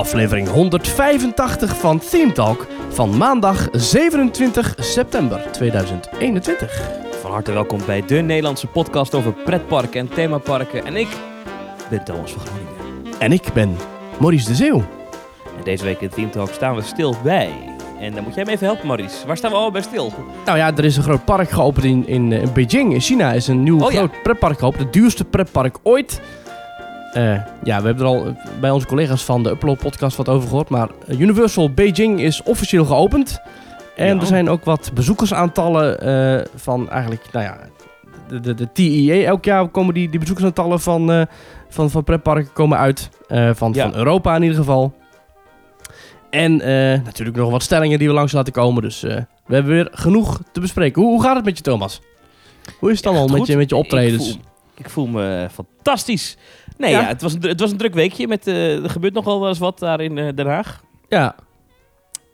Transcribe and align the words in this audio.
aflevering 0.00 0.48
185 0.48 1.76
van 1.76 1.98
Theme 1.98 2.32
Talk 2.32 2.66
van 2.88 3.16
maandag 3.16 3.68
27 3.72 4.74
september 4.78 5.52
2021. 5.52 6.80
Van 7.20 7.30
harte 7.30 7.52
welkom 7.52 7.80
bij 7.86 8.02
de 8.06 8.14
Nederlandse 8.14 8.66
podcast 8.66 9.14
over 9.14 9.32
pretparken 9.32 10.00
en 10.00 10.08
themaparken. 10.08 10.84
En 10.84 10.96
ik 10.96 11.08
ben 11.90 12.04
Thomas 12.04 12.32
van 12.32 12.42
Groningen. 12.46 13.18
En 13.18 13.32
ik 13.32 13.52
ben 13.54 13.76
Maurice 14.20 14.48
de 14.48 14.54
Zeeuw. 14.54 14.84
En 15.58 15.64
deze 15.64 15.84
week 15.84 16.00
in 16.00 16.08
Team 16.08 16.30
Talk 16.30 16.50
staan 16.52 16.74
we 16.74 16.82
stil 16.82 17.16
bij. 17.22 17.50
En 17.98 18.14
dan 18.14 18.24
moet 18.24 18.34
jij 18.34 18.44
me 18.44 18.50
even 18.50 18.66
helpen, 18.66 18.86
Maurice. 18.86 19.26
Waar 19.26 19.36
staan 19.36 19.50
we 19.50 19.56
al 19.56 19.70
bij 19.70 19.82
stil? 19.82 20.12
Nou 20.44 20.58
ja, 20.58 20.76
er 20.76 20.84
is 20.84 20.96
een 20.96 21.02
groot 21.02 21.24
park 21.24 21.50
geopend 21.50 21.84
in, 21.84 22.06
in, 22.06 22.32
eh, 22.32 22.48
Beijing. 22.52 22.92
In 22.94 23.00
China 23.00 23.32
is 23.32 23.48
een 23.48 23.62
nieuw 23.62 23.80
Oh 23.84 23.92
ja. 23.92 23.98
groot 23.98 24.22
pretpark 24.22 24.58
geopend. 24.58 24.82
Het 24.82 24.92
duurste 24.92 25.24
pretpark 25.24 25.78
ooit. 25.82 26.20
Eh, 27.12 27.34
ja, 27.64 27.80
we 27.80 27.86
hebben 27.86 27.98
er 27.98 28.04
al 28.04 28.36
bij 28.60 28.70
onze 28.70 28.86
collega's 28.86 29.24
van 29.24 29.42
de 29.42 29.50
Upload 29.50 29.78
podcast 29.78 30.16
wat 30.16 30.28
over 30.28 30.48
gehoord. 30.48 30.68
Maar 30.68 30.88
Universal 31.08 31.70
Beijing 31.72 32.20
is 32.20 32.42
officieel 32.42 32.84
geopend. 32.84 33.40
En 33.96 34.14
Ja. 34.14 34.20
er 34.20 34.26
zijn 34.26 34.48
ook 34.48 34.64
wat 34.64 34.90
bezoekersaantallen 34.94 36.00
eh, 36.00 36.46
van 36.54 36.90
eigenlijk, 36.90 37.22
nou 37.32 37.44
ja, 37.44 37.58
de, 38.28 38.40
de, 38.40 38.54
de 38.54 38.72
TEA. 38.72 39.24
Elk 39.26 39.44
jaar 39.44 39.68
komen 39.68 39.94
die, 39.94 40.08
die 40.10 40.20
bezoekersaantallen 40.20 40.80
van, 40.80 41.12
eh 41.12 41.22
van, 41.68 41.90
van 41.90 42.04
pretparken 42.04 42.52
komen 42.52 42.78
uit. 42.78 43.10
Van, 43.52 43.72
Ja. 43.72 43.82
van 43.90 43.94
Europa 43.94 44.36
in 44.36 44.42
ieder 44.42 44.56
geval. 44.56 44.94
En 46.30 46.56
natuurlijk 47.04 47.36
nog 47.36 47.50
wat 47.50 47.62
stellingen 47.62 47.98
die 47.98 48.08
we 48.08 48.14
langs 48.14 48.32
laten 48.32 48.52
komen. 48.52 48.82
Dus 48.82 49.00
we 49.00 49.54
hebben 49.54 49.72
weer 49.72 49.88
genoeg 49.92 50.40
te 50.52 50.60
bespreken. 50.60 51.02
Hoe, 51.02 51.10
hoe 51.10 51.22
gaat 51.22 51.36
het 51.36 51.44
met 51.44 51.56
je, 51.56 51.62
Thomas? 51.62 52.00
Hoe 52.78 52.90
is 52.90 52.96
het 52.96 53.06
allemaal 53.06 53.28
Gaat 53.28 53.38
met 53.38 53.46
je, 53.46 53.56
met 53.56 53.70
je 53.70 53.76
optredens? 53.76 54.28
Ik 54.28 54.32
voel, 54.34 54.42
ik 54.76 54.90
voel 54.90 55.06
me 55.06 55.48
fantastisch. 55.52 56.36
Nee, 56.80 56.90
Ja? 56.90 57.00
ja, 57.00 57.06
het, 57.06 57.22
was 57.22 57.34
een, 57.34 57.42
het 57.42 57.60
was 57.60 57.70
een 57.70 57.76
druk 57.76 57.94
weekje. 57.94 58.28
Met, 58.28 58.46
eh, 58.46 58.82
er 58.82 58.90
gebeurt 58.90 59.14
nogal 59.14 59.40
wel 59.40 59.48
eens 59.48 59.58
wat 59.58 59.78
daar 59.78 60.00
in 60.00 60.18
eh, 60.18 60.28
Den 60.34 60.46
Haag. 60.46 60.82
Ja, 61.08 61.34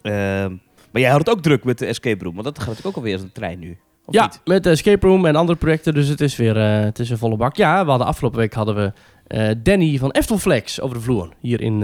Ehm, 0.03 0.51
maar 0.93 1.03
jij 1.03 1.11
had 1.11 1.19
het 1.19 1.31
ook 1.31 1.43
druk 1.43 1.65
met 1.65 1.79
de 1.79 1.87
escape 1.87 2.25
room. 2.25 2.33
Want 2.35 2.45
dat 2.47 2.59
gaat 2.59 2.67
natuurlijk 2.67 2.97
ook 2.97 3.03
alweer 3.03 3.13
als 3.15 3.23
een 3.23 3.33
trein 3.33 3.59
nu. 3.59 3.79
Of 4.05 4.15
ja 4.15 4.23
niet? 4.23 4.41
met 4.45 4.63
de 4.63 4.71
escape 4.71 5.07
room 5.07 5.27
en 5.27 5.37
andere 5.37 5.59
projecten. 5.59 5.95
Dus 5.95 6.09
het 6.09 6.21
is 6.21 6.37
weer 6.37 6.57
eh, 6.57 6.81
het 6.85 6.99
is 6.99 7.11
een 7.11 7.19
volle 7.19 7.37
bak. 7.37 7.57
Ja, 7.57 7.85
we 7.85 7.91
hadden 7.91 8.07
afgelopen 8.07 8.39
week 8.39 8.55
hadden 8.55 8.75
we 8.75 8.93
Danny 9.63 9.99
van 9.99 10.11
Eftelflex 10.11 10.81
over 10.81 10.97
de 10.97 11.03
vloer. 11.03 11.29
Hier 11.41 11.61
in, 11.61 11.83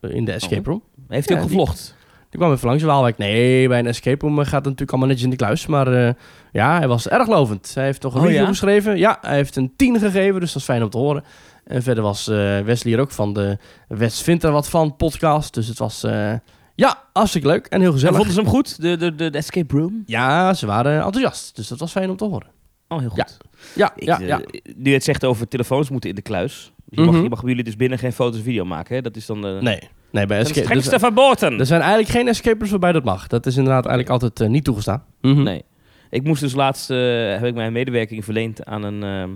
in 0.00 0.24
de 0.24 0.32
escape 0.32 0.70
room. 0.70 0.82
Heeft 1.08 1.28
hij 1.28 1.36
Ja, 1.36 1.42
ook 1.42 1.48
gevlogd? 1.48 1.96
Die 2.30 2.38
kwam 2.42 2.52
even 2.52 2.66
langs 2.68 2.82
de 2.82 2.88
Waalwijk. 2.88 3.18
Nee, 3.18 3.68
bij 3.68 3.78
een 3.78 3.86
escape 3.86 4.26
room 4.26 4.36
gaat 4.36 4.44
het 4.44 4.52
natuurlijk 4.64 4.90
allemaal 4.90 5.08
netjes 5.08 5.24
in 5.24 5.30
de 5.30 5.36
kluis. 5.36 5.66
Maar 5.66 6.14
ja, 6.52 6.78
hij 6.78 6.88
was 6.88 7.08
erg 7.08 7.28
lovend. 7.28 7.72
Hij 7.74 7.84
heeft 7.84 8.00
toch 8.00 8.14
een 8.14 8.20
Oh, 8.20 8.26
review 8.26 8.40
ja? 8.42 8.48
geschreven. 8.48 8.98
Ja, 8.98 9.18
hij 9.20 9.34
heeft 9.36 9.56
een 9.56 9.72
10 9.76 9.98
gegeven, 9.98 10.40
dus 10.40 10.52
dat 10.52 10.60
is 10.60 10.68
fijn 10.68 10.82
om 10.82 10.90
te 10.90 10.98
horen. 10.98 11.24
En 11.64 11.82
verder 11.82 12.02
was 12.02 12.28
eh, 12.28 12.60
Wesley 12.60 12.92
er 12.94 13.00
ook 13.00 13.10
van 13.10 13.32
de 13.32 13.58
West 13.88 14.22
vindt 14.22 14.44
er 14.44 14.50
wat 14.52 14.68
van 14.68 14.96
podcast. 14.96 15.54
Dus 15.54 15.66
het 15.68 15.78
was 15.78 16.02
eh, 16.04 16.32
ja, 16.74 17.02
hartstikke 17.12 17.46
leuk 17.46 17.66
en 17.66 17.78
heel 17.80 17.88
En 17.88 17.94
gezellig. 17.94 18.16
vonden 18.16 18.34
ze 18.34 18.40
hem 18.40 18.48
goed, 18.50 18.80
de, 18.80 18.96
de, 18.96 19.14
de, 19.14 19.30
de 19.30 19.38
escape 19.38 19.76
room? 19.76 20.02
Ja, 20.06 20.54
ze 20.54 20.66
waren 20.66 20.94
enthousiast. 20.94 21.56
Dus 21.56 21.68
dat 21.68 21.78
was 21.78 21.90
fijn 21.90 22.10
om 22.10 22.16
te 22.16 22.24
horen. 22.24 22.46
Oh, 22.88 22.98
heel 22.98 23.08
goed. 23.08 23.38
Ja, 23.74 23.92
Ik, 23.96 24.04
ja, 24.06 24.20
eh, 24.20 24.26
ja. 24.26 24.40
Nu 24.76 24.92
het 24.92 25.04
zegt 25.04 25.24
over 25.24 25.48
telefoons 25.48 25.90
moeten 25.90 26.10
in 26.10 26.16
de 26.16 26.22
kluis. 26.22 26.72
Je, 26.88 27.00
mag, 27.00 27.14
Mhm. 27.14 27.22
je 27.22 27.28
mag 27.28 27.40
bij 27.40 27.48
jullie 27.48 27.64
dus 27.64 27.76
binnen 27.76 27.98
geen 27.98 28.12
foto's 28.12 28.36
en 28.38 28.44
video 28.44 28.64
maken. 28.64 28.94
Hè? 28.94 29.00
Dat 29.02 29.16
is 29.16 29.26
dan 29.26 29.40
de, 29.42 29.58
Nee, 29.60 29.78
nee 30.10 30.26
bij 30.26 30.26
dat 30.26 30.30
is 30.30 30.36
het 30.36 30.38
escape... 30.48 30.64
strengste 30.64 30.90
Dus, 30.90 31.00
verboden. 31.00 31.58
er 31.58 31.66
zijn 31.66 31.80
eigenlijk 31.80 32.10
geen 32.10 32.28
escapers 32.28 32.70
waarbij 32.70 32.92
dat 32.92 33.04
mag. 33.04 33.26
Dat 33.26 33.46
is 33.46 33.56
inderdaad 33.56 33.86
eigenlijk 33.86 34.22
altijd 34.22 34.50
niet 34.50 34.64
toegestaan. 34.64 35.04
Mhm. 35.20 35.42
Nee. 35.42 35.62
Ik 36.10 36.24
moest 36.24 36.40
dus 36.40 36.54
laatst, 36.54 36.88
heb 36.88 37.44
ik 37.44 37.54
mijn 37.54 37.72
medewerking 37.72 38.24
verleend 38.24 38.64
aan 38.64 38.82
een 38.82 39.02
ehm, 39.02 39.30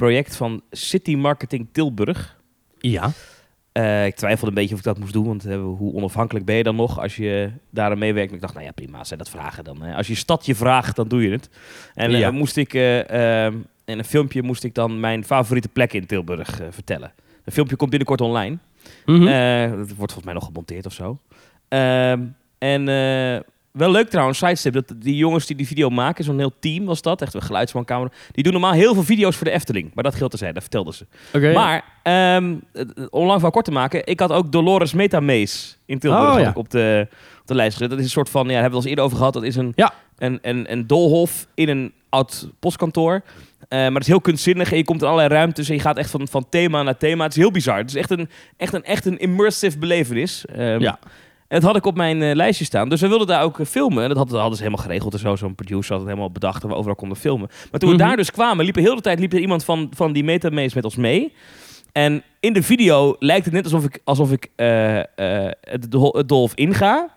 project 0.00 0.36
van 0.36 0.62
City 0.70 1.14
Marketing 1.16 1.68
Tilburg. 1.72 2.38
Ja. 2.78 3.10
Eh, 3.72 4.06
ik 4.06 4.14
twijfelde 4.14 4.46
een 4.48 4.54
beetje 4.54 4.72
of 4.74 4.78
ik 4.78 4.84
dat 4.86 4.98
moest 4.98 5.12
doen, 5.12 5.26
want 5.26 5.44
eh, 5.46 5.56
hoe 5.62 5.94
onafhankelijk 5.94 6.44
ben 6.44 6.54
je 6.56 6.62
dan 6.62 6.76
nog 6.76 7.00
als 7.00 7.16
je 7.16 7.50
daar 7.70 7.90
aan 7.90 7.98
meewerkt? 7.98 8.32
Ik 8.32 8.40
dacht, 8.40 8.54
nou 8.54 8.66
ja, 8.66 8.72
prima, 8.72 8.98
als 8.98 9.08
zij 9.08 9.16
dat 9.16 9.30
vragen 9.30 9.64
dan. 9.64 9.84
eh, 9.84 9.96
als 9.96 10.06
je 10.06 10.14
stad 10.14 10.46
je 10.46 10.54
vraagt, 10.54 10.96
dan 10.96 11.08
doe 11.08 11.22
je 11.22 11.30
het. 11.30 11.48
En 11.94 12.10
Ja. 12.10 12.30
moest 12.30 12.56
ik, 12.56 12.74
eh, 12.74 13.44
ehm, 13.44 13.54
in 13.84 13.98
een 13.98 14.04
filmpje 14.04 14.42
moest 14.42 14.64
ik 14.64 14.74
dan 14.74 15.00
mijn 15.00 15.24
favoriete 15.24 15.68
plek 15.68 15.92
in 15.92 16.06
Tilburg 16.06 16.60
vertellen. 16.70 17.12
Een 17.44 17.52
filmpje 17.52 17.76
komt 17.76 17.90
binnenkort 17.90 18.20
online. 18.20 18.58
Eh, 19.06 19.70
dat 19.70 19.76
wordt 19.78 19.96
volgens 19.96 20.24
mij 20.24 20.34
nog 20.34 20.44
gemonteerd 20.44 20.86
of 20.86 20.92
zo. 20.92 21.18
Ehm, 21.68 22.22
en 22.58 22.84
wel 23.72 23.90
leuk 23.90 24.08
trouwens, 24.10 24.38
sidestep, 24.38 24.72
dat 24.72 24.92
die 24.96 25.16
jongens 25.16 25.46
die 25.46 25.56
die 25.56 25.66
video 25.66 25.88
maken, 25.90 26.24
zo'n 26.24 26.38
heel 26.38 26.52
team 26.60 26.84
was 26.84 27.02
dat, 27.02 27.22
echt 27.22 27.34
een 27.34 27.42
geluidsman, 27.42 27.84
camera, 27.84 28.10
die 28.32 28.42
doen 28.44 28.52
normaal 28.52 28.72
heel 28.72 28.94
veel 28.94 29.02
video's 29.02 29.36
voor 29.36 29.46
de 29.46 29.52
Efteling. 29.52 29.90
Maar 29.94 30.04
dat 30.04 30.14
geldt 30.14 30.32
te 30.32 30.38
zijn, 30.38 30.52
dat 30.54 30.62
vertelden 30.62 30.94
ze. 30.94 31.06
Maar, 31.54 31.84
ehm, 32.02 32.54
om 33.10 33.26
lang 33.26 33.40
van 33.40 33.50
kort 33.50 33.64
te 33.64 33.70
maken, 33.70 34.06
ik 34.06 34.20
had 34.20 34.32
ook 34.32 34.52
Dolores 34.52 34.92
Metamaze 34.92 35.74
in 35.86 35.98
Tilburg 35.98 36.34
Oh, 36.34 36.40
ja. 36.40 36.52
op, 36.54 36.70
de, 36.70 37.06
op 37.40 37.46
de 37.46 37.54
lijst 37.54 37.72
gezet. 37.72 37.90
Dat 37.90 37.98
is 37.98 38.04
een 38.04 38.10
soort 38.10 38.30
van, 38.30 38.46
ja, 38.46 38.52
daar 38.52 38.60
hebben 38.62 38.80
we 38.80 38.86
het 38.86 38.86
al 38.86 38.90
eens 38.90 38.98
eerder 38.98 39.04
over 39.04 39.16
gehad, 39.16 39.32
dat 39.32 39.42
is 39.42 39.56
een, 39.56 39.72
Ja. 39.76 39.92
een, 40.18 40.38
een, 40.42 40.72
een 40.72 40.86
doolhof 40.86 41.46
in 41.54 41.68
een 41.68 41.92
oud 42.08 42.48
postkantoor. 42.58 43.22
Eh, 43.68 43.78
maar 43.78 43.92
het 43.92 44.00
is 44.02 44.06
heel 44.06 44.20
kunstzinnig 44.20 44.70
en 44.70 44.76
je 44.76 44.84
komt 44.84 45.00
in 45.02 45.06
allerlei 45.08 45.34
ruimtes 45.34 45.68
en 45.68 45.74
je 45.74 45.80
gaat 45.80 45.96
echt 45.96 46.10
van, 46.10 46.28
van 46.28 46.46
thema 46.48 46.82
naar 46.82 46.96
thema. 46.96 47.22
Het 47.24 47.32
is 47.32 47.38
heel 47.38 47.50
bizar. 47.50 47.76
Het 47.78 47.88
is 47.88 47.94
echt 47.94 48.10
een, 48.10 48.28
echt 48.56 48.72
een, 48.72 48.84
echt 48.84 49.04
een 49.04 49.18
immersive 49.18 49.78
belevenis. 49.78 50.44
Ehm, 50.46 50.80
Ja. 50.80 50.98
En 51.50 51.56
dat 51.60 51.62
had 51.62 51.76
ik 51.76 51.86
op 51.86 51.96
mijn 51.96 52.22
eh, 52.22 52.34
lijstje 52.34 52.64
staan. 52.64 52.88
Dus 52.88 53.00
we 53.00 53.08
wilden 53.08 53.26
daar 53.26 53.42
ook 53.42 53.60
eh, 53.60 53.66
filmen. 53.66 54.02
En 54.02 54.08
dat 54.08 54.16
hadden, 54.18 54.38
hadden 54.38 54.56
ze 54.56 54.62
helemaal 54.64 54.84
geregeld 54.84 55.12
en 55.12 55.18
zo. 55.18 55.36
Zo'n 55.36 55.54
producer 55.54 55.90
had 55.90 56.00
het 56.00 56.08
helemaal 56.08 56.30
bedacht 56.32 56.62
dat 56.62 56.70
we 56.70 56.76
overal 56.76 56.96
konden 56.96 57.16
filmen. 57.18 57.48
Maar 57.70 57.80
toen 57.80 57.88
Mhm. 57.90 57.98
we 57.98 58.04
daar 58.04 58.16
dus 58.16 58.30
kwamen, 58.30 58.64
liep 58.64 58.76
er 58.76 58.82
heel 58.82 58.94
de 58.94 59.00
tijd 59.00 59.18
liep 59.18 59.32
er 59.32 59.38
iemand 59.40 59.64
van, 59.64 59.90
van 59.94 60.12
die 60.12 60.24
Metamaze 60.24 60.74
met 60.74 60.84
ons 60.84 60.96
mee. 60.96 61.32
En 61.92 62.22
in 62.40 62.52
de 62.52 62.62
video 62.62 63.16
lijkt 63.18 63.44
het 63.44 63.54
net 63.54 63.64
alsof 63.64 63.84
ik, 63.84 63.98
alsof 64.04 64.32
ik 64.32 64.48
eh, 64.56 64.98
het, 65.60 65.90
dol- 65.90 66.12
het 66.16 66.28
dolf 66.28 66.54
inga. 66.54 67.08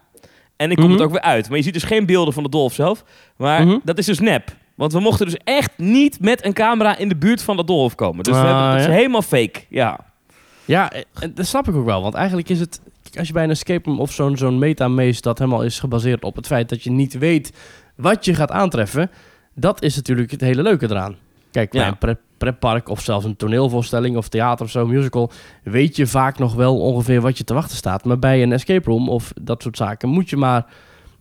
En 0.56 0.70
ik 0.72 0.76
kom 0.76 0.86
Mhm. 0.86 0.94
het 0.94 1.04
ook 1.04 1.12
weer 1.12 1.22
uit. 1.22 1.48
Maar 1.50 1.58
je 1.58 1.64
ziet 1.64 1.74
dus 1.74 1.84
geen 1.84 2.06
beelden 2.06 2.34
van 2.34 2.44
de 2.44 2.50
dolf 2.50 2.74
zelf. 2.74 3.04
Maar 3.38 3.66
Mhm. 3.66 3.78
dat 3.84 3.98
is 3.98 4.06
dus 4.06 4.20
nep. 4.20 4.56
Want 4.76 4.94
we 4.94 5.00
mochten 5.00 5.26
dus 5.26 5.38
echt 5.44 5.72
niet 5.78 6.20
met 6.20 6.46
een 6.46 6.54
camera 6.54 6.98
in 6.98 7.10
de 7.10 7.16
buurt 7.16 7.44
van 7.44 7.58
de 7.58 7.64
dolf 7.64 7.96
komen. 7.96 8.24
Dus 8.24 8.34
we 8.34 8.40
Ah, 8.42 8.46
hebben, 8.48 8.72
dat 8.72 8.90
is 8.90 8.96
helemaal 8.96 9.22
fake. 9.22 9.60
Ja. 9.70 10.00
Ja, 10.66 10.92
en 11.20 11.34
dat 11.34 11.46
snap 11.46 11.68
ik 11.68 11.76
ook 11.76 11.86
wel. 11.86 12.02
Want 12.02 12.14
eigenlijk 12.14 12.50
is 12.50 12.60
het, 12.60 12.82
als 13.18 13.28
je 13.28 13.34
bij 13.34 13.44
een 13.44 13.50
escape 13.50 13.90
room 13.90 14.00
of 14.00 14.12
zo'n 14.12 14.38
zo'n 14.38 14.60
metamaze 14.60 15.22
dat 15.22 15.38
helemaal 15.40 15.64
is 15.64 15.80
gebaseerd 15.80 16.24
op 16.24 16.36
het 16.36 16.48
feit 16.48 16.70
dat 16.70 16.84
je 16.84 16.92
niet 16.92 17.18
weet 17.18 17.54
wat 17.96 18.26
je 18.26 18.34
gaat 18.34 18.52
aantreffen, 18.52 19.12
dat 19.56 19.82
is 19.84 19.96
natuurlijk 19.96 20.32
het 20.32 20.42
hele 20.42 20.62
leuke 20.62 20.86
eraan. 20.90 21.16
Kijk, 21.52 21.72
bij 21.72 21.82
Ja. 21.82 21.88
een 21.88 21.98
pre- 21.98 22.18
pretpark 22.38 22.90
of 22.90 23.02
zelfs 23.02 23.26
een 23.26 23.36
toneelvoorstelling 23.36 24.18
of 24.18 24.28
theater 24.30 24.66
of 24.66 24.72
zo, 24.72 24.86
musical, 24.88 25.32
weet 25.64 25.96
je 25.96 26.08
vaak 26.08 26.38
nog 26.40 26.54
wel 26.54 26.80
ongeveer 26.80 27.22
wat 27.22 27.38
je 27.38 27.44
te 27.44 27.54
wachten 27.54 27.78
staat. 27.78 28.04
Maar 28.06 28.20
bij 28.20 28.44
een 28.44 28.52
escape 28.52 28.90
room 28.90 29.10
of 29.10 29.32
dat 29.42 29.62
soort 29.62 29.78
zaken 29.78 30.10
moet 30.10 30.30
je 30.30 30.38
maar 30.38 30.66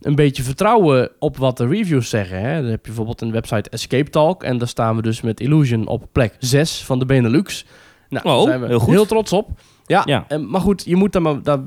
een 0.01 0.15
beetje 0.15 0.43
vertrouwen 0.43 1.09
op 1.19 1.37
wat 1.37 1.57
de 1.57 1.67
reviews 1.67 2.09
zeggen. 2.09 2.39
Hè? 2.41 2.61
Dan 2.61 2.69
heb 2.69 2.79
je 2.79 2.87
bijvoorbeeld 2.87 3.21
een 3.21 3.31
website 3.31 3.69
Escape 3.69 4.09
Talk 4.09 4.43
en 4.43 4.57
daar 4.57 4.67
staan 4.67 4.95
we 4.95 5.01
dus 5.01 5.21
met 5.21 5.39
Illusion 5.39 5.87
op 5.87 6.05
plek 6.11 6.35
6 6.39 6.83
van 6.83 6.99
de 6.99 7.05
Benelux. 7.05 7.65
Nou, 8.09 8.23
daar 8.25 8.35
Oh, 8.35 8.43
zijn 8.43 8.61
we 8.61 8.67
heel 8.67 8.79
goed. 8.79 8.93
heel 8.93 9.05
trots 9.05 9.33
op. 9.33 9.49
Ja, 9.85 10.01
Ja. 10.05 10.25
en- 10.27 10.49
maar 10.49 10.61
goed, 10.61 10.83
je 10.85 10.95
moet 10.95 11.15
er 11.15 11.21
maar, 11.21 11.41
daar, 11.43 11.57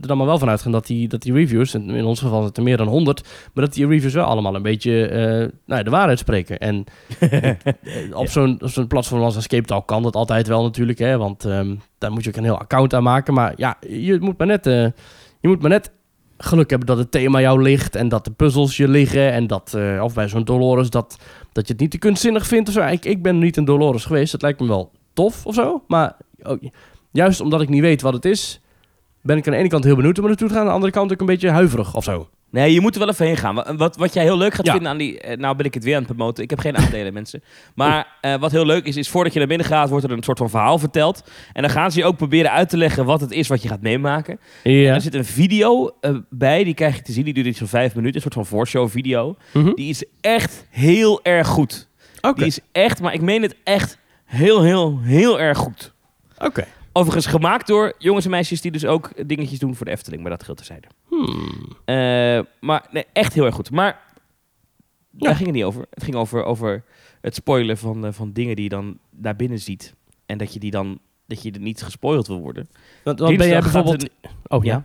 er 0.00 0.06
dan 0.06 0.16
maar 0.16 0.26
wel 0.26 0.38
van 0.38 0.48
uitgaan 0.48 0.72
dat 0.72 0.86
die, 0.86 1.08
dat 1.08 1.22
die 1.22 1.32
reviews, 1.32 1.74
en 1.74 1.90
in 1.90 2.04
ons 2.04 2.18
geval 2.18 2.34
zijn 2.34 2.48
het 2.48 2.56
er 2.56 2.62
meer 2.62 2.76
dan 2.76 2.86
100, 2.86 3.22
maar 3.54 3.64
dat 3.64 3.74
die 3.74 3.86
reviews 3.86 4.12
wel 4.14 4.24
allemaal 4.24 4.54
een 4.54 4.62
beetje 4.62 5.06
eh, 5.08 5.20
nou 5.38 5.50
ja, 5.78 5.82
de 5.82 5.90
waarheid 5.90 6.18
spreken. 6.18 6.58
En 6.58 6.84
op 8.12 8.28
zo'n 8.28 8.58
zo'n 8.64 8.86
platform 8.86 9.22
als 9.22 9.36
Escape 9.36 9.66
Talk 9.66 9.86
kan 9.86 10.02
dat 10.02 10.16
altijd 10.16 10.46
wel 10.46 10.62
natuurlijk, 10.62 10.98
hè, 10.98 11.18
want 11.18 11.44
ehm, 11.44 11.74
daar 11.98 12.12
moet 12.12 12.22
je 12.24 12.30
ook 12.30 12.36
een 12.36 12.44
heel 12.44 12.58
account 12.58 12.94
aan 12.94 13.02
maken. 13.02 13.34
Maar 13.34 13.52
ja, 13.56 13.76
je 13.88 14.18
moet 14.20 14.38
maar 14.38 14.46
net, 14.46 14.66
eh, 14.66 14.82
je 15.40 15.48
moet 15.48 15.60
maar 15.60 15.70
net 15.70 15.92
geluk 16.38 16.70
hebben 16.70 16.88
dat 16.88 16.98
het 16.98 17.10
thema 17.10 17.40
jou 17.40 17.62
ligt 17.62 17.96
en 17.96 18.08
dat 18.08 18.24
de 18.24 18.30
puzzels 18.30 18.76
je 18.76 18.88
liggen 18.88 19.32
en 19.32 19.46
dat, 19.46 19.74
eh, 19.76 20.00
of 20.02 20.14
bij 20.14 20.28
zo'n 20.28 20.44
Dolores, 20.44 20.90
dat, 20.90 21.18
dat 21.52 21.66
je 21.66 21.72
het 21.72 21.82
niet 21.82 21.90
te 21.90 21.98
kunstzinnig 21.98 22.46
vindt 22.46 22.68
of 22.68 22.74
zo. 22.74 22.82
Ik, 22.86 23.04
ik 23.04 23.22
ben 23.22 23.38
niet 23.38 23.56
een 23.56 23.64
Dolores 23.64 24.04
geweest, 24.04 24.32
dat 24.32 24.42
lijkt 24.42 24.60
me 24.60 24.66
wel 24.66 24.92
tof 25.12 25.46
of 25.46 25.54
zo, 25.54 25.82
maar 25.86 26.16
ook, 26.42 26.60
juist 27.14 27.40
omdat 27.40 27.60
ik 27.60 27.68
niet 27.68 27.80
weet 27.80 28.02
wat 28.02 28.12
het 28.12 28.24
is, 28.24 28.60
ben 29.22 29.36
ik 29.36 29.46
aan 29.46 29.52
de 29.52 29.58
ene 29.58 29.68
kant 29.68 29.84
heel 29.84 29.96
benieuwd 29.96 30.16
om 30.18 30.22
er 30.22 30.28
naartoe 30.28 30.48
te 30.48 30.54
gaan, 30.54 30.62
aan 30.62 30.68
de 30.68 30.74
andere 30.74 30.92
kant 30.92 31.12
ook 31.12 31.20
een 31.20 31.26
beetje 31.26 31.50
huiverig 31.50 31.94
of 31.96 32.04
zo. 32.04 32.28
Nee, 32.50 32.72
je 32.72 32.80
moet 32.80 32.94
er 32.94 33.00
wel 33.00 33.08
even 33.08 33.26
heen 33.26 33.36
gaan. 33.36 33.54
Wa- 33.54 33.74
Wat, 33.76 33.96
wat 33.96 34.12
jij 34.14 34.22
heel 34.22 34.36
leuk 34.36 34.54
gaat 34.54 34.66
Ja. 34.66 34.72
vinden 34.72 34.90
aan 34.90 34.98
die... 34.98 35.20
eh, 35.20 35.36
nou 35.36 35.56
ben 35.56 35.66
ik 35.66 35.74
het 35.74 35.84
weer 35.84 35.96
aan 35.96 36.02
het 36.04 36.14
promoten. 36.16 36.44
Ik 36.44 36.50
heb 36.50 36.58
geen 36.58 36.76
aandelen, 36.76 37.12
mensen. 37.22 37.42
Maar 37.74 38.06
eh, 38.20 38.34
wat 38.34 38.50
heel 38.52 38.66
leuk 38.66 38.84
is, 38.86 38.96
is 38.96 39.08
voordat 39.08 39.32
je 39.32 39.38
naar 39.38 39.48
binnen 39.48 39.66
gaat... 39.66 39.88
wordt 39.88 40.04
er 40.04 40.10
een 40.10 40.22
soort 40.22 40.38
van 40.38 40.50
verhaal 40.50 40.78
verteld. 40.78 41.22
En 41.52 41.62
dan 41.62 41.70
gaan 41.70 41.90
ze 41.92 41.98
je 41.98 42.04
ook 42.04 42.16
proberen 42.16 42.50
uit 42.50 42.68
te 42.68 42.76
leggen... 42.76 43.04
wat 43.04 43.20
het 43.20 43.30
is 43.30 43.48
wat 43.48 43.62
je 43.62 43.68
gaat 43.68 43.80
meemaken. 43.80 44.38
En 44.62 44.72
Ja. 44.72 44.94
er 44.94 45.00
zit 45.00 45.14
een 45.14 45.24
video 45.24 45.90
eh, 46.00 46.16
bij, 46.30 46.64
die 46.64 46.74
krijg 46.74 46.96
je 46.96 47.02
te 47.02 47.12
zien. 47.12 47.24
Die 47.24 47.34
duurt 47.34 47.46
iets 47.46 47.58
van 47.58 47.68
vijf 47.68 47.94
minuten. 47.94 48.14
Een 48.16 48.22
soort 48.22 48.34
van 48.34 48.46
voorshow 48.46 48.88
video. 48.88 49.36
Mhm. 49.52 49.74
Die 49.74 49.88
is 49.88 50.04
echt 50.20 50.66
heel 50.70 51.20
erg 51.22 51.46
goed. 51.48 51.88
Oké. 52.20 52.34
Die 52.34 52.46
is 52.46 52.58
echt, 52.72 53.00
maar 53.00 53.12
ik 53.14 53.20
meen 53.20 53.42
het 53.42 53.56
echt 53.64 53.98
heel, 54.24 54.62
heel, 54.62 54.98
heel 55.02 55.40
erg 55.40 55.58
goed. 55.58 55.92
Oké. 56.38 56.64
Overigens 56.96 57.26
gemaakt 57.26 57.66
door 57.66 57.92
jongens 57.98 58.24
en 58.24 58.30
meisjes... 58.30 58.60
die 58.60 58.70
dus 58.70 58.84
ook 58.84 59.28
dingetjes 59.28 59.58
doen 59.58 59.74
voor 59.74 59.86
de 59.86 59.92
Efteling. 59.92 60.22
Maar 60.22 60.30
dat 60.30 60.42
geldt 60.42 60.60
terzijde. 60.60 60.86
Hmm. 61.08 61.76
Eh, 61.84 62.40
maar 62.60 62.86
nee, 62.90 63.04
echt 63.12 63.32
heel 63.34 63.44
erg 63.44 63.54
goed. 63.54 63.70
Maar 63.70 64.00
Ja. 65.10 65.26
daar 65.26 65.34
ging 65.34 65.46
het 65.46 65.56
niet 65.56 65.64
over. 65.64 65.86
Het 65.90 66.02
ging 66.04 66.16
over, 66.16 66.44
over 66.44 66.84
het 67.20 67.34
spoilen 67.34 67.78
van, 67.78 68.06
eh, 68.06 68.12
van 68.12 68.32
dingen 68.32 68.54
die 68.54 68.64
je 68.64 68.70
dan 68.70 68.98
daar 69.10 69.36
binnen 69.36 69.58
ziet. 69.58 69.94
En 70.26 70.38
dat 70.38 70.52
je 70.52 70.58
die 70.58 70.70
dan 70.70 70.98
dat 71.26 71.42
je 71.42 71.50
er 71.50 71.60
niet 71.60 71.82
gespoild 71.82 72.26
wil 72.26 72.40
worden. 72.40 72.68
Want, 73.04 73.18
want 73.18 73.36
ben 73.36 73.48
jij 73.48 73.60
bijvoorbeeld... 73.60 74.08
Oh 74.46 74.64
ja. 74.64 74.72
Ja. 74.72 74.84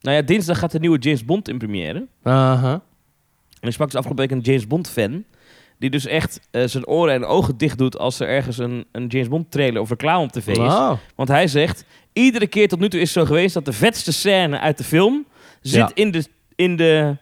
Nou 0.00 0.16
ja, 0.16 0.22
dinsdag 0.22 0.58
gaat 0.58 0.70
de 0.72 0.78
nieuwe 0.78 0.98
James 0.98 1.24
Bond 1.24 1.48
in 1.48 1.58
première. 1.58 2.06
Aha. 2.22 2.72
En 3.60 3.68
ik 3.68 3.72
sprak 3.72 3.88
dus 3.90 3.96
afgelopen 3.98 4.28
week 4.28 4.36
een 4.38 4.44
James 4.44 4.66
Bond 4.66 4.88
fan. 4.90 5.24
Die 5.80 5.90
dus 5.90 6.06
echt 6.06 6.40
eh, 6.50 6.62
zijn 6.66 6.86
oren 6.86 7.14
en 7.14 7.24
ogen 7.24 7.56
dicht 7.56 7.78
doet 7.78 7.98
als 7.98 8.20
er 8.20 8.28
ergens 8.28 8.58
een, 8.58 8.86
een 8.92 9.06
James 9.06 9.28
Bond 9.28 9.50
trailer 9.50 9.80
of 9.82 9.88
reclame 9.88 10.22
op 10.24 10.32
tv 10.32 10.46
is. 10.48 10.56
Wow. 10.56 10.96
Want 11.16 11.28
hij 11.28 11.48
zegt, 11.48 11.84
iedere 12.12 12.46
keer 12.46 12.68
tot 12.68 12.78
nu 12.80 12.88
toe 12.88 13.00
is 13.00 13.14
het 13.14 13.18
zo 13.24 13.28
geweest 13.34 13.54
dat 13.54 13.64
de 13.64 13.72
vetste 13.72 14.12
scène 14.12 14.58
uit 14.60 14.78
de 14.78 14.84
film 14.84 15.26
zit 15.60 15.74
Ja. 15.80 15.90
in, 15.94 16.10
de, 16.10 16.24
in, 16.54 16.76
de, 16.76 17.16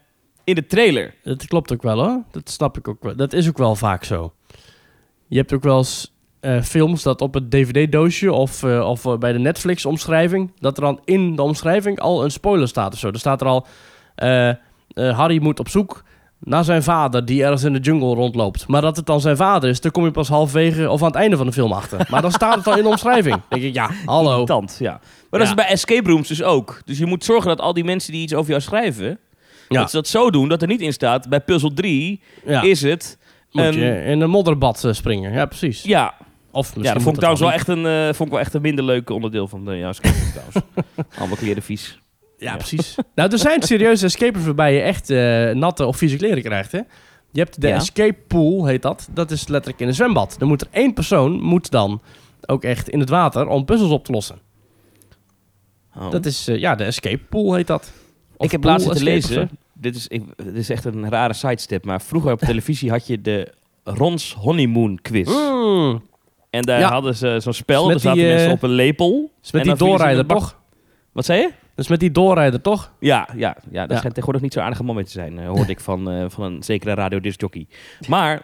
in 0.44 0.55
de 0.55 0.66
trailer. 0.66 1.14
Dat 1.22 1.46
klopt 1.46 1.72
ook 1.72 1.82
wel 1.82 1.99
hoor. 2.05 2.22
Dat 2.31 2.50
snap 2.50 2.76
ik 2.78 2.88
ook 2.88 3.02
wel. 3.02 3.16
Dat 3.16 3.32
is 3.32 3.49
ook 3.49 3.58
wel 3.58 3.75
vaak 3.75 4.05
zo. 4.05 4.32
Je 5.26 5.37
hebt 5.37 5.52
ook 5.52 5.62
wel 5.62 5.78
eens 5.78 6.12
eh, 6.40 6.62
films 6.62 7.02
dat 7.02 7.20
op 7.20 7.34
het 7.34 7.50
DVD-doosje 7.50 8.32
of, 8.32 8.62
eh, 8.62 8.88
of 8.88 9.19
bij 9.19 9.32
de 9.32 9.38
Netflix-omschrijving, 9.38 10.52
dat 10.58 10.76
er 10.76 10.82
dan 10.82 11.00
in 11.05 11.37
de 11.37 11.43
omschrijving 11.43 12.00
al 12.00 12.25
een 12.25 12.31
spoiler 12.31 12.69
staat 12.69 12.93
of 12.93 12.99
zo. 12.99 13.08
Er 13.08 13.19
staat 13.19 13.40
er 13.40 13.46
al, 13.46 13.66
Harry 14.94 15.43
moet 15.43 15.60
op 15.60 15.69
zoek 15.69 16.02
naar 16.40 16.64
zijn 16.64 16.82
vader 16.82 17.25
die 17.25 17.43
ergens 17.43 17.62
in 17.64 17.73
de 17.73 17.79
jungle 17.79 18.14
rondloopt. 18.14 18.67
Maar 18.67 18.81
dat 18.81 18.96
het 18.96 19.06
dan 19.06 19.20
zijn 19.20 19.37
vader 19.37 19.70
is, 19.70 19.81
dan 19.81 19.90
kom 19.90 20.05
je 20.05 20.11
pas 20.11 20.29
halverwege 20.29 20.90
of 20.90 21.00
aan 21.00 21.06
het 21.06 21.17
einde 21.17 21.37
van 21.37 21.46
de 21.46 21.52
film 21.52 21.73
achter. 21.73 22.06
Maar 22.11 22.23
dan 22.23 22.32
staat 22.32 22.55
het 22.55 22.67
al 22.67 22.76
in 22.76 22.82
de 22.82 22.88
omschrijving. 22.88 23.35
Dan 23.49 23.58
denk 23.58 23.62
ik, 23.62 23.75
ja, 23.75 23.90
hallo. 24.05 24.32
Irritant, 24.32 24.76
ja. 24.81 25.00
Maar 25.31 25.40
dat 25.40 25.49
is 25.49 25.55
bij 25.55 25.67
escape 25.67 26.11
rooms 26.11 26.29
dus 26.29 26.43
ook. 26.43 26.81
Dus 26.85 26.99
je 26.99 27.06
moet 27.06 27.25
zorgen 27.25 27.49
dat 27.49 27.61
al 27.61 27.73
die 27.73 27.85
mensen 27.85 28.12
die 28.12 28.23
iets 28.23 28.35
over 28.35 28.50
jou 28.50 28.62
schrijven, 28.62 29.19
Ja. 29.69 29.81
dat 29.81 29.90
ze 29.90 29.96
dat 29.96 30.06
zo 30.08 30.31
doen 30.31 30.49
dat 30.49 30.62
er 30.62 30.69
niet 30.69 30.81
in 30.81 30.93
staat, 30.93 31.29
bij 31.29 31.40
puzzel 31.40 31.73
3 31.75 32.20
Ja, 32.46 32.62
is 32.62 32.82
het... 32.82 33.19
moet 33.52 33.64
een- 33.64 33.79
je 33.79 34.02
in 34.05 34.20
een 34.20 34.31
modderbad 34.31 34.84
eh, 34.84 34.93
springen. 34.93 35.32
Ja, 35.32 35.46
precies. 35.46 35.82
Ja, 35.82 36.14
Of 36.50 36.61
misschien 36.64 36.82
ja 36.82 36.93
dat 36.93 37.02
vond 37.02 37.14
ik 37.14 37.20
trouwens 37.20 37.43
wel 37.44 37.52
echt 37.52 37.69
een, 37.69 37.87
eh, 37.87 38.05
vond 38.05 38.20
ik 38.20 38.31
wel 38.31 38.41
echt 38.41 38.55
een 38.55 38.62
minder 38.62 38.84
leuk 38.84 39.11
onderdeel 39.11 39.49
van 39.49 39.64
de 39.64 39.75
ja, 39.75 39.91
trouwens. 39.93 40.56
Allemaal 41.19 41.37
kleren 41.37 41.62
vies. 41.62 41.99
Ja, 42.38 42.50
Ja. 42.50 42.56
precies. 42.56 42.94
nou, 43.14 43.32
er 43.32 43.38
zijn 43.38 43.62
serieuze 43.62 44.05
escapers 44.05 44.44
waarbij 44.44 44.75
je 44.75 44.81
echt 44.81 45.11
eh, 45.11 45.50
natte 45.50 45.87
of 45.87 45.96
vieze 45.96 46.17
kleren 46.17 46.43
krijgt, 46.43 46.73
hè? 46.73 46.81
Je 47.32 47.40
hebt 47.40 47.61
de 47.61 47.69
Ja. 47.69 47.75
escape 47.76 48.19
pool, 48.26 48.64
heet 48.67 48.82
dat. 48.82 49.08
Dat 49.11 49.31
is 49.31 49.49
letterlijk 49.49 49.81
in 49.82 49.88
een 49.88 49.94
zwembad. 49.94 50.35
Dan 50.38 50.49
moet 50.49 50.61
er 50.61 50.67
één 50.70 50.94
persoon, 50.94 51.40
moet 51.40 51.70
dan 51.70 52.00
ook 52.46 52.64
echt 52.64 52.88
in 52.88 53.00
het 53.00 53.08
water 53.08 53.46
om 53.49 53.64
puzzels 53.64 53.90
op 53.90 54.05
te 54.05 54.12
lossen. 54.12 54.38
Oh. 55.96 56.11
Dat 56.11 56.26
is, 56.26 56.49
eh, 56.49 56.58
ja, 56.58 56.75
de 56.75 56.85
escape 56.85 57.19
pool 57.29 57.55
heet 57.55 57.67
dat. 57.67 57.93
Of 58.37 58.46
ik 58.46 58.52
heb 58.52 58.64
laatst 58.64 58.88
escape 58.88 59.06
of 59.11 59.12
lezen. 59.14 59.50
Dit 59.73 59.96
is, 59.96 60.06
ik, 60.08 60.23
dit 60.37 60.55
is 60.56 60.70
echt 60.70 60.84
een 60.84 61.11
rare 61.11 61.32
sidestep. 61.32 61.84
Maar 61.84 62.02
vroeger 62.02 62.32
op 62.32 62.38
televisie 62.41 62.91
had 62.91 63.06
je 63.06 63.20
de 63.20 63.52
Rons 63.84 64.34
Honeymoon 64.34 64.99
Quiz. 65.02 65.29
zo. 65.29 65.91
Mm. 65.93 66.02
En 66.50 66.62
daar 66.62 66.81
Ja. 66.81 66.88
hadden 66.91 67.14
ze 67.17 67.37
zo'n 67.41 67.52
spel. 67.52 67.82
Met 67.82 67.91
Daar 67.93 68.00
zaten 68.00 68.19
die, 68.19 68.29
eh, 68.29 68.34
mensen 68.34 68.52
op 68.52 68.62
een 68.62 68.70
lepel. 68.70 69.31
is 69.43 69.52
met 69.52 69.62
En 69.62 69.69
die 69.69 69.76
doorrijder, 69.76 70.26
bak- 70.26 70.38
toch? 70.38 70.58
Wat 71.12 71.25
zei 71.25 71.41
je? 71.41 71.50
Is 71.79 71.89
met 71.89 72.01
die 72.01 72.11
doorrijder, 72.11 72.61
toch? 72.61 72.93
Ja, 73.01 73.29
ja, 73.37 73.57
ja 73.71 73.81
dat 73.81 73.91
Ja. 73.91 73.97
schijnt 73.97 74.03
tegenwoordig 74.03 74.43
niet 74.43 74.53
zo 74.53 74.61
aardige 74.61 74.85
mee 74.85 75.05
te 75.05 75.11
zijn. 75.11 75.39
eh, 75.39 75.47
hoorde 75.49 75.71
ik 75.73 75.81
van, 75.81 76.11
eh, 76.11 76.25
van 76.29 76.45
een 76.45 76.63
zekere 76.63 76.95
radiodiscjockey. 76.95 77.67
Maar 78.09 78.43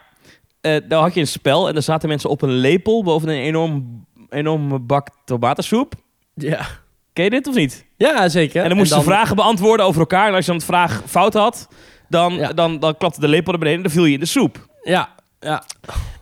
eh 0.61 0.77
daar 0.89 1.01
had 1.01 1.15
je 1.15 1.21
een 1.21 1.27
spel 1.27 1.67
en 1.69 1.73
daar 1.75 1.83
zaten 1.83 2.09
mensen 2.09 2.31
op 2.31 2.43
een 2.43 2.51
lepel 2.53 3.03
boven 3.03 3.29
een 3.29 3.35
enorm, 3.43 4.07
enorme 4.29 4.79
bak 4.79 5.09
tomatensoep. 5.25 5.95
Ja. 6.35 6.67
Ken 7.13 7.25
je 7.25 7.31
dit 7.31 7.47
of 7.47 7.55
niet? 7.55 7.85
Ja, 7.97 8.29
zeker. 8.29 8.63
en 8.63 8.69
dan 8.69 8.77
moesten 8.79 8.99
ze 8.99 9.05
vragen 9.05 9.37
beantwoorden 9.37 9.87
over 9.87 10.01
elkaar. 10.01 10.29
En 10.29 10.35
als 10.35 10.41
je 10.45 10.51
dan 10.51 10.57
het 10.61 10.65
vraag 10.71 11.03
fout 11.07 11.35
had, 11.35 11.69
dan, 12.09 12.35
Ja. 12.35 12.53
dan, 12.53 12.79
dan 12.79 12.97
klapte 12.97 13.21
de 13.21 13.29
lepel 13.29 13.51
naar 13.51 13.59
beneden 13.61 13.79
en 13.79 13.85
dan 13.87 13.95
viel 13.97 14.05
je 14.05 14.15
in 14.15 14.21
de 14.21 14.27
soep. 14.27 14.67
Ja, 14.83 15.09
ja. 15.41 15.63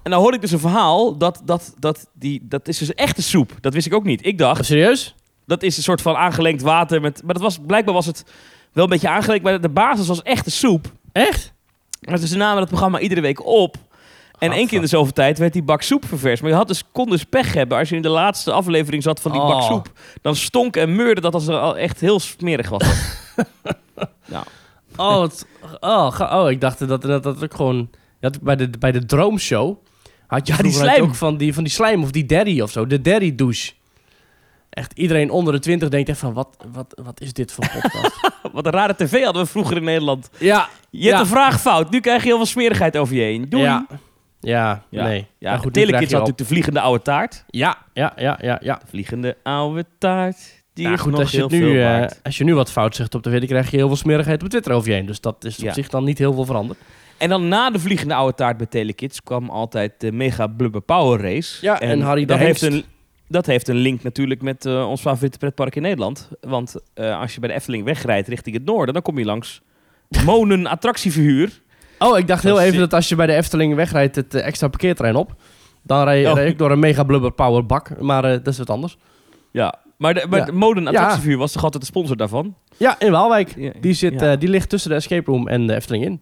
En 0.02 0.10
dan 0.10 0.20
hoorde 0.20 0.36
ik 0.36 0.42
dus 0.42 0.52
een 0.52 0.58
verhaal, 0.58 1.16
dat, 1.18 1.42
dat, 1.44 1.74
dat, 1.78 2.10
die, 2.14 2.46
dat 2.48 2.68
is 2.68 2.78
dus 2.78 2.94
echte 2.94 3.22
soep. 3.22 3.52
Dat 3.60 3.74
wist 3.74 3.86
ik 3.86 3.94
ook 3.94 4.04
niet. 4.04 4.26
Ik 4.26 4.38
dacht, 4.38 4.64
Serieus? 4.64 5.14
Dat 5.46 5.62
is 5.62 5.76
een 5.76 5.82
soort 5.82 6.02
van 6.02 6.16
aangelengd 6.16 6.62
water. 6.62 7.00
Met, 7.00 7.22
maar 7.24 7.34
dat 7.34 7.42
was, 7.42 7.58
blijkbaar 7.66 7.94
was 7.94 8.06
het 8.06 8.24
wel 8.72 8.84
een 8.84 8.90
beetje 8.90 9.08
aangelengd, 9.08 9.42
maar 9.44 9.60
de 9.60 9.68
basis 9.68 10.06
was 10.06 10.22
echte 10.22 10.50
soep. 10.50 10.92
Echt? 11.12 11.52
Maar 12.00 12.20
dus 12.20 12.30
ze 12.30 12.36
namen 12.36 12.58
dat 12.58 12.68
programma 12.68 12.98
iedere 12.98 13.20
week 13.20 13.46
op. 13.46 13.76
En 14.38 14.52
één 14.52 14.66
keer 14.66 14.76
in 14.76 14.82
de 14.82 14.88
zoveel 14.88 15.12
tijd 15.12 15.38
werd 15.38 15.52
die 15.52 15.62
bak 15.62 15.82
soep 15.82 16.04
ververst. 16.04 16.42
Maar 16.42 16.50
je 16.50 16.56
had 16.56 16.68
dus, 16.68 16.82
kon 16.92 17.08
dus 17.10 17.24
pech 17.24 17.54
hebben 17.54 17.78
als 17.78 17.88
je 17.88 17.96
in 17.96 18.02
de 18.02 18.08
laatste 18.08 18.52
aflevering 18.52 19.02
zat 19.02 19.20
van 19.20 19.32
die 19.32 19.40
bak 19.40 19.50
Oh. 19.62 19.66
soep. 19.66 19.92
Dan 20.22 20.36
stonk 20.36 20.76
en 20.76 20.96
meurde 20.96 21.20
dat 21.20 21.34
als 21.34 21.46
er 21.48 21.58
al 21.58 21.76
echt 21.76 22.00
heel 22.00 22.20
smerig 22.20 22.68
was. 22.68 22.82
nou, 24.26 24.44
Oh, 24.96 25.16
wat- 25.16 25.46
oh, 25.80 26.20
oh, 26.32 26.50
ik 26.50 26.60
dacht 26.60 26.78
dat 26.88 27.02
dat, 27.02 27.22
dat 27.22 27.42
ook 27.44 27.54
gewoon... 27.54 27.90
Had 28.20 28.40
bij 28.40 28.56
de, 28.56 28.70
bij 28.78 28.92
de 28.92 29.04
Droomshow 29.06 29.76
had 30.26 30.46
je 30.46 30.52
Ja, 30.56 30.62
die 30.62 30.72
slijm. 30.72 31.02
ook 31.02 31.14
van 31.14 31.36
die, 31.36 31.54
van 31.54 31.62
die 31.64 31.72
slijm 31.72 32.02
of 32.02 32.10
die 32.10 32.26
daddy 32.26 32.60
of 32.60 32.70
zo. 32.70 32.86
De 32.86 33.00
daddy 33.00 33.34
douche. 33.34 33.72
Echt, 34.72 34.92
iedereen 34.98 35.30
onder 35.30 35.52
de 35.52 35.58
20 35.58 35.88
denkt 35.88 36.08
echt 36.08 36.18
van, 36.18 36.32
wat, 36.32 36.56
wat, 36.72 37.00
wat 37.02 37.20
is 37.20 37.32
dit 37.32 37.52
voor 37.52 37.68
podcast? 37.72 38.30
wat 38.52 38.66
een 38.66 38.72
rare 38.72 38.94
tv 38.96 39.24
hadden 39.24 39.42
we 39.42 39.48
vroeger 39.48 39.76
in 39.76 39.84
Nederland. 39.84 40.30
ja, 40.38 40.68
Je 40.90 40.98
hebt 41.04 41.14
Ja. 41.14 41.20
een 41.20 41.26
vraag 41.26 41.60
fout. 41.60 41.90
Nu 41.90 42.00
krijg 42.00 42.22
je 42.22 42.26
heel 42.28 42.36
veel 42.36 42.46
smerigheid 42.46 42.96
over 42.96 43.14
je 43.14 43.20
heen. 43.20 43.48
Doei. 43.48 43.62
ja, 43.62 43.86
ja, 44.40 44.82
Ja. 44.88 45.04
nee. 45.04 45.26
Ja, 45.38 45.56
goed, 45.56 45.72
Telekids 45.72 46.00
had 46.00 46.10
natuurlijk 46.10 46.38
de 46.38 46.44
vliegende 46.44 46.80
oude 46.80 47.02
taart. 47.02 47.44
Ja, 47.46 47.76
ja, 47.92 48.12
ja, 48.16 48.38
ja, 48.40 48.58
ja. 48.62 48.74
De 48.74 48.86
vliegende 48.88 49.36
oude 49.42 49.84
taart. 49.98 50.36
Die 50.74 50.84
Nou 50.84 50.96
is 50.96 51.02
goed, 51.02 51.10
nog 51.12 51.20
als 51.20 51.30
je, 51.30 51.36
heel 51.36 51.48
nu, 51.48 51.58
veel 51.60 51.82
eh, 51.82 52.08
als 52.22 52.38
je 52.38 52.44
nu 52.44 52.54
wat 52.54 52.70
fout 52.70 52.96
zegt 52.96 53.14
op 53.14 53.22
Twitter, 53.22 53.40
dan 53.48 53.50
krijg 53.50 53.70
je 53.70 53.76
heel 53.76 53.86
veel 53.86 53.96
smerigheid 53.96 54.42
op 54.42 54.48
Twitter 54.48 54.72
over 54.72 54.88
je 54.88 54.94
heen. 54.94 55.06
Dus 55.06 55.20
dat 55.20 55.44
is 55.44 55.58
op 55.58 55.64
Ja. 55.64 55.72
zich 55.72 55.88
dan 55.88 56.04
niet 56.04 56.18
heel 56.18 56.32
veel 56.32 56.44
veranderd. 56.44 56.78
En 57.18 57.28
dan 57.28 57.48
na 57.48 57.70
de 57.70 57.78
vliegende 57.78 58.14
oude 58.14 58.34
taart 58.34 58.56
bij 58.56 58.66
Telekids 58.66 59.22
kwam 59.22 59.48
altijd 59.50 59.92
de 59.98 60.12
Mega 60.12 60.46
Blubber 60.46 60.80
Power 60.80 61.20
Race. 61.20 61.58
Ja, 61.66 61.80
en 61.80 62.00
Harry 62.00 62.20
de 62.20 62.26
dat 62.26 62.38
heeft, 62.38 62.62
een, 62.62 62.84
dat 63.32 63.46
heeft 63.46 63.68
een 63.68 63.76
link 63.76 64.02
natuurlijk 64.02 64.42
met 64.42 64.66
eh, 64.66 64.88
ons 64.88 65.00
favoriete 65.00 65.38
pretpark 65.38 65.76
in 65.76 65.82
Nederland. 65.82 66.28
Want 66.40 66.74
eh, 66.94 67.20
als 67.20 67.34
je 67.34 67.40
bij 67.40 67.48
de 67.48 67.54
Efteling 67.54 67.84
wegrijdt 67.84 68.28
richting 68.28 68.54
het 68.56 68.64
noorden, 68.64 68.94
dan 68.94 69.02
kom 69.02 69.18
je 69.18 69.24
langs 69.24 69.60
Monen 70.24 70.66
Attractieverhuur. 70.66 71.50
Oh, 71.98 72.18
ik 72.18 72.26
dacht 72.26 72.42
heel 72.42 72.60
even 72.60 72.78
dat 72.78 72.94
als 72.94 73.08
je 73.08 73.14
bij 73.14 73.26
de 73.26 73.34
Efteling 73.34 73.74
wegrijdt 73.74 74.16
het 74.16 74.34
eh, 74.34 74.46
extra 74.46 74.68
parkeerterrein 74.68 75.16
op. 75.16 75.34
Dan 75.82 76.04
rij, 76.04 76.26
Oh. 76.30 76.34
rij 76.34 76.46
ik 76.46 76.58
door 76.58 76.70
een 76.70 76.78
mega 76.78 77.02
blubber 77.04 77.32
power 77.32 77.66
bak. 77.66 78.00
Maar 78.00 78.22
dat 78.22 78.46
is 78.46 78.58
wat 78.58 78.70
anders. 78.70 78.96
Ja, 79.50 79.74
maar 79.98 80.14
de, 80.14 80.26
maar 80.30 80.38
Ja. 80.38 80.44
de 80.44 80.52
Monen 80.52 80.86
Attractieverhuur 80.86 81.38
was 81.38 81.52
toch 81.52 81.62
altijd 81.64 81.82
de 81.82 81.88
sponsor 81.88 82.16
daarvan? 82.16 82.54
Ja, 82.76 83.00
in 83.00 83.10
Waalwijk. 83.10 83.54
Ja, 83.56 83.72
Die, 83.80 83.92
zit, 83.92 84.20
ja. 84.20 84.36
die 84.36 84.48
ligt 84.48 84.68
tussen 84.68 84.90
de 84.90 84.96
escape 84.96 85.30
room 85.30 85.48
en 85.48 85.66
de 85.66 85.74
Efteling 85.74 86.04
in. 86.04 86.20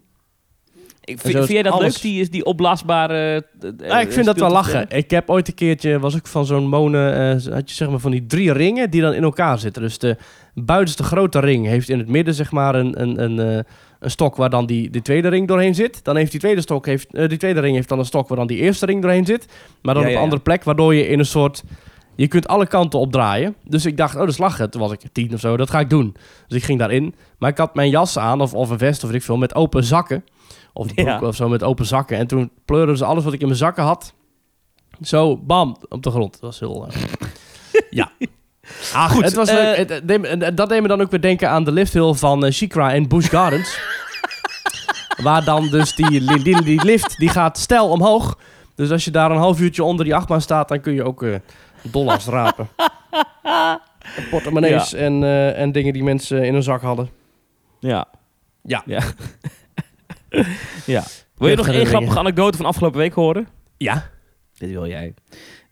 Ik, 1.04 1.20
vind, 1.20 1.34
vind 1.36 1.48
jij 1.48 1.62
dat 1.62 1.72
alles- 1.72 1.92
leuk, 1.92 2.02
die, 2.02 2.20
is 2.20 2.30
die 2.30 2.44
opblaasbare... 2.44 3.44
eh, 3.60 3.70
Ja, 3.88 4.00
ik 4.00 4.12
vind 4.12 4.26
dat 4.26 4.38
wel 4.38 4.50
lachen. 4.50 4.86
Ik 4.88 5.10
heb 5.10 5.30
ooit 5.30 5.48
een 5.48 5.54
keertje, 5.54 5.98
was 5.98 6.14
ik 6.14 6.26
van 6.26 6.46
zo'n 6.46 6.68
monen, 6.68 7.14
eh, 7.14 7.52
had 7.52 7.68
je 7.70 7.74
zeg 7.76 7.90
maar 7.90 7.98
van 7.98 8.10
die 8.10 8.26
drie 8.26 8.52
ringen 8.52 8.90
die 8.90 9.00
dan 9.00 9.12
in 9.14 9.22
elkaar 9.22 9.58
zitten. 9.58 9.82
Dus 9.82 9.98
de 9.98 10.16
buitenste 10.54 11.02
grote 11.02 11.38
ring 11.40 11.66
heeft 11.66 11.88
in 11.88 11.98
het 11.98 12.08
midden 12.08 12.34
zeg 12.34 12.50
maar 12.50 12.74
een, 12.74 13.00
een, 13.02 13.22
een, 13.22 13.38
eh, 13.38 13.62
een 14.00 14.10
stok 14.10 14.36
waar 14.36 14.50
dan 14.50 14.66
die, 14.66 14.90
die 14.90 15.02
tweede 15.02 15.28
ring 15.28 15.48
doorheen 15.48 15.74
zit. 15.74 16.04
Dan 16.04 16.16
heeft 16.16 16.30
die 16.30 16.40
tweede, 16.40 16.60
stok 16.60 16.86
heeft, 16.86 17.06
die 17.28 17.36
tweede 17.38 17.60
ring 17.60 17.74
heeft 17.74 17.88
dan 17.88 17.98
een 17.98 18.04
stok 18.04 18.28
waar 18.28 18.38
dan 18.38 18.46
die 18.46 18.58
eerste 18.58 18.86
ring 18.86 19.02
doorheen 19.02 19.26
zit. 19.26 19.46
Maar 19.82 19.94
dan 19.94 20.02
Ja, 20.02 20.08
op 20.08 20.14
een 20.14 20.22
andere 20.22 20.42
plek, 20.42 20.64
waardoor 20.64 20.94
je 20.94 21.08
in 21.08 21.18
een 21.18 21.24
soort... 21.26 21.62
Je 22.16 22.28
kunt 22.28 22.48
alle 22.48 22.66
kanten 22.66 22.98
opdraaien. 22.98 23.54
Dus 23.64 23.86
ik 23.86 23.96
dacht, 23.96 24.14
oh, 24.14 24.20
dat 24.20 24.28
is 24.28 24.38
lachen. 24.38 24.70
Toen 24.70 24.80
was 24.80 24.92
ik 24.92 25.00
tien 25.12 25.34
of 25.34 25.40
zo, 25.40 25.56
dat 25.56 25.70
ga 25.70 25.80
ik 25.80 25.90
doen. 25.90 26.16
Dus 26.48 26.56
ik 26.58 26.64
ging 26.64 26.78
daarin. 26.78 27.14
Maar 27.38 27.50
ik 27.50 27.56
had 27.58 27.74
mijn 27.74 27.90
jas 27.90 28.18
aan, 28.18 28.40
of, 28.40 28.54
of 28.54 28.70
een 28.70 28.78
vest, 28.78 29.02
of 29.02 29.10
weet 29.10 29.18
ik 29.18 29.24
veel, 29.24 29.36
met 29.36 29.54
open 29.54 29.84
zakken. 29.84 30.24
Of 30.72 30.88
een 30.88 30.94
broek 30.94 31.06
Ja. 31.06 31.20
of 31.20 31.36
zo, 31.36 31.48
met 31.48 31.62
open 31.62 31.86
zakken. 31.86 32.16
En 32.16 32.26
toen 32.26 32.50
pleurden 32.64 32.96
ze 32.96 33.04
alles 33.04 33.24
wat 33.24 33.32
ik 33.32 33.40
in 33.40 33.46
mijn 33.46 33.58
zakken 33.58 33.82
had, 33.84 34.14
zo, 35.02 35.36
bam, 35.36 35.76
op 35.88 36.02
de 36.02 36.10
grond. 36.10 36.32
Dat 36.32 36.40
was 36.40 36.60
heel... 36.60 36.86
eh, 36.86 36.96
ja. 38.00 38.10
Ah, 38.94 39.10
Goed, 39.10 39.24
het 39.24 39.34
was 39.34 39.48
eh, 39.48 39.54
leuk. 39.54 39.76
Het- 39.76 39.88
het 39.88 40.08
deed 40.08 40.20
me- 40.20 40.26
en 40.28 40.54
dat 40.54 40.68
deed 40.68 40.82
me 40.82 40.88
dan 40.88 41.00
ook 41.00 41.10
weer 41.10 41.20
denken 41.20 41.50
aan 41.50 41.64
de 41.64 41.72
lifthill 41.72 42.12
van 42.14 42.44
eh 42.44 42.52
Shikra 42.52 42.92
en 42.92 43.08
Busch 43.08 43.30
Gardens. 43.30 43.78
waar 45.22 45.44
dan 45.44 45.68
dus 45.68 45.94
die, 45.94 46.42
die, 46.62 46.84
lift, 46.84 47.16
die 47.18 47.28
gaat 47.28 47.58
stijl 47.58 47.88
omhoog. 47.88 48.38
Dus 48.74 48.90
als 48.90 49.04
je 49.04 49.10
daar 49.10 49.30
een 49.30 49.36
half 49.36 49.60
uurtje 49.60 49.84
onder 49.84 50.04
die 50.04 50.14
achtbaan 50.14 50.40
staat, 50.40 50.68
dan 50.68 50.80
kun 50.80 50.92
je 50.94 51.04
ook 51.04 51.24
dollars 51.82 52.26
rapen. 52.26 52.68
Portemonnees 54.30 54.92
en, 54.92 55.24
en 55.56 55.72
dingen 55.72 55.92
die 55.92 56.02
mensen 56.04 56.44
in 56.44 56.52
hun 56.52 56.62
zak 56.62 56.82
hadden. 56.82 57.10
Ja. 57.78 58.06
Ja. 58.62 58.82
Ja. 58.86 59.00
ja. 60.86 61.02
Wil 61.36 61.48
je 61.48 61.56
nog 61.56 61.68
één 61.68 61.86
grappige 61.86 62.18
anekdote 62.18 62.56
van 62.56 62.66
afgelopen 62.66 62.98
week 62.98 63.12
horen? 63.12 63.48
Ja. 63.76 64.10
Dit 64.58 64.70
wil 64.70 64.86
jij. 64.86 65.14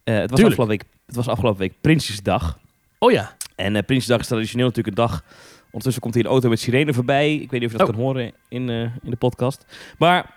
Eh, 0.05 0.15
het, 0.15 0.31
was 0.31 0.39
Tuurlijk. 0.41 0.41
afgelopen 0.41 0.67
week, 0.69 0.83
het 1.07 1.17
was 1.17 1.29
afgelopen 1.29 1.61
week 1.61 1.73
Prinsjesdag. 1.81 2.59
Oh 2.99 3.13
ja. 3.13 3.37
En 3.57 3.77
eh 3.77 3.83
Prinsjesdag 3.83 4.21
is 4.21 4.27
traditioneel 4.27 4.67
natuurlijk 4.67 4.97
een 4.99 5.05
dag. 5.07 5.23
Ondertussen 5.65 6.03
komt 6.03 6.15
hier 6.15 6.25
een 6.25 6.31
auto 6.31 6.49
met 6.49 6.61
sirene 6.61 6.95
voorbij. 6.95 7.35
Ik 7.35 7.51
weet 7.51 7.61
niet 7.61 7.65
of 7.65 7.73
je 7.73 7.79
dat 7.79 7.89
Oh. 7.89 7.95
kan 7.95 8.03
horen 8.05 8.33
in, 8.49 8.69
eh, 8.69 8.81
in 8.81 9.11
de 9.11 9.17
podcast. 9.17 9.65
Maar 9.99 10.35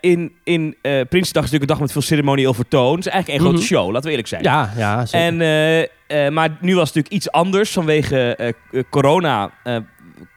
in, 0.00 0.32
in 0.44 0.76
Prinsjesdag 0.82 1.44
is 1.44 1.50
natuurlijk 1.50 1.60
een 1.60 1.66
dag 1.66 1.80
met 1.80 1.92
veel 1.92 2.02
ceremonieel 2.02 2.54
vertoon. 2.54 2.96
Het 2.96 3.06
is 3.06 3.12
eigenlijk 3.12 3.42
een 3.42 3.46
Mhm. 3.48 3.54
grote 3.56 3.74
show, 3.74 3.86
laten 3.86 4.02
we 4.02 4.08
eerlijk 4.10 4.28
zijn. 4.28 4.42
Ja, 4.42 4.72
ja, 4.76 5.06
zeker. 5.06 5.88
En, 6.06 6.32
maar 6.32 6.48
nu 6.60 6.74
was 6.74 6.86
het 6.88 6.94
natuurlijk 6.94 7.14
iets 7.14 7.30
anders. 7.30 7.70
Vanwege 7.72 8.54
corona 8.90 9.50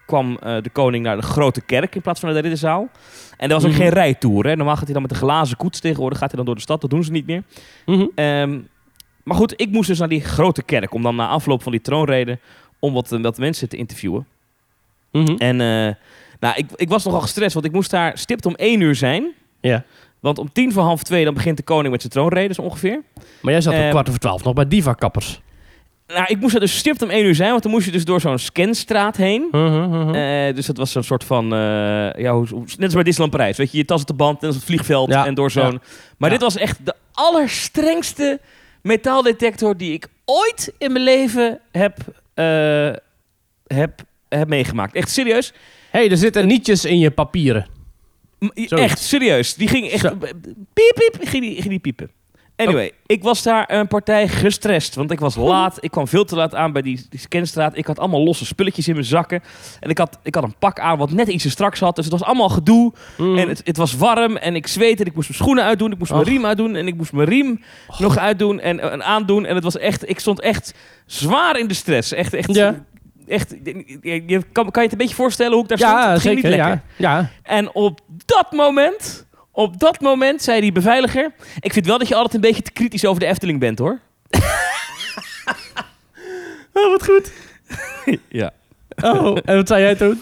kwam 0.10 0.38
eh, 0.38 0.62
de 0.62 0.70
koning 0.70 1.04
naar 1.04 1.16
de 1.16 1.22
grote 1.22 1.62
kerk 1.62 1.96
in 1.96 2.02
plaats 2.02 2.20
van 2.20 2.30
naar 2.30 2.38
de 2.42 2.48
ridderzaal. 2.48 2.90
En 3.38 3.48
er 3.50 3.56
was 3.56 3.64
ook 3.66 3.70
Mhm. 3.72 3.80
geen 3.80 3.90
rijtour. 3.90 4.46
Hè. 4.48 4.56
Normaal 4.56 4.76
gaat 4.76 4.84
hij 4.84 4.94
dan 4.94 5.02
met 5.02 5.12
een 5.12 5.18
glazen 5.18 5.58
koets 5.58 5.80
tegenwoordig. 5.80 6.18
Gaat 6.18 6.28
hij 6.28 6.38
dan 6.38 6.46
door 6.46 6.56
de 6.56 6.62
stad. 6.62 6.82
Dat 6.82 6.90
doen 6.90 7.04
ze 7.04 7.12
niet 7.12 7.26
meer. 7.26 7.44
Mhm. 7.86 8.06
Ehm, 8.16 8.60
maar 9.24 9.36
goed, 9.38 9.54
ik 9.62 9.70
moest 9.72 9.88
dus 9.88 10.00
naar 10.00 10.08
die 10.10 10.22
grote 10.22 10.64
kerk 10.64 10.94
om 10.94 11.02
dan 11.02 11.16
na 11.16 11.28
afloop 11.28 11.64
van 11.64 11.72
die 11.72 11.82
troonrede 11.82 12.40
om 12.80 12.94
wat, 12.94 13.10
wat 13.10 13.38
mensen 13.38 13.70
te 13.70 13.78
interviewen. 13.78 14.26
Mhm. 15.12 15.36
En 15.38 15.62
eh, 15.62 15.94
nou, 16.40 16.56
ik, 16.56 16.66
ik 16.76 16.90
was 16.90 17.06
nogal 17.06 17.22
gestrest, 17.22 17.54
want 17.54 17.66
ik 17.66 17.72
moest 17.72 17.92
daar 17.92 18.18
stipt 18.18 18.46
om 18.46 18.56
één 18.56 18.82
uur 18.82 18.96
zijn. 18.96 19.32
Ja. 19.62 19.84
Want 20.20 20.38
om 20.40 20.52
tien 20.52 20.72
voor 20.74 20.84
half 20.84 21.04
twee 21.04 21.26
dan 21.26 21.34
begint 21.34 21.58
de 21.58 21.64
koning 21.64 21.92
met 21.92 22.02
zijn 22.02 22.14
troonrede, 22.14 22.54
zo 22.54 22.62
ongeveer. 22.62 23.02
Maar 23.42 23.52
jij 23.52 23.62
zat 23.62 23.74
om 23.74 23.80
Ehm, 23.80 23.90
kwart 23.90 24.08
over 24.08 24.20
twaalf 24.20 24.44
nog 24.44 24.54
bij 24.54 24.68
Diva-kappers. 24.68 25.42
Nou, 26.14 26.26
ik 26.28 26.40
moest 26.40 26.54
er 26.54 26.60
dus 26.60 26.78
stipt 26.78 27.02
om 27.02 27.10
één 27.10 27.26
uur 27.26 27.36
zijn, 27.36 27.50
want 27.50 27.64
dan 27.64 27.72
moest 27.72 27.86
je 27.86 27.92
dus 27.92 28.06
door 28.06 28.22
zo'n 28.22 28.38
scanstraat 28.38 29.18
heen. 29.18 29.48
Mhm, 29.52 29.90
mhm. 29.90 30.16
Eh, 30.16 30.56
dus 30.56 30.66
dat 30.66 30.78
was 30.78 30.92
zo'n 30.92 31.04
soort 31.04 31.24
van, 31.24 31.54
eh, 31.54 31.60
ja, 32.16 32.34
hoe, 32.34 32.46
net 32.52 32.84
als 32.84 32.94
bij 32.94 33.04
Disneyland 33.04 33.32
Parijs. 33.32 33.58
Weet 33.58 33.72
je, 33.72 33.78
je 33.78 33.86
tas 33.86 34.02
op 34.02 34.08
de 34.08 34.14
band, 34.14 34.34
net 34.34 34.44
als 34.44 34.56
het 34.56 34.66
vliegveld 34.66 35.10
Ja, 35.10 35.26
en 35.26 35.34
door 35.34 35.52
zo'n... 35.52 35.72
ja. 35.72 35.80
Maar 36.18 36.30
Ja. 36.32 36.36
dit 36.38 36.44
was 36.44 36.56
echt 36.58 36.86
de 36.86 36.96
allerstrengste 37.14 38.40
metaaldetector 38.82 39.78
die 39.78 39.94
ik 39.94 40.08
ooit 40.26 40.74
in 40.78 40.92
mijn 40.92 41.04
leven 41.04 41.60
heb, 41.72 41.98
eh, 42.34 42.92
heb, 43.68 44.02
heb 44.30 44.48
meegemaakt. 44.48 44.96
Echt 44.96 45.10
serieus. 45.10 45.54
hey, 45.92 46.10
er 46.10 46.18
zitten 46.18 46.48
nietjes 46.48 46.86
in 46.86 47.00
je 47.00 47.12
papieren. 47.12 47.68
M-. 48.40 48.50
Echt 48.70 49.00
serieus. 49.00 49.54
Die 49.56 49.68
ging 49.68 49.90
echt... 49.90 50.02
Zo. 50.02 50.16
Piep, 50.74 50.94
piep, 50.96 51.18
ging 51.28 51.44
die, 51.44 51.56
ging 51.56 51.70
die 51.70 51.80
piepen. 51.80 52.10
Anyway, 52.66 52.92
ik 53.06 53.24
was 53.24 53.44
daar 53.44 53.72
een 53.72 53.88
partij 53.88 54.28
gestrest, 54.28 54.96
want 54.96 55.12
ik 55.12 55.20
was 55.20 55.36
laat. 55.36 55.78
Ik 55.80 55.92
kwam 55.92 56.08
veel 56.08 56.26
te 56.26 56.36
laat 56.36 56.56
aan 56.56 56.72
bij 56.72 56.82
die, 56.82 57.06
die 57.10 57.20
scanstraat. 57.20 57.78
Ik 57.78 57.86
had 57.86 58.00
allemaal 58.00 58.24
losse 58.24 58.46
spulletjes 58.46 58.88
in 58.88 58.94
mijn 58.94 59.06
zakken. 59.06 59.44
En 59.80 59.90
ik 59.90 59.98
had, 59.98 60.20
ik 60.24 60.36
had 60.36 60.44
een 60.44 60.56
pak 60.60 60.80
aan 60.80 60.98
wat 60.98 61.12
net 61.12 61.28
iets 61.28 61.44
te 61.44 61.50
straks 61.50 61.80
had. 61.80 61.96
Dus 61.96 62.06
het 62.06 62.14
was 62.14 62.24
allemaal 62.24 62.50
gedoe. 62.50 62.94
Mm. 63.18 63.38
En 63.38 63.50
het, 63.50 63.62
het 63.64 63.78
was 63.78 63.96
warm 63.96 64.38
en 64.38 64.56
ik 64.56 64.68
zweette. 64.68 65.04
en 65.04 65.10
Ik 65.10 65.16
moest 65.16 65.28
mijn 65.30 65.42
schoenen 65.42 65.64
uitdoen. 65.64 65.92
Ik 65.92 65.98
moest 65.98 66.12
mijn 66.12 66.24
riem 66.24 66.46
uitdoen. 66.46 66.76
En 66.76 66.88
ik 66.88 66.96
moest 66.96 67.14
mijn 67.14 67.30
riem 67.30 67.62
nog 67.98 68.18
uitdoen 68.18 68.60
en, 68.60 68.80
en 68.92 69.04
aandoen. 69.04 69.46
En 69.46 69.56
het 69.56 69.64
was 69.64 69.78
echt... 69.78 70.10
Ik 70.10 70.20
stond 70.20 70.40
echt 70.40 70.74
zwaar 71.06 71.60
in 71.60 71.68
de 71.68 71.74
stress. 71.74 72.12
Echt... 72.14 72.34
echt 72.34 72.56
Ja. 72.56 72.86
Echt, 73.28 73.56
je, 74.02 74.44
kan, 74.52 74.72
kan 74.72 74.84
je 74.84 74.90
het 74.90 74.92
een 74.92 74.98
beetje 74.98 75.16
voorstellen 75.16 75.54
hoe 75.54 75.64
ik 75.64 75.70
daar 75.70 75.78
stond? 75.78 75.94
ja, 75.94 76.12
Het 76.12 76.22
ging 76.22 76.40
zeker. 76.40 76.50
niet 76.50 76.60
lekker. 76.60 76.82
Ja. 76.96 77.18
ja. 77.18 77.30
En 77.44 77.74
op 77.74 78.00
dat 78.26 78.52
moment, 78.52 79.28
op 79.60 79.80
dat 79.80 80.00
moment 80.02 80.42
zei 80.42 80.62
die 80.62 80.72
beveiliger... 80.72 81.32
Ik 81.60 81.74
vind 81.74 81.86
wel 81.86 81.98
dat 81.98 82.08
je 82.08 82.16
altijd 82.16 82.34
een 82.34 82.42
beetje 82.42 82.62
te 82.62 82.72
kritisch 82.72 83.06
over 83.06 83.20
de 83.20 83.26
Efteling 83.26 83.60
bent, 83.60 83.80
hoor. 83.80 84.00
Oh, 86.74 86.92
wat 86.92 87.04
goed. 87.04 87.32
Ja. 88.30 88.52
Oh, 89.04 89.38
en 89.46 89.56
wat 89.56 89.68
zei 89.68 89.82
jij 89.82 89.96
toen? 89.96 90.22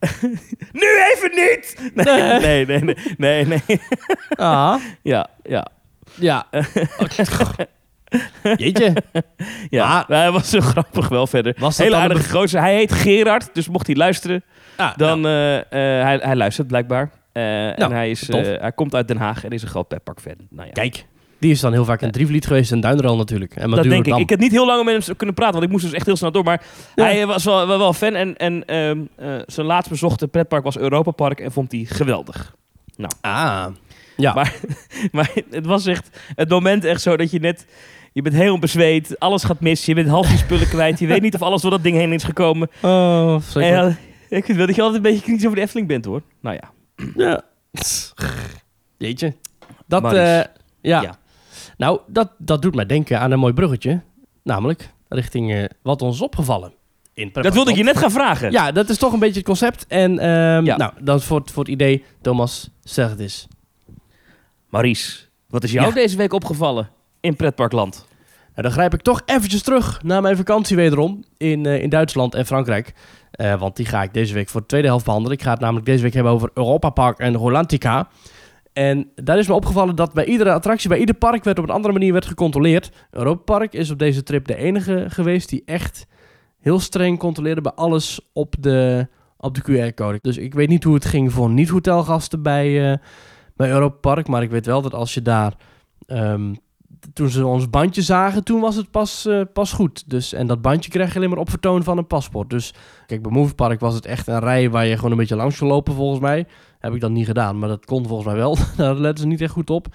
Nu 0.72 0.86
even 1.12 1.30
niet! 1.34 1.90
Nee, 1.94 2.40
nee, 2.40 2.66
nee, 2.66 2.82
nee, 3.16 3.44
nee. 3.44 3.46
nee. 3.66 3.80
Ah, 4.28 4.74
Ja, 5.02 5.26
ja, 5.42 5.66
ja. 6.14 6.46
Jeetje. 8.56 8.94
ja. 9.70 9.86
Maar- 9.86 10.18
hij 10.18 10.30
was 10.30 10.50
zo 10.50 10.60
grappig 10.60 11.08
wel 11.08 11.26
verder. 11.26 11.54
Was 11.58 11.78
Hele 11.78 11.96
aardige 11.96 12.22
een 12.24 12.30
gozer. 12.30 12.60
Hij 12.60 12.74
heet 12.74 12.92
Gerard, 12.92 13.54
dus 13.54 13.68
mocht 13.68 13.86
hij 13.86 13.96
luisteren, 13.96 14.44
Ah, 14.76 14.96
dan... 14.96 15.20
nou, 15.20 15.62
eh, 15.70 15.98
eh, 15.98 16.04
hij, 16.04 16.16
hij 16.22 16.36
luistert 16.36 16.66
blijkbaar. 16.66 17.10
Eh, 17.32 17.66
en 17.68 17.78
Nou, 17.78 17.92
hij, 17.92 18.10
is, 18.10 18.28
eh, 18.28 18.60
hij 18.60 18.72
komt 18.72 18.94
uit 18.94 19.08
Den 19.08 19.16
Haag 19.16 19.44
en 19.44 19.50
is 19.50 19.62
een 19.62 19.68
groot 19.68 19.88
petpark-fan. 19.88 20.34
Nou 20.50 20.66
ja. 20.66 20.72
Kijk, 20.72 21.04
die 21.38 21.50
is 21.50 21.60
dan 21.60 21.72
heel 21.72 21.84
vaak 21.84 22.02
in 22.02 22.10
Drievliet 22.10 22.46
geweest 22.46 22.72
en 22.72 22.80
Duinrel 22.80 23.16
natuurlijk. 23.16 23.56
En 23.56 23.70
Dat 23.70 23.82
denk 23.82 24.06
ik. 24.06 24.16
Ik 24.16 24.28
heb 24.28 24.38
niet 24.38 24.50
heel 24.52 24.66
lang 24.66 24.84
met 24.84 25.06
hem 25.06 25.16
kunnen 25.16 25.34
praten, 25.34 25.54
want 25.54 25.64
ik 25.66 25.70
moest 25.70 25.84
dus 25.84 25.92
echt 25.94 26.06
heel 26.06 26.16
snel 26.16 26.32
door. 26.32 26.44
Maar 26.44 26.62
Ja. 26.94 27.04
hij 27.04 27.26
was 27.26 27.44
wel, 27.44 27.66
wel, 27.66 27.78
wel 27.78 27.92
fan. 27.92 28.14
En, 28.14 28.36
en 28.36 28.64
ehm, 28.64 29.00
eh, 29.16 29.34
zijn 29.46 29.66
laatst 29.66 29.90
bezochte 29.90 30.28
pretpark 30.28 30.64
was 30.64 30.78
Europa 30.78 31.10
Park 31.10 31.40
en 31.40 31.52
vond 31.52 31.72
hij 31.72 31.84
geweldig. 31.84 32.54
Ah, 33.20 33.66
ja. 34.16 34.34
Maar, 34.34 34.54
maar 35.12 35.30
het 35.50 35.66
was 35.66 35.86
echt 35.86 36.18
het 36.34 36.48
moment 36.48 36.84
echt 36.84 37.00
zo 37.02 37.16
dat 37.16 37.30
je 37.30 37.38
net... 37.40 37.66
Je 38.12 38.22
bent 38.22 38.34
helemaal 38.34 38.58
bezweet, 38.58 39.18
alles 39.18 39.44
gaat 39.44 39.60
mis, 39.60 39.84
je 39.84 39.94
bent 39.94 40.08
half 40.08 40.30
je 40.30 40.36
spullen 40.36 40.68
kwijt. 40.76 40.98
Je 40.98 41.06
weet 41.06 41.22
niet 41.22 41.34
of 41.34 41.42
alles 41.42 41.62
door 41.62 41.70
dat 41.70 41.82
ding 41.82 41.96
heen 41.96 42.12
is 42.12 42.24
gekomen. 42.24 42.70
oh, 42.82 43.34
En, 43.34 43.42
zeker. 43.42 43.96
ik 44.28 44.44
vind 44.44 44.58
wel 44.58 44.66
dat 44.66 44.76
je 44.76 44.82
altijd 44.82 45.04
een 45.04 45.10
beetje 45.10 45.24
kritisch 45.24 45.44
over 45.44 45.56
de 45.56 45.62
Efteling 45.62 45.88
bent 45.88 46.04
hoor. 46.04 46.22
Nou 46.40 46.56
ja. 46.56 46.70
Ja. 47.16 47.42
Jeetje. 48.98 49.34
Dat, 49.86 50.02
Maries. 50.02 50.18
eh, 50.18 50.52
ja. 50.80 51.02
Ja. 51.02 51.18
Nou, 51.76 52.00
dat, 52.06 52.30
dat 52.38 52.62
doet 52.62 52.74
mij 52.74 52.86
denken 52.86 53.20
aan 53.20 53.30
een 53.30 53.38
mooi 53.38 53.52
bruggetje. 53.52 54.00
Namelijk 54.42 54.90
richting 55.08 55.52
eh, 55.52 55.64
wat 55.82 56.02
ons 56.02 56.14
is 56.14 56.22
opgevallen. 56.22 56.72
In 57.14 57.30
Dat 57.32 57.54
wilde 57.54 57.70
ik 57.70 57.76
je 57.76 57.82
net 57.82 57.96
gaan 57.98 58.10
vragen. 58.10 58.50
Ja, 58.52 58.72
dat 58.72 58.88
is 58.88 58.98
toch 58.98 59.12
een 59.12 59.18
beetje 59.18 59.36
het 59.38 59.44
concept. 59.46 59.86
En 59.86 60.18
ehm, 60.18 60.64
Ja. 60.64 60.76
nou, 60.76 60.92
dat 61.00 61.18
is 61.20 61.24
voor, 61.26 61.38
het- 61.40 61.50
voor 61.50 61.62
het 61.62 61.72
idee, 61.72 62.04
Thomas, 62.20 62.70
zeg 62.82 63.10
het 63.10 63.20
eens. 63.20 63.46
Maurice, 64.68 65.18
wat 65.48 65.64
is 65.64 65.72
jou 65.72 65.86
Ja. 65.88 65.92
deze 65.94 66.16
week 66.16 66.32
opgevallen 66.32 66.88
in 67.20 67.36
pretparkland? 67.36 68.06
Nou, 68.50 68.62
dan 68.62 68.70
grijp 68.72 68.94
ik 68.94 69.02
toch 69.02 69.22
eventjes 69.26 69.62
terug 69.62 70.02
naar 70.02 70.22
mijn 70.22 70.36
vakantie 70.36 70.76
wederom 70.76 71.24
in, 71.36 71.66
eh, 71.66 71.82
in 71.82 71.88
Duitsland 71.88 72.34
en 72.34 72.46
Frankrijk. 72.46 72.92
Eh, 73.30 73.60
want 73.60 73.76
die 73.76 73.86
ga 73.86 74.02
ik 74.02 74.14
deze 74.14 74.34
week 74.34 74.48
voor 74.48 74.60
de 74.60 74.66
tweede 74.66 74.86
helft 74.88 75.04
behandelen. 75.04 75.36
Ik 75.36 75.42
ga 75.42 75.50
het 75.50 75.60
namelijk 75.60 75.86
deze 75.86 76.02
week 76.02 76.14
hebben 76.14 76.32
over 76.32 76.50
Europa 76.54 76.90
Park 76.90 77.18
en 77.18 77.34
Rolantica. 77.36 78.08
En 78.72 79.10
daar 79.14 79.38
is 79.38 79.48
me 79.48 79.54
opgevallen 79.54 79.96
dat 79.96 80.12
bij 80.12 80.24
iedere 80.24 80.52
attractie, 80.52 80.88
bij 80.88 80.98
ieder 80.98 81.14
park 81.14 81.44
werd 81.44 81.58
op 81.58 81.64
een 81.64 81.74
andere 81.74 81.92
manier 81.92 82.12
werd 82.12 82.26
gecontroleerd. 82.26 82.90
Europa 83.10 83.42
Park 83.42 83.72
is 83.72 83.90
op 83.90 83.98
deze 83.98 84.22
trip 84.22 84.46
de 84.46 84.56
enige 84.56 85.04
geweest 85.08 85.48
die 85.48 85.62
echt 85.64 86.06
heel 86.60 86.80
streng 86.80 87.18
controleerde 87.18 87.60
bij 87.60 87.72
alles 87.72 88.30
op 88.32 88.54
de, 88.58 89.08
op 89.36 89.54
de 89.54 89.62
QR-code. 89.62 90.18
Dus 90.20 90.36
ik 90.36 90.54
weet 90.54 90.68
niet 90.68 90.84
hoe 90.84 90.94
het 90.94 91.04
ging 91.04 91.32
voor 91.32 91.50
niet-hotelgasten 91.50 92.42
bij, 92.42 92.92
eh, 92.92 92.98
bij 93.56 93.70
Europa 93.70 93.96
Park. 93.96 94.28
Maar 94.28 94.42
ik 94.42 94.50
weet 94.50 94.66
wel 94.66 94.82
dat 94.82 94.94
als 94.94 95.14
je 95.14 95.22
daar... 95.22 95.54
ehm, 96.06 96.54
toen 97.12 97.28
ze 97.28 97.46
ons 97.46 97.70
bandje 97.70 98.02
zagen, 98.02 98.44
toen 98.44 98.60
was 98.60 98.76
het 98.76 98.90
pas, 98.90 99.26
eh, 99.26 99.40
pas 99.52 99.72
goed. 99.72 100.10
Dus, 100.10 100.32
en 100.32 100.46
dat 100.46 100.62
bandje 100.62 100.90
krijg 100.90 101.10
je 101.10 101.16
alleen 101.16 101.30
maar 101.30 101.38
op 101.38 101.50
vertoon 101.50 101.82
van 101.82 101.98
een 101.98 102.06
paspoort. 102.06 102.50
Dus 102.50 102.74
kijk, 103.06 103.22
bij 103.22 103.32
Movie 103.32 103.54
Park 103.54 103.80
was 103.80 103.94
het 103.94 104.06
echt 104.06 104.26
een 104.26 104.38
rij 104.38 104.70
waar 104.70 104.86
je 104.86 104.96
gewoon 104.96 105.10
een 105.10 105.16
beetje 105.16 105.36
langs 105.36 105.58
kon 105.58 105.68
lopen 105.68 105.94
volgens 105.94 106.20
mij. 106.20 106.46
Heb 106.78 106.94
ik 106.94 107.00
dat 107.00 107.10
niet 107.10 107.26
gedaan, 107.26 107.58
maar 107.58 107.68
dat 107.68 107.84
kon 107.84 108.06
volgens 108.06 108.28
mij 108.28 108.36
wel. 108.36 108.56
Daar 108.76 108.94
letten 108.94 109.22
ze 109.22 109.26
niet 109.26 109.40
echt 109.40 109.52
goed 109.52 109.70
op. 109.70 109.86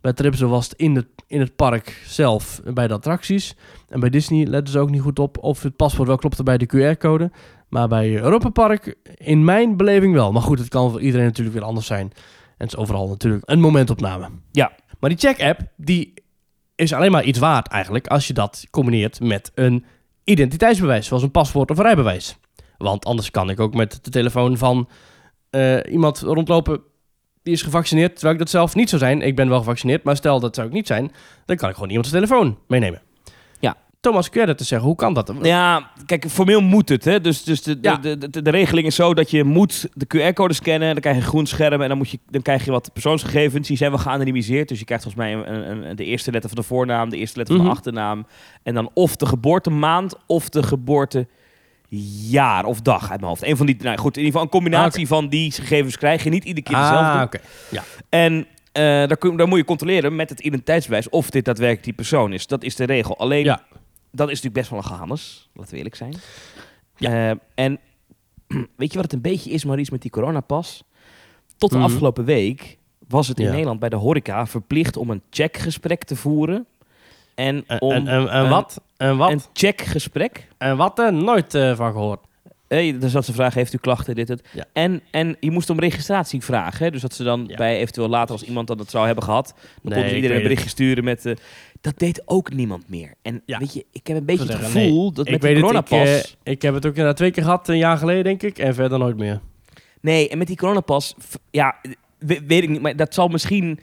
Bij 0.00 0.12
Tripsen 0.12 0.48
was 0.48 0.68
het 0.68 0.78
in 0.78 0.96
het, 0.96 1.06
in 1.26 1.40
het 1.40 1.56
park 1.56 2.02
zelf, 2.06 2.60
bij 2.74 2.88
de 2.88 2.94
attracties. 2.94 3.56
En 3.88 4.00
bij 4.00 4.10
Disney 4.10 4.46
letten 4.46 4.72
ze 4.72 4.78
ook 4.78 4.90
niet 4.90 5.00
goed 5.00 5.18
op 5.18 5.38
of 5.40 5.62
het 5.62 5.76
paspoort 5.76 6.08
wel 6.08 6.16
klopte 6.16 6.42
bij 6.42 6.58
de 6.58 6.66
QR-code. 6.66 7.30
Maar 7.68 7.88
bij 7.88 8.14
Europa 8.14 8.48
Park, 8.48 8.94
in 9.14 9.44
mijn 9.44 9.76
beleving 9.76 10.14
wel. 10.14 10.32
Maar 10.32 10.42
goed, 10.42 10.58
het 10.58 10.68
kan 10.68 10.90
voor 10.90 11.00
iedereen 11.00 11.26
natuurlijk 11.26 11.56
weer 11.56 11.66
anders 11.66 11.86
zijn. 11.86 12.12
En 12.58 12.66
het 12.66 12.72
is 12.72 12.76
overal 12.76 13.08
natuurlijk 13.08 13.42
een 13.50 13.60
momentopname. 13.60 14.28
Ja. 14.52 14.72
Maar 15.00 15.10
die 15.10 15.18
check-app, 15.18 15.60
die 15.76 16.14
is 16.78 16.92
alleen 16.92 17.10
maar 17.10 17.24
iets 17.24 17.38
waard 17.38 17.68
eigenlijk 17.68 18.06
als 18.06 18.26
je 18.26 18.32
dat 18.32 18.66
combineert 18.70 19.20
met 19.20 19.50
een 19.54 19.84
identiteitsbewijs, 20.24 21.06
zoals 21.06 21.22
een 21.22 21.30
paspoort 21.30 21.70
of 21.70 21.78
een 21.78 21.84
rijbewijs. 21.84 22.36
Want 22.76 23.04
anders 23.04 23.30
kan 23.30 23.50
ik 23.50 23.60
ook 23.60 23.74
met 23.74 23.98
de 24.04 24.10
telefoon 24.10 24.56
van 24.56 24.88
eh, 25.50 25.78
iemand 25.90 26.18
rondlopen 26.18 26.80
die 27.42 27.52
is 27.52 27.62
gevaccineerd, 27.62 28.12
terwijl 28.12 28.32
ik 28.32 28.38
dat 28.38 28.50
zelf 28.50 28.74
niet 28.74 28.88
zou 28.88 29.02
zijn. 29.02 29.22
Ik 29.22 29.36
ben 29.36 29.48
wel 29.48 29.58
gevaccineerd, 29.58 30.02
maar 30.02 30.16
stel 30.16 30.40
dat 30.40 30.54
zou 30.54 30.66
ik 30.66 30.72
niet 30.72 30.86
zijn, 30.86 31.12
dan 31.46 31.56
kan 31.56 31.68
ik 31.68 31.74
gewoon 31.74 31.90
iemands 31.90 32.10
telefoon 32.10 32.58
meenemen. 32.66 33.02
Ja. 34.00 34.10
Thomas, 34.10 34.30
dat 34.30 34.58
te 34.58 34.64
zeggen? 34.64 34.88
Hoe 34.88 34.96
kan 34.96 35.14
dat? 35.14 35.32
Ja, 35.42 35.90
kijk, 36.06 36.26
formeel 36.30 36.60
moet 36.60 36.88
het. 36.88 37.04
Hè? 37.04 37.20
Dus, 37.20 37.44
dus 37.44 37.62
de, 37.62 37.80
de, 37.80 37.88
Ja. 37.88 37.96
de, 37.96 38.30
de, 38.30 38.42
de 38.42 38.50
regeling 38.50 38.86
is 38.86 38.94
zo 38.94 39.14
dat 39.14 39.30
je 39.30 39.44
moet 39.44 39.88
de 39.94 40.06
QR-code 40.06 40.54
scannen. 40.54 40.92
Dan 40.92 41.00
krijg 41.00 41.16
je 41.16 41.22
een 41.22 41.28
groen 41.28 41.46
scherm 41.46 41.82
en 41.82 41.88
dan, 41.88 41.96
moet 41.98 42.10
je, 42.10 42.18
dan 42.30 42.42
krijg 42.42 42.64
je 42.64 42.70
wat 42.70 42.90
persoonsgegevens. 42.92 43.68
Die 43.68 43.76
zijn 43.76 43.90
wel 43.90 43.98
geanonimiseerd. 44.00 44.68
Dus 44.68 44.78
je 44.78 44.84
krijgt 44.84 45.04
volgens 45.04 45.24
mij 45.24 45.34
een, 45.34 45.70
een, 45.70 45.88
een- 45.90 45.96
de 45.96 46.04
eerste 46.04 46.30
letter 46.30 46.50
van 46.50 46.58
de 46.60 46.66
voornaam, 46.66 47.08
de 47.10 47.16
eerste 47.16 47.36
letter 47.36 47.54
van 47.56 47.64
Mhm. 47.64 47.74
de 47.74 47.80
achternaam. 47.80 48.26
En 48.62 48.74
dan 48.74 48.90
of 48.94 49.16
de 49.16 49.26
geboortemaand 49.26 50.14
of 50.26 50.48
de 50.48 50.62
geboortejaar 50.62 52.64
of 52.64 52.80
dag 52.80 53.00
uit 53.10 53.20
mijn 53.20 53.30
hoofd. 53.30 53.42
Een 53.44 53.56
van 53.56 53.66
die, 53.66 53.76
nou 53.82 53.98
goed, 53.98 54.16
in 54.16 54.24
ieder 54.24 54.40
geval 54.40 54.42
een 54.42 54.60
combinatie 54.62 55.06
van 55.06 55.28
die 55.28 55.52
gegevens 55.52 55.96
krijg 55.96 56.24
je. 56.24 56.30
Niet 56.30 56.44
iedere 56.44 56.66
keer 56.66 56.76
dezelfde. 56.76 57.18
ah, 57.18 57.22
oké. 57.22 57.38
En 58.08 58.46
eh 58.72 58.82
daar, 58.82 59.16
kun, 59.16 59.36
daar 59.36 59.48
moet 59.48 59.58
je 59.58 59.64
controleren 59.64 60.16
met 60.16 60.30
het 60.30 60.40
identiteitsbewijs 60.40 61.08
of 61.08 61.30
dit 61.30 61.44
daadwerkelijk 61.44 61.84
die 61.84 61.94
persoon 61.94 62.32
is. 62.32 62.46
Dat 62.46 62.62
is 62.62 62.76
de 62.76 62.84
regel. 62.84 63.18
Alleen, 63.18 63.44
Ja. 63.44 63.60
Dat 64.18 64.28
is 64.30 64.42
natuurlijk 64.42 64.54
best 64.54 64.70
wel 64.70 64.78
een 64.78 64.84
gehannes, 64.84 65.48
laten 65.54 65.70
we 65.70 65.76
eerlijk 65.76 65.94
zijn. 65.96 66.14
Ja. 66.96 67.30
Eh, 67.30 67.36
en 67.54 67.78
weet 68.76 68.88
je 68.92 68.94
wat 68.94 69.04
het 69.04 69.12
een 69.12 69.20
beetje 69.20 69.50
is, 69.50 69.64
Maurice, 69.64 69.92
met 69.92 70.02
die 70.02 70.10
coronapas? 70.10 70.82
Tot 71.56 71.70
de 71.70 71.76
Mhm. 71.76 71.84
afgelopen 71.86 72.24
week 72.24 72.78
was 73.08 73.28
het 73.28 73.38
in 73.38 73.44
Ja. 73.46 73.50
Nederland 73.52 73.80
bij 73.80 73.88
de 73.88 73.96
horeca 73.96 74.46
verplicht 74.46 74.96
om 74.96 75.10
een 75.10 75.22
checkgesprek 75.30 76.04
te 76.04 76.16
voeren. 76.16 76.66
En 77.34 77.64
En, 77.66 77.80
om 77.80 77.92
en, 77.92 78.08
en, 78.08 78.28
en 78.28 78.42
een- 78.44 78.48
wat? 78.50 78.80
En 78.96 79.16
wat? 79.16 79.30
een 79.30 79.40
checkgesprek. 79.52 80.48
En 80.58 80.76
wat? 80.76 80.98
er 80.98 81.12
nooit 81.12 81.54
eh, 81.54 81.76
van 81.76 81.92
gehoord. 81.92 82.26
Hey, 82.68 82.98
dan 82.98 83.08
zat 83.08 83.24
ze 83.24 83.32
vragen, 83.32 83.58
heeft 83.58 83.72
u 83.72 83.78
klachten, 83.78 84.14
dit, 84.14 84.28
het. 84.28 84.48
Ja. 84.52 84.64
En, 84.72 85.02
en 85.10 85.36
je 85.40 85.50
moest 85.50 85.70
om 85.70 85.78
registratie 85.78 86.42
vragen. 86.44 86.84
Hè? 86.84 86.90
Dus 86.90 87.00
dat 87.00 87.14
ze 87.14 87.22
dan 87.24 87.44
Ja. 87.46 87.56
bij 87.56 87.78
eventueel 87.78 88.08
later, 88.08 88.32
als 88.32 88.42
iemand 88.42 88.66
dat 88.66 88.78
het 88.78 88.90
zou 88.90 89.06
hebben 89.06 89.24
gehad... 89.24 89.54
dan 89.82 89.98
Nee, 89.98 90.14
iedereen 90.14 90.36
een 90.36 90.42
berichtje 90.42 90.68
sturen 90.68 91.04
met... 91.04 91.26
eh, 91.26 91.34
dat 91.80 91.98
deed 91.98 92.22
ook 92.24 92.52
niemand 92.52 92.88
meer. 92.88 93.14
En 93.22 93.42
Ja. 93.46 93.58
weet 93.58 93.74
je, 93.74 93.84
ik 93.92 94.06
heb 94.06 94.16
een 94.16 94.24
beetje 94.24 94.44
het 94.44 94.54
gevoel 94.54 95.12
dat 95.12 95.26
ik 95.26 95.32
met 95.32 95.40
die 95.40 95.66
het, 95.66 95.90
ik, 95.90 95.90
eh, 95.90 96.52
ik 96.52 96.62
heb 96.62 96.74
het 96.74 96.86
ook 96.86 96.90
inderdaad 96.92 97.16
twee 97.16 97.30
keer 97.30 97.42
gehad, 97.42 97.68
een 97.68 97.76
jaar 97.78 97.96
geleden 97.98 98.24
denk 98.24 98.42
ik, 98.42 98.58
en 98.58 98.74
verder 98.74 98.98
nooit 98.98 99.16
meer. 99.16 99.40
Nee, 100.00 100.28
en 100.28 100.38
met 100.38 100.46
die 100.46 100.56
coronapas... 100.56 101.14
f- 101.28 101.38
Ja, 101.50 101.76
we- 102.18 102.40
weet 102.46 102.62
ik 102.62 102.68
niet, 102.68 102.80
maar 102.80 102.96
dat 102.96 103.14
zal 103.14 103.28
misschien 103.28 103.80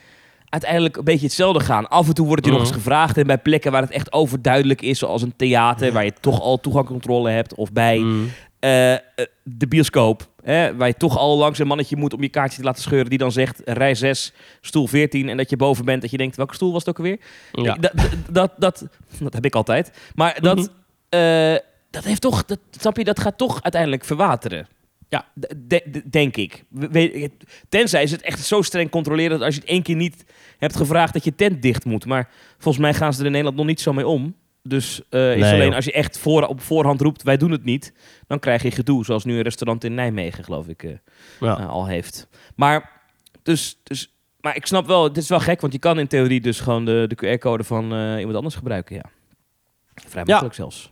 uiteindelijk 0.50 0.98
een 0.98 1.04
beetje 1.04 1.26
hetzelfde 1.26 1.60
gaan. 1.64 1.88
Af 1.90 2.08
en 2.08 2.14
toe 2.14 2.26
wordt 2.26 2.46
het 2.46 2.54
je 2.54 2.60
nog 2.60 2.68
Mhm. 2.68 2.76
eens 2.76 2.84
gevraagd. 2.86 3.18
En 3.18 3.28
bij 3.28 3.38
plekken 3.38 3.72
waar 3.72 3.82
het 3.82 3.92
echt 3.92 4.14
overduidelijk 4.14 4.82
is, 4.82 5.00
zoals 5.00 5.22
een 5.22 5.36
theater, 5.36 5.92
waar 5.92 6.06
je 6.06 6.14
toch 6.20 6.42
al 6.42 6.60
toegangcontrole 6.60 7.30
hebt. 7.30 7.56
Of 7.56 7.72
bij 7.72 7.98
eh, 7.98 8.14
de 9.44 9.68
bioscoop. 9.70 10.30
Hè, 10.44 10.76
waar 10.76 10.88
je 10.88 10.94
toch 10.98 11.18
al 11.18 11.38
langs 11.38 11.60
een 11.60 11.68
mannetje 11.68 11.96
moet 11.96 12.14
om 12.14 12.22
je 12.22 12.30
kaartje 12.30 12.58
te 12.58 12.64
laten 12.64 12.82
scheuren. 12.82 13.10
Die 13.10 13.18
dan 13.18 13.32
zegt 13.32 13.62
rij 13.66 13.96
6, 13.96 14.34
stoel 14.62 14.88
14. 14.88 15.30
En 15.30 15.38
dat 15.38 15.50
je 15.50 15.58
boven 15.58 15.86
bent. 15.86 16.02
Dat 16.02 16.12
je 16.12 16.18
denkt, 16.18 16.36
welke 16.36 16.54
stoel 16.56 16.72
was 16.72 16.80
het 16.86 16.90
ook 16.90 16.98
alweer? 16.98 17.20
Ja. 17.52 17.74
Dat, 17.76 17.92
dat, 17.96 18.10
dat, 18.30 18.52
dat, 18.58 18.86
dat 19.20 19.34
heb 19.34 19.46
ik 19.46 19.56
altijd. 19.56 19.92
Maar 20.16 20.42
dat, 20.42 20.58
Mhm. 20.58 20.68
eh, 21.10 21.56
dat 21.90 22.04
heeft 22.04 22.22
toch, 22.22 22.46
dat, 22.46 22.60
snap 22.80 22.98
je, 22.98 23.04
dat 23.04 23.20
gaat 23.20 23.38
toch 23.38 23.64
uiteindelijk 23.64 24.06
verwateren. 24.06 24.68
Ja. 25.10 25.26
De- 25.34 25.82
de- 25.86 26.10
denk 26.10 26.36
ik. 26.38 26.64
We- 26.70 27.30
tenzij 27.70 28.08
ze 28.08 28.16
het 28.16 28.24
echt 28.24 28.46
zo 28.46 28.62
streng 28.62 28.90
controleren 28.90 29.32
dat 29.32 29.42
als 29.42 29.56
je 29.56 29.62
het 29.62 29.70
één 29.70 29.84
keer 29.84 29.96
niet 29.96 30.26
hebt 30.58 30.76
gevraagd 30.76 31.14
dat 31.14 31.24
je 31.24 31.36
tent 31.36 31.62
dicht 31.62 31.86
moet. 31.86 32.06
Maar 32.06 32.30
volgens 32.58 32.84
mij 32.84 32.94
gaan 32.94 33.14
ze 33.14 33.20
er 33.20 33.26
in 33.26 33.32
Nederland 33.32 33.58
nog 33.58 33.66
niet 33.66 33.82
zo 33.82 33.94
mee 33.94 34.08
om. 34.08 34.36
Dus 34.68 35.02
eh, 35.10 35.34
is 35.36 35.42
Nee, 35.42 35.54
alleen 35.54 35.66
joh. 35.66 35.76
als 35.76 35.86
je 35.86 35.92
echt 35.92 36.18
voor, 36.18 36.44
op 36.46 36.62
voorhand 36.62 37.02
roept, 37.02 37.24
wij 37.24 37.38
doen 37.38 37.52
het 37.52 37.64
niet, 37.64 37.94
dan 38.28 38.40
krijg 38.40 38.62
je 38.64 38.72
gedoe. 38.72 39.06
Zoals 39.06 39.24
nu 39.26 39.36
een 39.36 39.42
restaurant 39.42 39.84
in 39.84 39.94
Nijmegen, 39.94 40.44
geloof 40.44 40.68
ik, 40.68 40.84
eh, 40.84 40.92
Ja. 41.40 41.58
eh, 41.60 41.70
al 41.70 41.88
heeft. 41.88 42.28
Maar, 42.56 42.92
dus, 43.44 43.80
dus, 43.84 44.14
maar 44.42 44.56
ik 44.56 44.66
snap 44.66 44.86
wel, 44.88 45.04
het 45.04 45.18
is 45.18 45.30
wel 45.30 45.40
gek, 45.40 45.62
want 45.62 45.74
je 45.74 45.80
kan 45.80 46.00
in 46.00 46.08
theorie 46.08 46.42
dus 46.42 46.60
gewoon 46.60 46.86
de, 46.86 47.06
de 47.08 47.16
QR-code 47.38 47.64
van 47.64 47.84
iemand 48.18 48.36
anders 48.36 48.56
gebruiken, 48.56 48.96
ja. 48.96 49.04
Vrij 50.08 50.22
Ja. 50.26 50.30
makkelijk 50.30 50.56
zelfs. 50.56 50.92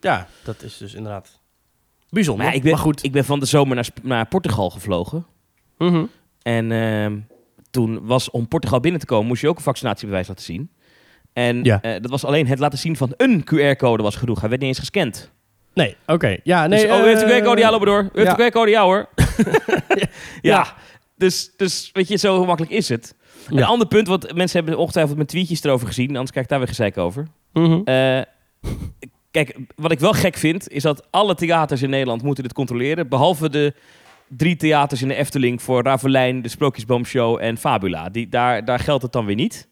ja, 0.00 0.28
dat 0.44 0.62
is 0.62 0.76
dus 0.76 0.94
inderdaad 0.94 1.40
bijzonder. 2.10 2.44
Maar, 2.46 2.54
ik 2.54 2.62
ben, 2.62 2.70
maar 2.72 2.80
goed. 2.80 3.04
ik 3.04 3.12
ben 3.12 3.24
van 3.24 3.40
de 3.40 3.46
zomer 3.46 3.74
naar, 3.74 3.88
naar 4.02 4.26
Portugal 4.26 4.70
gevlogen. 4.70 5.26
Mhm. 5.78 6.04
En 6.42 6.72
ehm, 6.72 7.18
toen 7.70 8.06
was 8.06 8.30
om 8.30 8.48
Portugal 8.48 8.80
binnen 8.80 9.00
te 9.00 9.06
komen, 9.06 9.26
moest 9.26 9.40
je 9.42 9.48
ook 9.48 9.56
een 9.56 9.62
vaccinatiebewijs 9.62 10.28
laten 10.28 10.44
zien. 10.44 10.70
En 11.34 11.64
Ja. 11.64 11.80
eh, 11.82 11.92
dat 12.00 12.10
was 12.10 12.24
alleen 12.24 12.46
het 12.46 12.58
laten 12.58 12.78
zien 12.78 12.96
van 12.96 13.12
een 13.16 13.44
QR-code 13.44 14.02
was 14.02 14.16
genoeg. 14.16 14.40
Hij 14.40 14.48
werd 14.48 14.60
niet 14.60 14.70
eens 14.70 14.78
gescand. 14.78 15.32
Nee, 15.74 15.96
oké. 16.06 16.36
Ja, 16.42 16.66
nee. 16.66 16.86
dus, 16.86 16.90
oh, 16.96 17.04
u 17.04 17.06
heeft 17.06 17.20
de 17.20 17.26
eh, 17.26 17.40
QR-code, 17.40 17.60
ja, 17.60 17.70
lopen 17.70 17.86
door. 17.86 18.02
U 18.02 18.08
heeft 18.12 18.26
ja. 18.26 18.34
de 18.34 18.42
QR-code, 18.50 18.70
ja 18.70 18.82
hoor. 18.82 19.08
ja. 20.02 20.06
Ja. 20.40 20.74
Dus, 21.16 21.50
dus 21.56 21.90
weet 21.92 22.08
je, 22.08 22.16
zo 22.16 22.44
makkelijk 22.44 22.72
is 22.72 22.88
het. 22.88 23.14
Een 23.48 23.64
ander 23.64 23.86
punt, 23.86 24.08
want 24.08 24.34
mensen 24.34 24.58
hebben 24.58 24.78
ongetwijfeld 24.78 25.16
mijn 25.16 25.28
tweetjes 25.28 25.64
erover 25.64 25.86
gezien. 25.86 26.08
Anders 26.08 26.30
krijg 26.30 26.44
ik 26.44 26.50
daar 26.50 26.60
weer 26.60 26.68
gezeik 26.68 26.98
over. 26.98 27.26
mhm. 27.52 27.80
Eh, 27.84 28.20
kijk, 29.30 29.58
wat 29.76 29.92
ik 29.92 30.00
wel 30.00 30.12
gek 30.12 30.36
vind, 30.36 30.68
is 30.68 30.82
dat 30.82 31.06
alle 31.10 31.34
theaters 31.34 31.82
in 31.82 31.90
Nederland 31.90 32.22
moeten 32.22 32.42
dit 32.42 32.52
controleren. 32.52 33.08
Behalve 33.08 33.50
de 33.50 33.74
drie 34.28 34.56
theaters 34.56 35.02
in 35.02 35.08
de 35.08 35.14
Efteling 35.14 35.62
voor 35.62 35.82
Ravelijn, 35.82 36.42
de 36.42 36.48
Sprookjesboomshow 36.48 37.38
en 37.40 37.58
Fabula. 37.58 38.08
Die, 38.08 38.28
daar, 38.28 38.64
daar 38.64 38.78
geldt 38.78 39.02
het 39.02 39.12
dan 39.12 39.26
weer 39.26 39.34
niet. 39.36 39.68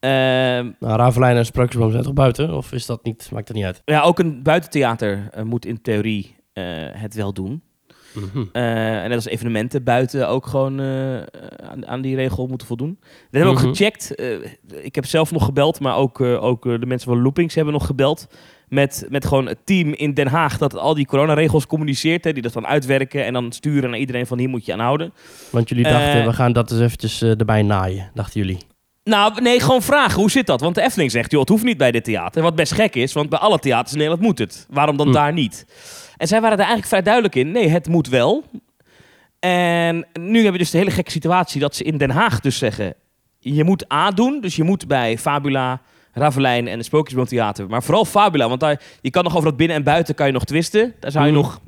Ehm, 0.00 0.70
Nou, 0.80 0.96
Ravelijn 0.96 1.36
en 1.36 1.46
Sprookjesboom 1.46 1.90
zijn 1.90 2.02
toch 2.02 2.12
buiten? 2.12 2.54
Of 2.54 2.72
is 2.72 2.86
dat 2.86 3.04
niet? 3.04 3.28
Maakt 3.32 3.46
dat 3.46 3.56
niet 3.56 3.64
uit? 3.64 3.82
ja, 3.84 4.00
ook 4.02 4.18
een 4.18 4.42
buitentheater 4.42 5.28
eh, 5.32 5.42
moet 5.42 5.66
in 5.66 5.82
theorie 5.82 6.36
eh, 6.52 6.64
het 6.92 7.14
wel 7.14 7.32
doen. 7.32 7.62
Mhm. 8.14 8.44
Eh, 8.52 8.96
en 9.02 9.08
net 9.08 9.14
als 9.14 9.26
evenementen 9.26 9.84
buiten 9.84 10.28
ook 10.28 10.46
gewoon 10.46 10.80
eh, 10.80 11.16
aan, 11.70 11.86
aan 11.86 12.00
die 12.00 12.16
regel 12.16 12.46
moeten 12.46 12.66
voldoen. 12.66 12.98
We 13.30 13.38
hebben 13.38 13.54
Mhm. 13.54 13.64
ook 13.66 13.70
gecheckt. 13.76 14.14
eh, 14.14 14.26
ik 14.82 14.94
heb 14.94 15.06
zelf 15.06 15.30
nog 15.32 15.44
gebeld, 15.44 15.80
maar 15.80 15.96
ook, 15.96 16.20
ook 16.20 16.62
de 16.62 16.86
mensen 16.86 17.08
van 17.12 17.22
Loopings 17.22 17.54
hebben 17.54 17.72
nog 17.72 17.86
gebeld. 17.86 18.26
Met, 18.68 19.06
met 19.08 19.26
gewoon 19.26 19.46
het 19.46 19.58
team 19.64 19.92
in 19.92 20.14
Den 20.14 20.26
Haag 20.26 20.58
dat 20.58 20.76
al 20.76 20.94
die 20.94 21.06
coronaregels 21.06 21.66
communiceert. 21.66 22.24
Hè, 22.24 22.32
die 22.32 22.42
dat 22.42 22.52
dan 22.52 22.66
uitwerken 22.66 23.24
en 23.24 23.32
dan 23.32 23.52
sturen 23.52 23.90
naar 23.90 23.98
iedereen 23.98 24.26
van 24.26 24.38
hier 24.38 24.48
moet 24.48 24.64
je 24.66 24.72
aan 24.72 24.78
houden. 24.80 25.12
Want 25.50 25.68
jullie 25.68 25.84
dachten, 25.84 26.24
we 26.24 26.32
gaan 26.32 26.52
dat 26.52 26.70
eens 26.70 26.80
eventjes 26.80 27.22
erbij 27.22 27.62
naaien, 27.62 28.10
dachten 28.14 28.40
jullie. 28.40 28.58
Nou, 29.08 29.40
nee, 29.40 29.60
gewoon 29.60 29.82
vragen. 29.82 30.20
Hoe 30.20 30.30
zit 30.30 30.46
dat? 30.46 30.60
Want 30.60 30.74
de 30.74 30.82
Efteling 30.82 31.10
zegt, 31.10 31.30
joh, 31.30 31.40
het 31.40 31.48
hoeft 31.48 31.64
niet 31.64 31.76
bij 31.76 31.90
dit 31.90 32.04
theater. 32.04 32.42
Wat 32.42 32.54
best 32.54 32.72
gek 32.72 32.94
is, 32.94 33.12
want 33.12 33.28
bij 33.28 33.38
alle 33.38 33.58
theaters 33.58 33.92
in 33.92 33.98
Nederland 33.98 34.22
moet 34.22 34.38
het. 34.38 34.66
Waarom 34.70 34.96
dan 34.96 35.06
Hm. 35.06 35.12
daar 35.12 35.32
niet? 35.32 35.66
En 36.16 36.26
zij 36.28 36.38
waren 36.40 36.52
er 36.58 36.64
eigenlijk 36.64 36.88
vrij 36.88 37.02
duidelijk 37.02 37.34
in. 37.34 37.50
Nee, 37.50 37.68
het 37.68 37.88
moet 37.88 38.08
wel. 38.08 38.44
En 39.38 40.06
nu 40.20 40.34
hebben 40.34 40.52
we 40.52 40.58
dus 40.58 40.70
de 40.70 40.78
hele 40.78 40.90
gekke 40.90 41.10
situatie 41.10 41.60
dat 41.60 41.76
ze 41.76 41.84
in 41.84 41.98
Den 41.98 42.10
Haag 42.10 42.40
dus 42.40 42.58
zeggen... 42.58 42.94
je 43.38 43.64
moet 43.64 43.92
A 43.92 44.10
doen, 44.10 44.40
dus 44.40 44.56
je 44.56 44.62
moet 44.64 44.86
bij 44.86 45.18
Fabula, 45.18 45.80
Ravelijn 46.12 46.68
en 46.68 46.76
het 46.76 46.86
Sprookjesboomtheater... 46.86 47.68
maar 47.68 47.82
vooral 47.82 48.04
Fabula, 48.04 48.48
want 48.48 48.60
daar, 48.60 48.80
je 49.00 49.10
kan 49.10 49.24
nog 49.24 49.32
over 49.36 49.48
dat 49.48 49.56
binnen 49.56 49.76
en 49.76 49.82
buiten 49.82 50.14
kan 50.14 50.26
je 50.26 50.32
nog 50.32 50.44
twisten. 50.44 50.94
Daar 51.00 51.10
zou 51.10 51.26
je 51.26 51.32
Mhm. 51.32 51.40
nog... 51.40 51.60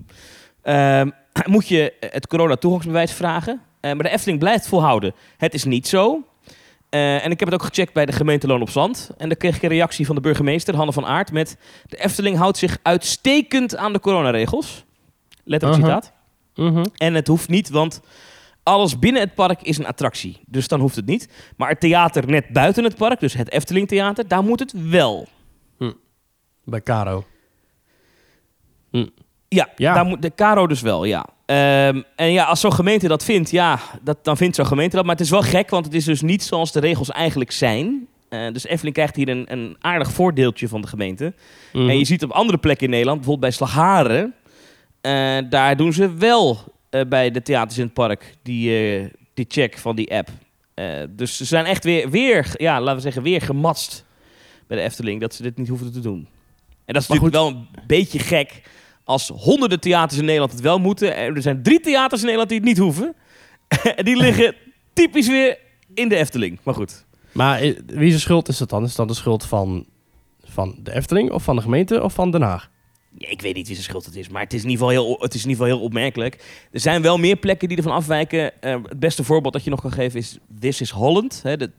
ehm, 0.62 1.10
moet 1.54 1.68
je 1.68 1.92
het 2.00 2.26
corona-toegangsbewijs 2.26 3.12
vragen. 3.12 3.60
Eh, 3.80 3.92
maar 3.92 4.02
de 4.02 4.10
Efteling 4.10 4.38
blijft 4.38 4.66
volhouden. 4.68 5.14
Het 5.36 5.54
is 5.54 5.64
niet 5.64 5.88
zo. 5.88 6.24
Eh, 6.90 7.24
en 7.24 7.31
ik 7.31 7.38
heb 7.38 7.50
het 7.50 7.61
ook 7.61 7.66
gecheckt 7.66 7.92
bij 7.92 8.07
de 8.07 8.12
gemeente 8.12 8.46
Loon 8.46 8.61
op 8.61 8.70
Zand. 8.70 9.11
En 9.16 9.29
daar 9.29 9.37
kreeg 9.37 9.57
ik 9.57 9.62
een 9.62 9.68
reactie 9.68 10.07
van 10.07 10.14
de 10.14 10.20
burgemeester, 10.20 10.76
Hanne 10.76 10.92
van 10.92 11.07
Aert... 11.07 11.33
met 11.33 11.57
de 11.87 11.96
Efteling 11.96 12.37
houdt 12.37 12.59
zich 12.59 12.79
uitstekend 12.83 13.76
aan 13.76 13.92
de 13.92 14.00
coronaregels. 14.00 14.85
Letterlijk 15.44 15.83
Aha. 15.83 15.94
citaat. 15.94 16.12
Mhm. 16.55 16.85
En 16.96 17.14
het 17.14 17.26
hoeft 17.26 17.48
niet, 17.48 17.68
want 17.68 18.00
alles 18.62 18.98
binnen 18.98 19.22
het 19.22 19.35
park 19.35 19.62
is 19.62 19.79
een 19.79 19.87
attractie. 19.87 20.40
Dus 20.46 20.68
dan 20.68 20.81
hoeft 20.81 20.96
het 20.96 21.07
niet. 21.07 21.29
Maar 21.57 21.68
het 21.68 21.81
theater 21.81 22.26
net 22.26 22.48
buiten 22.48 22.85
het 22.85 22.96
park, 22.96 23.20
dus 23.20 23.35
het 23.35 23.50
Efteling 23.50 23.88
Theater, 23.88 24.29
daar 24.29 24.42
moet 24.42 24.61
het 24.61 24.72
wel. 24.90 25.29
Bij 26.64 26.81
Caro. 26.81 27.24
Ja, 29.54 29.68
Ja. 29.76 29.94
Daar 29.94 30.04
moet 30.04 30.22
de 30.22 30.34
Caro 30.34 30.66
dus 30.66 30.80
wel, 30.80 31.04
ja. 31.04 31.26
Ehm, 31.46 32.02
en 32.16 32.32
ja, 32.32 32.44
als 32.44 32.60
zo'n 32.60 32.72
gemeente 32.72 33.08
dat 33.08 33.24
vindt, 33.24 33.50
ja, 33.50 33.80
dat, 34.02 34.24
dan 34.24 34.36
vindt 34.36 34.56
zo'n 34.56 34.66
gemeente 34.66 34.96
dat. 34.96 35.04
Maar 35.04 35.14
het 35.14 35.24
is 35.24 35.30
wel 35.30 35.42
gek, 35.42 35.70
want 35.70 35.84
het 35.84 35.94
is 35.94 36.04
dus 36.04 36.22
niet 36.22 36.42
zoals 36.42 36.72
de 36.72 36.80
regels 36.80 37.10
eigenlijk 37.10 37.50
zijn. 37.50 38.06
Eh, 38.28 38.52
dus 38.52 38.64
Efteling 38.66 38.94
krijgt 38.94 39.16
hier 39.16 39.28
een, 39.28 39.52
een 39.52 39.76
aardig 39.80 40.12
voordeeltje 40.12 40.68
van 40.68 40.80
de 40.80 40.86
gemeente. 40.86 41.34
Mhm. 41.72 41.88
En 41.88 41.98
je 41.98 42.04
ziet 42.04 42.24
op 42.24 42.30
andere 42.30 42.58
plekken 42.58 42.84
in 42.84 42.90
Nederland, 42.90 43.18
bijvoorbeeld 43.18 43.58
bij 43.58 43.66
Slagharen, 43.66 44.34
eh, 45.00 45.50
daar 45.50 45.76
doen 45.76 45.92
ze 45.92 46.14
wel 46.14 46.58
eh, 46.90 47.00
bij 47.08 47.30
de 47.30 47.42
theaters 47.42 47.78
in 47.78 47.84
het 47.84 47.94
park 47.94 48.34
die, 48.42 49.10
die 49.34 49.44
check 49.48 49.78
van 49.78 49.96
die 49.96 50.14
app. 50.14 50.28
Dus 51.10 51.36
ze 51.36 51.44
zijn 51.44 51.64
echt 51.64 51.84
weer, 51.84 52.10
weer, 52.10 52.54
ja, 52.56 52.80
laten 52.80 52.94
we 52.94 53.00
zeggen, 53.00 53.22
weer 53.22 53.40
gematst 53.40 54.04
bij 54.66 54.76
de 54.76 54.82
Efteling 54.82 55.20
dat 55.20 55.34
ze 55.34 55.42
dit 55.42 55.56
niet 55.56 55.68
hoeven 55.68 55.92
te 55.92 56.00
doen. 56.00 56.28
En 56.84 56.94
dat 56.94 57.02
is 57.02 57.08
Maar 57.08 57.18
natuurlijk 57.20 57.52
wel 57.52 57.60
een 57.60 57.86
beetje 57.86 58.18
gek 58.18 58.62
als 59.04 59.28
honderden 59.28 59.80
theaters 59.80 60.18
in 60.18 60.24
Nederland 60.24 60.52
het 60.52 60.60
wel 60.60 60.78
moeten. 60.78 61.16
En 61.16 61.34
er 61.34 61.42
zijn 61.42 61.62
drie 61.62 61.80
theaters 61.80 62.20
in 62.20 62.26
Nederland 62.26 62.48
die 62.50 62.58
het 62.58 62.68
niet 62.68 62.78
hoeven. 62.78 63.14
en 63.96 64.04
die 64.04 64.16
liggen 64.16 64.54
typisch 64.92 65.28
weer 65.28 65.58
in 65.94 66.08
de 66.08 66.16
Efteling. 66.16 66.58
Maar 66.62 66.74
goed. 66.74 67.04
Maar 67.32 67.60
eh, 67.60 67.78
wie 67.86 68.08
zijn 68.08 68.20
schuld 68.20 68.48
is 68.48 68.58
dat 68.58 68.70
dan? 68.70 68.84
Is 68.84 68.94
dat 68.94 69.08
de 69.08 69.14
schuld 69.14 69.44
van, 69.44 69.86
van 70.44 70.74
de 70.82 70.94
Efteling 70.94 71.30
of 71.30 71.42
van 71.42 71.56
de 71.56 71.62
gemeente 71.62 72.02
of 72.02 72.12
van 72.12 72.30
Den 72.30 72.42
Haag? 72.42 72.70
Ja, 73.18 73.28
ik 73.28 73.40
weet 73.40 73.54
niet 73.54 73.66
wie 73.66 73.74
zijn 73.74 73.88
schuld 73.88 74.04
het 74.04 74.16
is, 74.16 74.28
maar 74.28 74.42
het 74.42 74.52
is, 74.52 74.62
in 74.62 74.70
ieder 74.70 74.86
geval 74.86 75.04
heel, 75.04 75.16
het 75.20 75.34
is 75.34 75.42
in 75.44 75.48
ieder 75.48 75.64
geval 75.64 75.78
heel 75.78 75.86
opmerkelijk. 75.86 76.64
Er 76.70 76.80
zijn 76.80 77.02
wel 77.02 77.18
meer 77.18 77.36
plekken 77.36 77.68
die 77.68 77.76
ervan 77.76 77.92
afwijken. 77.92 78.62
Eh, 78.62 78.76
het 78.88 78.98
beste 78.98 79.24
voorbeeld 79.24 79.52
dat 79.52 79.64
je 79.64 79.70
nog 79.70 79.80
kan 79.80 79.92
geven 79.92 80.18
is 80.18 80.38
This 80.58 80.80
is 80.80 80.90
Holland. 80.90 81.40
Hè, 81.42 81.56
de 81.56 81.70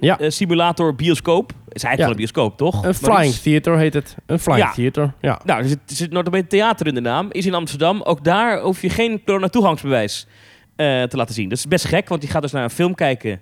Ja. 0.00 0.16
vliegsimulator 0.16 0.94
bioscoop. 0.94 1.52
Is 1.68 1.82
eigenlijk 1.82 1.98
wel 1.98 2.08
een 2.10 2.16
bioscoop, 2.16 2.56
toch? 2.56 2.84
Een 2.84 2.94
flying 2.94 3.34
theater 3.34 3.78
heet 3.78 3.94
het. 3.94 4.16
Een 4.26 4.38
flying 4.38 4.64
Ja. 4.64 4.72
theater, 4.72 5.14
ja. 5.20 5.40
Nou, 5.44 5.62
er 5.62 5.68
zit, 5.68 5.78
er 5.86 5.96
zit 5.96 6.10
nog 6.10 6.24
een 6.30 6.46
theater 6.46 6.86
in 6.86 6.94
de 6.94 7.00
naam. 7.00 7.28
Is 7.30 7.46
in 7.46 7.54
Amsterdam. 7.54 8.02
Ook 8.02 8.24
daar 8.24 8.60
hoef 8.60 8.82
je 8.82 8.90
geen 8.90 9.24
corona-toegangsbewijs 9.24 10.26
eh, 10.76 11.02
te 11.02 11.16
laten 11.16 11.34
zien. 11.34 11.48
Dat 11.48 11.58
is 11.58 11.66
best 11.68 11.84
gek, 11.84 12.08
want 12.08 12.22
je 12.22 12.28
gaat 12.28 12.42
dus 12.42 12.52
naar 12.52 12.62
een 12.64 12.70
film 12.70 12.94
kijken 12.94 13.40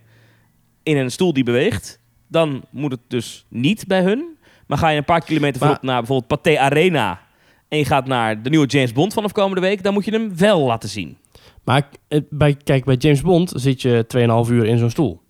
in 0.83 0.97
een 0.97 1.11
stoel 1.11 1.33
die 1.33 1.45
beweegt. 1.45 2.01
Dan 2.29 2.65
moet 2.71 2.91
het 2.93 3.01
dus 3.09 3.47
niet 3.49 3.85
bij 3.87 4.03
hun. 4.03 4.37
Maar 4.67 4.79
ga 4.79 4.89
je 4.89 4.97
een 4.99 5.05
paar 5.05 5.25
kilometer 5.25 5.61
Maar- 5.67 5.79
naar 5.81 5.99
bijvoorbeeld 5.99 6.29
Pathé 6.43 6.59
Arena... 6.59 7.21
en 7.69 7.79
je 7.79 7.85
gaat 7.85 8.07
naar 8.07 8.43
de 8.43 8.51
nieuwe 8.51 8.67
James 8.67 8.93
Bond 8.93 9.13
vanaf 9.13 9.33
komende 9.33 9.61
week... 9.61 9.83
dan 9.83 9.93
moet 9.93 10.05
je 10.05 10.11
hem 10.11 10.37
wel 10.37 10.61
laten 10.67 10.89
zien. 10.89 11.17
Maar 11.65 11.89
eh, 12.09 12.21
bij, 12.31 12.55
kijk, 12.65 12.85
bij 12.85 12.95
James 12.95 13.21
Bond 13.23 13.53
zit 13.57 13.83
je 13.83 14.05
2,5 14.47 14.53
uur 14.53 14.65
in 14.67 14.79
zo'n 14.79 14.91
stoel. 14.91 15.23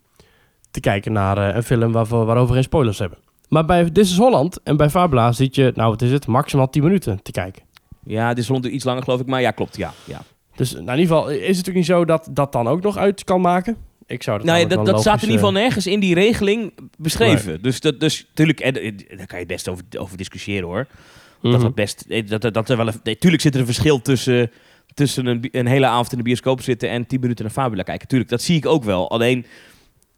Te 0.75 0.81
kijken 0.81 1.13
naar 1.13 1.49
eh, 1.49 1.57
een 1.57 1.63
film 1.63 1.93
waarvoor, 1.93 2.25
waarover 2.25 2.55
geen 2.55 2.63
spoilers 2.63 2.99
hebben. 2.99 3.19
Maar 3.49 3.65
bij 3.65 3.91
This 3.91 4.11
is 4.11 4.17
Holland 4.17 4.63
en 4.63 4.77
bij 4.77 4.91
Fabula 4.91 5.33
zit 5.33 5.55
je, 5.55 5.73
nou 5.75 5.91
wat 5.91 6.03
is 6.03 6.11
het, 6.11 6.27
maximaal 6.27 6.71
10 6.71 6.83
minuten 6.83 7.23
te 7.23 7.31
kijken. 7.31 7.63
Ja, 8.05 8.29
dit 8.29 8.39
is 8.39 8.49
rond 8.49 8.65
iets 8.65 8.85
langer 8.85 9.03
geloof 9.03 9.21
ik, 9.21 9.27
maar 9.27 9.41
ja, 9.41 9.51
klopt. 9.51 9.77
Ja, 9.77 9.93
ja. 10.05 10.23
Dus 10.57 10.73
nou, 10.73 10.91
in 10.91 10.99
ieder 10.99 11.17
geval 11.17 11.31
is 11.31 11.39
het 11.39 11.49
natuurlijk 11.49 11.77
niet 11.77 11.87
zo 11.87 12.05
dat 12.05 12.29
dat 12.31 12.53
dan 12.53 12.69
ook 12.69 12.83
nog 12.83 12.97
uit 12.97 13.25
kan 13.25 13.41
maken. 13.41 13.77
Ik 14.07 14.23
zou 14.23 14.37
dat 14.37 14.47
Nou 14.47 14.59
ja, 14.59 14.65
namelijk 14.65 14.87
dat, 14.87 14.95
dat 14.95 15.05
staat 15.05 15.23
in 15.23 15.29
logisch, 15.29 15.35
ieder 15.35 15.47
geval 15.47 15.55
eh, 15.55 15.63
nergens 15.63 15.87
in 15.87 16.01
die 16.01 16.15
regeling 16.15 16.73
beschreven. 16.99 17.63
Dus, 17.63 17.81
dat, 17.81 18.01
dus 18.01 18.27
natuurlijk, 18.29 18.61
en, 18.61 18.75
eh, 18.81 19.17
daar 19.17 19.27
kan 19.27 19.39
je 19.39 19.47
best 19.47 19.69
over, 19.69 19.85
over 19.99 20.17
discussiëren 20.17 20.69
hoor. 20.69 20.87
Dat 21.43 21.53
mhm. 21.53 21.63
dat 21.63 21.75
best, 21.75 22.29
dat, 22.29 22.41
dat, 22.41 22.55
dat 22.55 22.69
er 22.69 22.77
wel 22.77 22.87
een, 22.87 23.01
nee, 23.03 23.19
tuurlijk 23.19 23.43
zit 23.43 23.55
er 23.55 23.61
een 23.61 23.67
verschil 23.67 24.03
tussen, 24.03 24.51
tussen 24.95 25.27
een, 25.27 25.49
een 25.51 25.67
hele 25.67 25.87
avond 25.87 26.13
in 26.13 26.19
de 26.19 26.25
bioscoop 26.25 26.63
zitten 26.63 26.91
en 26.91 27.07
10 27.07 27.21
minuten 27.21 27.45
naar 27.45 27.55
Fabula 27.55 27.83
kijken. 27.83 28.09
Tuurlijk, 28.09 28.31
dat 28.31 28.43
zie 28.43 28.57
ik 28.57 28.67
ook 28.67 28.85
wel. 28.85 29.11
Alleen, 29.11 29.47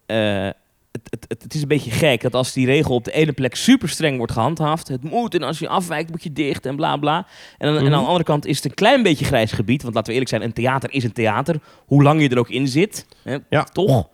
eh, 0.06 0.44
het, 0.92 1.06
het, 1.10 1.24
het, 1.28 1.42
het 1.42 1.54
is 1.54 1.62
een 1.62 1.68
beetje 1.68 1.90
gek 1.90 2.20
dat 2.22 2.34
als 2.34 2.52
die 2.52 2.66
regel 2.66 2.94
op 2.94 3.04
de 3.04 3.12
ene 3.12 3.32
plek 3.32 3.54
super 3.54 3.88
streng 3.88 4.16
wordt 4.16 4.32
gehandhaafd, 4.32 4.88
het 4.88 5.02
moet 5.02 5.34
en 5.34 5.42
als 5.42 5.58
je 5.58 5.68
afwijkt 5.68 6.10
moet 6.10 6.22
je 6.22 6.32
dicht 6.32 6.66
en 6.66 6.76
bla 6.76 6.96
bla. 6.96 7.16
En, 7.58 7.66
dan, 7.66 7.76
en 7.76 7.84
Mhm. 7.84 7.92
aan 7.92 8.00
de 8.00 8.06
andere 8.06 8.24
kant 8.24 8.46
is 8.46 8.56
het 8.56 8.64
een 8.64 8.74
klein 8.74 9.02
beetje 9.02 9.24
grijs 9.24 9.52
gebied, 9.52 9.82
want 9.82 9.94
laten 9.94 10.08
we 10.08 10.12
eerlijk 10.18 10.30
zijn, 10.36 10.42
een 10.42 10.52
theater 10.52 10.92
is 10.92 11.04
een 11.04 11.12
theater, 11.12 11.56
hoe 11.86 12.02
lang 12.02 12.20
je 12.22 12.28
er 12.28 12.38
ook 12.38 12.48
in 12.50 12.68
zit, 12.68 13.06
hè, 13.22 13.36
Ja. 13.50 13.64
toch? 13.64 14.08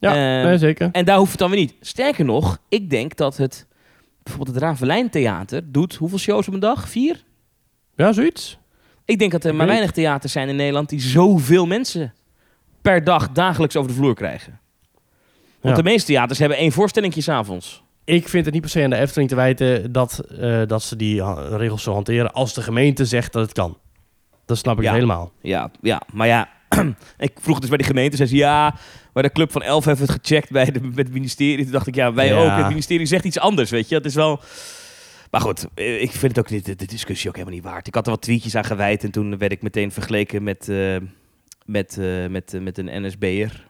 Ja, 0.00 0.10
Ehm, 0.40 0.48
nee, 0.48 0.58
zeker. 0.58 0.88
En 0.92 1.04
daar 1.04 1.18
hoeft 1.18 1.30
het 1.30 1.40
dan 1.40 1.50
weer 1.50 1.58
niet. 1.60 1.74
Sterker 1.80 2.24
nog, 2.24 2.58
ik 2.68 2.90
denk 2.90 3.16
dat 3.16 3.36
het... 3.36 3.66
Bijvoorbeeld 4.22 4.56
het 4.56 4.64
Ravelijn 4.64 5.10
Theater 5.10 5.72
doet 5.72 5.94
hoeveel 5.94 6.18
shows 6.18 6.48
op 6.48 6.54
een 6.54 6.60
dag? 6.60 6.88
Vier? 6.88 7.22
Ja, 7.96 8.12
zoiets. 8.12 8.58
Ik 9.04 9.18
denk 9.18 9.32
dat 9.32 9.44
er 9.44 9.54
maar 9.54 9.66
weinig 9.66 9.90
theaters 9.90 10.32
zijn 10.32 10.48
in 10.48 10.56
Nederland 10.56 10.88
die 10.88 11.00
zoveel 11.00 11.66
mensen 11.66 12.14
per 12.82 13.04
dag 13.04 13.30
dagelijks 13.32 13.76
over 13.76 13.90
de 13.90 13.96
vloer 13.96 14.14
krijgen. 14.14 14.60
Want 15.60 15.76
de 15.76 15.82
meeste 15.82 16.06
theaters 16.06 16.38
hebben 16.38 16.58
één 16.58 16.72
voorstellingje 16.72 17.20
s'avonds. 17.20 17.82
Ik 18.04 18.28
vind 18.28 18.44
het 18.44 18.54
niet 18.54 18.62
per 18.62 18.70
se 18.72 18.82
aan 18.84 18.90
de 18.90 18.96
Efteling 18.96 19.28
te 19.30 19.36
wijten 19.36 19.92
dat, 19.92 20.18
eh, 20.18 20.62
dat 20.66 20.82
ze 20.82 20.96
die 20.96 21.22
regels 21.56 21.82
zo 21.82 21.92
hanteren 21.92 22.32
als 22.32 22.54
de 22.54 22.62
gemeente 22.62 23.04
zegt 23.04 23.32
dat 23.32 23.42
het 23.42 23.52
kan. 23.52 23.78
Dat 24.44 24.58
snap 24.58 24.78
ik 24.78 24.84
Ja. 24.84 24.92
helemaal. 24.92 25.32
Ja, 25.42 25.70
ja, 25.82 26.02
maar 26.12 26.26
ja, 26.26 26.48
ik 27.18 27.32
vroeg 27.40 27.58
dus 27.58 27.68
bij 27.68 27.78
de 27.78 27.84
gemeente. 27.84 28.16
Zei 28.16 28.28
ze 28.28 28.36
ja, 28.36 28.74
maar 29.12 29.22
de 29.22 29.32
club 29.32 29.52
van 29.52 29.62
Elf 29.62 29.84
heeft 29.84 30.00
het 30.00 30.10
gecheckt 30.10 30.50
bij, 30.50 30.64
de, 30.64 30.80
bij 30.80 30.90
het 31.04 31.12
ministerie. 31.12 31.62
Toen 31.62 31.72
dacht 31.72 31.86
ik, 31.86 31.94
ja, 31.94 32.12
wij 32.14 32.26
Ja. 32.26 32.34
ook. 32.44 32.56
Het 32.58 32.68
ministerie 32.68 33.06
zegt 33.06 33.24
iets 33.24 33.38
anders, 33.38 33.70
weet 33.70 33.88
je. 33.88 33.94
Het 33.94 34.04
is 34.04 34.14
wel... 34.14 34.40
Maar 35.30 35.40
goed, 35.40 35.66
eh, 35.74 36.02
ik 36.02 36.10
vind 36.10 36.36
het 36.36 36.38
ook 36.38 36.50
niet, 36.50 36.64
de, 36.64 36.74
de 36.76 36.86
discussie 36.86 37.28
ook 37.28 37.36
helemaal 37.36 37.56
niet 37.58 37.64
waard. 37.68 37.86
Ik 37.86 37.94
had 37.94 38.04
er 38.06 38.12
wat 38.12 38.22
tweetjes 38.22 38.54
aan 38.54 38.64
gewijd 38.64 39.04
en 39.04 39.10
toen 39.10 39.38
werd 39.38 39.52
ik 39.52 39.62
meteen 39.62 39.92
vergeleken 39.92 40.42
met, 40.42 40.68
eh, 40.68 40.96
met, 41.64 41.98
eh, 41.98 42.26
met, 42.26 42.58
met 42.60 42.78
een 42.78 43.02
NSB'er. 43.06 43.66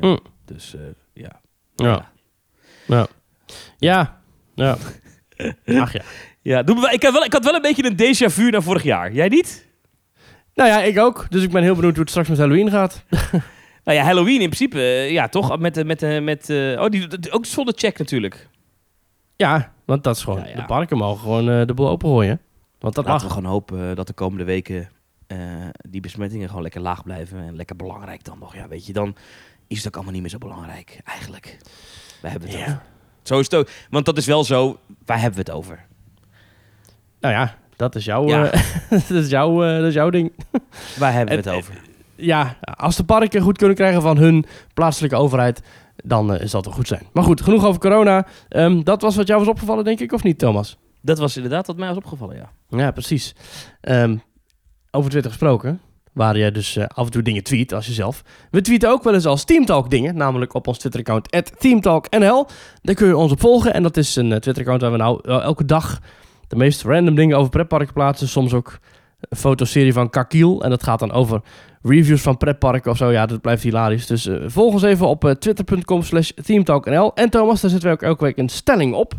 Hm. 0.00 0.16
Dus 0.44 0.74
eh, 0.74 0.80
ja. 1.12 1.40
Ja. 1.74 2.10
Ja. 2.86 3.06
Ja. 3.78 4.20
Ja. 4.54 4.76
Ach 5.80 5.92
ja. 5.92 6.02
Ja, 6.42 6.62
doe 6.62 6.74
me 6.74 6.80
wel- 6.80 6.90
ik, 6.90 7.02
had 7.02 7.12
wel, 7.12 7.24
ik 7.24 7.32
had 7.32 7.44
wel 7.44 7.54
een 7.54 7.62
beetje 7.62 7.84
een 7.84 7.96
déjà 7.96 8.32
vu 8.34 8.50
naar 8.50 8.62
vorig 8.62 8.82
jaar. 8.82 9.12
Jij 9.12 9.28
niet? 9.28 9.68
Nou 10.54 10.68
ja, 10.68 10.82
ik 10.82 10.98
ook. 10.98 11.26
Dus 11.30 11.42
ik 11.42 11.50
ben 11.50 11.62
heel 11.62 11.74
benieuwd 11.74 11.92
hoe 11.92 12.00
het 12.00 12.10
straks 12.10 12.28
met 12.28 12.38
Halloween 12.38 12.70
gaat. 12.70 13.04
Nou 13.84 13.98
ja, 13.98 14.04
Halloween 14.04 14.40
in 14.40 14.50
principe, 14.50 14.78
eh, 14.78 15.10
ja 15.10 15.28
toch? 15.28 15.58
Met, 15.58 15.76
eh, 15.76 15.84
met, 15.84 16.22
met, 16.22 16.50
eh, 16.50 16.80
oh, 16.80 16.88
die, 16.88 17.32
ook 17.32 17.46
zonder 17.46 17.74
check 17.76 17.98
natuurlijk. 17.98 18.48
Ja, 19.36 19.72
want 19.84 20.04
dat 20.04 20.16
is 20.16 20.22
gewoon... 20.22 20.38
Ja, 20.38 20.46
ja. 20.46 20.54
De 20.56 20.64
parken 20.64 20.96
mogen 20.96 21.20
gewoon 21.20 21.50
eh, 21.50 21.66
de 21.66 21.74
boel 21.74 21.88
opengooien. 21.88 22.40
Want 22.78 22.94
dat 22.94 23.04
Laten 23.04 23.26
mag. 23.26 23.34
we 23.34 23.38
gewoon 23.40 23.52
hopen 23.52 23.96
dat 23.96 24.06
de 24.06 24.12
komende 24.12 24.44
weken 24.44 24.88
die 25.88 26.00
besmettingen 26.00 26.48
gewoon 26.48 26.62
lekker 26.62 26.80
laag 26.80 27.02
blijven. 27.02 27.38
En 27.38 27.56
lekker 27.56 27.76
belangrijk 27.76 28.24
dan 28.24 28.38
nog. 28.38 28.54
Ja, 28.54 28.68
weet 28.68 28.86
je, 28.86 28.92
dan 28.92 29.14
is 29.70 29.76
het 29.78 29.86
ook 29.86 29.94
allemaal 29.94 30.12
niet 30.12 30.20
meer 30.22 30.30
zo 30.30 30.38
belangrijk, 30.38 31.00
eigenlijk. 31.04 31.56
Waar 32.22 32.30
hebben 32.30 32.48
het 32.48 32.58
over? 32.58 32.70
Ja. 32.70 32.82
Zo 33.22 33.38
is 33.38 33.44
het 33.44 33.54
ook. 33.54 33.68
Want 33.90 34.04
dat 34.04 34.16
is 34.16 34.26
wel 34.26 34.44
zo, 34.44 34.78
waar 35.04 35.20
hebben 35.20 35.44
we 35.44 35.50
het 35.50 35.58
over? 35.58 35.86
Nou 37.20 37.34
ja, 37.34 37.56
dat 37.76 37.94
is 37.94 38.04
jouw, 38.04 38.26
Ja. 38.28 38.50
eh, 38.50 38.60
dat 39.08 39.10
is 39.10 39.28
jouw, 39.30 39.64
eh, 39.64 39.76
dat 39.76 39.86
is 39.86 39.94
jouw 39.94 40.10
ding. 40.10 40.32
Waar 40.98 41.12
hebben 41.12 41.28
we 41.30 41.34
Het- 41.36 41.44
het 41.44 41.54
over? 41.54 41.80
Ja, 42.14 42.56
als 42.60 42.96
de 42.96 43.04
parken 43.04 43.40
goed 43.42 43.58
kunnen 43.58 43.76
krijgen 43.76 44.02
van 44.02 44.16
hun 44.16 44.44
plaatselijke 44.74 45.16
overheid, 45.16 45.60
dan 45.96 46.34
eh, 46.34 46.42
is 46.42 46.50
dat 46.50 46.64
wel 46.64 46.74
goed 46.74 46.88
zijn. 46.88 47.06
Maar 47.12 47.24
goed, 47.24 47.40
genoeg 47.40 47.64
over 47.64 47.80
corona. 47.80 48.26
Ehm, 48.48 48.82
dat 48.82 49.02
was 49.02 49.16
wat 49.16 49.26
jou 49.26 49.38
was 49.40 49.48
opgevallen, 49.48 49.84
denk 49.84 50.00
ik, 50.00 50.12
of 50.12 50.22
niet, 50.22 50.38
Thomas? 50.38 50.76
Dat 51.02 51.18
was 51.18 51.36
inderdaad 51.36 51.66
wat 51.66 51.76
mij 51.76 51.88
was 51.88 51.96
opgevallen, 51.96 52.36
ja. 52.36 52.50
Ja, 52.78 52.90
precies. 52.90 53.34
Ehm, 53.80 54.16
over 54.90 55.10
Twitter 55.10 55.30
gesproken, 55.30 55.80
waar 56.12 56.36
je 56.36 56.50
dus 56.50 56.76
eh, 56.76 56.84
af 56.86 57.04
en 57.04 57.12
toe 57.12 57.22
dingen 57.22 57.42
tweet 57.42 57.72
als 57.72 57.86
jezelf. 57.86 58.22
We 58.50 58.60
tweeten 58.60 58.90
ook 58.90 59.02
wel 59.02 59.14
eens 59.14 59.26
als 59.26 59.44
Teamtalk 59.44 59.90
dingen, 59.90 60.16
namelijk 60.16 60.54
op 60.54 60.66
ons 60.66 60.78
Twitter-account 60.78 61.58
@teamtalknl. 61.58 62.46
Daar 62.82 62.94
kun 62.94 63.06
je 63.06 63.16
ons 63.16 63.32
op 63.32 63.40
volgen 63.40 63.74
en 63.74 63.82
dat 63.82 63.96
is 63.96 64.16
een 64.16 64.32
eh, 64.32 64.38
Twitter-account 64.38 64.82
waar 64.82 64.92
we 64.92 64.96
nou 64.96 65.20
eh, 65.22 65.42
elke 65.42 65.64
dag 65.64 66.00
de 66.48 66.56
meest 66.56 66.82
random 66.82 67.14
dingen 67.14 67.36
over 67.36 67.50
pretparken 67.50 67.94
plaatsen. 67.94 68.28
Soms 68.28 68.54
ook 68.54 68.78
een 69.20 69.36
fotoserie 69.36 69.92
van 69.92 70.10
Kakiel 70.10 70.62
en 70.62 70.70
dat 70.70 70.82
gaat 70.82 70.98
dan 70.98 71.12
over 71.12 71.40
reviews 71.82 72.22
van 72.22 72.36
pretparken 72.36 72.90
of 72.90 72.96
zo. 72.96 73.10
Ja, 73.10 73.26
dat 73.26 73.40
blijft 73.40 73.62
hilarisch. 73.62 74.06
Dus 74.06 74.28
volg 74.46 74.72
ons 74.72 74.82
even 74.82 75.06
op 75.06 75.34
twitter.com 75.38 76.02
slash 76.02 76.30
teamtalknl. 76.44 77.14
En 77.14 77.30
Thomas, 77.30 77.60
daar 77.60 77.70
zetten 77.70 77.88
wij 77.88 77.92
ook 77.98 78.02
elke 78.02 78.24
week 78.24 78.36
een 78.36 78.48
stelling 78.48 78.94
op. 78.94 79.14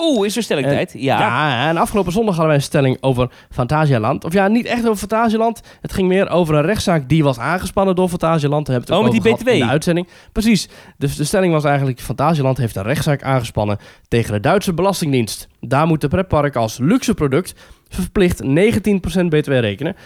Oeh, 0.00 0.26
is 0.26 0.36
er 0.36 0.42
stellingtijd? 0.42 0.92
ja. 0.92 1.18
Ja, 1.18 1.68
en 1.68 1.76
afgelopen 1.76 2.12
zondag 2.12 2.34
hadden 2.34 2.46
wij 2.52 2.56
een 2.56 2.68
stelling 2.68 2.96
over 3.00 3.30
Fantasialand. 3.50 4.24
Of 4.24 4.32
ja, 4.32 4.48
niet 4.48 4.66
echt 4.66 4.84
over 4.86 4.96
Fantasialand. 4.96 5.60
Het 5.80 5.92
ging 5.92 6.08
meer 6.08 6.30
over 6.30 6.54
een 6.54 6.62
rechtszaak 6.62 7.08
die 7.08 7.22
was 7.22 7.38
aangespannen 7.38 7.94
door 7.94 8.08
Fantasialand. 8.08 8.68
Oh, 8.68 9.02
met 9.02 9.12
die 9.12 9.20
BTW. 9.20 9.48
in 9.48 9.58
de 9.58 9.66
uitzending. 9.66 10.08
Precies. 10.32 10.68
Dus 10.98 11.16
de 11.16 11.24
stelling 11.24 11.52
was 11.52 11.64
eigenlijk... 11.64 12.00
Fantasialand 12.00 12.58
heeft 12.58 12.76
een 12.76 12.82
rechtszaak 12.82 13.22
aangespannen 13.22 13.78
tegen 14.08 14.32
de 14.32 14.40
Duitse 14.40 14.74
Belastingdienst. 14.74 15.48
Daar 15.60 15.86
moet 15.86 16.00
de 16.00 16.08
pretpark 16.08 16.56
als 16.56 16.78
luxe 16.78 17.14
product 17.14 17.54
verplicht 17.88 18.42
19% 18.42 18.46
btw 19.28 19.50
rekenen. 19.50 19.96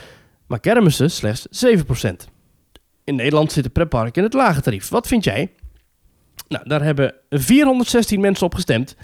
Maar 0.46 0.60
kermissen 0.60 1.10
slechts 1.10 1.46
7%. 1.66 2.08
In 3.04 3.14
Nederland 3.14 3.52
zitten 3.52 3.72
pretparken 3.72 4.14
in 4.14 4.22
het 4.22 4.34
lage 4.34 4.60
tarief. 4.60 4.88
Wat 4.88 5.06
vind 5.06 5.24
jij? 5.24 5.50
Nou, 6.48 6.68
daar 6.68 6.82
hebben 6.82 7.14
416 7.30 8.20
mensen 8.20 8.46
op 8.46 8.54
gestemd. 8.54 8.96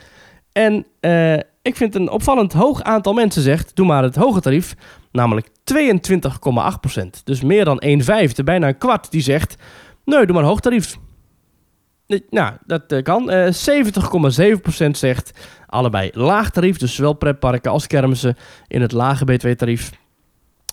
En 0.53 0.87
eh, 1.01 1.35
ik 1.63 1.77
vind 1.77 1.95
een 1.95 2.11
opvallend 2.11 2.53
hoog 2.53 2.83
aantal 2.83 3.13
mensen 3.13 3.43
zegt, 3.43 3.77
doe 3.77 3.87
maar 3.87 4.03
het 4.03 4.17
hoge 4.17 4.41
tarief, 4.41 4.75
namelijk 5.13 5.49
22,8%. 5.49 7.23
Dus 7.25 7.43
meer 7.43 7.65
dan 7.65 7.79
1 7.79 8.05
vijfde, 8.05 8.45
bijna 8.45 8.69
een 8.69 8.79
kwart, 8.79 9.11
die 9.11 9.23
zegt, 9.23 9.57
nee, 10.05 10.27
doe 10.27 10.35
maar 10.35 10.45
hoog 10.45 10.61
tarief. 10.61 10.97
Eh, 12.07 12.21
Nou, 12.31 12.53
dat 12.67 12.93
eh, 12.93 13.03
kan. 13.03 13.31
Eh 13.31 13.53
70,7% 13.53 14.91
zegt 14.91 15.49
allebei 15.67 16.11
laag 16.13 16.51
tarief, 16.51 16.77
dus 16.77 16.95
zowel 16.95 17.13
pretparken 17.13 17.71
als 17.71 17.87
kermissen 17.87 18.37
in 18.67 18.81
het 18.81 18.93
lage 18.93 19.25
btw-tarief. 19.25 19.91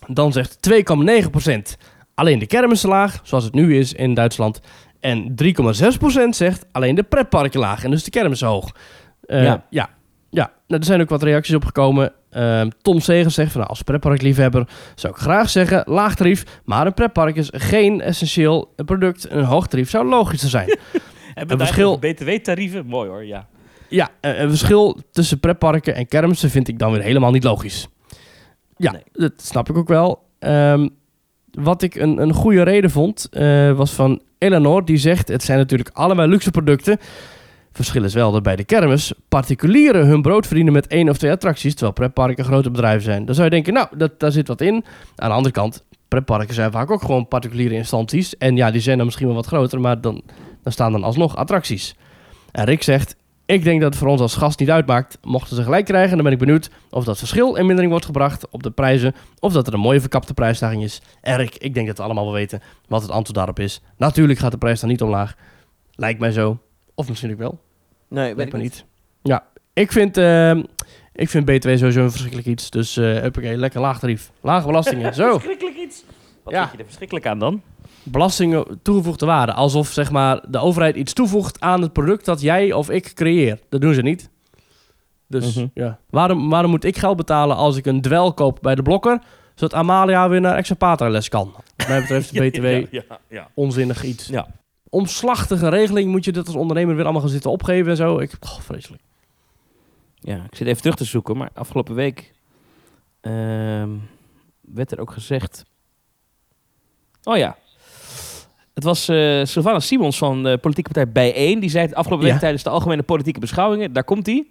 Dan 0.08 0.32
zegt 0.32 0.58
2,9% 0.60 1.78
alleen 2.16 2.40
de 2.40 2.48
kermissen 2.48 2.90
laag, 2.90 3.20
zoals 3.24 3.44
het 3.44 3.54
nu 3.54 3.78
is 3.78 3.94
in 3.94 4.14
Duitsland. 4.14 4.62
En 5.00 5.36
3,6% 5.36 6.30
zegt 6.30 6.66
alleen 6.72 6.96
de 6.96 7.04
pretparken 7.04 7.60
laag 7.60 7.84
en 7.84 7.92
dus 7.92 8.04
de 8.04 8.10
kermissen 8.10 8.48
hoog. 8.48 8.72
Eh, 9.26 9.44
Ja. 9.44 9.66
ja. 9.70 9.90
ja. 10.30 10.52
Nou, 10.68 10.80
er 10.82 10.88
zijn 10.88 11.02
ook 11.02 11.10
wat 11.10 11.24
reacties 11.24 11.56
op 11.56 11.66
gekomen. 11.66 12.14
Ehm, 12.30 12.70
Tom 12.82 13.00
Segers 13.00 13.34
zegt 13.34 13.50
van 13.52 13.60
nou, 13.60 13.70
als 13.72 13.82
pretparkliefhebber 13.82 14.68
zou 14.96 15.14
ik 15.14 15.20
graag 15.20 15.50
zeggen 15.50 15.84
laag 15.86 16.16
tarief, 16.16 16.62
maar 16.66 16.86
een 16.86 16.94
pretpark 16.94 17.36
is 17.36 17.50
geen 17.52 18.02
essentieel 18.02 18.74
product. 18.86 19.28
Een 19.30 19.44
hoog 19.44 19.68
tarief 19.68 19.90
zou 19.90 20.06
logischer 20.08 20.50
zijn. 20.50 20.68
Hebben 21.34 21.58
we 21.58 21.64
verschil- 21.66 22.00
BTW-tarieven? 22.00 22.86
Mooi 22.86 23.10
hoor, 23.10 23.26
ja. 23.26 23.48
ja, 23.90 24.10
eh, 24.22 24.40
een 24.40 24.50
verschil 24.50 25.00
tussen 25.12 25.40
pretparken 25.40 25.96
en 25.96 26.08
kermissen 26.08 26.50
vind 26.50 26.68
ik 26.68 26.80
dan 26.80 26.92
weer 26.92 27.02
helemaal 27.02 27.32
niet 27.32 27.44
logisch. 27.44 27.88
Ja, 28.78 28.92
Nee. 28.92 29.02
dat 29.12 29.32
snap 29.36 29.70
ik 29.70 29.78
ook 29.78 29.88
wel. 29.88 30.24
Ehm, 30.40 30.88
wat 31.52 31.82
ik 31.82 31.96
een, 31.96 32.18
een 32.22 32.34
goede 32.34 32.62
reden 32.64 32.90
vond, 32.92 33.28
eh, 33.32 33.72
was 33.72 33.92
van 33.92 34.22
Eleanor. 34.38 34.86
Die 34.86 34.98
zegt, 34.98 35.28
het 35.28 35.44
zijn 35.44 35.58
natuurlijk 35.58 35.90
allebei 35.94 36.30
luxe 36.30 36.52
producten. 36.52 36.98
Verschil 37.76 38.04
is 38.04 38.14
wel 38.14 38.32
dat 38.32 38.44
bij 38.44 38.56
de 38.56 38.64
kermis 38.64 39.14
particulieren 39.30 40.08
hun 40.08 40.22
brood 40.22 40.46
verdienen 40.46 40.74
met 40.74 40.88
één 40.88 41.10
of 41.10 41.18
twee 41.18 41.32
attracties, 41.32 41.72
terwijl 41.72 41.94
pretparken 41.94 42.46
grote 42.46 42.72
bedrijven 42.72 43.04
zijn. 43.04 43.26
Dan 43.26 43.36
zou 43.36 43.46
je 43.46 43.54
denken, 43.54 43.74
nou, 43.74 43.88
dat, 43.98 44.20
daar 44.20 44.32
zit 44.32 44.48
wat 44.48 44.62
in. 44.62 44.86
Aan 45.16 45.30
de 45.30 45.36
andere 45.36 45.54
kant, 45.54 45.84
pretparken 46.08 46.54
zijn 46.54 46.72
vaak 46.72 46.92
ook 46.92 47.02
gewoon 47.02 47.28
particuliere 47.28 47.76
instanties. 47.76 48.38
En 48.38 48.56
ja, 48.56 48.72
die 48.72 48.82
zijn 48.82 48.98
dan 48.98 49.06
misschien 49.06 49.28
wel 49.28 49.36
wat 49.36 49.46
groter, 49.46 49.82
maar 49.82 50.02
dan, 50.02 50.22
dan 50.64 50.72
staan 50.72 50.92
dan 50.92 51.04
alsnog 51.04 51.36
attracties. 51.36 51.96
En 52.52 52.66
Rick 52.66 52.84
zegt, 52.84 53.16
ik 53.46 53.64
denk 53.64 53.82
dat 53.82 53.90
het 53.90 54.00
voor 54.00 54.12
ons 54.12 54.22
als 54.22 54.36
gast 54.36 54.60
niet 54.60 54.72
uitmaakt. 54.72 55.18
Mochten 55.22 55.56
ze 55.56 55.64
gelijk 55.64 55.86
krijgen, 55.86 56.16
dan 56.16 56.24
ben 56.24 56.34
ik 56.34 56.40
benieuwd 56.40 56.70
of 56.90 57.04
dat 57.04 57.18
verschil 57.18 57.56
in 57.56 57.66
mindering 57.66 57.92
wordt 57.92 58.06
gebracht 58.06 58.50
op 58.50 58.64
de 58.64 58.72
prijzen. 58.72 59.16
Of 59.40 59.54
dat 59.54 59.68
er 59.68 59.74
een 59.74 59.80
mooie 59.80 60.00
verkapte 60.00 60.34
prijsstijging 60.34 60.84
is. 60.84 61.02
En 61.22 61.38
Rick, 61.38 61.56
ik 61.56 61.74
denk 61.74 61.88
dat 61.88 61.98
we 61.98 62.04
allemaal 62.04 62.24
wel 62.24 62.34
weten 62.34 62.62
wat 62.88 63.02
het 63.02 63.12
antwoord 63.12 63.36
daarop 63.36 63.60
is. 63.60 63.82
Natuurlijk 63.98 64.40
gaat 64.40 64.52
de 64.52 64.58
prijs 64.58 64.80
dan 64.80 64.90
niet 64.90 65.02
omlaag. 65.02 65.36
Lijkt 65.92 66.20
mij 66.20 66.32
zo. 66.32 66.60
Of 66.96 67.10
misschien 67.10 67.32
ook 67.32 67.38
wel. 67.38 67.65
Nee, 68.10 68.36
Lijkt 68.36 68.54
me 68.54 68.60
niet. 68.60 68.86
Ja, 69.22 69.44
ik 69.74 69.92
vind, 69.92 70.18
ehm, 70.18 70.64
ik 71.14 71.30
vind 71.30 71.46
BTW 71.46 71.70
sowieso 71.70 72.02
een 72.02 72.10
verschrikkelijk 72.10 72.48
iets. 72.48 72.70
Dus 72.70 72.98
eh 72.98 73.04
huppakee, 73.20 73.58
lekker 73.58 73.82
laag 73.82 74.00
tarief. 74.00 74.32
Lage 74.42 74.66
belastingen, 74.66 75.14
zo. 75.24 75.32
Verschrikkelijk 75.34 75.78
iets. 75.78 76.04
Wat 76.44 76.54
Ja. 76.54 76.60
vind 76.60 76.72
je 76.72 76.78
er 76.78 76.86
verschrikkelijk 76.86 77.26
aan 77.28 77.40
dan? 77.40 77.62
Belastingen 78.04 78.80
toegevoegde 78.82 79.26
waarde. 79.26 79.54
Alsof 79.54 79.88
zeg 79.92 80.12
maar, 80.12 80.44
de 80.50 80.60
overheid 80.60 80.96
iets 80.96 81.14
toevoegt 81.14 81.60
aan 81.60 81.82
het 81.82 81.94
product 81.94 82.26
dat 82.26 82.42
jij 82.42 82.74
of 82.74 82.90
ik 82.90 83.14
creëer. 83.14 83.60
Dat 83.70 83.82
doen 83.82 83.94
ze 83.94 84.02
niet. 84.02 84.30
Dus 85.28 85.56
Mhm. 85.56 85.68
ja, 85.74 86.00
waarom, 86.10 86.50
waarom 86.50 86.72
moet 86.72 86.84
ik 86.84 86.98
geld 86.98 87.18
betalen 87.18 87.56
als 87.56 87.78
ik 87.78 87.86
een 87.86 88.02
dwel 88.02 88.34
koop 88.34 88.58
bij 88.62 88.76
de 88.76 88.82
blokker, 88.82 89.20
zodat 89.56 89.80
Amalia 89.80 90.30
weer 90.30 90.42
naar 90.42 90.56
Exapata 90.56 91.10
les 91.10 91.30
kan? 91.30 91.54
Wat 91.78 91.88
mij 91.88 92.00
betreft 92.02 92.34
is 92.34 92.40
BTW 92.50 92.66
Ja, 92.66 92.86
ja, 92.92 93.20
ja. 93.30 93.48
onzinnig 93.54 94.04
iets. 94.04 94.28
Ja. 94.28 94.48
Omslachtige 94.96 95.70
regeling 95.70 96.12
moet 96.12 96.26
je 96.26 96.32
dat 96.32 96.48
als 96.48 96.56
ondernemer 96.56 96.96
weer 96.96 97.04
allemaal 97.04 97.22
gaan 97.22 97.30
zitten 97.30 97.52
opgeven 97.52 97.90
en 97.90 97.98
zo. 97.98 98.20
Ik, 98.20 98.32
oh, 98.40 98.60
vreselijk. 98.60 99.04
Ja, 100.20 100.36
ik 100.36 100.56
zit 100.56 100.68
even 100.68 100.82
terug 100.82 100.96
te 100.96 101.06
zoeken, 101.06 101.38
maar 101.38 101.50
afgelopen 101.54 101.96
week 101.96 102.34
ehm, 103.22 103.90
werd 104.62 104.92
er 104.92 105.00
ook 105.00 105.12
gezegd. 105.12 105.66
Oh 107.24 107.38
ja. 107.38 107.58
Het 108.74 108.84
was 108.84 109.08
eh 109.08 109.42
Sylvana 109.44 109.80
Simons 109.80 110.18
van 110.18 110.44
de 110.44 110.58
politieke 110.58 110.94
partij 110.94 111.12
Bijeen. 111.12 111.60
Die 111.60 111.70
zei 111.70 111.86
het 111.86 111.96
afgelopen 111.96 112.26
Ja. 112.26 112.32
week 112.32 112.42
tijdens 112.42 112.64
de 112.64 112.70
algemene 112.70 113.04
politieke 113.04 113.40
beschouwingen. 113.40 113.94
Daar 113.94 114.04
komt 114.04 114.26
hij. 114.26 114.46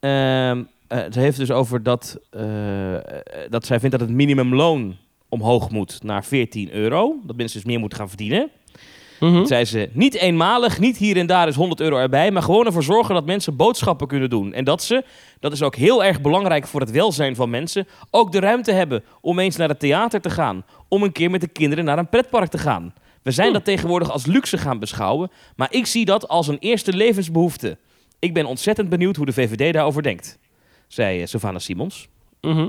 Ehm 0.00 0.62
eh, 0.92 0.98
ze 1.12 1.20
heeft 1.20 1.38
dus 1.38 1.50
over 1.50 1.82
dat, 1.82 2.18
eh, 2.30 2.96
dat 3.48 3.66
zij 3.66 3.80
vindt 3.80 3.98
dat 3.98 4.08
het 4.08 4.16
minimumloon 4.16 4.96
omhoog 5.28 5.70
moet 5.70 6.02
naar 6.02 6.24
14 6.24 6.72
euro. 6.72 7.16
Dat 7.24 7.36
mensen 7.36 7.56
dus 7.56 7.66
meer 7.66 7.78
moeten 7.78 7.98
gaan 7.98 8.08
verdienen. 8.08 8.50
Toen 9.30 9.46
zei 9.46 9.64
ze, 9.64 9.88
niet 9.92 10.14
eenmalig, 10.14 10.78
niet 10.78 10.96
hier 10.96 11.16
en 11.16 11.26
daar 11.26 11.48
is 11.48 11.54
100 11.54 11.80
euro 11.80 11.96
erbij, 11.96 12.30
maar 12.30 12.42
gewoon 12.42 12.66
ervoor 12.66 12.82
zorgen 12.82 13.14
dat 13.14 13.26
mensen 13.26 13.56
boodschappen 13.56 14.06
kunnen 14.06 14.30
doen. 14.30 14.52
En 14.52 14.64
dat 14.64 14.82
ze, 14.82 15.04
dat 15.40 15.52
is 15.52 15.62
ook 15.62 15.76
heel 15.76 16.04
erg 16.04 16.20
belangrijk 16.20 16.66
voor 16.66 16.80
het 16.80 16.90
welzijn 16.90 17.36
van 17.36 17.50
mensen, 17.50 17.86
ook 18.10 18.32
de 18.32 18.40
ruimte 18.40 18.72
hebben 18.72 19.02
om 19.20 19.38
eens 19.38 19.56
naar 19.56 19.68
het 19.68 19.80
theater 19.80 20.20
te 20.20 20.30
gaan. 20.30 20.64
Om 20.88 21.02
een 21.02 21.12
keer 21.12 21.30
met 21.30 21.40
de 21.40 21.48
kinderen 21.48 21.84
naar 21.84 21.98
een 21.98 22.08
pretpark 22.08 22.50
te 22.50 22.58
gaan. 22.58 22.94
We 23.22 23.30
zijn 23.30 23.52
dat 23.52 23.64
tegenwoordig 23.64 24.10
als 24.10 24.26
luxe 24.26 24.58
gaan 24.58 24.78
beschouwen, 24.78 25.30
maar 25.56 25.72
ik 25.72 25.86
zie 25.86 26.04
dat 26.04 26.28
als 26.28 26.48
een 26.48 26.58
eerste 26.58 26.92
levensbehoefte. 26.92 27.78
Ik 28.18 28.34
ben 28.34 28.46
ontzettend 28.46 28.88
benieuwd 28.88 29.16
hoe 29.16 29.26
de 29.26 29.32
VVD 29.32 29.72
daarover 29.72 30.02
denkt, 30.02 30.38
zei 30.88 31.20
eh, 31.20 31.26
Sylvana 31.26 31.58
Simons. 31.58 32.08
Mhm. 32.40 32.68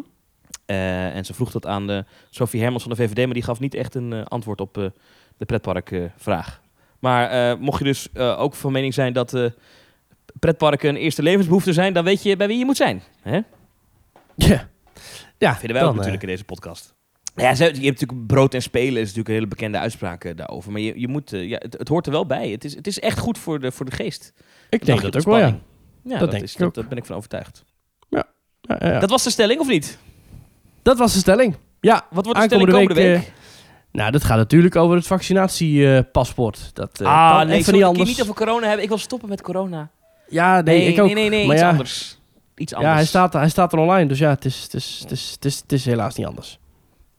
Eh, 0.65 1.15
en 1.15 1.25
ze 1.25 1.33
vroeg 1.33 1.51
dat 1.51 1.65
aan 1.65 1.87
de 1.87 2.05
Sophie 2.29 2.61
Hermans 2.61 2.83
van 2.83 2.91
de 2.91 2.97
VVD, 2.97 3.25
maar 3.25 3.33
die 3.33 3.43
gaf 3.43 3.59
niet 3.59 3.73
echt 3.73 3.95
een 3.95 4.13
eh, 4.13 4.25
antwoord 4.25 4.61
op 4.61 4.77
eh, 4.77 4.85
de 5.37 5.45
pretparkvraag. 5.45 6.61
maar 6.99 7.29
eh, 7.29 7.57
mocht 7.59 7.77
je 7.79 7.83
dus 7.85 8.09
eh, 8.13 8.39
ook 8.39 8.55
van 8.55 8.71
mening 8.71 8.93
zijn 8.93 9.13
dat 9.13 9.33
eh, 9.33 9.45
pretparken 10.39 10.89
een 10.89 10.95
eerste 10.95 11.23
levensbehoefte 11.23 11.73
zijn, 11.73 11.93
dan 11.93 12.03
weet 12.03 12.23
je 12.23 12.37
bij 12.37 12.47
wie 12.47 12.57
je 12.57 12.65
moet 12.65 12.77
zijn. 12.77 13.01
Hè? 13.21 13.39
Ja. 14.35 14.69
Ja, 15.37 15.51
Vinden 15.55 15.71
wij 15.73 15.79
dan, 15.81 15.89
ook 15.89 15.95
natuurlijk 15.95 16.23
in 16.23 16.29
deze 16.29 16.43
podcast. 16.43 16.93
Ja, 17.35 17.49
je 17.51 17.63
hebt 17.63 17.79
natuurlijk 17.79 18.27
brood 18.27 18.53
en 18.53 18.61
spelen 18.61 18.93
is 18.93 18.99
natuurlijk 19.01 19.27
een 19.27 19.33
hele 19.33 19.47
bekende 19.47 19.77
uitspraak 19.77 20.23
eh, 20.23 20.35
daarover. 20.35 20.71
Maar 20.71 20.81
je, 20.81 20.99
je 20.99 21.07
moet, 21.07 21.33
eh, 21.33 21.47
ja, 21.49 21.57
het, 21.61 21.77
het 21.77 21.87
hoort 21.87 22.05
er 22.05 22.11
wel 22.11 22.25
bij. 22.25 22.49
Het 22.49 22.63
is, 22.63 22.75
het 22.75 22.87
is 22.87 22.99
echt 22.99 23.17
goed 23.19 23.37
voor 23.37 23.59
de, 23.59 23.71
voor 23.71 23.85
de 23.85 23.91
geest. 23.91 24.33
eh, 24.35 24.43
ik 24.69 24.85
denk 24.85 25.01
dat 25.01 25.17
ook 25.17 25.23
wel, 25.23 25.37
ja. 25.37 25.59
Dat 26.03 26.19
dat, 26.19 26.31
denk 26.31 26.43
is, 26.43 26.53
ik 26.53 26.59
dat, 26.59 26.75
daar 26.75 26.87
ben 26.87 26.97
ik 26.97 27.05
van 27.05 27.15
overtuigd. 27.15 27.63
Ja, 28.09 28.23
ja, 28.61 28.77
ja. 28.79 28.99
Dat 28.99 29.09
was 29.09 29.23
de 29.23 29.29
stelling, 29.29 29.59
of 29.59 29.67
niet? 29.67 29.97
Dat 30.81 30.97
was 30.97 31.13
de 31.13 31.19
stelling. 31.19 31.55
Ja, 31.79 32.05
Wat 32.09 32.25
wordt 32.25 32.39
de 32.39 32.45
stelling 32.45 32.69
komende 32.69 32.93
week, 32.93 33.17
week? 33.17 33.33
Nou, 33.93 34.11
dat 34.11 34.23
gaat 34.23 34.37
natuurlijk 34.37 34.75
over 34.75 34.95
het 34.95 35.07
vaccinatiepaspoort. 35.07 36.69
dat 36.73 37.01
eh, 37.01 37.07
ah, 37.07 37.37
kan 37.37 37.47
nee, 37.47 37.57
even 37.57 37.73
niet 37.73 38.05
niet 38.07 38.21
over 38.21 38.33
corona 38.35 38.65
hebben? 38.65 38.83
Ik 38.83 38.89
wil 38.89 38.97
stoppen 38.97 39.29
met 39.29 39.41
corona. 39.41 39.89
Ja, 40.27 40.61
nee, 40.61 40.87
ik 40.87 40.99
ook. 40.99 41.05
nee, 41.05 41.15
nee, 41.15 41.29
nee, 41.29 41.45
maar 41.45 41.55
iets 41.55 41.63
ja, 41.63 41.69
anders. 41.69 42.19
Iets 42.55 42.73
anders. 42.73 42.91
Ja, 42.91 42.97
hij 42.97 43.07
staat, 43.07 43.33
hij 43.33 43.49
staat 43.49 43.73
er 43.73 43.79
online, 43.79 44.07
dus 44.07 44.19
ja, 44.19 44.29
het 44.29 44.45
is, 44.45 44.63
het 44.63 44.73
is, 44.73 44.99
het 45.01 45.11
is, 45.11 45.31
het 45.31 45.45
is, 45.45 45.59
het 45.59 45.71
is 45.71 45.85
helaas 45.85 46.15
niet 46.15 46.27
anders. 46.27 46.59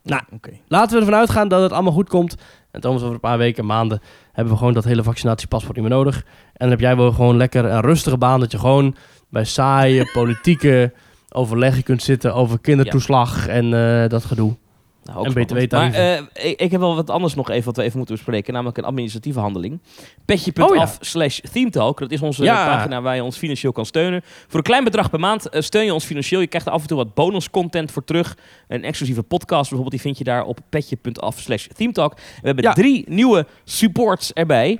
Nou, 0.02 0.22
Oké. 0.32 0.50
Laten 0.68 0.94
we 0.94 1.04
ervan 1.04 1.18
uitgaan 1.18 1.48
dat 1.48 1.62
het 1.62 1.72
allemaal 1.72 1.92
goed 1.92 2.08
komt. 2.08 2.36
En 2.70 2.80
Thomas, 2.80 3.02
over 3.02 3.14
een 3.14 3.20
paar 3.20 3.38
weken, 3.38 3.66
maanden, 3.66 4.00
hebben 4.32 4.52
we 4.52 4.58
gewoon 4.58 4.74
dat 4.74 4.84
hele 4.84 5.02
vaccinatiepaspoort 5.02 5.76
niet 5.76 5.86
meer 5.88 5.96
nodig. 5.96 6.16
En 6.16 6.24
dan 6.56 6.70
heb 6.70 6.80
jij 6.80 6.96
wel 6.96 7.12
gewoon 7.12 7.36
lekker 7.36 7.64
een 7.64 7.80
rustige 7.80 8.18
baan, 8.18 8.40
dat 8.40 8.52
je 8.52 8.58
gewoon 8.58 8.96
bij 9.28 9.44
saaie 9.44 10.10
politieke 10.18 10.92
overleggen 11.28 11.82
kunt 11.82 12.02
zitten 12.02 12.34
over 12.34 12.58
kindertoeslag 12.58 13.46
en 13.46 13.64
eh, 13.74 14.08
dat 14.08 14.24
gedoe. 14.24 14.56
Nou, 15.04 15.26
En. 15.26 15.32
BTW-tarieven. 15.32 16.00
Maar 16.00 16.28
eh, 16.32 16.50
ik, 16.50 16.60
ik 16.60 16.70
heb 16.70 16.80
wel 16.80 16.94
wat 16.94 17.10
anders 17.10 17.34
nog 17.34 17.50
even 17.50 17.64
wat 17.64 17.76
we 17.76 17.82
even 17.82 17.96
moeten 17.96 18.14
bespreken. 18.14 18.52
Namelijk 18.52 18.78
een 18.78 18.84
administratieve 18.84 19.40
handeling. 19.40 19.80
Petje.af 20.24 20.70
Oh 20.70 20.76
ja. 20.76 20.90
slash 21.00 21.38
themetalk. 21.52 21.98
Dat 21.98 22.10
is 22.10 22.20
onze 22.22 22.44
Ja. 22.44 22.66
pagina 22.66 23.02
waar 23.02 23.14
je 23.14 23.22
ons 23.22 23.36
financieel 23.36 23.72
kan 23.72 23.86
steunen. 23.86 24.22
Voor 24.24 24.58
een 24.58 24.62
klein 24.62 24.84
bedrag 24.84 25.10
per 25.10 25.20
maand 25.20 25.48
eh, 25.48 25.60
steun 25.60 25.84
je 25.84 25.94
ons 25.94 26.04
financieel. 26.04 26.40
Je 26.40 26.46
krijgt 26.46 26.66
er 26.66 26.72
af 26.72 26.80
en 26.82 26.86
toe 26.88 26.96
wat 26.96 27.14
bonuscontent 27.14 27.90
voor 27.90 28.04
terug. 28.04 28.36
Een 28.68 28.84
exclusieve 28.84 29.22
podcast 29.22 29.60
bijvoorbeeld. 29.70 29.90
Die 29.90 30.00
vind 30.00 30.18
je 30.18 30.24
daar 30.24 30.44
op 30.44 30.58
petje.af 30.68 31.38
slash 31.40 31.66
themetalk. 31.76 32.14
We 32.14 32.20
hebben 32.46 32.64
Ja. 32.64 32.72
drie 32.72 33.04
nieuwe 33.08 33.46
supports 33.64 34.32
erbij. 34.32 34.78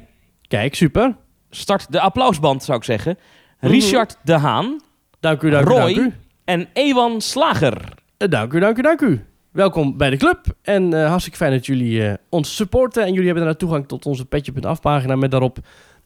Kijk, 0.48 0.74
super. 0.74 1.16
Start 1.50 1.92
de 1.92 2.00
applausband 2.00 2.62
zou 2.64 2.78
ik 2.78 2.84
zeggen. 2.84 3.18
Mhm. 3.60 3.72
Richard 3.72 4.16
de 4.22 4.32
Haan 4.32 4.80
Dank 5.20 5.42
u, 5.42 5.50
dank 5.50 5.66
u, 5.66 5.68
Roy. 5.70 5.94
dank 5.94 5.96
u. 5.96 6.12
en 6.44 6.68
Ewan 6.72 7.20
Slager. 7.20 7.92
Eh, 8.18 8.28
Dank 8.28 8.52
u, 8.52 8.60
dank 8.60 8.78
u, 8.78 8.82
dank 8.82 9.00
u. 9.00 9.24
Welkom 9.54 9.96
bij 9.96 10.10
de 10.10 10.16
club. 10.16 10.40
En 10.62 10.92
eh, 11.02 11.08
hartstikke 11.08 11.38
fijn 11.38 11.52
dat 11.52 11.66
jullie 11.66 12.06
eh, 12.08 12.14
ons 12.28 12.56
supporten. 12.56 13.02
En 13.02 13.08
jullie 13.08 13.24
hebben 13.24 13.42
daarna 13.42 13.58
toegang 13.58 13.88
tot 13.88 14.06
onze 14.06 14.24
Petje.af 14.24 14.80
pagina. 14.80 15.16
Met 15.16 15.30
daarop 15.30 15.58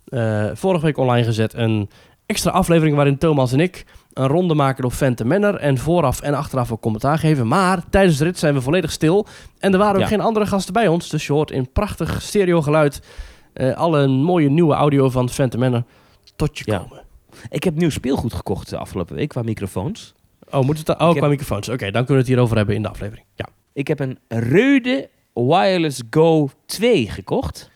eh, 0.05 0.47
vorige 0.55 0.85
week 0.85 0.97
online 0.97 1.25
gezet 1.25 1.55
een 1.55 1.91
extra 2.27 2.51
aflevering 2.51 2.97
waarin 2.97 3.19
Thomas 3.19 3.53
en 3.53 3.61
ik 3.61 3.85
een 4.13 4.27
ronde 4.27 4.55
maken 4.55 4.83
door 4.83 4.91
Fente 4.91 5.25
Manor. 5.25 5.55
En 5.55 5.79
vooraf 5.79 6.21
en 6.21 6.35
achteraf 6.35 6.73
ook 6.73 6.81
commentaar 6.81 7.19
geven. 7.19 7.47
Maar 7.47 7.83
tijdens 7.91 8.19
de 8.19 8.25
rit 8.25 8.39
zijn 8.39 8.55
we 8.55 8.61
volledig 8.61 8.91
stil. 8.91 9.27
En 9.59 9.73
er 9.73 9.79
waren 9.79 9.95
ook 9.95 10.01
Ja. 10.01 10.07
geen 10.07 10.21
andere 10.21 10.47
gasten 10.47 10.73
bij 10.73 10.89
ons. 10.89 11.09
Dus 11.09 11.27
je 11.27 11.33
hoort 11.33 11.51
in 11.51 11.73
prachtig 11.73 12.23
stereo 12.23 12.63
geluid 12.63 13.03
alle 13.75 14.07
mooie 14.07 14.51
nieuwe 14.51 14.75
audio 14.75 15.11
van 15.11 15.29
Fente 15.29 15.59
Manor 15.59 15.83
tot 16.37 16.59
je 16.59 16.65
Ja. 16.67 16.79
komen. 16.79 17.03
Ik 17.49 17.65
heb 17.65 17.75
nieuw 17.75 17.91
speelgoed 17.91 18.33
gekocht 18.33 18.71
de 18.71 18.77
afgelopen 18.79 19.17
week 19.17 19.29
qua 19.29 19.43
microfoons. 19.43 20.15
Oh, 20.51 20.61
moet 20.65 20.79
het... 20.79 20.89
Oh, 20.89 20.95
Ik 20.95 20.99
qua 20.99 21.21
heb- 21.21 21.31
microfoons. 21.31 21.69
Oké, 21.69 21.85
dan 21.85 21.93
kunnen 21.93 22.13
we 22.13 22.19
het 22.19 22.27
hierover 22.27 22.57
hebben 22.57 22.75
in 22.75 22.83
de 22.83 22.89
aflevering. 22.89 23.27
Ja. 23.35 23.49
Ik 23.73 23.89
heb 23.89 24.01
een 24.01 24.19
Reude 24.29 25.09
Wireless 25.35 26.03
Go 26.11 26.51
2 26.67 27.11
gekocht. 27.11 27.71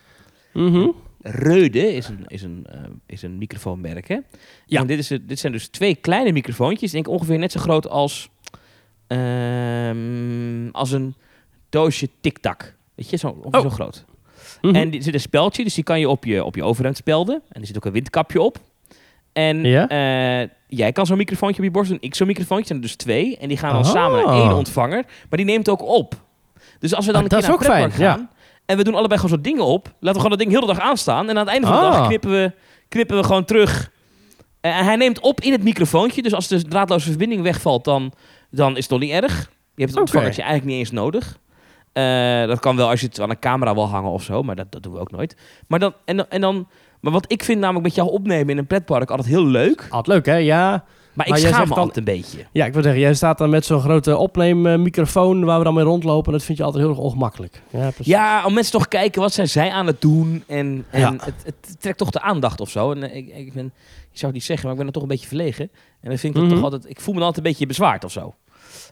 Reude 1.24 1.94
is 1.94 2.08
een, 2.08 2.24
is 2.26 2.42
een, 2.42 2.66
eh, 2.70 2.80
is 3.06 3.22
een 3.22 3.38
microfoonmerk, 3.38 4.08
hè? 4.08 4.18
Ja. 4.66 4.80
En 4.80 4.86
dit, 4.86 4.98
is 4.98 5.08
het, 5.08 5.28
dit 5.28 5.38
zijn 5.38 5.52
dus 5.52 5.68
twee 5.68 5.94
kleine 5.94 6.32
microfoontjes. 6.32 6.88
Ik 6.94 7.04
denk 7.04 7.08
ongeveer 7.16 7.38
net 7.38 7.52
zo 7.52 7.60
groot 7.60 7.88
als, 7.88 8.28
ehm, 9.06 10.68
als 10.72 10.90
een 10.92 11.14
doosje 11.68 12.08
tic-tac. 12.20 12.74
Weet 12.94 13.10
je, 13.10 13.16
zo, 13.16 13.28
ongeveer 13.28 13.58
Oh. 13.58 13.62
zo 13.62 13.70
groot. 13.70 14.04
Mhm. 14.62 14.74
En 14.74 14.92
er 14.94 15.02
zit 15.02 15.14
een 15.14 15.20
speldje, 15.20 15.64
dus 15.64 15.74
die 15.74 15.84
kan 15.84 16.00
je 16.00 16.08
op 16.08 16.24
je, 16.24 16.44
op 16.44 16.54
je 16.54 16.62
overhemd 16.64 16.96
spelden. 16.96 17.42
En 17.48 17.60
er 17.60 17.66
zit 17.66 17.76
ook 17.76 17.84
een 17.84 17.92
windkapje 17.92 18.40
op. 18.40 18.58
En 19.32 19.64
Ja? 19.64 19.88
eh, 19.88 20.48
jij 20.66 20.92
kan 20.92 21.06
zo'n 21.06 21.16
microfoontje 21.16 21.58
op 21.58 21.64
je 21.64 21.70
borst 21.70 21.90
doen. 21.90 21.98
Ik 22.00 22.14
zo'n 22.14 22.26
microfoontje. 22.26 22.66
zijn 22.66 22.78
er 22.78 22.84
dus 22.84 22.96
twee. 22.96 23.36
En 23.36 23.48
die 23.48 23.56
gaan 23.56 23.72
dan 23.72 23.82
Ah. 23.84 23.90
samen 23.90 24.24
naar 24.26 24.34
één 24.34 24.52
ontvanger. 24.54 25.04
Maar 25.28 25.36
die 25.38 25.44
neemt 25.46 25.68
ook 25.68 25.82
op. 25.82 26.14
Dus 26.78 26.94
als 26.94 27.06
we 27.06 27.12
dan 27.12 27.20
Ah, 27.24 27.30
een 27.32 27.38
keer 27.38 27.48
naar 27.48 27.58
een 27.58 27.64
fijn, 27.64 27.92
gaan... 27.92 28.30
En 28.66 28.76
we 28.76 28.84
doen 28.84 28.94
allebei 28.94 29.20
gewoon 29.20 29.36
zo 29.36 29.42
dingen 29.42 29.64
op. 29.64 29.84
Laten 29.86 29.98
we 30.00 30.12
gewoon 30.14 30.30
dat 30.30 30.38
ding 30.38 30.50
heel 30.50 30.60
de 30.60 30.66
dag 30.66 30.78
aanstaan. 30.80 31.28
En 31.28 31.30
aan 31.36 31.42
het 31.44 31.48
einde 31.48 31.66
van 31.66 31.76
de 31.76 31.82
Ah. 31.82 31.92
dag 31.92 32.06
knippen 32.06 32.30
we, 32.30 32.52
knippen 32.88 33.16
we 33.16 33.24
gewoon 33.24 33.44
terug. 33.44 33.90
Eh, 34.60 34.78
En 34.78 34.84
hij 34.84 34.96
neemt 34.96 35.20
op 35.20 35.40
in 35.40 35.52
het 35.52 35.62
microfoontje. 35.62 36.22
Dus 36.22 36.34
als 36.34 36.48
de 36.48 36.62
draadloze 36.62 37.08
verbinding 37.08 37.42
wegvalt, 37.42 37.84
dan, 37.84 38.12
dan 38.50 38.70
is 38.76 38.82
het 38.82 38.90
nog 38.90 39.00
niet 39.00 39.10
erg. 39.10 39.38
Je 39.74 39.80
hebt 39.82 39.90
het 39.90 40.00
ontvangertje 40.00 40.42
eigenlijk 40.42 40.70
niet 40.70 40.80
eens 40.80 40.90
nodig. 41.00 41.38
Eh, 41.92 42.46
dat 42.46 42.60
kan 42.60 42.76
wel 42.76 42.88
als 42.88 43.00
je 43.00 43.06
het 43.06 43.20
aan 43.20 43.30
een 43.30 43.38
camera 43.38 43.74
wil 43.74 43.88
hangen 43.88 44.10
of 44.10 44.22
zo. 44.22 44.42
Maar 44.42 44.56
dat, 44.56 44.72
dat 44.72 44.82
doen 44.82 44.92
we 44.92 44.98
ook 44.98 45.10
nooit. 45.10 45.36
Maar, 45.66 45.78
dan, 45.78 45.94
en, 46.04 46.30
en 46.30 46.40
dan, 46.40 46.68
maar 47.02 47.12
wat 47.12 47.32
ik 47.32 47.42
vind 47.44 47.60
namelijk 47.60 47.84
met 47.84 47.94
jou 47.94 48.10
opnemen 48.10 48.48
in 48.48 48.58
een 48.58 48.66
pretpark 48.66 49.10
altijd 49.10 49.28
heel 49.28 49.44
leuk. 49.46 49.86
Altijd 49.90 50.06
leuk, 50.06 50.26
hè? 50.26 50.36
Ja. 50.40 50.84
Maar, 51.14 51.28
Maar 51.28 51.38
ik 51.38 51.46
schaam 51.46 51.60
me 51.62 51.68
dan- 51.68 51.78
altijd 51.78 51.96
een 51.96 52.04
beetje. 52.14 52.46
Ja, 52.52 52.64
ik 52.66 52.72
wil 52.72 52.82
zeggen, 52.82 53.00
jij 53.00 53.14
staat 53.14 53.38
dan 53.38 53.50
met 53.50 53.64
zo'n 53.64 53.80
grote 53.80 54.16
opneemmicrofoon 54.16 55.44
waar 55.44 55.58
we 55.58 55.64
dan 55.64 55.74
mee 55.74 55.84
rondlopen. 55.84 56.32
Dat 56.32 56.42
vind 56.42 56.58
je 56.58 56.64
altijd 56.64 56.82
heel 56.82 56.92
erg 56.92 57.02
ongemakkelijk. 57.02 57.62
Ja, 57.70 57.90
precies. 57.90 58.06
Ja, 58.06 58.44
om 58.46 58.54
mensen 58.54 58.72
toch 58.72 58.88
kijken 58.88 59.20
wat 59.20 59.32
zijn 59.32 59.48
zij 59.48 59.70
aan 59.70 59.86
het 59.86 60.00
doen. 60.00 60.44
En, 60.46 60.84
en 60.90 61.00
Ja. 61.00 61.12
het, 61.12 61.34
het 61.44 61.80
trekt 61.80 61.98
toch 61.98 62.10
de 62.10 62.20
aandacht 62.20 62.60
of 62.60 62.70
zo. 62.70 62.92
En 62.92 63.02
eh, 63.10 63.16
ik, 63.16 63.28
ik 63.36 63.52
ben, 63.52 63.64
je 64.10 64.18
zou 64.18 64.24
het 64.24 64.32
niet 64.32 64.44
zeggen, 64.44 64.62
maar 64.64 64.72
ik 64.72 64.78
ben 64.78 64.86
er 64.86 64.92
toch 64.92 65.02
een 65.02 65.08
beetje 65.08 65.26
verlegen. 65.28 65.70
En 66.00 66.08
dan 66.08 66.18
vind 66.18 66.34
ik 66.34 66.40
dat 66.40 66.42
Mhm. 66.50 66.54
toch 66.54 66.64
altijd, 66.64 66.90
ik 66.90 67.00
voel 67.00 67.12
me 67.14 67.18
dan 67.18 67.28
altijd 67.28 67.44
een 67.46 67.50
beetje 67.52 67.66
bezwaard 67.66 68.04
of 68.04 68.12
zo. 68.12 68.34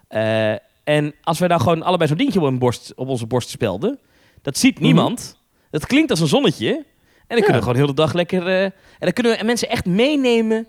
Eh, 0.08 0.50
en 0.84 1.14
als 1.22 1.38
wij 1.38 1.48
dan 1.48 1.60
gewoon 1.60 1.82
allebei 1.82 2.08
zo'n 2.08 2.18
dingetje 2.18 2.40
op, 2.40 2.46
een 2.46 2.58
borst, 2.58 2.92
op 2.96 3.08
onze 3.08 3.26
borst 3.26 3.48
spelden, 3.48 3.98
dat 4.42 4.58
ziet 4.58 4.74
Mhm. 4.74 4.84
niemand. 4.84 5.38
Dat 5.70 5.86
klinkt 5.86 6.10
als 6.10 6.20
een 6.20 6.26
zonnetje. 6.26 6.84
En 7.30 7.36
dan 7.36 7.44
kunnen 7.44 7.54
we 7.54 7.60
gewoon 7.60 7.76
heel 7.76 7.86
de 7.86 8.02
dag 8.02 8.12
lekker. 8.12 8.46
eh, 8.46 8.62
en 8.64 8.72
dan 8.98 9.12
kunnen 9.12 9.38
we 9.38 9.44
mensen 9.44 9.68
echt 9.68 9.86
meenemen 9.86 10.66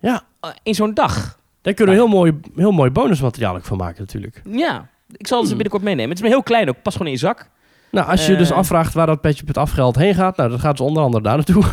Ja, 0.00 0.22
eh, 0.40 0.50
in 0.62 0.74
zo'n 0.74 0.94
dag. 0.94 1.38
daar 1.62 1.74
kunnen 1.74 1.94
we 1.94 2.00
heel 2.00 2.10
mooi, 2.10 2.40
heel 2.56 2.72
mooi 2.72 2.90
bonusmateriaal 2.90 3.58
van 3.62 3.76
maken 3.76 4.00
natuurlijk. 4.00 4.40
Ja, 4.50 4.88
ik 5.16 5.26
zal 5.26 5.38
ze 5.38 5.46
Hmm. 5.46 5.52
binnenkort 5.54 5.82
meenemen. 5.82 6.08
Het 6.08 6.16
is 6.18 6.22
maar 6.24 6.32
heel 6.32 6.42
klein 6.42 6.68
ook, 6.68 6.82
pas 6.82 6.92
gewoon 6.92 7.06
in 7.08 7.12
je 7.14 7.18
zak. 7.18 7.50
Nou, 7.90 8.08
als 8.08 8.26
je 8.26 8.32
Eh. 8.32 8.38
dus 8.38 8.52
afvraagt 8.52 8.94
waar 8.94 9.06
dat 9.06 9.20
petje 9.20 9.44
het 9.46 9.58
afgeld 9.58 9.96
heen 9.96 10.14
gaat, 10.14 10.36
nou, 10.36 10.50
dan 10.50 10.60
gaat 10.60 10.76
ze 10.76 10.82
onder 10.82 11.02
andere 11.02 11.22
daar 11.22 11.36
naartoe. 11.36 11.64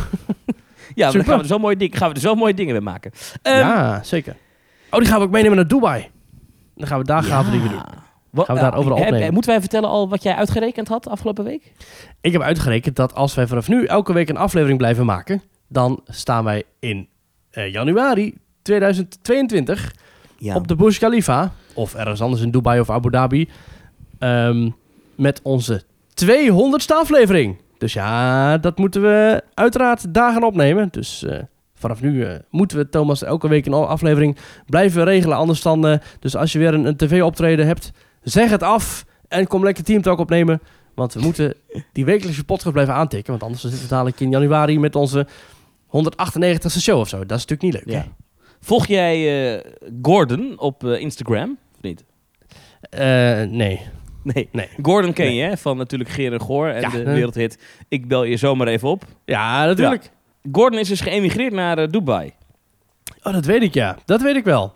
Ja, 0.94 1.10
dan 1.10 1.24
gaan 1.24 1.36
we, 1.36 1.42
er 1.42 1.48
zo 1.48 1.58
mooie 1.58 1.76
dingen, 1.76 1.96
gaan 1.96 2.08
we 2.08 2.14
er 2.14 2.20
zo 2.20 2.34
mooie 2.34 2.54
dingen 2.54 2.72
mee 2.72 2.82
maken. 2.82 3.12
Ehm, 3.42 3.56
ja, 3.58 4.02
zeker. 4.02 4.36
Oh, 4.90 4.98
die 4.98 5.08
gaan 5.08 5.18
we 5.18 5.24
ook 5.24 5.30
meenemen 5.30 5.56
naar 5.56 5.66
Dubai. 5.68 6.10
Dan 6.76 6.86
gaan 6.86 6.98
we 6.98 7.04
daar 7.04 7.22
gave 7.22 7.50
dingen 7.50 7.70
doen. 7.70 7.82
Wat, 8.32 8.46
Gaan 8.46 8.54
we 8.54 8.60
daar 8.62 8.76
overal 8.76 8.98
heb- 8.98 9.06
opnemen. 9.06 9.32
Moeten 9.32 9.50
wij 9.50 9.60
vertellen 9.60 9.88
al 9.88 10.08
wat 10.08 10.22
jij 10.22 10.34
uitgerekend 10.34 10.88
had 10.88 11.08
afgelopen 11.08 11.44
week? 11.44 11.72
Ik 12.20 12.32
heb 12.32 12.42
uitgerekend 12.42 12.96
dat 12.96 13.14
als 13.14 13.34
wij 13.34 13.46
vanaf 13.46 13.68
nu 13.68 13.84
elke 13.84 14.12
week 14.12 14.28
een 14.28 14.36
aflevering 14.36 14.78
blijven 14.78 15.06
maken, 15.06 15.42
dan 15.68 16.00
staan 16.06 16.44
wij 16.44 16.62
in 16.78 17.08
eh, 17.50 17.72
januari 17.72 18.34
2022 18.62 19.92
Ja. 20.38 20.54
op 20.54 20.68
de 20.68 20.76
Burj 20.76 20.98
Khalifa, 20.98 21.52
of 21.74 21.94
ergens 21.94 22.20
anders 22.20 22.42
in 22.42 22.50
Dubai 22.50 22.80
of 22.80 22.90
Abu 22.90 23.10
Dhabi, 23.10 23.48
ehm, 24.18 24.70
met 25.14 25.40
onze 25.42 25.82
200ste 26.14 26.94
aflevering. 26.94 27.56
Dus 27.78 27.92
ja, 27.92 28.58
dat 28.58 28.78
moeten 28.78 29.02
we 29.02 29.42
uiteraard 29.54 30.14
daar 30.14 30.32
gaan 30.32 30.44
opnemen. 30.44 30.88
Dus 30.90 31.24
eh, 31.24 31.38
vanaf 31.74 32.00
nu 32.00 32.24
eh, 32.24 32.34
moeten 32.50 32.76
we 32.76 32.88
Thomas 32.88 33.22
elke 33.22 33.48
week 33.48 33.66
een 33.66 33.72
aflevering 33.72 34.36
blijven 34.66 35.04
regelen. 35.04 35.36
Anders 35.36 35.62
dan, 35.62 35.86
eh, 35.86 35.98
dus 36.20 36.36
als 36.36 36.52
je 36.52 36.58
weer 36.58 36.74
een, 36.74 36.84
een 36.84 36.96
tv-optreden 36.96 37.66
hebt, 37.66 37.90
zeg 38.22 38.50
het 38.50 38.62
af 38.62 39.04
en 39.28 39.46
kom 39.46 39.64
lekker 39.64 39.84
Teamtalk 39.84 40.18
opnemen. 40.18 40.60
Want 40.94 41.14
we 41.14 41.20
moeten 41.28 41.54
die 41.92 42.04
wekelijkse 42.04 42.44
podcast 42.44 42.72
blijven 42.72 42.94
aantikken. 42.94 43.30
Want 43.30 43.42
anders 43.42 43.62
zitten 43.62 43.80
we 43.82 43.88
dadelijk 43.88 44.20
in 44.20 44.30
januari 44.30 44.78
met 44.78 44.96
onze 44.96 45.26
198ste 45.86 46.80
show 46.80 46.98
of 46.98 47.08
zo. 47.08 47.26
Dat 47.26 47.38
is 47.38 47.46
natuurlijk 47.46 47.62
niet 47.62 47.74
leuk. 47.74 47.94
Ja. 47.94 48.06
Volg 48.60 48.86
jij 48.86 49.54
eh, 49.56 49.70
Gordon 50.02 50.54
op 50.58 50.84
eh, 50.84 51.00
Instagram? 51.00 51.58
Of 51.74 51.82
niet? 51.82 52.04
Eh, 52.80 53.00
nee. 53.42 53.80
Nee. 54.22 54.48
Nee. 54.52 54.68
Gordon 54.82 55.12
ken 55.12 55.26
Nee. 55.26 55.34
je, 55.36 55.42
hè? 55.42 55.56
Van 55.56 55.76
natuurlijk 55.76 56.10
Geer 56.10 56.32
en 56.32 56.40
Goor 56.40 56.68
en 56.68 56.80
Ja, 56.80 56.88
de 56.90 57.02
eh. 57.02 57.12
wereldhit 57.12 57.58
Ik 57.88 58.08
bel 58.08 58.24
je 58.24 58.36
zomaar 58.36 58.66
even 58.66 58.88
op. 58.88 59.04
Ja, 59.24 59.64
natuurlijk. 59.66 60.10
Gordon 60.52 60.78
is 60.80 60.88
dus 60.88 61.00
geëmigreerd 61.00 61.52
naar 61.52 61.90
Dubai. 61.90 62.32
Oh, 63.22 63.32
dat 63.32 63.44
weet 63.44 63.62
ik, 63.62 63.74
ja. 63.74 63.98
Dat 64.04 64.22
weet 64.22 64.36
ik 64.36 64.44
wel. 64.44 64.74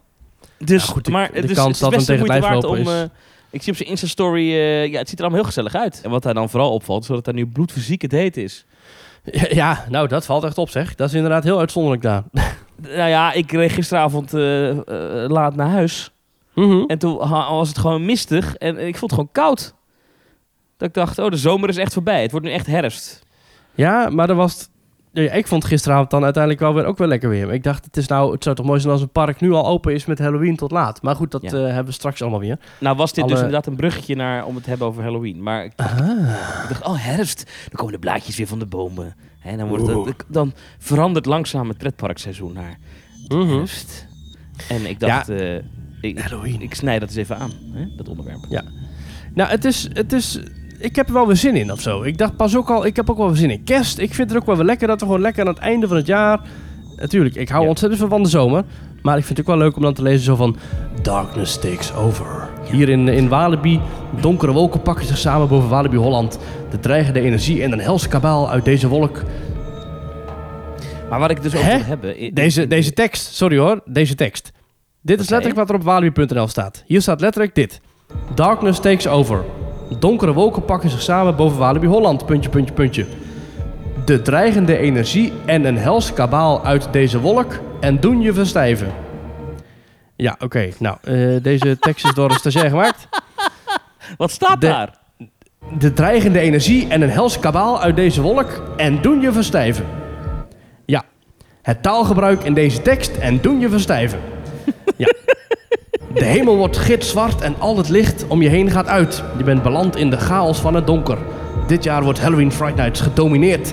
Dus, 0.59 0.87
Ja, 0.87 0.93
goed, 0.93 1.05
de- 1.05 1.11
maar 1.11 1.33
de 1.33 1.41
het 1.41 1.51
is, 1.51 1.57
kans 1.57 1.79
dat 1.79 1.91
hem 1.91 2.01
de 2.01 2.07
tegen 2.07 2.31
het 2.33 2.43
waard 2.43 2.65
om... 2.65 2.87
ik 3.57 3.63
zie 3.63 3.73
op 3.73 3.79
zijn 3.79 3.89
Insta-story, 3.89 4.53
eh, 4.53 4.87
ja, 4.87 4.99
het 4.99 5.09
ziet 5.09 5.19
er 5.19 5.25
allemaal 5.25 5.41
heel 5.41 5.53
gezellig 5.55 5.75
uit. 5.75 6.01
En 6.03 6.11
wat 6.11 6.23
daar 6.23 6.35
dan 6.35 6.51
vooral 6.51 6.73
opvalt, 6.73 7.03
is 7.03 7.07
dat 7.07 7.17
het 7.17 7.25
daar 7.25 7.35
nu 7.35 7.47
bloedfysiek 7.47 8.03
het 8.03 8.13
heet 8.13 8.37
is. 8.37 8.67
Ja, 9.61 9.85
nou, 9.89 10.09
dat 10.09 10.27
valt 10.27 10.45
echt 10.45 10.59
op, 10.59 10.71
zeg. 10.71 10.95
Dat 10.95 11.09
is 11.09 11.15
inderdaad 11.15 11.45
heel 11.45 11.59
uitzonderlijk 11.59 12.03
daar. 12.03 12.23
Nou 12.77 13.09
ja, 13.09 13.33
ik 13.33 13.53
reed 13.53 13.73
gisteravond 13.73 14.35
eh, 14.35 14.71
eh, 14.71 14.79
laat 15.31 15.57
naar 15.57 15.69
huis. 15.69 16.11
Mhm. 16.55 16.85
En 16.87 16.99
toen 16.99 17.17
was 17.29 17.69
het 17.69 17.79
gewoon 17.79 18.05
mistig 18.05 18.57
en 18.57 18.79
ik 18.79 18.97
vond 18.97 19.11
het 19.11 19.21
gewoon 19.21 19.33
koud. 19.33 19.75
Dat 20.77 20.89
ik 20.89 20.95
dacht, 20.95 21.19
oh, 21.19 21.31
de 21.31 21.37
zomer 21.37 21.69
is 21.69 21.77
echt 21.77 21.93
voorbij. 21.93 22.23
Het 22.23 22.31
wordt 22.31 22.47
nu 22.47 22.53
echt 22.53 22.67
herfst. 22.67 23.23
Ja, 23.75 24.09
maar 24.11 24.29
er 24.29 24.35
was... 24.35 24.69
Ja, 25.23 25.33
ik 25.33 25.47
vond 25.47 25.65
gisteravond 25.65 26.11
dan 26.11 26.25
uiteindelijk 26.25 26.63
wel 26.63 26.75
weer 26.75 26.85
ook 26.85 26.99
wel 26.99 27.09
lekker 27.09 27.29
weer. 27.29 27.53
Ik 27.53 27.63
dacht, 27.63 27.85
het, 27.85 27.97
is 27.97 28.07
nou, 28.07 28.33
het 28.33 28.43
zou 28.43 28.57
toch 28.57 28.67
mooi 28.67 28.81
zijn 28.81 28.93
als 28.93 29.03
een 29.03 29.09
park 29.09 29.41
nu 29.41 29.53
al 29.53 29.67
open 29.67 29.95
is 29.95 30.05
met 30.07 30.19
Halloween 30.19 30.57
tot 30.57 30.71
laat. 30.71 31.03
Maar 31.03 31.17
goed, 31.17 31.31
dat 31.31 31.43
Ja. 31.43 31.49
eh, 31.53 31.65
hebben 31.65 31.85
we 31.85 31.93
straks 31.93 32.23
allemaal 32.23 32.41
weer. 32.41 32.59
Nou 32.81 32.97
was 32.97 33.13
dit 33.13 33.25
dus 33.29 33.37
inderdaad 33.37 33.67
een 33.67 33.77
bruggetje 33.77 34.15
naar 34.17 34.45
om 34.45 34.55
het 34.55 34.63
te 34.65 34.69
hebben 34.71 34.87
over 34.89 35.03
Halloween. 35.03 35.43
Maar 35.43 35.65
ik 35.65 35.73
dacht, 35.77 36.01
ik 36.01 36.69
dacht, 36.69 36.85
oh 36.85 36.95
herfst, 37.05 37.45
dan 37.45 37.73
komen 37.75 37.93
de 37.93 37.99
blaadjes 37.99 38.37
weer 38.37 38.47
van 38.47 38.59
de 38.59 38.67
bomen. 38.67 39.15
En 39.43 39.59
dan, 39.59 39.69
wordt 39.69 39.87
het, 40.07 40.25
dan 40.29 40.53
verandert 40.79 41.27
langzaam 41.27 41.69
het 41.69 41.79
pretparkseizoen 41.79 42.53
naar 42.53 42.79
Mhm. 43.29 43.49
herfst. 43.57 44.07
En 44.69 44.87
ik 44.89 45.01
dacht, 45.01 45.29
eh, 45.29 45.55
ik, 46.01 46.19
Halloween. 46.19 46.63
ik 46.63 46.75
snij 46.75 46.99
dat 46.99 47.09
eens 47.09 47.19
even 47.19 47.39
aan, 47.39 47.51
hè, 47.73 47.87
dat 47.97 48.09
onderwerp. 48.09 48.47
Nou, 49.35 49.51
het 49.51 49.65
is, 49.65 49.89
het 49.93 50.13
is... 50.13 50.39
Ik 50.79 50.97
heb 50.97 51.07
er 51.09 51.13
wel 51.15 51.27
weer 51.27 51.37
zin 51.37 51.57
in 51.57 51.73
of 51.73 51.81
zo. 51.81 52.03
Ik 52.03 52.19
dacht 52.19 52.37
pas 52.37 52.57
ook 52.57 52.71
al, 52.71 52.87
ik 52.87 52.97
heb 52.97 53.11
ook 53.11 53.17
wel 53.17 53.27
weer 53.27 53.37
zin 53.37 53.51
in 53.51 53.65
kerst. 53.65 53.99
Ik 53.99 54.15
vind 54.15 54.29
het 54.31 54.39
ook 54.39 54.47
wel 54.47 54.57
weer 54.57 54.65
lekker 54.65 54.87
dat 54.89 55.01
we 55.01 55.07
gewoon 55.07 55.21
lekker 55.21 55.43
aan 55.43 55.49
het 55.55 55.59
einde 55.63 55.89
van 55.89 55.97
het 55.97 56.07
jaar... 56.07 56.41
Natuurlijk, 56.97 57.35
ik 57.35 57.49
hou 57.49 57.63
Ja. 57.63 57.69
ontzettend 57.69 58.01
veel 58.01 58.11
van 58.11 58.23
de 58.23 58.29
zomer. 58.29 58.65
Maar 59.03 59.19
ik 59.19 59.25
vind 59.25 59.39
het 59.39 59.47
ook 59.49 59.55
wel 59.55 59.65
leuk 59.65 59.77
om 59.77 59.83
dan 59.83 59.95
te 59.95 60.03
lezen 60.03 60.25
zo 60.25 60.37
van... 60.37 60.57
Darkness 61.03 61.59
takes 61.59 61.95
over. 61.95 62.49
Hier 62.71 62.89
in, 62.89 63.09
in 63.09 63.29
Walibi, 63.29 63.81
donkere 64.21 64.53
wolken 64.53 64.83
pakken 64.83 65.07
zich 65.07 65.19
samen 65.19 65.49
boven 65.49 65.69
Walibi 65.69 65.97
Holland. 65.97 66.39
De 66.71 66.79
dreigende 66.81 67.21
energie 67.21 67.63
en 67.63 67.73
een 67.73 67.81
helse 67.81 68.09
kabaal 68.09 68.51
uit 68.51 68.65
deze 68.65 68.89
wolk. 68.89 69.23
Maar 71.11 71.19
wat 71.19 71.31
ik 71.31 71.43
dus 71.43 71.53
Hè? 71.53 71.77
wil 71.77 71.87
hebben... 71.87 72.35
Deze, 72.35 72.67
deze 72.67 72.93
tekst, 72.93 73.35
sorry 73.35 73.59
hoor, 73.59 73.81
deze 73.85 74.15
tekst. 74.15 74.53
Dit 75.03 75.21
is 75.21 75.29
letterlijk 75.29 75.59
wat 75.61 75.69
er 75.69 75.75
op 75.75 75.83
walibi.nl 75.83 76.49
staat. 76.49 76.83
Hier 76.87 77.01
staat 77.03 77.21
letterlijk 77.21 77.55
dit. 77.55 77.81
Darkness 78.35 78.81
takes 78.81 79.09
over. 79.09 79.45
Donkere 79.99 80.33
wolken 80.33 80.65
pakken 80.65 80.91
zich 80.91 81.03
samen 81.03 81.37
boven 81.37 81.59
Walibi 81.59 81.87
Holland. 81.87 82.27
Puntje, 82.27 82.51
puntje, 82.51 82.75
puntje. 82.75 83.07
De 84.05 84.23
dreigende 84.23 84.77
energie 84.79 85.33
en 85.45 85.65
een 85.65 85.79
hels 85.79 86.13
kabaal 86.13 86.65
uit 86.65 86.89
deze 86.91 87.21
wolk 87.21 87.61
en 87.81 88.01
doen 88.01 88.21
je 88.21 88.33
verstijven. 88.33 88.93
Ja, 90.17 90.37
oké. 90.39 90.69
Nou, 90.79 90.97
eh, 91.03 91.43
deze 91.43 91.77
tekst 91.81 92.05
is 92.05 92.15
door 92.15 92.31
een 92.31 92.37
stagiair 92.37 92.71
gemaakt. 92.71 93.09
Wat 94.17 94.31
staat 94.31 94.61
De- 94.61 94.67
daar? 94.67 94.95
De 95.79 95.93
dreigende 95.93 96.39
energie 96.39 96.89
en 96.89 97.03
een 97.03 97.11
hels 97.11 97.39
kabaal 97.39 97.81
uit 97.81 97.97
deze 97.97 98.21
wolk 98.23 98.63
en 98.77 99.01
doen 99.03 99.21
je 99.21 99.33
verstijven. 99.33 99.85
Ja, 100.85 101.03
het 101.63 101.83
taalgebruik 101.83 102.43
in 102.43 102.55
deze 102.55 102.83
tekst 102.83 103.17
en 103.17 103.41
doen 103.41 103.59
je 103.61 103.69
verstijven. 103.69 104.19
De 106.17 106.25
hemel 106.25 106.57
wordt 106.57 106.77
gitzwart 106.77 107.41
en 107.41 107.55
al 107.59 107.77
het 107.77 107.89
licht 107.89 108.25
om 108.29 108.43
je 108.43 108.49
heen 108.49 108.71
gaat 108.71 108.87
uit. 108.87 109.23
Je 109.37 109.45
bent 109.45 109.63
beland 109.63 109.97
in 109.97 110.11
de 110.11 110.17
chaos 110.17 110.59
van 110.59 110.75
het 110.75 110.87
donker. 110.87 111.19
Dit 111.67 111.85
jaar 111.85 112.03
wordt 112.03 112.21
Halloween 112.21 112.53
Fright 112.53 112.77
Nights 112.77 113.01
gedomineerd. 113.01 113.73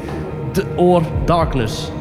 De 0.52 0.66
oor 0.76 1.02
darkness. 1.26 1.92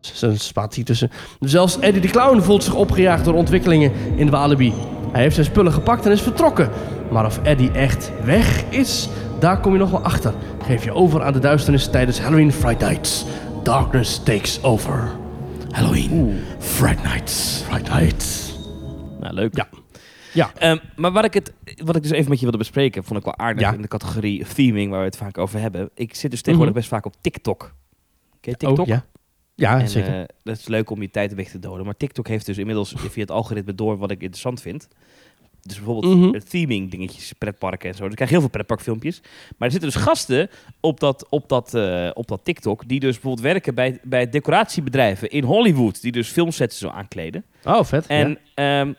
Er 0.00 0.10
is 0.12 0.22
een 0.22 0.38
spatie 0.38 0.84
tussen. 0.84 1.10
Zelfs 1.40 1.78
Eddie 1.78 2.00
de 2.00 2.08
Clown 2.08 2.40
voelt 2.40 2.64
zich 2.64 2.74
opgejaagd 2.74 3.24
door 3.24 3.34
ontwikkelingen 3.34 3.92
in 4.16 4.30
Walibi. 4.30 4.72
Hij 5.12 5.22
heeft 5.22 5.34
zijn 5.34 5.46
spullen 5.46 5.72
gepakt 5.72 6.06
en 6.06 6.12
is 6.12 6.22
vertrokken. 6.22 6.70
Maar 7.10 7.26
of 7.26 7.40
Eddie 7.42 7.70
echt 7.70 8.10
weg 8.24 8.64
is, 8.68 9.08
daar 9.38 9.60
kom 9.60 9.72
je 9.72 9.78
nog 9.78 9.90
wel 9.90 10.02
achter. 10.02 10.32
Geef 10.66 10.84
je 10.84 10.94
over 10.94 11.22
aan 11.22 11.32
de 11.32 11.38
duisternis 11.38 11.86
tijdens 11.86 12.20
Halloween 12.20 12.52
Fright 12.52 12.80
Nights. 12.80 13.24
Darkness 13.62 14.20
takes 14.22 14.62
over. 14.62 15.10
Halloween 15.70 16.40
Fright 16.58 17.02
Nights. 17.02 17.62
Fright 17.66 17.88
Nights. 17.88 18.53
Nou, 19.24 19.34
leuk. 19.36 19.56
Ja. 19.56 19.68
Ja. 20.34 20.52
Ehm, 20.58 20.76
maar 20.96 21.12
wat 21.12 21.24
ik, 21.24 21.34
het, 21.34 21.52
wat 21.84 21.96
ik 21.96 22.02
dus 22.02 22.10
even 22.10 22.28
met 22.28 22.36
je 22.38 22.42
wilde 22.42 22.58
bespreken, 22.58 23.04
vond 23.04 23.18
ik 23.18 23.24
wel 23.24 23.36
aardig 23.38 23.62
Ja. 23.62 23.72
in 23.72 23.82
de 23.82 23.88
categorie 23.88 24.44
theming, 24.54 24.90
waar 24.90 24.98
we 25.00 25.04
het 25.04 25.16
vaak 25.16 25.38
over 25.38 25.60
hebben. 25.60 25.90
Ik 25.94 26.14
zit 26.14 26.30
dus 26.30 26.40
tegenwoordig 26.42 26.74
best 26.76 26.88
vaak 26.88 27.06
op 27.06 27.14
TikTok. 27.20 27.74
Ken 28.40 28.52
je 28.52 28.56
TikTok? 28.56 28.78
Oh, 28.78 28.86
ja. 28.86 29.04
Ja, 29.54 29.80
En, 29.80 29.88
zeker. 29.88 30.20
eh, 30.20 30.24
dat 30.42 30.58
is 30.58 30.66
leuk 30.66 30.90
om 30.90 31.02
je 31.02 31.10
tijd 31.10 31.34
weg 31.34 31.48
te 31.48 31.58
doden. 31.58 31.84
Maar 31.84 31.96
TikTok 31.96 32.28
heeft 32.28 32.46
dus 32.46 32.58
inmiddels 32.58 32.94
via 33.12 33.20
het 33.22 33.30
algoritme 33.30 33.74
door 33.74 33.96
wat 33.98 34.10
ik 34.10 34.20
interessant 34.20 34.60
vind. 34.60 34.88
Dus 35.62 35.76
bijvoorbeeld 35.76 36.14
Mhm. 36.14 36.34
eh, 36.34 36.40
theming 36.40 36.90
dingetjes, 36.90 37.32
pretparken 37.32 37.88
en 37.88 37.94
zo. 37.94 38.00
Dus 38.02 38.10
ik 38.10 38.16
krijg 38.16 38.30
heel 38.30 38.40
veel 38.40 38.48
pretparkfilmpjes. 38.48 39.20
Maar 39.22 39.68
er 39.68 39.70
zitten 39.70 39.90
dus 39.90 40.02
gasten 40.02 40.48
op 40.80 41.00
dat, 41.00 41.26
op 41.28 41.48
dat, 41.48 41.74
eh, 41.74 42.10
op 42.14 42.26
dat 42.28 42.40
TikTok... 42.44 42.88
die 42.88 43.00
dus 43.00 43.12
bijvoorbeeld 43.12 43.46
werken 43.46 43.74
bij, 43.74 43.98
bij 44.02 44.28
decoratiebedrijven 44.30 45.30
in 45.30 45.44
Hollywood... 45.44 46.02
die 46.02 46.12
dus 46.12 46.28
filmsets 46.28 46.78
zo 46.78 46.88
aankleden. 46.88 47.44
oh, 47.64 47.84
vet. 47.84 48.06
En 48.06 48.38
ehm, 48.54 48.92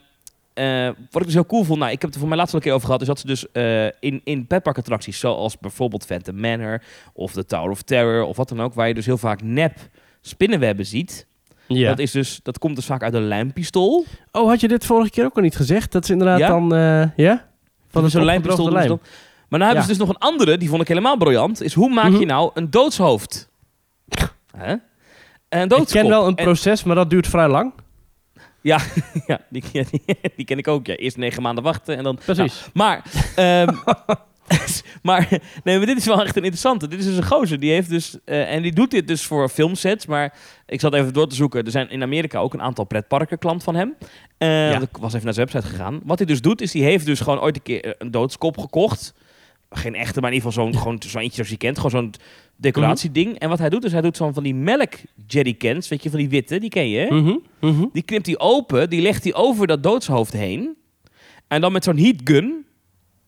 eh, 0.55 0.85
wat 0.85 1.21
ik 1.21 1.25
dus 1.25 1.33
heel 1.33 1.45
cool 1.45 1.63
vond, 1.63 1.79
nou, 1.79 1.91
ik 1.91 2.01
heb 2.01 2.05
het 2.05 2.13
er 2.13 2.19
voor 2.19 2.29
mij 2.29 2.37
laatst 2.37 2.53
al 2.53 2.59
een 2.59 2.65
keer 2.65 2.73
over 2.75 2.85
gehad, 2.85 3.01
is 3.01 3.07
dat 3.07 3.19
ze 3.19 3.27
dus 3.27 3.51
eh, 3.51 3.85
in, 3.85 4.21
in 4.23 4.47
petparkattracties, 4.47 5.19
zoals 5.19 5.57
bijvoorbeeld 5.57 6.05
Phantom 6.05 6.39
Manor 6.39 6.81
of 7.13 7.31
de 7.31 7.45
Tower 7.45 7.69
of 7.71 7.81
Terror 7.81 8.23
of 8.23 8.37
wat 8.37 8.49
dan 8.49 8.61
ook, 8.61 8.73
waar 8.73 8.87
je 8.87 8.93
dus 8.93 9.05
heel 9.05 9.17
vaak 9.17 9.41
nep 9.41 9.77
spinnenwebben 10.21 10.85
ziet. 10.85 11.27
ja. 11.67 11.89
Dat, 11.89 11.99
is 11.99 12.11
dus, 12.11 12.39
dat 12.43 12.59
komt 12.59 12.75
dus 12.75 12.85
vaak 12.85 13.03
uit 13.03 13.13
een 13.13 13.27
lijmpistool. 13.27 14.05
Oh, 14.31 14.47
had 14.47 14.59
je 14.59 14.67
dit 14.67 14.85
vorige 14.85 15.09
keer 15.09 15.25
ook 15.25 15.35
al 15.35 15.41
niet 15.41 15.55
gezegd? 15.55 15.91
Dat 15.91 16.03
is 16.03 16.09
inderdaad 16.09 16.39
Ja? 16.39 16.47
dan... 16.47 16.73
eh, 16.75 17.15
ja? 17.15 17.47
Van 17.89 18.03
een 18.03 18.09
zo'n 18.09 18.23
lijmpistool 18.25 18.71
lijm. 18.71 18.99
Maar 19.49 19.59
nou 19.59 19.63
hebben 19.63 19.75
Ja. 19.75 19.81
ze 19.81 19.87
dus 19.87 19.97
nog 19.97 20.09
een 20.09 20.29
andere, 20.29 20.57
die 20.57 20.69
vond 20.69 20.81
ik 20.81 20.87
helemaal 20.87 21.17
briljant, 21.17 21.61
is 21.61 21.73
hoe 21.73 21.93
maak 21.93 22.09
Mhm. 22.11 22.19
je 22.19 22.25
nou 22.25 22.51
een 22.53 22.69
doodshoofd? 22.69 23.49
Een 25.49 25.69
Ik 25.69 25.85
ken 25.87 26.07
wel 26.07 26.27
een 26.27 26.35
En- 26.35 26.43
proces, 26.43 26.83
maar 26.83 26.95
dat 26.95 27.09
duurt 27.09 27.27
vrij 27.27 27.47
lang. 27.47 27.73
ja, 29.27 29.41
die, 29.49 29.63
ja, 29.71 29.83
die, 29.91 30.01
die 30.35 30.45
ken 30.45 30.57
ik 30.57 30.67
ook. 30.67 30.87
Ja. 30.87 30.95
Eerst 30.95 31.17
negen 31.17 31.41
maanden 31.41 31.63
wachten 31.63 31.97
en 31.97 32.03
dan 32.03 32.19
Precies. 32.25 32.65
Maar, 32.73 33.03
ehm, 33.35 33.75
maar, 35.01 35.27
nee, 35.63 35.77
maar 35.77 35.85
dit 35.85 35.97
is 35.97 36.05
wel 36.05 36.23
echt 36.23 36.35
een 36.35 36.41
interessante. 36.43 36.87
Dit 36.87 36.99
is 36.99 37.05
dus 37.05 37.17
een 37.17 37.25
gozer. 37.25 37.59
Die 37.59 37.71
heeft 37.71 37.89
dus, 37.89 38.17
eh, 38.25 38.53
en 38.53 38.61
die 38.61 38.73
doet 38.73 38.91
dit 38.91 39.07
dus 39.07 39.25
voor 39.25 39.49
filmsets. 39.49 40.05
Maar 40.05 40.33
ik 40.65 40.79
zat 40.79 40.93
even 40.93 41.13
door 41.13 41.27
te 41.27 41.35
zoeken. 41.35 41.65
Er 41.65 41.71
zijn 41.71 41.89
in 41.89 42.01
Amerika 42.03 42.39
ook 42.39 42.53
een 42.53 42.61
aantal 42.61 42.85
pretparken 42.85 43.37
klant 43.37 43.63
van 43.63 43.75
hem. 43.75 43.95
Eh, 44.37 44.71
Ja. 44.71 44.79
Ik 44.81 44.97
was 44.97 45.13
even 45.13 45.25
naar 45.25 45.33
zijn 45.33 45.47
website 45.47 45.71
gegaan. 45.73 45.99
Wat 46.03 46.17
hij 46.17 46.27
dus 46.27 46.41
doet, 46.41 46.61
is 46.61 46.73
hij 46.73 46.81
heeft 46.81 47.05
dus 47.05 47.19
gewoon 47.19 47.39
ooit 47.41 47.55
een 47.55 47.61
keer 47.63 47.95
een 47.97 48.11
doodskop 48.11 48.57
gekocht. 48.57 49.13
Geen 49.69 49.95
echte, 49.95 50.19
maar 50.21 50.29
in 50.29 50.35
ieder 50.35 50.51
geval 50.51 50.65
zo'n 50.65 50.77
gewoon 50.81 51.01
zo 51.07 51.17
eentje 51.17 51.33
zoals 51.35 51.49
je 51.49 51.57
kent. 51.57 51.75
Gewoon 51.79 51.91
zo'n 51.91 52.13
decoratieding. 52.57 53.39
En 53.39 53.49
wat 53.49 53.59
hij 53.59 53.69
doet, 53.69 53.83
is 53.83 53.91
hij 53.91 54.01
doet 54.01 54.17
zo'n 54.17 54.33
van 54.33 54.43
die 54.43 54.55
melk 54.55 54.93
jerrycans. 55.27 55.87
Weet 55.87 56.03
je, 56.03 56.09
van 56.09 56.19
die 56.19 56.29
witte, 56.29 56.59
die 56.59 56.69
ken 56.69 56.89
je? 56.89 57.05
Mhm, 57.09 57.35
mhm. 57.73 57.85
Die 57.93 58.03
knipt 58.03 58.25
hij 58.25 58.39
open, 58.39 58.89
die 58.89 59.01
legt 59.01 59.23
hij 59.23 59.33
over 59.33 59.67
dat 59.67 59.83
doodshoofd 59.83 60.33
heen. 60.33 60.75
En 61.47 61.61
dan 61.61 61.71
met 61.71 61.83
zo'n 61.83 61.97
heatgun, 61.97 62.65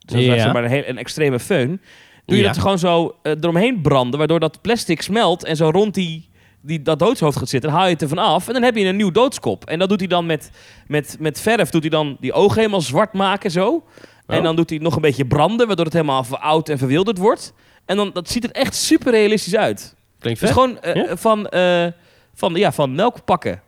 dus 0.06 0.26
Ja. 0.26 0.38
zeg 0.40 0.54
maar 0.54 0.64
een, 0.64 0.70
heel, 0.70 0.84
een 0.86 0.98
extreme 0.98 1.40
föhn, 1.40 1.82
doe 2.26 2.36
je 2.38 2.42
Ja. 2.44 2.48
dat 2.48 2.58
gewoon 2.58 2.80
zo 2.80 3.16
eh, 3.24 3.32
eromheen 3.42 3.82
branden, 3.82 4.18
waardoor 4.20 4.40
dat 4.40 4.62
plastic 4.62 5.02
smelt 5.02 5.44
en 5.44 5.56
zo 5.56 5.70
rond 5.70 5.94
die, 5.94 6.30
die, 6.62 6.82
dat 6.82 7.00
doodshoofd 7.00 7.38
gaat 7.38 7.50
zitten. 7.50 7.70
Dan 7.70 7.80
haal 7.80 7.88
je 7.88 7.94
het 7.94 8.02
ervan 8.02 8.18
af 8.18 8.48
en 8.48 8.54
dan 8.54 8.64
heb 8.64 8.76
je 8.76 8.86
een 8.86 8.96
nieuw 8.96 9.12
doodskop. 9.12 9.66
En 9.66 9.80
dat 9.80 9.90
doet 9.90 10.00
hij 10.00 10.08
dan 10.08 10.26
met, 10.26 10.52
met, 10.88 11.16
met 11.20 11.40
verf, 11.42 11.70
doet 11.70 11.82
hij 11.82 11.90
dan 11.90 12.18
die 12.20 12.34
ogen 12.34 12.58
helemaal 12.58 12.82
zwart 12.82 13.14
maken 13.14 13.52
zo. 13.52 13.84
En 14.28 14.38
Oh. 14.38 14.44
dan 14.44 14.56
doet 14.56 14.70
hij 14.70 14.80
nog 14.80 14.96
een 14.96 15.02
beetje 15.02 15.26
branden, 15.26 15.68
waardoor 15.68 15.86
het 15.86 15.94
helemaal 15.94 16.24
veroud 16.24 16.70
en 16.70 16.78
verwilderd 16.78 17.18
wordt. 17.18 17.54
En 17.88 17.96
dan 17.98 18.10
dat 18.14 18.30
ziet 18.30 18.44
er 18.44 18.52
echt 18.52 18.76
super 18.76 19.12
realistisch 19.12 19.56
uit. 19.56 19.96
Klinkt 20.20 20.40
Dus 20.40 20.50
vet. 20.50 20.58
gewoon 20.58 20.80
eh, 20.82 20.96
Ja? 20.96 21.18
van, 21.18 21.48
eh, 21.48 21.88
van, 22.34 22.56
ja, 22.56 22.72
van 22.72 22.96
melkpakken 22.96 23.62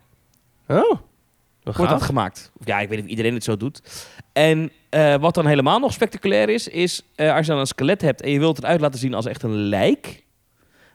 Oh, 0.68 0.92
wat 1.64 1.76
wordt 1.76 1.92
dat 1.92 2.02
gemaakt. 2.02 2.52
Of 2.60 2.66
Ja, 2.68 2.80
ik 2.80 2.88
weet 2.88 2.96
niet 2.98 3.06
of 3.06 3.10
iedereen 3.12 3.34
het 3.34 3.44
zo 3.44 3.58
doet. 3.58 3.82
En 4.34 4.72
eh, 4.90 5.16
wat 5.16 5.34
dan 5.34 5.46
helemaal 5.48 5.80
nog 5.80 5.94
spectaculair 5.94 6.50
is, 6.50 6.68
is 6.68 7.02
eh, 7.16 7.36
als 7.36 7.46
je 7.46 7.52
dan 7.52 7.60
een 7.62 7.68
skelet 7.68 8.02
hebt 8.02 8.22
en 8.22 8.32
je 8.32 8.40
wilt 8.40 8.56
het 8.56 8.66
uit 8.66 8.82
laten 8.82 9.00
zien 9.00 9.14
als 9.14 9.26
echt 9.26 9.44
een 9.44 9.56
lijk, 9.56 10.24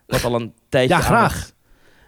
wat 0.06 0.24
al 0.24 0.34
een 0.34 0.52
tijdje 0.68 0.94
Ja, 0.94 1.00
graag. 1.00 1.34
het- 1.40 1.54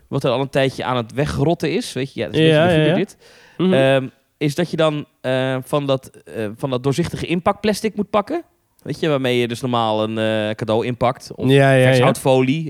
wat 0.08 0.24
er 0.24 0.30
al 0.30 0.40
een 0.40 0.48
tijdje 0.50 0.84
aan 0.84 0.96
het 0.96 1.12
wegrotten 1.12 1.72
is, 1.72 1.92
weet 1.92 2.14
je, 2.14 2.20
ja, 2.20 2.26
dat 2.26 2.34
is 2.34 2.40
een 2.40 2.46
Ja, 2.46 2.66
beetje 2.66 2.80
ja, 2.82 2.94
dit. 2.94 3.16
Mhm. 3.56 3.72
Ehm, 3.72 4.08
is 4.36 4.54
dat 4.54 4.70
je 4.70 4.76
dan 4.76 5.06
eh, 5.20 5.56
van, 5.64 5.86
dat, 5.86 6.10
eh, 6.24 6.48
van 6.56 6.70
dat 6.70 6.82
doorzichtige 6.82 7.26
inpakplastic 7.26 7.96
moet 7.96 8.10
pakken. 8.10 8.42
Weet 8.86 9.00
je, 9.00 9.08
waarmee 9.08 9.38
je 9.38 9.48
dus 9.48 9.60
normaal 9.60 10.02
een 10.02 10.18
eh, 10.18 10.54
cadeau 10.54 10.86
inpakt. 10.86 11.30
Of 11.34 11.48
ja, 11.48 11.72
ja, 11.72 11.90
ja. 11.92 12.12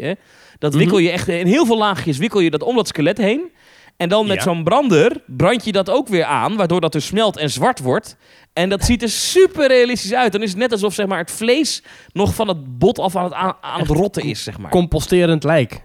Hè? 0.01 0.13
Dat 0.59 0.71
Mhm. 0.71 0.79
wikkel 0.81 0.99
je 0.99 1.11
echt 1.11 1.29
in 1.29 1.47
heel 1.47 1.67
veel 1.67 1.79
laagjes 1.79 2.19
wikkel 2.19 2.41
je 2.41 2.51
dat 2.51 2.63
om 2.63 2.77
dat 2.77 2.89
skelet 2.89 3.19
heen. 3.19 3.51
En 3.97 4.09
dan 4.09 4.27
met 4.27 4.37
Ja. 4.37 4.43
zo'n 4.43 4.65
brander 4.65 5.23
brand 5.27 5.65
je 5.65 5.73
dat 5.73 5.91
ook 5.91 6.09
weer 6.09 6.25
aan, 6.25 6.57
waardoor 6.57 6.81
dat 6.81 6.93
dus 6.93 7.07
smelt 7.07 7.37
en 7.37 7.51
zwart 7.51 7.81
wordt. 7.81 8.17
En 8.53 8.69
dat 8.69 8.85
ziet 8.85 9.03
er 9.03 9.09
super 9.09 9.67
realistisch 9.69 10.15
uit. 10.15 10.33
Dan 10.33 10.43
is 10.43 10.49
het 10.51 10.59
net 10.59 10.73
alsof 10.73 10.95
zeg 10.95 11.07
maar, 11.07 11.19
het 11.19 11.31
vlees 11.31 11.83
nog 12.13 12.35
van 12.35 12.49
het 12.49 12.79
bot 12.79 12.99
af 12.99 13.17
aan 13.17 13.25
het, 13.25 13.33
aan, 13.33 13.55
aan 13.61 13.81
het 13.81 13.89
rotten 13.89 14.23
is, 14.23 14.43
zeg 14.43 14.59
maar. 14.59 14.71
Composterend 14.71 15.45
lijk. 15.45 15.85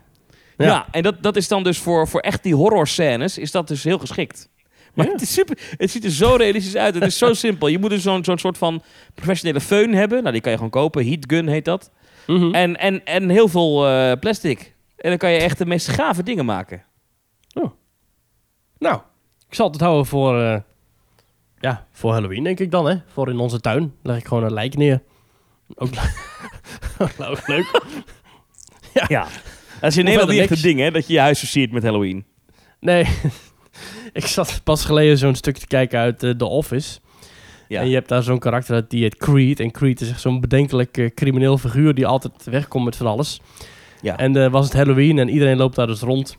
Ja, 0.58 0.66
Ja. 0.66 0.86
en 0.92 1.04
dat, 1.04 1.16
dat 1.24 1.36
is 1.36 1.48
dan 1.48 1.64
dus 1.64 1.78
voor, 1.78 2.08
voor 2.08 2.20
echt 2.20 2.44
die 2.44 2.56
horror 2.56 2.88
scènes 2.88 3.38
is 3.38 3.52
dat 3.52 3.68
dus 3.68 3.84
heel 3.84 4.00
geschikt. 4.00 4.50
Maar 4.94 5.06
Ja. 5.06 5.12
het, 5.12 5.22
is 5.22 5.34
super, 5.34 5.58
het 5.78 5.92
ziet 5.92 6.04
er 6.04 6.12
zo 6.12 6.36
realistisch 6.36 6.76
uit. 6.76 6.94
Het 6.94 7.04
is 7.04 7.18
zo 7.18 7.34
simpel. 7.46 7.68
Je 7.68 7.80
moet 7.80 7.90
dus 7.90 8.02
zo'n 8.02 8.24
zo'n 8.24 8.38
soort 8.38 8.58
van 8.58 8.84
professionele 9.16 9.62
föhn 9.62 9.94
hebben. 9.96 10.20
Nou, 10.20 10.32
die 10.32 10.42
kan 10.42 10.52
je 10.52 10.58
gewoon 10.58 10.72
kopen. 10.72 11.06
Heat 11.08 11.24
gun 11.28 11.48
heet 11.48 11.66
dat. 11.66 11.92
Mhm. 12.28 12.54
En, 12.54 12.78
en, 12.78 13.06
en 13.06 13.30
heel 13.30 13.48
veel 13.48 13.88
eh, 13.88 14.12
plastic. 14.20 14.74
En 14.98 15.10
dan 15.10 15.18
kan 15.18 15.32
je 15.32 15.38
echt 15.40 15.58
de 15.58 15.66
meest 15.66 15.88
gave 15.88 16.24
dingen 16.24 16.46
maken. 16.46 16.84
Nou, 18.78 19.00
ik 19.50 19.56
zal 19.56 19.72
het 19.72 19.82
houden 19.82 20.06
voor, 20.06 20.40
eh, 20.42 20.60
ja, 21.60 21.88
voor 21.92 22.12
Halloween, 22.12 22.44
denk 22.44 22.60
ik 22.60 22.72
dan, 22.72 22.86
hè. 22.90 22.96
Voor 23.08 23.30
in 23.30 23.38
onze 23.40 23.60
tuin. 23.60 23.94
Leg 24.04 24.18
ik 24.18 24.26
gewoon 24.28 24.44
een 24.44 24.54
lijk 24.54 24.76
neer. 24.78 25.02
Ook, 25.76 25.90
le- 25.96 27.08
ook 27.30 27.48
leuk. 27.54 27.82
Ja. 29.08 29.28
Dat 29.82 29.90
is 29.92 29.98
in 29.98 30.04
Nederland 30.04 30.32
niet 30.32 30.40
echt 30.40 30.52
een 30.52 30.62
ding, 30.62 30.80
hè? 30.80 30.92
Dat 30.92 31.08
je 31.08 31.14
je 31.14 31.20
huis 31.20 31.40
versiert 31.40 31.72
met 31.72 31.84
Halloween. 31.84 32.26
Nee, 32.80 33.06
ik 34.14 34.26
zat 34.26 34.62
pas 34.64 34.86
geleden 34.86 35.18
zo'n 35.18 35.36
stuk 35.36 35.58
te 35.58 35.68
kijken 35.68 36.00
uit 36.00 36.24
eh, 36.24 36.30
The 36.30 36.46
Office. 36.46 37.00
Ja. 37.68 37.82
En 37.82 37.88
je 37.88 37.94
hebt 37.94 38.10
daar 38.10 38.24
zo'n 38.24 38.40
karakter 38.40 38.76
uit, 38.76 38.90
die 38.90 39.02
heet 39.02 39.18
Creed. 39.18 39.60
En 39.60 39.72
Creed 39.72 40.02
is 40.02 40.10
echt 40.10 40.22
zo'n 40.22 40.42
bedenkelijk 40.42 40.98
eh, 40.98 41.10
crimineel 41.16 41.58
figuur 41.58 41.94
die 41.94 42.08
altijd 42.08 42.34
wegkomt 42.44 42.86
met 42.86 42.96
van 42.96 43.08
alles. 43.08 43.42
Ja. 44.02 44.18
En 44.18 44.36
eh, 44.36 44.52
was 44.52 44.66
het 44.66 44.74
Halloween 44.74 45.20
en 45.20 45.30
iedereen 45.30 45.58
loopt 45.58 45.76
daar 45.76 45.88
dus 45.88 46.02
rond 46.02 46.38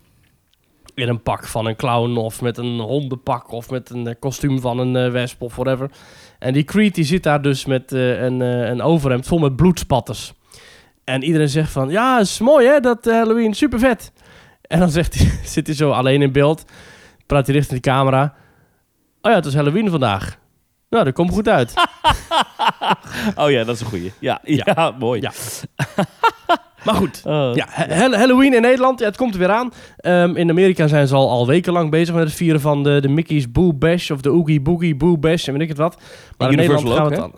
in 0.94 1.08
een 1.08 1.22
pak 1.22 1.46
van 1.46 1.66
een 1.66 1.76
clown 1.76 2.16
of 2.16 2.42
met 2.42 2.58
een 2.58 2.78
hondenpak 2.78 3.50
of 3.50 3.70
met 3.70 3.90
een 3.90 4.16
kostuum 4.18 4.60
van 4.60 4.78
een 4.78 5.10
wesp 5.10 5.42
of 5.42 5.56
whatever. 5.56 5.90
En 6.38 6.52
die 6.52 6.64
Creed 6.64 6.94
die 6.94 7.04
zit 7.04 7.22
daar 7.22 7.42
dus 7.42 7.64
met 7.64 7.92
een, 7.92 8.40
een 8.40 8.82
overhemd 8.82 9.26
vol 9.26 9.38
met 9.38 9.56
bloedspatters. 9.56 10.32
En 11.04 11.22
iedereen 11.22 11.48
zegt 11.48 11.70
van, 11.70 11.90
ja, 11.90 12.20
is 12.20 12.38
mooi 12.38 12.66
hè, 12.66 12.80
dat 12.80 13.04
Halloween, 13.04 13.54
super 13.54 13.78
vet. 13.78 14.12
En 14.72 14.78
dan 14.78 14.90
zegt 14.90 15.14
hij, 15.14 15.30
zit 15.44 15.66
hij 15.66 15.76
zo 15.76 15.90
alleen 15.90 16.22
in 16.22 16.32
beeld, 16.32 16.64
praat 17.26 17.46
hij 17.46 17.54
richting 17.54 17.80
de 17.80 17.88
camera. 17.90 18.34
Oh 19.22 19.30
ja, 19.30 19.36
het 19.36 19.46
is 19.46 19.54
Halloween 19.54 19.90
vandaag. 19.90 20.38
Nou, 20.90 21.04
dat 21.04 21.14
komt 21.14 21.30
goed 21.32 21.48
uit. 21.48 21.74
Oh 23.34 23.50
ja, 23.50 23.64
dat 23.64 23.74
is 23.74 23.80
een 23.80 23.86
goeie. 23.86 24.12
Ja, 24.18 24.40
ja. 24.44 24.94
mooi. 24.98 25.20
Ja. 25.20 25.32
Maar 26.84 26.94
goed, 26.94 27.22
Oh. 27.24 27.50
Ja, 27.54 27.66
Ha- 27.70 27.86
Ha- 27.88 28.16
Halloween 28.16 28.54
in 28.54 28.60
Nederland, 28.62 28.98
ja, 28.98 29.06
het 29.06 29.16
komt 29.16 29.32
er 29.32 29.38
weer 29.38 29.50
aan. 29.50 29.72
Ehm, 29.96 30.36
in 30.36 30.50
Amerika 30.50 30.86
zijn 30.86 31.08
ze 31.08 31.14
al, 31.14 31.30
al 31.30 31.46
wekenlang 31.46 31.90
bezig 31.90 32.14
met 32.14 32.24
het 32.24 32.32
vieren 32.32 32.60
van 32.60 32.82
de, 32.82 33.00
de 33.00 33.08
Mickey's 33.08 33.52
Boo 33.52 33.72
Bash 33.72 34.10
of 34.10 34.20
de 34.20 34.30
Oogie 34.30 34.60
Boogie 34.60 34.96
Boo 34.96 35.18
Bash 35.18 35.46
en 35.46 35.52
weet 35.52 35.62
ik 35.62 35.68
het 35.68 35.76
wat. 35.78 36.00
Maar 36.38 36.50
in, 36.50 36.56
Nederland 36.56 36.88
gaan 36.88 37.04
ook, 37.04 37.08
we 37.08 37.14
het. 37.22 37.32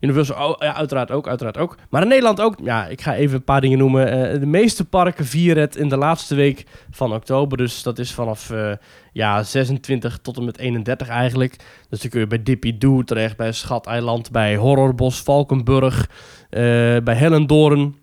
Universal, 0.00 0.64
ja, 0.64 0.74
uiteraard 0.74 1.10
ook, 1.10 1.28
uiteraard 1.28 1.56
ook. 1.56 1.76
Maar 1.90 2.02
in 2.02 2.08
Nederland 2.08 2.40
ook, 2.40 2.54
ja, 2.62 2.86
ik 2.86 3.00
ga 3.00 3.14
even 3.14 3.36
een 3.36 3.44
paar 3.44 3.60
dingen 3.60 3.78
noemen. 3.78 4.32
Eh, 4.32 4.40
de 4.40 4.46
meeste 4.46 4.84
parken 4.84 5.24
vieren 5.24 5.62
het 5.62 5.76
in 5.76 5.88
de 5.88 5.96
laatste 5.96 6.34
week 6.34 6.66
van 6.90 7.14
oktober. 7.14 7.58
Dus 7.58 7.82
dat 7.82 7.98
is 7.98 8.12
vanaf 8.12 8.50
eh, 8.50 8.72
ja, 9.12 9.42
26 9.42 10.18
tot 10.22 10.36
en 10.36 10.44
met 10.44 10.58
31 10.58 11.08
eigenlijk. 11.08 11.56
Dus 11.88 12.00
dan 12.00 12.10
kun 12.10 12.20
je 12.20 12.26
bij 12.26 12.42
Dippy 12.42 12.78
Doo 12.78 13.02
terecht, 13.02 13.36
bij 13.36 13.52
Schateiland, 13.52 14.30
bij 14.30 14.56
Horrorbos, 14.56 15.22
Valkenburg, 15.22 16.10
eh, 16.50 16.60
bij 17.04 17.14
Hellendoorn. 17.14 17.96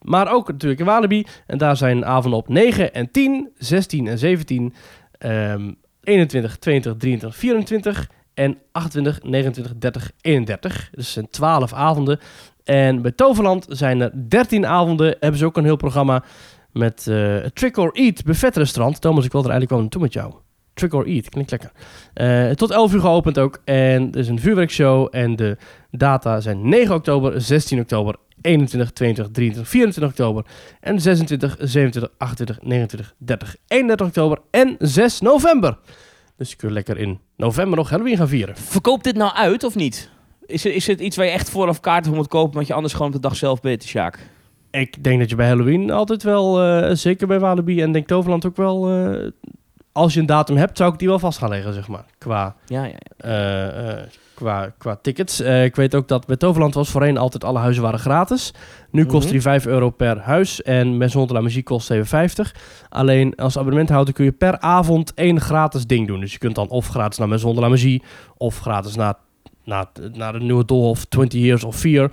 Maar 0.00 0.32
ook 0.32 0.48
natuurlijk 0.48 0.80
in 0.80 0.86
Walibi. 0.86 1.26
En 1.46 1.58
daar 1.58 1.76
zijn 1.76 2.04
avonden 2.04 2.38
op 2.38 2.48
9 2.48 2.94
en 2.94 3.10
10, 3.10 3.50
16 3.58 4.06
en 4.06 4.18
17, 4.18 4.74
ehm 5.18 5.72
21, 6.04 6.56
22, 6.58 7.00
23, 7.00 7.36
24 7.36 8.08
en 8.34 8.58
28, 8.72 9.22
29, 9.22 9.74
30, 9.78 10.10
31. 10.20 10.90
Dus 10.92 11.12
zijn 11.12 11.30
12 11.30 11.72
avonden. 11.72 12.20
En 12.64 13.02
bij 13.02 13.12
Toverland 13.12 13.66
zijn 13.68 14.00
er 14.00 14.28
13 14.28 14.66
avonden. 14.66 15.16
Hebben 15.20 15.38
ze 15.38 15.44
ook 15.44 15.56
een 15.56 15.64
heel 15.64 15.76
programma 15.76 16.24
met 16.72 17.06
eh 17.06 17.36
Trick 17.36 17.76
or 17.76 17.90
Eat 17.92 18.24
buffetrestaurant. 18.24 19.00
Thomas, 19.00 19.24
ik 19.24 19.32
wil 19.32 19.44
er 19.44 19.50
eigenlijk 19.50 19.70
wel 19.70 19.80
naartoe 19.80 20.02
met 20.02 20.12
jou. 20.12 20.34
Trick 20.74 20.94
or 20.94 21.06
Eat, 21.06 21.28
klinkt 21.28 21.50
lekker. 21.50 21.70
Eh, 22.14 22.50
tot 22.50 22.70
11 22.70 22.92
uur 22.92 23.00
geopend 23.00 23.38
ook. 23.38 23.60
En 23.64 24.12
er 24.12 24.18
is 24.18 24.28
een 24.28 24.40
vuurwerkshow. 24.40 25.08
En 25.10 25.36
de 25.36 25.56
data 25.90 26.40
zijn 26.40 26.68
9 26.68 26.94
oktober, 26.94 27.40
16 27.40 27.80
oktober, 27.80 28.16
21, 28.40 28.92
22, 28.92 29.34
23, 29.34 29.68
24 29.68 30.10
oktober. 30.12 30.44
En 30.80 31.00
26, 31.00 31.56
27, 31.58 32.12
28, 32.18 32.62
29, 32.62 33.14
30, 33.18 33.56
31 33.66 34.06
oktober 34.06 34.38
en 34.50 34.76
6 34.78 35.20
november. 35.20 35.78
Dus 36.36 36.50
je 36.50 36.56
kunt 36.56 36.72
lekker 36.72 36.98
in 36.98 37.18
november 37.36 37.76
nog 37.76 37.90
Halloween 37.90 38.16
gaan 38.16 38.28
vieren. 38.28 38.56
Verkoopt 38.56 39.04
dit 39.04 39.16
nou 39.16 39.34
uit 39.34 39.64
of 39.64 39.74
niet? 39.74 40.10
Is 40.46 40.64
het, 40.64 40.72
is 40.74 40.86
het 40.86 41.00
iets 41.00 41.16
waar 41.16 41.26
je 41.26 41.32
echt 41.32 41.50
vooraf 41.50 41.80
kaarten 41.80 42.06
voor 42.06 42.16
moet 42.16 42.28
kopen, 42.28 42.54
want 42.54 42.66
je 42.66 42.74
anders 42.74 42.92
gewoon 42.92 43.08
op 43.08 43.14
de 43.14 43.20
dag 43.28 43.36
zelf 43.36 43.60
bent, 43.60 43.84
Sjaak? 43.84 44.18
Ik 44.70 45.04
denk 45.04 45.18
dat 45.20 45.30
je 45.30 45.36
bij 45.36 45.46
Halloween 45.48 45.90
altijd 45.90 46.22
wel, 46.22 46.62
eh, 46.62 46.94
zeker 46.94 47.26
bij 47.26 47.38
Walibi 47.40 47.82
en 47.82 47.92
denk 47.92 48.06
Toverland 48.06 48.46
ook 48.46 48.56
wel... 48.56 48.90
eh, 48.90 49.30
als 49.92 50.14
je 50.14 50.20
een 50.20 50.26
datum 50.26 50.56
hebt, 50.56 50.76
zou 50.76 50.92
ik 50.92 50.98
die 50.98 51.08
wel 51.08 51.18
vast 51.18 51.38
gaan 51.38 51.48
leggen, 51.48 51.74
zeg 51.74 51.88
maar. 51.88 52.04
Qua, 52.18 52.56
Ja, 52.66 52.84
ja, 52.84 52.96
ja. 53.16 53.26
eh, 53.98 54.02
qua, 54.34 54.74
qua 54.78 54.96
tickets. 54.96 55.40
Eh, 55.40 55.64
ik 55.64 55.76
weet 55.76 55.94
ook 55.94 56.08
dat 56.08 56.26
bij 56.26 56.36
Toverland 56.36 56.74
was 56.74 56.90
voorheen 56.90 57.16
altijd 57.16 57.44
alle 57.44 57.58
huizen 57.58 57.82
waren 57.82 57.98
gratis. 57.98 58.54
Nu 58.90 59.06
kost 59.06 59.22
Mhm. 59.24 59.32
die 59.32 59.42
5 59.42 59.66
euro 59.66 59.90
per 59.90 60.18
huis 60.18 60.62
en 60.62 60.96
met 60.96 61.10
Zonder 61.10 61.36
la 61.36 61.42
Muziek 61.42 61.64
kost 61.64 61.86
7,50. 61.86 62.54
Alleen 62.88 63.34
als 63.34 63.56
abonnementhouder 63.58 64.14
kun 64.14 64.24
je 64.24 64.32
per 64.32 64.58
avond 64.60 65.14
één 65.14 65.40
gratis 65.40 65.86
ding 65.86 66.06
doen. 66.06 66.20
Dus 66.20 66.32
je 66.32 66.38
kunt 66.38 66.54
dan 66.54 66.68
of 66.68 66.88
gratis 66.88 67.18
naar 67.18 67.28
Maison 67.28 67.54
de 67.54 67.60
la 67.60 67.68
Magie 67.68 68.02
of 68.36 68.58
gratis 68.58 68.94
naar, 68.94 69.14
naar, 69.64 69.86
naar 70.12 70.32
de 70.32 70.40
nieuwe 70.40 70.64
Doolhof 70.64 71.04
20 71.04 71.40
Years 71.40 71.64
of 71.64 71.76
4. 71.76 72.10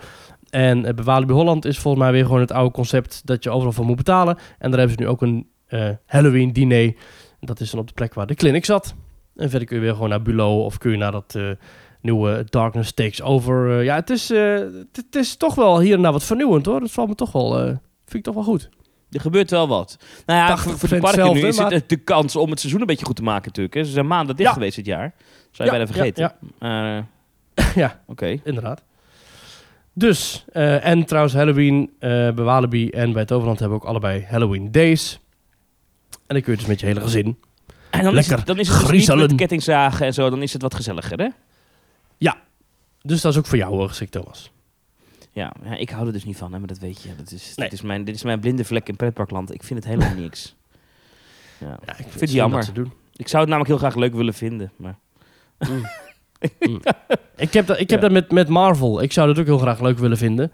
En 0.50 0.86
eh, 0.86 0.94
bij 0.94 1.04
Walibi 1.04 1.34
Holland 1.34 1.66
is 1.66 1.80
volgens 1.80 2.04
mij 2.04 2.12
weer 2.12 2.26
gewoon 2.26 2.40
het 2.40 2.52
oude 2.52 2.72
concept 2.72 3.22
dat 3.26 3.44
je 3.44 3.50
overal 3.50 3.72
voor 3.74 3.86
moet 3.86 3.96
betalen. 3.96 4.38
En 4.60 4.70
daar 4.72 4.80
hebben 4.80 4.98
ze 4.98 5.04
nu 5.04 5.10
ook 5.10 5.22
een 5.22 5.48
eh, 5.68 5.90
Halloween 6.06 6.54
diner. 6.54 6.94
Dat 7.40 7.60
is 7.60 7.72
dan 7.72 7.80
op 7.80 7.88
de 7.88 7.94
plek 7.94 8.14
waar 8.14 8.28
de 8.28 8.36
clinic 8.36 8.66
zat. 8.66 8.96
En 9.36 9.50
verder 9.50 9.68
kun 9.68 9.78
je 9.78 9.84
weer 9.84 9.94
gewoon 9.94 10.10
naar 10.10 10.22
Bulow 10.22 10.60
of 10.60 10.78
kun 10.78 10.92
je 10.92 10.98
naar 10.98 11.12
dat 11.12 11.36
nieuwe 12.02 12.46
Darkness 12.50 12.94
Takes 12.94 13.22
Over. 13.22 13.78
Eh, 13.80 13.84
ja, 13.86 13.96
het 13.96 14.10
is, 14.10 14.30
eh, 14.32 14.54
het, 14.92 15.16
is 15.16 15.36
toch 15.36 15.56
wel 15.56 15.80
hier 15.80 15.96
en 15.96 16.02
daar 16.02 16.12
wat 16.12 16.24
vernieuwend 16.24 16.66
hoor. 16.66 16.80
Dat 16.80 16.92
valt 16.92 17.08
me 17.10 17.16
toch 17.16 17.32
wel, 17.32 17.58
eh, 17.60 17.66
vind 17.66 18.14
ik 18.14 18.24
toch 18.24 18.34
wel 18.34 18.44
goed. 18.44 18.70
Er 19.12 19.20
gebeurt 19.22 19.50
wel 19.50 19.68
wat. 19.68 19.98
Nou 20.26 20.40
ja, 20.40 20.48
80% 20.48 20.80
voor, 20.80 20.90
de 20.90 20.98
parken 21.00 21.34
nu 21.34 21.46
hetzelfde, 21.46 21.48
is 21.48 21.58
het 21.58 21.70
maar- 21.70 21.82
de 21.88 21.96
kans 21.98 22.36
om 22.36 22.50
het 22.50 22.60
seizoen 22.60 22.82
een 22.82 22.88
beetje 22.88 23.06
goed 23.06 23.16
te 23.16 23.24
maken 23.24 23.46
natuurlijk. 23.46 23.76
Hè. 23.76 23.84
Ze 23.84 23.92
zijn 23.92 24.08
maanden 24.08 24.36
dicht 24.36 24.48
Ja. 24.50 24.54
geweest 24.54 24.76
dit 24.76 24.86
jaar. 24.86 25.14
Zou 25.52 25.70
je 25.70 25.76
Ja, 25.76 25.86
bijna 25.86 25.86
vergeten. 25.94 26.34
ja, 26.60 27.06
ja, 27.84 28.02
Oké. 28.08 28.40
inderdaad. 28.44 28.84
Dus, 29.94 30.46
en 30.52 31.06
trouwens 31.06 31.34
Halloween 31.36 31.90
eh, 32.00 32.10
bij 32.10 32.34
Walibi 32.44 32.90
en 32.90 33.14
bij 33.14 33.26
Toverland 33.26 33.60
hebben 33.60 33.78
we 33.78 33.84
ook 33.84 33.90
allebei 33.90 34.26
Halloween 34.30 34.72
Days. 34.72 35.20
En 36.12 36.38
dan 36.38 36.42
kun 36.42 36.52
je 36.52 36.58
dus 36.58 36.68
met 36.68 36.80
je 36.80 36.86
hele 36.86 37.02
gezin. 37.02 37.38
En 37.90 38.04
dan 38.04 38.18
is 38.18 38.28
het, 38.30 38.46
dan 38.46 38.60
is 38.60 38.68
het 38.68 38.88
dus 38.88 39.08
niet 39.08 39.16
met 39.18 39.36
kettingzagen 39.36 40.06
en 40.06 40.14
zo, 40.14 40.30
dan 40.30 40.42
is 40.42 40.54
het 40.54 40.62
wat 40.62 40.76
gezelliger, 40.76 41.20
hè? 41.20 41.28
Dus 43.04 43.22
dat 43.22 43.32
is 43.32 43.38
ook 43.38 43.46
voor 43.46 43.58
jou 43.58 43.74
hoor, 43.76 43.88
geschikt 43.88 44.12
Thomas. 44.12 44.52
Ja, 45.32 45.54
ja, 45.64 45.76
ik 45.76 45.90
hou 45.90 46.08
er 46.08 46.14
dus 46.14 46.24
niet 46.24 46.38
van, 46.38 46.54
hè, 46.54 46.60
maar 46.60 46.68
dat 46.68 46.78
weet 46.78 47.02
je. 47.02 47.16
Dat 47.16 47.32
is, 47.32 47.56
Nee. 47.56 47.70
dit, 47.70 47.80
is 47.80 47.86
mijn, 47.86 48.04
dit 48.04 48.16
is 48.16 48.24
mijn 48.24 48.40
blinde 48.40 48.64
vlek 48.66 48.88
in 48.88 48.96
pretparkland. 48.96 49.54
Ik 49.54 49.64
vind 49.64 49.84
het 49.84 49.94
helemaal 49.94 50.16
niks. 50.24 50.56
Ja. 51.58 51.80
Ja, 51.86 51.92
ik 51.98 52.06
vind 52.08 52.20
het 52.20 52.32
jammer. 52.32 52.64
Te 52.66 52.72
doen. 52.72 52.92
Ik 53.16 53.28
zou 53.28 53.42
het 53.42 53.52
namelijk 53.52 53.68
heel 53.70 53.78
graag 53.90 53.96
leuk 54.02 54.14
willen 54.14 54.34
vinden, 54.34 54.72
maar... 54.76 54.96
Ik 57.36 57.54
heb 57.54 57.68
dat, 57.68 57.80
ik 57.80 57.90
heb 57.90 58.02
Ja. 58.02 58.08
dat 58.08 58.12
met, 58.12 58.32
met 58.32 58.48
Marvel. 58.48 59.02
Ik 59.02 59.12
zou 59.12 59.28
dat 59.28 59.40
ook 59.40 59.46
heel 59.46 59.58
graag 59.58 59.80
leuk 59.82 59.98
willen 59.98 60.18
vinden. 60.18 60.52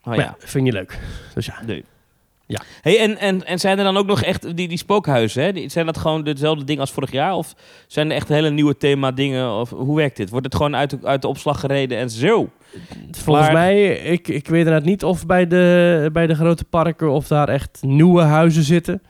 Oh, 0.00 0.06
maar 0.06 0.16
ja. 0.16 0.22
ja, 0.22 0.34
vind 0.38 0.66
je 0.66 0.72
leuk. 0.72 0.98
Dus 1.34 1.46
ja. 1.46 1.62
Nee. 1.66 1.84
Ja. 2.46 2.60
Hey, 2.80 3.00
en, 3.00 3.18
en, 3.18 3.46
en 3.46 3.58
zijn 3.58 3.78
er 3.78 3.84
dan 3.84 3.96
ook 3.96 4.06
nog 4.06 4.22
echt 4.22 4.56
die, 4.56 4.68
die 4.68 4.78
spookhuizen? 4.78 5.42
Hè? 5.42 5.52
Die- 5.52 5.68
Zijn 5.68 5.86
dat 5.86 5.98
gewoon 5.98 6.24
dezelfde 6.24 6.64
dingen 6.64 6.80
als 6.80 6.90
vorig 6.92 7.10
jaar? 7.12 7.34
Of 7.34 7.54
zijn 7.86 8.10
er 8.10 8.16
echt 8.16 8.28
hele 8.28 8.50
nieuwe 8.50 8.76
thema 8.76 9.10
dingen? 9.12 9.52
Of 9.60 9.70
hoe 9.70 9.96
werkt 9.96 10.16
dit? 10.16 10.30
Wordt 10.30 10.46
het 10.46 10.54
gewoon 10.54 10.76
uit 10.76 10.90
de, 10.90 10.98
uit 11.02 11.22
de 11.22 11.28
opslag 11.28 11.60
gereden 11.60 11.98
en 11.98 12.10
zo? 12.10 12.48
Volgens 13.10 13.46
Maar- 13.46 13.52
mij, 13.52 13.92
ik, 13.92 14.28
ik 14.28 14.48
weet 14.48 14.58
inderdaad 14.58 14.84
niet 14.84 15.04
of 15.04 15.26
bij 15.26 15.46
de, 15.46 16.10
bij 16.12 16.26
de 16.26 16.34
grote 16.34 16.64
parken 16.64 17.10
of 17.10 17.26
daar 17.28 17.48
echt 17.48 17.78
nieuwe 17.82 18.22
huizen 18.22 18.62
zitten. 18.62 19.02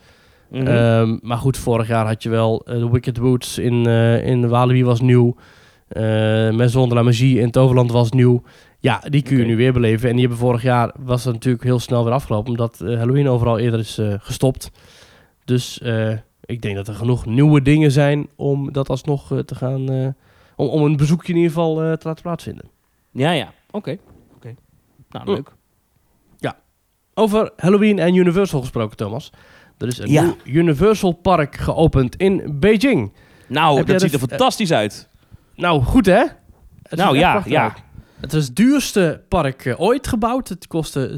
Mhm. 0.51 0.67
Ehm, 0.67 1.19
maar 1.23 1.39
goed, 1.39 1.57
vorig 1.59 1.89
jaar 1.89 2.07
had 2.07 2.23
je 2.23 2.29
wel 2.29 2.63
eh, 2.67 2.75
de 2.79 2.91
Wicked 2.91 3.17
Woods 3.19 3.59
in, 3.59 3.87
eh 3.87 4.27
in 4.27 4.49
Walibi 4.49 4.85
was 4.85 5.01
nieuw. 5.01 5.37
Eh 5.89 6.03
Maison 6.51 6.89
de 6.89 6.95
la 6.95 7.03
Magie 7.03 7.39
in 7.41 7.51
Toverland 7.51 7.93
was 7.93 8.11
nieuw. 8.11 8.43
Ja, 8.85 8.99
die 9.09 9.23
kun 9.23 9.37
je 9.37 9.45
nu 9.45 9.57
weer 9.57 9.73
beleven. 9.73 10.07
En 10.09 10.13
die 10.13 10.21
hebben 10.21 10.39
vorig 10.39 10.63
jaar, 10.63 10.93
was 10.99 11.23
dat 11.25 11.33
natuurlijk 11.33 11.65
heel 11.65 11.79
snel 11.79 12.05
weer 12.05 12.13
afgelopen. 12.13 12.51
Omdat 12.51 12.81
eh, 12.81 12.97
Halloween 12.97 13.29
overal 13.29 13.59
eerder 13.59 13.81
is 13.81 13.99
eh, 13.99 14.15
gestopt. 14.19 14.71
Dus 15.45 15.81
eh, 15.81 16.11
ik 16.45 16.63
denk 16.63 16.77
dat 16.77 16.89
er 16.89 16.95
genoeg 16.95 17.27
nieuwe 17.27 17.63
dingen 17.63 17.91
zijn 17.93 18.29
om 18.37 18.73
dat 18.73 18.89
alsnog 18.89 19.43
te 19.45 19.55
gaan... 19.55 19.91
eh, 19.91 20.07
om, 20.57 20.69
om 20.69 20.83
een 20.83 20.97
bezoekje 20.97 21.33
in 21.33 21.39
ieder 21.39 21.53
geval 21.53 21.83
eh, 21.83 21.93
te 21.93 22.09
laten 22.09 22.23
plaatsvinden. 22.23 22.65
Ja, 23.11 23.31
ja. 23.31 23.53
Oké. 23.71 23.97
Oké. 24.37 24.55
Nou, 25.11 25.25
Mm. 25.29 25.35
leuk. 25.35 25.53
Over 27.17 27.51
Halloween 27.57 27.99
en 27.99 28.15
Universal 28.15 28.61
gesproken, 28.61 28.97
Thomas. 28.97 29.33
Er 29.79 29.87
is 29.87 29.99
een 29.99 30.11
Ja. 30.11 30.23
nieuw 30.23 30.37
Universal 30.45 31.13
Park 31.13 31.57
geopend 31.57 32.17
in 32.17 32.57
Beijing. 32.61 33.13
Nou, 33.49 33.77
Heb 33.77 33.87
dat 33.87 34.01
ziet 34.01 34.13
er 34.13 34.19
fantastisch 34.19 34.73
uit. 34.73 35.09
Nou, 35.55 35.83
goed 35.83 36.07
hè? 36.07 36.25
Het 36.83 36.99
Nou, 36.99 37.19
ja, 37.19 37.43
ja. 37.47 37.63
uit. 37.63 37.83
Het 38.25 38.33
is 38.33 38.47
het 38.47 38.57
duurste 38.57 39.23
park 39.29 39.65
eh, 39.65 39.81
ooit 39.81 40.07
gebouwd. 40.07 40.49
Het 40.49 40.67
kostte 40.67 41.11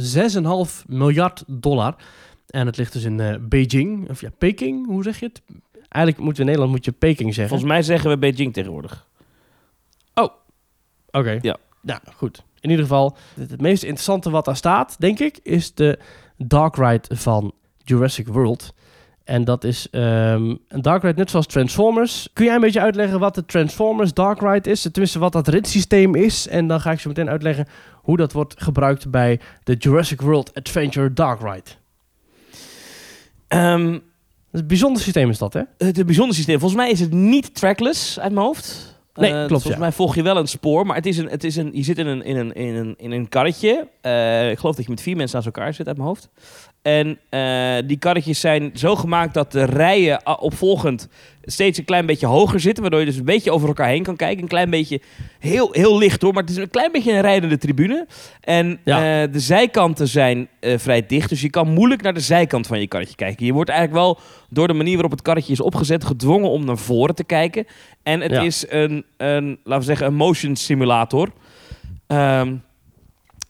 6,5 0.71 0.87
miljard 0.87 1.45
dollar. 1.47 1.97
En 2.47 2.67
het 2.67 2.77
ligt 2.77 2.93
dus 2.93 3.05
in 3.05 3.21
eh, 3.21 3.35
Beijing. 3.41 4.11
Of 4.11 4.21
ja, 4.21 4.31
Peking, 4.39 4.87
hoe 4.87 5.03
zeg 5.03 5.21
je 5.21 5.27
het? 5.27 5.43
Eigenlijk 5.89 6.25
moet 6.25 6.39
in 6.39 6.45
Nederland 6.45 6.71
moet 6.71 6.85
je 6.85 6.93
Peking 6.93 7.35
zeggen. 7.35 7.49
Volgens 7.49 7.71
mij 7.71 7.83
zeggen 7.83 8.11
we 8.11 8.19
Beijing 8.19 8.53
tegenwoordig. 8.53 9.07
Oké. 11.17 11.39
Ja. 11.41 11.57
Nou, 11.81 12.01
goed. 12.17 12.45
In 12.61 12.71
ieder 12.71 12.85
geval, 12.85 13.17
het, 13.35 13.51
het 13.51 13.61
meest 13.61 13.83
interessante 13.83 14.31
wat 14.31 14.45
daar 14.45 14.57
staat, 14.57 14.97
denk 14.99 15.19
ik, 15.19 15.39
is 15.43 15.75
de 15.75 15.99
dark 16.37 16.77
ride 16.77 17.17
van 17.17 17.53
Jurassic 17.85 18.29
World. 18.29 18.75
En 19.27 19.45
dat 19.45 19.65
is 19.65 19.89
ehm, 19.91 20.55
een 20.69 20.83
dark 20.83 21.03
ride 21.03 21.19
net 21.19 21.31
zoals 21.31 21.47
Transformers. 21.47 22.29
Kun 22.33 22.45
jij 22.45 22.55
een 22.55 22.61
beetje 22.61 22.81
uitleggen 22.81 23.19
wat 23.19 23.35
de 23.35 23.45
Transformers 23.45 24.13
dark 24.15 24.41
ride 24.41 24.71
is? 24.71 24.83
Tenminste, 24.83 25.19
wat 25.19 25.33
dat 25.33 25.49
ritssysteem 25.49 26.15
is. 26.15 26.49
En 26.49 26.67
dan 26.67 26.81
ga 26.81 26.91
ik 26.91 27.01
zo 27.01 27.09
meteen 27.09 27.29
uitleggen 27.31 27.67
hoe 27.95 28.17
dat 28.17 28.33
wordt 28.33 28.63
gebruikt 28.63 29.11
bij 29.11 29.41
de 29.65 29.75
Jurassic 29.75 30.21
World 30.21 30.55
Adventure 30.55 31.13
Dark 31.13 31.41
Ride. 31.41 31.71
Is 34.53 34.61
een 34.61 34.67
bijzonder 34.67 35.03
systeem 35.03 35.31
is 35.31 35.39
dat, 35.39 35.53
hè? 35.53 35.63
het 35.79 35.99
een 35.99 36.07
bijzonder 36.07 36.35
systeem. 36.35 36.59
Volgens 36.59 36.81
mij 36.81 36.91
is 36.91 37.01
het 37.01 37.13
niet 37.13 37.55
trackless 37.55 38.21
uit 38.21 38.33
mijn 38.33 38.47
hoofd. 38.47 38.95
Nee, 39.15 39.31
Eh, 39.31 39.37
klopt, 39.37 39.51
Volgens 39.51 39.73
ja. 39.73 39.79
mij 39.79 39.93
volg 39.93 40.15
je 40.15 40.23
wel 40.23 40.37
een 40.37 40.47
spoor, 40.47 40.87
maar 40.87 40.97
het 40.97 41.07
is 41.07 41.19
een, 41.19 41.29
het 41.29 41.45
is 41.45 41.57
een, 41.57 41.71
je 41.73 41.83
zit 41.83 41.99
in 41.99 42.07
een, 42.07 42.23
in 42.23 42.37
een, 42.37 42.53
in 42.55 42.75
een, 42.75 42.95
in 42.99 43.11
een 43.13 43.29
karretje. 43.29 43.89
Eh, 44.01 44.51
ik 44.51 44.59
geloof 44.59 44.75
dat 44.77 44.85
je 44.85 44.91
met 44.91 45.01
vier 45.01 45.17
mensen 45.17 45.37
naast 45.37 45.57
elkaar 45.57 45.75
zit 45.75 45.87
uit 45.87 45.97
mijn 45.97 46.09
hoofd. 46.09 46.29
En 46.87 47.19
eh, 47.29 47.75
die 47.89 47.97
karretjes 47.99 48.41
zijn 48.41 48.71
zo 48.75 48.97
gemaakt 48.97 49.35
dat 49.35 49.53
de 49.53 49.65
rijen 49.65 50.21
a- 50.29 50.33
opvolgend 50.33 51.09
steeds 51.43 51.79
een 51.79 51.85
klein 51.85 52.07
beetje 52.07 52.27
hoger 52.27 52.61
zitten. 52.61 52.83
Waardoor 52.83 53.01
je 53.01 53.07
dus 53.07 53.17
een 53.17 53.25
beetje 53.25 53.51
over 53.51 53.69
elkaar 53.69 53.89
heen 53.89 54.03
kan 54.03 54.17
kijken. 54.17 54.43
Een 54.43 54.49
klein 54.49 54.71
beetje, 54.71 55.01
heel, 55.39 55.69
heel 55.73 55.99
licht 55.99 56.23
hoor, 56.23 56.33
maar 56.33 56.43
het 56.43 56.51
is 56.51 56.57
een 56.57 56.71
klein 56.71 56.93
beetje 56.93 57.13
een 57.13 57.21
rijdende 57.21 57.59
tribune. 57.59 58.07
En 58.41 58.79
Ja. 58.85 59.23
eh, 59.23 59.33
de 59.33 59.41
zijkanten 59.41 60.09
zijn 60.09 60.49
eh, 60.61 60.79
vrij 60.79 61.07
dicht, 61.07 61.29
dus 61.29 61.41
je 61.41 61.51
kan 61.51 61.69
moeilijk 61.69 62.03
naar 62.03 62.15
de 62.15 62.21
zijkant 62.21 62.67
van 62.67 62.81
je 62.81 62.87
karretje 62.87 63.17
kijken. 63.17 63.47
Je 63.47 63.53
wordt 63.53 63.71
eigenlijk 63.71 64.01
wel 64.01 64.19
door 64.51 64.67
de 64.69 64.75
manier 64.75 64.93
waarop 64.95 65.11
het 65.11 65.23
karretje 65.23 65.53
is 65.53 65.61
opgezet 65.61 66.05
gedwongen 66.05 66.51
om 66.51 66.65
naar 66.65 66.79
voren 66.79 67.15
te 67.15 67.25
kijken. 67.25 67.67
En 68.03 68.21
het 68.21 68.31
Ja. 68.31 68.41
is 68.43 68.65
een, 68.69 69.05
een, 69.17 69.59
laten 69.65 69.79
we 69.81 69.87
zeggen, 69.87 70.07
een 70.07 70.15
motion 70.15 70.57
simulator. 70.57 71.29
Ehm, 72.07 72.55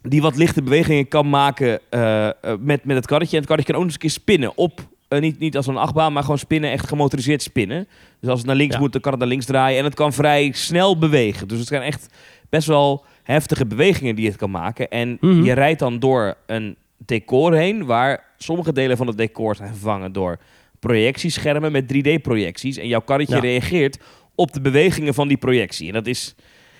die 0.08 0.22
wat 0.22 0.36
lichte 0.36 0.62
bewegingen 0.62 1.08
kan 1.08 1.28
maken 1.28 1.80
eh, 1.90 2.26
eh, 2.28 2.32
met, 2.60 2.84
met 2.84 2.96
het 2.96 3.06
karretje. 3.06 3.32
En 3.32 3.38
het 3.38 3.46
karretje 3.48 3.72
kan 3.72 3.82
ook 3.82 3.86
nog 3.86 3.94
eens 3.94 4.02
een 4.04 4.10
keer 4.10 4.22
spinnen 4.22 4.52
op... 4.56 4.80
eh, 5.08 5.20
niet, 5.20 5.38
niet 5.38 5.56
als 5.56 5.66
een 5.66 5.76
achtbaan, 5.76 6.12
maar 6.12 6.22
gewoon 6.22 6.38
spinnen, 6.38 6.70
echt 6.70 6.88
gemotoriseerd 6.88 7.42
spinnen. 7.42 7.88
Dus 8.20 8.30
als 8.30 8.38
het 8.38 8.46
naar 8.48 8.56
links 8.56 8.74
Ja. 8.74 8.80
moet, 8.80 8.92
dan 8.92 9.00
kan 9.00 9.10
het 9.12 9.20
naar 9.20 9.30
links 9.30 9.44
draaien. 9.46 9.78
En 9.78 9.84
het 9.84 9.94
kan 9.94 10.12
vrij 10.12 10.50
snel 10.54 10.98
bewegen. 10.98 11.48
Dus 11.48 11.58
het 11.58 11.68
zijn 11.68 11.82
echt 11.82 12.06
best 12.50 12.66
wel 12.66 13.04
heftige 13.22 13.66
bewegingen 13.66 14.14
die 14.14 14.26
het 14.26 14.36
kan 14.36 14.50
maken. 14.50 14.88
En 14.88 15.16
Mhm. 15.20 15.42
je 15.44 15.52
rijdt 15.52 15.78
dan 15.78 15.98
door 15.98 16.36
een 16.46 16.76
decor 16.98 17.54
heen... 17.54 17.84
waar 17.84 18.24
sommige 18.38 18.72
delen 18.72 18.96
van 18.96 19.06
het 19.06 19.16
decor 19.16 19.56
zijn 19.56 19.68
vervangen 19.68 20.12
door 20.12 20.38
projectieschermen 20.80 21.72
met 21.72 21.86
3D-projecties. 21.94 22.76
En 22.78 22.88
jouw 22.88 23.00
karretje 23.00 23.34
Ja. 23.34 23.40
reageert 23.40 23.98
op 24.34 24.52
de 24.52 24.60
bewegingen 24.60 25.14
van 25.14 25.28
die 25.28 25.36
projectie. 25.36 25.88
En 25.88 25.92
dat 25.94 26.06
is... 26.06 26.34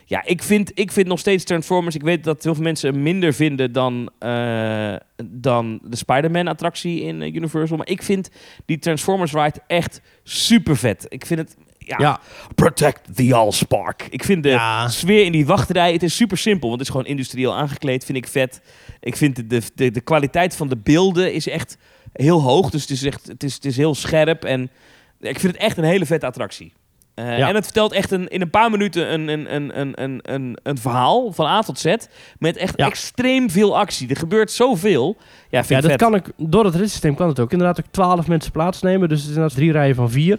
Ja, 0.09 0.25
ik 0.25 0.43
vind, 0.43 0.71
ik 0.75 0.93
vind 0.93 1.07
nog 1.07 1.19
steeds 1.19 1.45
Transformers... 1.45 1.95
Ik 1.95 2.03
weet 2.03 2.25
dat 2.25 2.43
heel 2.43 2.55
veel 2.55 2.63
mensen 2.63 3.03
minder 3.03 3.35
vinden 3.35 3.73
dan, 3.73 4.11
eh, 4.19 4.95
dan 5.25 5.81
de 5.83 5.97
Spider-Man-attractie 5.97 7.01
in 7.03 7.23
eh, 7.23 7.35
Universal. 7.35 7.77
Maar 7.77 7.89
ik 7.89 8.03
vind 8.03 8.31
die 8.65 8.79
Transformers 8.79 9.33
ride 9.33 9.61
echt 9.67 10.01
super 10.23 10.77
vet. 10.77 11.07
Ik 11.09 11.27
vind 11.27 11.41
het... 11.41 11.57
Ja, 11.79 11.97
Ja. 11.99 12.21
protect 12.55 13.17
the 13.17 13.35
Allspark. 13.35 14.07
Ik 14.11 14.25
vind 14.25 14.43
de 14.43 14.49
Ja. 14.49 14.89
sfeer 14.89 15.25
in 15.25 15.33
die 15.33 15.47
wachtrij... 15.47 15.93
Het 15.93 16.03
is 16.03 16.17
super 16.17 16.39
simpel, 16.39 16.69
want 16.69 16.81
het 16.81 16.89
is 16.89 16.95
gewoon 16.95 17.11
industrieel 17.11 17.55
aangekleed. 17.55 18.05
Vind 18.05 18.19
ik 18.19 18.27
vet. 18.27 18.61
Ik 19.01 19.17
vind 19.17 19.37
de, 19.37 19.47
de, 19.47 19.63
de, 19.75 19.91
de 19.91 20.01
kwaliteit 20.01 20.57
van 20.57 20.69
de 20.69 20.77
beelden 20.77 21.33
is 21.35 21.49
echt 21.49 21.79
heel 22.13 22.41
hoog. 22.43 22.71
Dus 22.71 22.81
het 22.81 22.91
is, 22.91 23.03
echt, 23.03 23.27
het 23.27 23.43
is, 23.43 23.55
het 23.55 23.65
is 23.65 23.77
heel 23.77 23.95
scherp. 23.95 24.45
En 24.45 24.71
ik 25.21 25.41
vind 25.41 25.53
het 25.53 25.63
echt 25.63 25.77
een 25.77 25.85
hele 25.85 26.07
vette 26.07 26.27
attractie. 26.27 26.73
Eh, 27.17 27.39
Ja. 27.39 27.49
En 27.49 27.55
het 27.55 27.65
vertelt 27.65 27.93
echt 27.93 28.11
een, 28.11 28.29
in 28.29 28.41
een 28.41 28.51
paar 28.51 28.71
minuten 28.71 29.13
een, 29.13 29.29
een, 29.29 29.55
een, 29.55 29.81
een, 29.81 30.03
een, 30.03 30.21
een, 30.23 30.59
een 30.63 30.79
verhaal 30.79 31.33
van 31.33 31.47
A 31.47 31.61
tot 31.61 31.79
Z. 31.79 31.95
Met 32.39 32.57
echt 32.57 32.75
Ja. 32.77 32.87
extreem 32.87 33.51
veel 33.51 33.79
actie. 33.79 34.09
Er 34.09 34.17
gebeurt 34.17 34.51
zoveel. 34.51 35.17
Ja, 35.51 35.65
vind 35.65 35.69
Ja, 35.69 35.81
dat 35.81 35.91
vet. 35.91 36.01
kan 36.01 36.15
ik, 36.15 36.25
door 36.37 36.65
het 36.65 36.75
ritssysteem 36.75 37.15
kan 37.15 37.29
het 37.29 37.41
ook. 37.41 37.53
Inderdaad 37.53 37.81
ook 37.81 37.91
12 37.91 38.27
mensen 38.29 38.53
plaatsnemen. 38.53 39.09
Dus 39.09 39.19
het 39.21 39.29
is 39.31 39.35
inderdaad 39.35 39.57
drie 39.59 39.73
rijen 39.73 39.95
van 39.95 40.11
vier. 40.11 40.39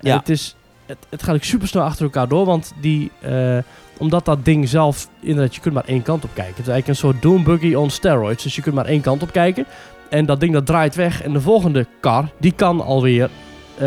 En 0.00 0.08
Ja. 0.10 0.16
het, 0.18 0.28
is, 0.28 0.56
het, 0.86 0.98
het 1.08 1.22
gaat 1.22 1.34
ook 1.34 1.42
super 1.44 1.68
snel 1.68 1.82
achter 1.82 2.04
elkaar 2.04 2.28
door. 2.28 2.44
Want 2.46 2.72
die, 2.80 3.10
eh, 3.20 3.58
omdat 3.98 4.24
dat 4.24 4.44
ding 4.44 4.68
zelf, 4.68 5.08
inderdaad, 5.20 5.54
je 5.54 5.60
kunt 5.60 5.74
maar 5.74 5.84
één 5.86 6.02
kant 6.02 6.24
op 6.24 6.30
kijken. 6.34 6.54
Het 6.56 6.66
is 6.66 6.72
eigenlijk 6.72 6.88
een 7.00 7.08
soort 7.08 7.22
Doom 7.22 7.44
Buggy 7.44 7.74
on 7.74 7.90
steroids. 7.90 8.42
Dus 8.42 8.56
je 8.56 8.62
kunt 8.62 8.74
maar 8.74 8.86
één 8.86 9.00
kant 9.00 9.22
op 9.22 9.32
kijken. 9.32 9.64
En 10.10 10.26
dat 10.26 10.40
ding 10.40 10.52
dat 10.52 10.66
draait 10.66 10.94
weg. 10.94 11.22
En 11.22 11.32
de 11.32 11.40
volgende 11.40 11.86
car, 12.00 12.28
die 12.38 12.52
kan 12.52 12.80
alweer 12.80 13.30
eh, 13.74 13.80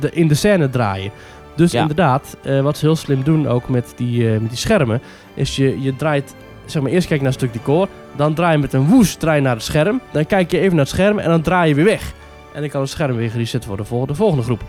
de, 0.00 0.10
in 0.12 0.28
de 0.28 0.34
scène 0.34 0.70
draaien. 0.70 1.10
Dus 1.56 1.72
Ja. 1.72 1.80
inderdaad, 1.80 2.36
eh, 2.42 2.60
wat 2.60 2.76
ze 2.78 2.84
heel 2.84 2.96
slim 2.96 3.22
doen 3.22 3.48
ook 3.48 3.68
met 3.68 3.92
die, 3.96 4.26
eh, 4.32 4.40
met 4.40 4.48
die 4.48 4.58
schermen, 4.58 5.00
is 5.34 5.56
je, 5.56 5.80
je 5.82 5.96
draait, 5.96 6.34
zeg 6.64 6.82
maar, 6.82 6.90
eerst 6.90 7.06
kijk 7.08 7.20
je 7.20 7.24
naar 7.26 7.34
een 7.34 7.48
stuk 7.48 7.52
decor, 7.52 7.88
dan 8.16 8.34
draai 8.34 8.52
je 8.52 8.58
met 8.58 8.72
een 8.72 8.86
woes 8.86 9.14
draai 9.14 9.36
je 9.36 9.42
naar 9.42 9.54
het 9.54 9.64
scherm, 9.64 10.00
dan 10.12 10.26
kijk 10.26 10.50
je 10.50 10.58
even 10.58 10.70
naar 10.76 10.84
het 10.84 10.94
scherm 10.94 11.18
en 11.18 11.28
dan 11.28 11.42
draai 11.42 11.68
je 11.68 11.74
weer 11.74 11.84
weg. 11.84 12.12
En 12.54 12.60
dan 12.60 12.70
kan 12.70 12.80
het 12.80 12.90
scherm 12.90 13.16
weer 13.16 13.30
gereset 13.30 13.66
worden 13.66 13.86
voor 13.86 14.06
de 14.06 14.14
volgende 14.14 14.42
groep. 14.44 14.62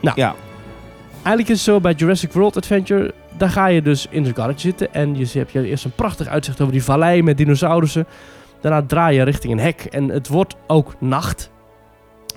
Ja, 0.00 0.34
Eigenlijk 1.12 1.48
is 1.48 1.64
het 1.64 1.74
zo 1.74 1.80
bij 1.80 1.92
Jurassic 1.92 2.32
World 2.32 2.56
Adventure, 2.56 3.14
daar 3.36 3.48
ga 3.48 3.66
je 3.66 3.82
dus 3.82 4.06
in 4.10 4.24
het 4.24 4.32
karretje 4.32 4.68
zitten 4.68 4.94
en 4.94 5.16
je 5.18 5.26
hebt 5.32 5.52
je 5.52 5.66
eerst 5.66 5.84
een 5.84 5.90
prachtig 5.94 6.26
uitzicht 6.26 6.60
over 6.60 6.72
die 6.72 6.84
vallei 6.84 7.22
met 7.22 7.36
dinosaurussen. 7.36 8.06
Daarna 8.60 8.82
draai 8.86 9.16
je 9.16 9.22
richting 9.22 9.52
een 9.52 9.58
hek 9.58 9.80
en 9.90 10.08
het 10.08 10.28
wordt 10.28 10.56
ook 10.66 10.94
nacht. 11.00 11.50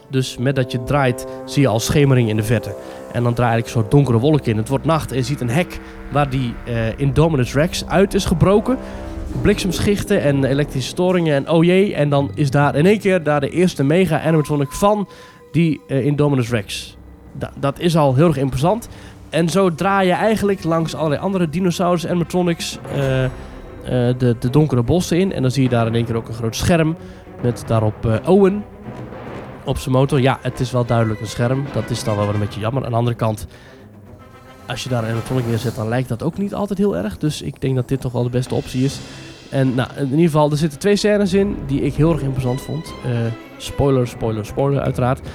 Dus 0.10 0.38
met 0.38 0.55
dat 0.55 0.72
je 0.72 0.84
draait 0.84 1.26
zie 1.45 1.62
je 1.62 1.68
al 1.68 1.80
schemering 1.80 2.30
in 2.30 2.36
de 2.36 2.43
verte. 2.43 2.76
En 3.12 3.24
dan 3.24 3.34
draai 3.34 3.60
ik 3.60 3.68
soort 3.68 3.91
donkere 3.91 4.18
wolk 4.20 4.45
in. 4.45 4.57
Het 4.57 4.70
wordt 4.70 4.86
nacht 4.86 5.12
en 5.12 5.18
je 5.18 5.24
ziet 5.24 5.41
een 5.41 5.49
hek 5.49 5.80
waar 6.12 6.30
die 6.30 6.53
eh 6.66 6.99
Indominus 6.99 7.53
Rex 7.53 7.86
uit 7.88 8.14
is 8.14 8.26
gebroken. 8.26 8.78
Bliksemschichten 9.41 10.22
en 10.22 10.43
elektrische 10.43 10.89
storingen 10.89 11.36
en 11.36 11.49
oh 11.49 11.64
jee. 11.64 11.95
En 11.95 12.10
dan 12.10 12.32
is 12.36 12.51
daar 12.51 12.76
in 12.76 12.86
één 12.86 12.99
keer 12.99 13.24
daar 13.24 13.39
de 13.39 13.49
eerste 13.49 13.84
mega 13.84 14.22
animatronic 14.22 14.72
van 14.72 15.07
die 15.51 15.82
eh, 15.88 16.05
Indominus 16.05 16.49
Rex. 16.49 16.97
Da- 17.32 17.51
dat 17.60 17.80
is 17.80 17.97
al 17.97 18.16
heel 18.16 18.28
erg 18.28 18.38
imposant. 18.38 18.88
En 19.30 19.49
zo 19.49 19.76
draai 19.76 20.07
je 20.07 20.14
eigenlijk 20.14 20.64
langs 20.64 20.95
allerlei 20.95 21.22
andere 21.22 21.49
dinosaurus 21.49 22.07
animatronics 22.07 22.80
eh, 22.93 22.99
de, 24.18 24.36
de 24.39 24.49
donkere 24.49 24.84
bossen 24.84 25.20
in. 25.20 25.34
En 25.34 25.41
dan 25.41 25.51
zie 25.51 25.64
je 25.64 25.70
daar 25.70 25.88
in 25.88 25.95
één 25.95 26.05
keer 26.05 26.16
ook 26.16 26.28
een 26.28 26.34
groot 26.34 26.55
scherm 26.55 26.95
met 27.41 27.64
daarop 27.68 28.22
Owen 28.26 28.64
op 29.70 29.78
zijn 29.78 29.95
motor. 29.95 30.22
Ja, 30.22 30.39
het 30.41 30.59
is 30.59 30.72
wel 30.72 30.86
duidelijk 30.86 31.22
een 31.22 31.28
scherm. 31.28 31.65
Dat 31.74 31.89
is 31.89 32.03
dan 32.03 32.17
wel 32.17 32.30
een 32.30 32.39
beetje 32.39 32.59
jammer. 32.59 32.84
Aan 32.84 32.91
de 32.91 32.97
andere 32.97 33.15
kant, 33.15 33.47
als 34.67 34.84
je 34.84 34.89
daar 34.89 35.03
een 35.03 35.09
animatronic 35.09 35.47
neerzet, 35.47 35.76
dan 35.76 35.88
lijkt 35.88 36.09
dat 36.09 36.24
ook 36.24 36.38
niet 36.38 36.53
altijd 36.53 36.80
heel 36.80 36.97
erg. 36.97 37.17
Dus 37.17 37.41
ik 37.41 37.61
denk 37.61 37.76
dat 37.76 37.88
dit 37.88 38.01
toch 38.01 38.11
wel 38.11 38.24
de 38.24 38.30
beste 38.30 38.55
optie 38.55 38.84
is. 38.84 38.99
En 39.49 39.76
nou, 39.76 39.89
in 39.95 40.09
ieder 40.09 40.26
geval, 40.26 40.51
er 40.51 40.57
zitten 40.57 40.80
twee 40.80 40.95
scènes 40.95 41.34
in 41.34 41.57
die 41.67 41.82
ik 41.82 41.93
heel 41.93 42.11
erg 42.11 42.22
imposant 42.22 42.61
vond. 42.61 42.93
Eh, 43.05 43.11
spoiler, 43.57 44.07
spoiler, 44.07 44.45
spoiler 44.45 44.82
uiteraard. 44.82 45.28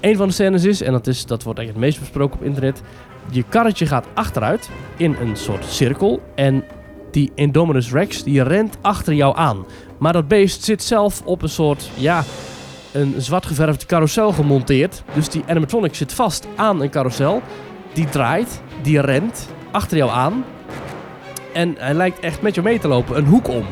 Een 0.00 0.16
van 0.16 0.26
de 0.26 0.34
scènes 0.34 0.64
is, 0.64 0.82
en 0.82 0.92
dat, 0.92 1.06
is, 1.06 1.26
dat 1.26 1.42
wordt 1.42 1.58
eigenlijk 1.58 1.86
het 1.86 1.96
meest 1.96 2.10
besproken 2.10 2.40
op 2.40 2.46
internet. 2.46 2.82
Je 3.30 3.44
karretje 3.48 3.86
gaat 3.86 4.06
achteruit 4.14 4.70
in 4.96 5.16
een 5.20 5.36
soort 5.36 5.64
cirkel. 5.64 6.22
En 6.34 6.64
die 7.10 7.32
Indominus 7.34 7.92
Rex 7.92 8.22
die 8.22 8.42
rent 8.42 8.78
achter 8.80 9.14
jou 9.14 9.36
aan. 9.36 9.64
Maar 9.98 10.12
dat 10.12 10.28
beest 10.28 10.64
zit 10.64 10.82
zelf 10.82 11.22
op 11.24 11.42
een 11.42 11.48
soort, 11.48 11.90
ja, 11.94 12.24
een 12.92 13.14
zwart 13.18 13.46
geverfde 13.46 13.86
carousel 13.86 14.32
gemonteerd. 14.32 15.02
Dus 15.14 15.28
die 15.28 15.44
animatronic 15.46 15.94
zit 15.94 16.12
vast 16.12 16.46
aan 16.56 16.82
een 16.82 16.90
carousel. 16.90 17.42
Die 17.92 18.08
draait, 18.08 18.62
die 18.82 19.00
rent 19.00 19.48
achter 19.70 19.96
jou 19.96 20.10
aan. 20.10 20.44
En 21.52 21.74
hij 21.78 21.94
lijkt 21.94 22.20
echt 22.20 22.42
met 22.42 22.54
jou 22.54 22.66
mee 22.66 22.78
te 22.78 22.88
lopen, 22.88 23.16
een 23.16 23.26
hoek 23.26 23.48
om. 23.48 23.64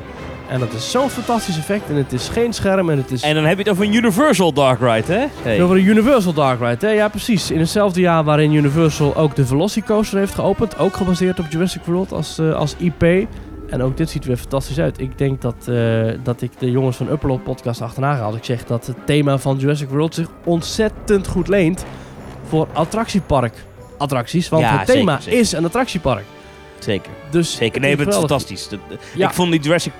En 0.50 0.60
dat 0.60 0.72
is 0.72 0.90
zo'n 0.90 1.10
fantastisch 1.10 1.58
effect. 1.58 1.88
En 1.88 1.94
het 1.94 2.12
is 2.12 2.28
geen 2.28 2.52
scherm 2.52 2.90
en 2.90 2.96
het 2.96 3.10
is... 3.10 3.22
en 3.22 3.34
dan 3.34 3.44
heb 3.44 3.56
je 3.56 3.62
het 3.62 3.72
over 3.72 3.84
een 3.84 3.94
Universal 3.94 4.52
Dark 4.52 4.80
Ride, 4.80 5.12
hè? 5.12 5.26
Hey. 5.42 5.62
Over 5.62 5.76
een 5.76 5.84
Universal 5.84 6.32
Dark 6.32 6.60
Ride, 6.60 6.86
hè? 6.86 6.92
Ja, 6.92 7.08
precies. 7.08 7.50
In 7.50 7.58
hetzelfde 7.58 8.00
jaar 8.00 8.24
waarin 8.24 8.52
Universal 8.52 9.16
ook 9.16 9.36
de 9.36 9.46
Velocicoaster 9.46 10.18
heeft 10.18 10.34
geopend. 10.34 10.78
Ook 10.78 10.96
gebaseerd 10.96 11.38
op 11.38 11.46
Jurassic 11.50 11.82
World 11.84 12.12
als, 12.12 12.38
eh, 12.38 12.54
als 12.54 12.74
IP. 12.78 13.26
En 13.70 13.82
ook 13.82 13.96
dit 13.96 14.10
ziet 14.10 14.22
er 14.22 14.28
weer 14.28 14.36
fantastisch 14.36 14.78
uit. 14.78 15.00
Ik 15.00 15.18
denk 15.18 15.40
dat, 15.40 15.54
eh, 15.68 16.10
dat 16.22 16.42
ik 16.42 16.50
de 16.58 16.70
jongens 16.70 16.96
van 16.96 17.08
Upload 17.10 17.42
podcast 17.42 17.80
achterna 17.80 18.14
ga 18.14 18.22
als 18.22 18.34
ik 18.36 18.44
zeg 18.44 18.64
dat 18.64 18.86
het 18.86 18.96
thema 19.06 19.38
van 19.38 19.56
Jurassic 19.56 19.88
World 19.88 20.14
zich 20.14 20.28
ontzettend 20.44 21.26
goed 21.26 21.48
leent 21.48 21.84
voor 22.48 22.68
attractiepark 22.72 23.54
attracties. 23.98 24.48
Want 24.48 24.62
Ja, 24.62 24.78
het 24.78 24.86
thema 24.86 25.12
zeker, 25.12 25.22
zeker. 25.22 25.40
is 25.40 25.52
een 25.52 25.64
attractiepark. 25.64 26.24
Zeker. 26.78 27.12
Dus 27.30 27.56
Zeker. 27.56 27.80
Nee, 27.80 27.96
het 27.96 28.08
is 28.08 28.14
fantastisch. 28.14 28.68
Ja. 29.14 29.28
Ik 29.28 29.34
vond 29.34 29.50
die 29.52 29.60
Jurassic 29.60 29.92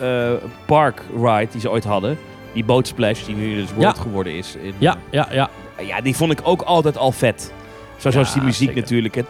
eh, 0.00 0.30
Park 0.66 1.02
ride 1.16 1.48
die 1.50 1.60
ze 1.60 1.70
ooit 1.70 1.84
hadden, 1.84 2.18
Die 2.52 2.64
bootsplash 2.64 3.24
die 3.24 3.36
nu 3.36 3.54
dus 3.54 3.72
World 3.74 3.98
geworden 3.98 4.36
is. 4.36 4.56
In, 4.62 4.74
Ja, 4.78 4.96
ja, 5.10 5.28
ja. 5.30 5.50
ja, 5.86 6.00
die 6.00 6.16
vond 6.16 6.32
ik 6.32 6.40
ook 6.42 6.62
altijd 6.62 6.96
al 6.96 7.12
vet. 7.12 7.52
Zo, 7.96 8.10
zoals 8.10 8.32
die 8.32 8.42
muziek 8.42 8.68
zeker. 8.68 8.82
natuurlijk. 8.82 9.14
hè. 9.14 9.22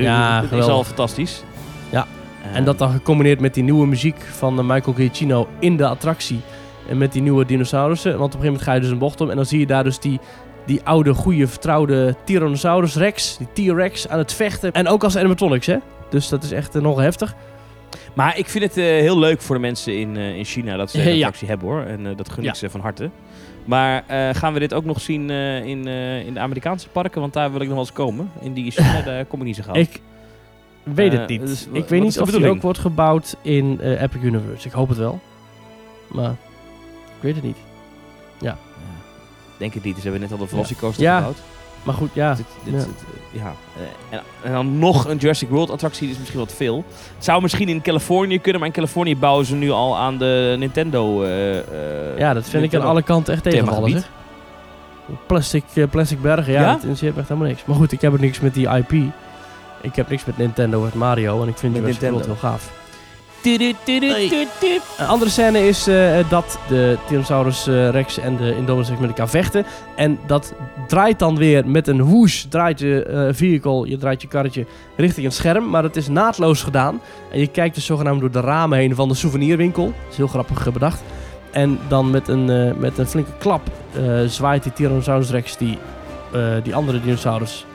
Ja, 0.00 0.40
dat 0.40 0.58
is 0.58 0.64
al 0.64 0.84
fantastisch. 0.84 1.42
En 2.54 2.64
dat 2.64 2.78
dan 2.78 2.90
gecombineerd 2.90 3.40
met 3.40 3.54
die 3.54 3.62
nieuwe 3.62 3.86
muziek 3.86 4.20
van 4.20 4.58
eh, 4.58 4.64
Michael 4.64 4.96
Giacchino 4.96 5.48
in 5.58 5.76
de 5.76 5.86
attractie. 5.86 6.40
En 6.88 6.98
met 6.98 7.12
die 7.12 7.22
nieuwe 7.22 7.44
dinosaurussen. 7.46 8.10
Want 8.18 8.34
op 8.34 8.40
een 8.40 8.46
gegeven 8.46 8.52
moment 8.52 8.68
ga 8.68 8.74
je 8.74 8.80
dus 8.80 8.90
een 8.90 8.98
bocht 8.98 9.20
om. 9.20 9.30
En 9.30 9.36
dan 9.36 9.46
zie 9.46 9.58
je 9.58 9.66
daar 9.66 9.84
dus 9.84 9.98
die, 9.98 10.20
die 10.66 10.80
oude, 10.84 11.14
goede, 11.14 11.46
vertrouwde 11.48 12.14
Tyrannosaurus 12.24 12.96
Rex. 12.96 13.38
Die 13.52 13.72
T-Rex 13.72 14.08
aan 14.08 14.18
het 14.18 14.32
vechten. 14.32 14.72
En 14.72 14.88
ook 14.88 15.04
als 15.04 15.16
animatronics, 15.16 15.66
hè. 15.66 15.76
Dus 16.10 16.28
dat 16.28 16.42
is 16.42 16.52
echt 16.52 16.74
eh, 16.74 16.82
nogal 16.82 17.02
heftig. 17.02 17.34
Maar 18.14 18.38
ik 18.38 18.48
vind 18.48 18.64
het 18.64 18.76
eh, 18.76 18.84
heel 18.84 19.18
leuk 19.18 19.40
voor 19.40 19.54
de 19.54 19.60
mensen 19.60 19.98
in, 19.98 20.16
in 20.16 20.44
China 20.44 20.76
dat 20.76 20.90
ze 20.90 20.98
Ja. 21.02 21.04
een 21.06 21.14
attractie 21.14 21.48
hebben 21.48 21.68
hoor. 21.68 21.80
En 21.82 22.02
dat 22.16 22.28
gun 22.30 22.38
ik 22.38 22.44
Ja. 22.48 22.54
ze 22.54 22.70
van 22.70 22.80
harte. 22.80 23.10
Maar 23.64 24.04
gaan 24.32 24.52
we 24.52 24.58
dit 24.58 24.74
ook 24.74 24.84
nog 24.84 25.00
zien 25.00 25.30
in, 25.30 25.86
in 26.26 26.34
de 26.34 26.40
Amerikaanse 26.40 26.88
parken? 26.88 27.20
Want 27.20 27.32
daar 27.32 27.50
wil 27.52 27.60
ik 27.60 27.66
nog 27.66 27.76
wel 27.76 27.84
eens 27.84 27.92
komen. 27.92 28.30
In 28.40 28.52
die 28.52 28.70
China, 28.70 29.02
daar 29.10 29.24
kom 29.24 29.40
ik 29.40 29.46
niet 29.46 29.56
zo 29.56 29.62
gauw. 29.62 29.74
Ik 29.74 30.00
weet 30.82 31.12
Eh, 31.12 31.18
het 31.18 31.28
niet. 31.28 31.46
dus 31.46 31.66
ik 31.72 31.88
weet 31.88 32.02
niet 32.02 32.20
of 32.20 32.30
die 32.30 32.48
ook 32.48 32.62
wordt 32.62 32.78
gebouwd 32.78 33.36
in 33.42 33.80
eh, 33.80 34.02
Epic 34.02 34.22
Universe. 34.22 34.66
Ik 34.66 34.72
hoop 34.72 34.88
het 34.88 34.98
wel. 34.98 35.20
Maar 36.08 36.30
ik 37.04 37.20
weet 37.20 37.34
het 37.34 37.44
niet. 37.44 37.56
Denk 39.58 39.74
het 39.74 39.84
niet. 39.84 39.96
Ze 39.96 40.02
hebben 40.02 40.20
net 40.20 40.32
al 40.32 40.38
de 40.38 40.46
Velocicoaster 40.46 41.02
Ja. 41.02 41.16
gebouwd. 41.16 41.36
Maar 41.82 41.94
goed, 41.94 42.10
ja. 42.12 42.34
Dit, 42.34 42.46
dit, 42.64 42.72
ja. 42.74 42.78
dit, 42.78 42.88
eh, 42.88 43.40
ja. 43.40 43.54
Eh, 44.10 44.16
en, 44.18 44.22
en 44.42 44.52
dan 44.52 44.78
nog 44.78 45.08
een 45.08 45.16
Jurassic 45.16 45.48
World 45.48 45.70
attractie 45.70 46.10
is 46.10 46.18
misschien 46.18 46.38
wat 46.38 46.52
veel. 46.52 46.84
Het 47.16 47.24
zou 47.24 47.42
misschien 47.42 47.68
in 47.68 47.82
Californië 47.82 48.38
kunnen, 48.38 48.60
maar 48.60 48.68
in 48.68 48.74
Californië 48.74 49.16
bouwen 49.16 49.46
ze 49.46 49.54
nu 49.54 49.70
al 49.70 49.98
aan 49.98 50.18
de 50.18 50.54
Nintendo. 50.58 51.22
eh, 51.22 51.58
eh, 51.58 52.18
Ja, 52.18 52.34
dat 52.34 52.48
vind 52.48 52.64
ik 52.64 52.74
aan 52.74 52.86
alle 52.86 53.02
kanten 53.02 53.34
echt 53.34 53.42
tegenvallen. 53.42 54.02
Plastic, 55.26 55.64
eh, 55.74 55.84
plastic 55.90 56.22
bergen, 56.22 56.52
ja, 56.52 56.60
Ja? 56.60 56.72
dat 56.72 57.00
echt 57.02 57.28
helemaal 57.28 57.48
niks. 57.48 57.64
Maar 57.64 57.76
goed, 57.76 57.92
ik 57.92 58.00
heb 58.00 58.12
er 58.12 58.20
niks 58.20 58.40
met 58.40 58.54
die 58.54 58.68
IP. 58.68 58.92
Ik 59.82 59.96
heb 59.96 60.08
niks 60.08 60.24
met 60.24 60.38
Nintendo, 60.38 60.80
met 60.80 60.94
Mario. 60.94 61.42
En 61.42 61.48
ik 61.48 61.56
vind 61.56 61.72
Met 61.72 61.82
Jurassic 61.82 62.10
World 62.10 62.26
Nintendo. 62.26 62.40
heel 62.40 62.50
gaaf. 62.50 62.80
Een 64.98 65.06
andere 65.06 65.30
scène 65.30 65.66
is 65.68 65.86
eh, 65.86 66.18
dat 66.28 66.58
de 66.68 66.96
Tyrannosaurus 67.06 67.66
eh, 67.66 67.88
Rex 67.90 68.18
en 68.18 68.36
de 68.36 68.56
Indominus 68.56 68.88
Rex 68.88 69.00
met 69.00 69.08
elkaar 69.08 69.28
vechten. 69.28 69.64
En 69.96 70.18
dat 70.26 70.54
draait 70.86 71.18
dan 71.18 71.36
weer 71.36 71.66
met 71.68 71.88
een 71.88 72.04
whoosh, 72.04 72.42
draait 72.42 72.78
je 72.78 73.04
eh, 73.04 73.28
vehicle, 73.34 73.88
je 73.88 73.96
draait 73.96 74.22
je 74.22 74.28
karretje 74.28 74.66
richting 74.96 75.26
een 75.26 75.32
scherm. 75.32 75.70
Maar 75.70 75.82
het 75.82 75.96
is 75.96 76.08
naadloos 76.08 76.62
gedaan. 76.62 77.00
En 77.32 77.38
je 77.38 77.46
kijkt 77.46 77.74
dus 77.74 77.84
zogenaamd 77.84 78.20
door 78.20 78.30
de 78.30 78.40
ramen 78.40 78.78
heen 78.78 78.94
van 78.94 79.08
de 79.08 79.14
souvenirwinkel. 79.14 79.84
Dat 79.84 80.10
is 80.10 80.16
heel 80.16 80.26
grappig 80.26 80.66
eh, 80.66 80.72
bedacht. 80.72 81.02
En 81.52 81.78
dan 81.88 82.10
met 82.10 82.28
een, 82.28 82.50
eh, 82.50 82.74
met 82.74 82.98
een 82.98 83.06
flinke 83.06 83.30
klap 83.38 83.62
eh, 83.92 84.02
zwaait 84.26 84.62
die 84.62 84.72
Tyrannosaurus 84.72 85.30
Rex 85.30 85.56
die, 85.56 85.78
eh, 86.32 86.40
die 86.62 86.74
andere 86.74 87.00
dinosaurus 87.00 87.66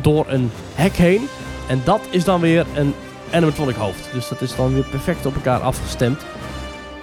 door 0.00 0.24
een 0.28 0.50
hek 0.74 0.92
heen. 0.92 1.26
En 1.68 1.80
dat 1.84 2.00
is 2.10 2.24
dan 2.24 2.40
weer 2.40 2.66
een 2.74 2.94
animatronic 3.32 3.74
hoofd. 3.74 4.08
Dus 4.12 4.28
dat 4.28 4.40
is 4.40 4.56
dan 4.56 4.74
weer 4.74 4.84
perfect 4.84 5.26
op 5.26 5.34
elkaar 5.34 5.60
afgestemd. 5.60 6.26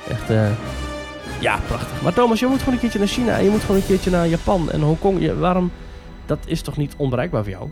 Echt, 0.09 0.29
eh, 0.29 0.51
ja, 1.39 1.59
prachtig. 1.67 2.01
Maar 2.01 2.13
Thomas, 2.13 2.39
je 2.39 2.45
moet 2.45 2.59
gewoon 2.59 2.73
een 2.73 2.79
keertje 2.79 2.99
naar 2.99 3.07
China. 3.07 3.37
En 3.37 3.43
je 3.43 3.49
moet 3.49 3.61
gewoon 3.61 3.77
een 3.77 3.85
keertje 3.85 4.09
naar 4.09 4.27
Japan 4.27 4.71
en 4.71 4.81
Hongkong. 4.81 5.21
Je, 5.21 5.35
waarom? 5.35 5.71
Dat 6.25 6.39
is 6.45 6.61
toch 6.61 6.77
niet 6.77 6.93
onbereikbaar 6.97 7.43
voor 7.43 7.51
jou? 7.51 7.69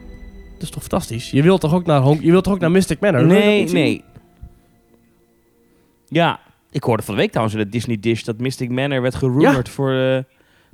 Dat 0.53 0.61
is 0.61 0.69
toch 0.69 0.82
fantastisch? 0.82 1.32
Je 1.32 1.43
wilt 1.43 1.61
toch 1.61 1.74
ook 1.74 1.86
naar, 1.86 2.01
Hong 2.01 2.19
je 2.22 2.32
wilt 2.32 2.43
toch 2.43 2.53
ook 2.53 2.59
naar 2.59 2.72
Mystic 2.72 2.99
Manor? 2.99 3.26
Nee, 3.26 3.69
nee. 3.69 4.03
Ja, 6.07 6.39
ik 6.72 6.84
hoorde 6.84 7.03
van 7.03 7.13
de 7.13 7.19
week 7.19 7.30
trouwens 7.30 7.57
in 7.57 7.63
de 7.63 7.69
Disney 7.69 7.99
Dish 7.99 8.24
dat 8.24 8.38
Mystic 8.38 8.69
Manor 8.69 9.01
werd 9.01 9.15
gerumored 9.15 9.69
voor 9.69 9.89
eh, 9.89 10.19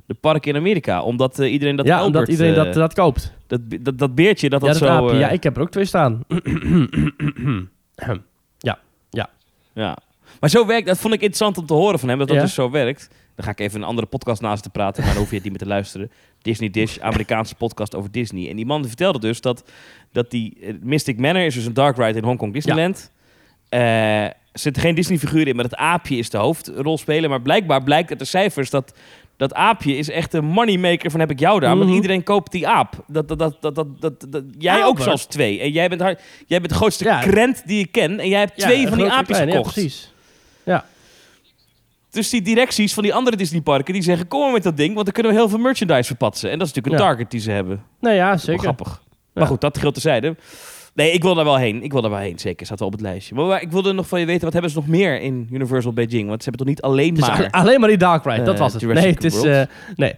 de 0.06 0.14
parken 0.20 0.50
in 0.50 0.56
Amerika. 0.56 1.02
Omdat 1.02 1.38
eh, 1.38 1.52
iedereen 1.52 1.76
dat 1.76 1.86
ja, 1.86 2.04
omdat 2.04 2.28
iedereen 2.28 2.54
dat, 2.54 2.74
dat 2.74 2.94
koopt. 2.94 3.32
Dat, 3.48 3.60
dat, 3.80 3.98
dat 3.98 4.14
beertje, 4.14 4.48
dat 4.48 4.60
ja, 4.60 4.66
dat, 4.66 4.78
dat 4.78 4.88
zo... 4.88 4.94
aapje. 4.94 5.14
eh, 5.14 5.20
ja, 5.20 5.28
ik 5.28 5.42
heb 5.42 5.56
er 5.56 5.62
ook 5.62 5.70
twee 5.70 5.84
staan. 5.84 6.22
Ja. 9.72 9.98
Maar 10.40 10.50
zo 10.50 10.66
werkt, 10.66 10.86
dat 10.86 10.98
vond 10.98 11.14
ik 11.14 11.20
interessant 11.20 11.58
om 11.58 11.66
te 11.66 11.74
horen 11.74 11.98
van 11.98 12.08
hem, 12.08 12.18
dat 12.18 12.26
dat 12.28 12.36
Ja. 12.36 12.42
dus 12.42 12.54
zo 12.54 12.70
werkt. 12.70 13.08
Dan 13.34 13.44
ga 13.44 13.50
ik 13.50 13.60
even 13.60 13.80
een 13.80 13.86
andere 13.86 14.06
podcast 14.06 14.40
naast 14.42 14.62
te 14.62 14.70
praten, 14.70 15.02
maar 15.04 15.12
dan 15.12 15.20
hoef 15.20 15.28
je 15.30 15.34
het 15.34 15.44
niet 15.44 15.52
meer 15.52 15.62
te 15.62 15.68
luisteren. 15.68 16.10
Disney 16.42 16.70
Dish, 16.70 16.98
Amerikaanse 16.98 17.54
podcast 17.54 17.94
over 17.94 18.10
Disney. 18.10 18.48
En 18.50 18.56
die 18.56 18.66
man 18.66 18.86
vertelde 18.86 19.18
dus 19.18 19.40
dat, 19.40 19.70
dat 20.12 20.30
die 20.30 20.56
eh, 20.60 20.74
Mystic 20.82 21.18
Manor 21.18 21.42
is 21.42 21.54
dus 21.54 21.64
een 21.64 21.74
dark 21.74 21.96
ride 21.96 22.18
in 22.18 22.24
Hongkong 22.24 22.52
Disneyland. 22.52 23.10
Eh, 23.68 24.24
er 24.24 24.34
zitten 24.52 24.82
geen 24.82 24.94
Disney-figuren 24.94 25.46
in, 25.46 25.54
maar 25.56 25.64
het 25.64 25.76
aapje 25.76 26.16
is 26.16 26.30
de 26.30 26.38
hoofdrolspeler. 26.38 27.30
Maar 27.30 27.42
blijkbaar 27.42 27.82
blijkt 27.82 28.10
uit 28.10 28.18
de 28.18 28.24
cijfers 28.24 28.70
dat 28.70 28.94
dat 29.38 29.54
aapje 29.54 29.96
is 29.96 30.10
echt 30.10 30.34
een 30.34 30.44
moneymaker 30.44 31.10
van 31.10 31.20
heb 31.20 31.30
ik 31.30 31.38
jou 31.40 31.60
daar. 31.60 31.70
Mhm. 31.70 31.78
Want 31.78 31.94
iedereen 31.94 32.22
koopt 32.22 32.52
die 32.52 32.68
aap. 32.68 33.04
Dat, 33.06 33.28
dat, 33.28 33.38
dat, 33.38 33.60
dat, 33.60 34.00
dat, 34.00 34.26
dat, 34.28 34.44
jij 34.58 34.84
ook 34.84 35.00
zelfs 35.00 35.26
twee. 35.26 35.60
En 35.60 35.70
jij 35.70 35.88
bent, 35.88 36.00
hard, 36.00 36.20
jij 36.46 36.58
bent 36.58 36.70
de 36.72 36.78
grootste 36.78 37.04
Ja. 37.04 37.20
krent 37.20 37.62
die 37.66 37.78
ik 37.80 37.92
ken. 37.92 38.20
En 38.20 38.28
jij 38.28 38.38
hebt 38.40 38.52
Ja, 38.56 38.66
twee 38.66 38.88
van 38.88 38.98
die 38.98 39.10
aapjes 39.10 39.38
gekocht. 39.38 39.74
Ja, 39.74 39.82
precies. 39.82 40.12
Dus 42.10 42.30
die 42.30 42.42
directies 42.42 42.94
van 42.94 43.02
die 43.02 43.14
andere 43.14 43.36
Disneyparken 43.36 43.92
die 43.92 44.02
zeggen: 44.02 44.28
Kom 44.28 44.40
maar 44.40 44.52
met 44.52 44.62
dat 44.62 44.76
ding, 44.76 44.92
want 44.94 45.04
dan 45.04 45.14
kunnen 45.14 45.32
we 45.32 45.38
heel 45.38 45.48
veel 45.48 45.58
merchandise 45.58 46.04
verpatsen. 46.04 46.50
En 46.50 46.58
dat 46.58 46.68
is 46.68 46.74
natuurlijk 46.74 47.02
een 47.02 47.06
Ja. 47.08 47.10
target 47.14 47.30
die 47.30 47.40
ze 47.40 47.50
hebben. 47.50 47.82
Nou 48.00 48.14
ja, 48.14 48.28
Wel 48.28 48.38
zeker. 48.38 48.60
grappig. 48.62 49.02
Maar 49.32 49.46
goed, 49.46 49.60
dat 49.60 49.78
geldt 49.78 49.94
terzijde. 49.94 50.36
Nee, 50.98 51.12
ik 51.12 51.22
wil 51.22 51.34
daar 51.34 51.44
wel 51.44 51.56
heen. 51.56 51.82
Ik 51.82 51.92
wil 51.92 52.00
daar 52.00 52.10
wel 52.10 52.20
heen, 52.20 52.38
zeker. 52.38 52.66
Staat 52.66 52.78
wel 52.78 52.88
op 52.88 52.94
het 52.94 53.02
lijstje. 53.02 53.34
Maar, 53.34 53.44
maar 53.44 53.62
ik 53.62 53.70
wilde 53.70 53.92
nog 53.92 54.08
van 54.08 54.20
je 54.20 54.26
weten, 54.26 54.44
wat 54.44 54.52
hebben 54.52 54.70
ze 54.70 54.76
nog 54.76 54.86
meer 54.86 55.20
in 55.20 55.48
Universal 55.52 55.92
Beijing? 55.92 56.28
Want 56.28 56.42
ze 56.42 56.48
hebben 56.48 56.66
toch 56.66 56.74
niet 56.74 56.82
alleen 56.82 57.16
maar... 57.18 57.50
alleen 57.50 57.80
maar 57.80 57.88
die 57.88 57.98
Dark 57.98 58.24
Ride, 58.24 58.42
dat 58.42 58.54
eh, 58.54 58.60
was 58.60 58.72
het. 58.72 58.82
Jurassic 58.82 59.04
Nee, 59.04 59.14
het 59.14 59.24
is... 59.24 59.42
Eh, 59.42 59.62
nee, 59.96 60.14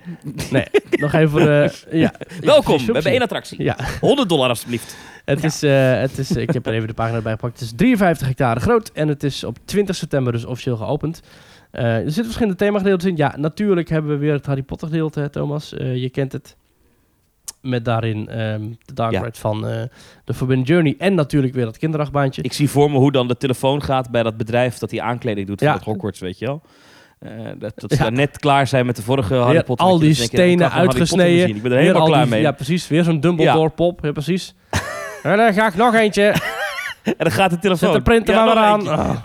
nee. 0.50 0.66
Nog 0.90 1.12
even. 1.12 1.40
Ja. 1.90 2.14
Welkom, 2.40 2.78
we 2.86 2.92
hebben 2.92 3.12
één 3.12 3.22
attractie. 3.22 3.62
Ja, 3.62 3.76
100 4.00 4.28
dollar 4.28 4.48
alstublieft. 4.48 4.96
het 5.24 5.44
is, 5.44 5.62
eh, 5.62 6.00
het 6.00 6.18
is, 6.18 6.30
ik 6.30 6.52
heb 6.52 6.66
er 6.66 6.72
even 6.72 6.88
de 6.88 6.94
pagina 6.94 7.20
bij 7.20 7.32
gepakt. 7.32 7.52
Het 7.52 7.62
is 7.62 7.72
53 7.76 8.26
hectare 8.26 8.60
groot 8.60 8.90
en 8.92 9.08
het 9.08 9.22
is 9.22 9.44
op 9.44 9.58
20 9.64 9.96
september 9.96 10.32
dus 10.32 10.44
officieel 10.44 10.76
geopend. 10.76 11.22
Er 11.70 12.02
zitten 12.02 12.24
verschillende 12.24 12.58
themagedeeltes 12.58 13.08
in. 13.08 13.16
Ja, 13.16 13.34
natuurlijk 13.36 13.88
hebben 13.88 14.10
we 14.10 14.16
weer 14.16 14.32
het 14.32 14.46
Harry 14.46 14.62
Potter 14.62 14.88
gedeelte, 14.88 15.30
Thomas. 15.30 15.70
Je 15.76 16.10
kent 16.10 16.32
het. 16.32 16.56
Met 17.60 17.84
daarin 17.84 18.28
ehm, 18.28 18.62
de 18.84 18.94
Dark 18.94 19.12
Ja. 19.12 19.20
Ride 19.20 19.38
van 19.38 19.66
eh 19.68 19.82
de 20.24 20.34
Forbidden 20.34 20.64
Journey. 20.66 20.94
En 20.98 21.14
natuurlijk 21.14 21.54
weer 21.54 21.64
dat 21.64 21.78
kinderachtbaantje. 21.78 22.42
Ik 22.42 22.52
zie 22.52 22.70
voor 22.70 22.90
me 22.90 22.96
hoe 22.98 23.12
dan 23.12 23.28
de 23.28 23.36
telefoon 23.36 23.82
gaat 23.82 24.10
bij 24.10 24.22
dat 24.22 24.36
bedrijf 24.36 24.78
dat 24.78 24.90
die 24.90 25.02
aankleding 25.02 25.46
doet 25.46 25.60
Ja. 25.60 25.66
voor 25.66 25.76
het 25.76 25.84
Hogwarts, 25.84 26.20
weet 26.20 26.38
je 26.38 26.46
wel. 26.46 26.62
Eh, 27.18 27.30
dat, 27.58 27.72
dat 27.76 27.96
Ja. 27.98 28.08
net 28.08 28.38
klaar 28.38 28.66
zijn 28.66 28.86
met 28.86 28.96
de 28.96 29.02
vorige 29.02 29.34
Harry 29.34 29.62
Potter. 29.62 29.86
al 29.86 29.98
die 29.98 30.14
stenen 30.14 30.70
uitgesneden. 30.72 31.48
Ik 31.56 31.62
ben 31.62 31.72
er 31.72 31.78
helemaal 31.78 32.00
al 32.02 32.06
klaar 32.08 32.22
die- 32.22 32.30
mee. 32.30 32.40
Ja, 32.40 32.52
precies. 32.52 32.88
Weer 32.88 33.04
zo'n 33.04 33.20
Dumbledore-pop. 33.20 33.98
Ja, 34.04 34.12
precies. 34.12 34.54
en 35.22 35.36
dan 35.36 35.52
ga 35.54 35.66
ik 35.66 35.74
nog 35.74 35.94
eentje. 35.94 36.34
En 37.04 37.14
dan 37.16 37.30
gaat 37.30 37.50
de 37.50 37.58
telefoon. 37.58 37.88
Zet 37.92 38.04
de 38.04 38.10
printer 38.10 38.34
maar 38.34 38.56
aan. 38.56 38.88
Ah. 38.88 39.16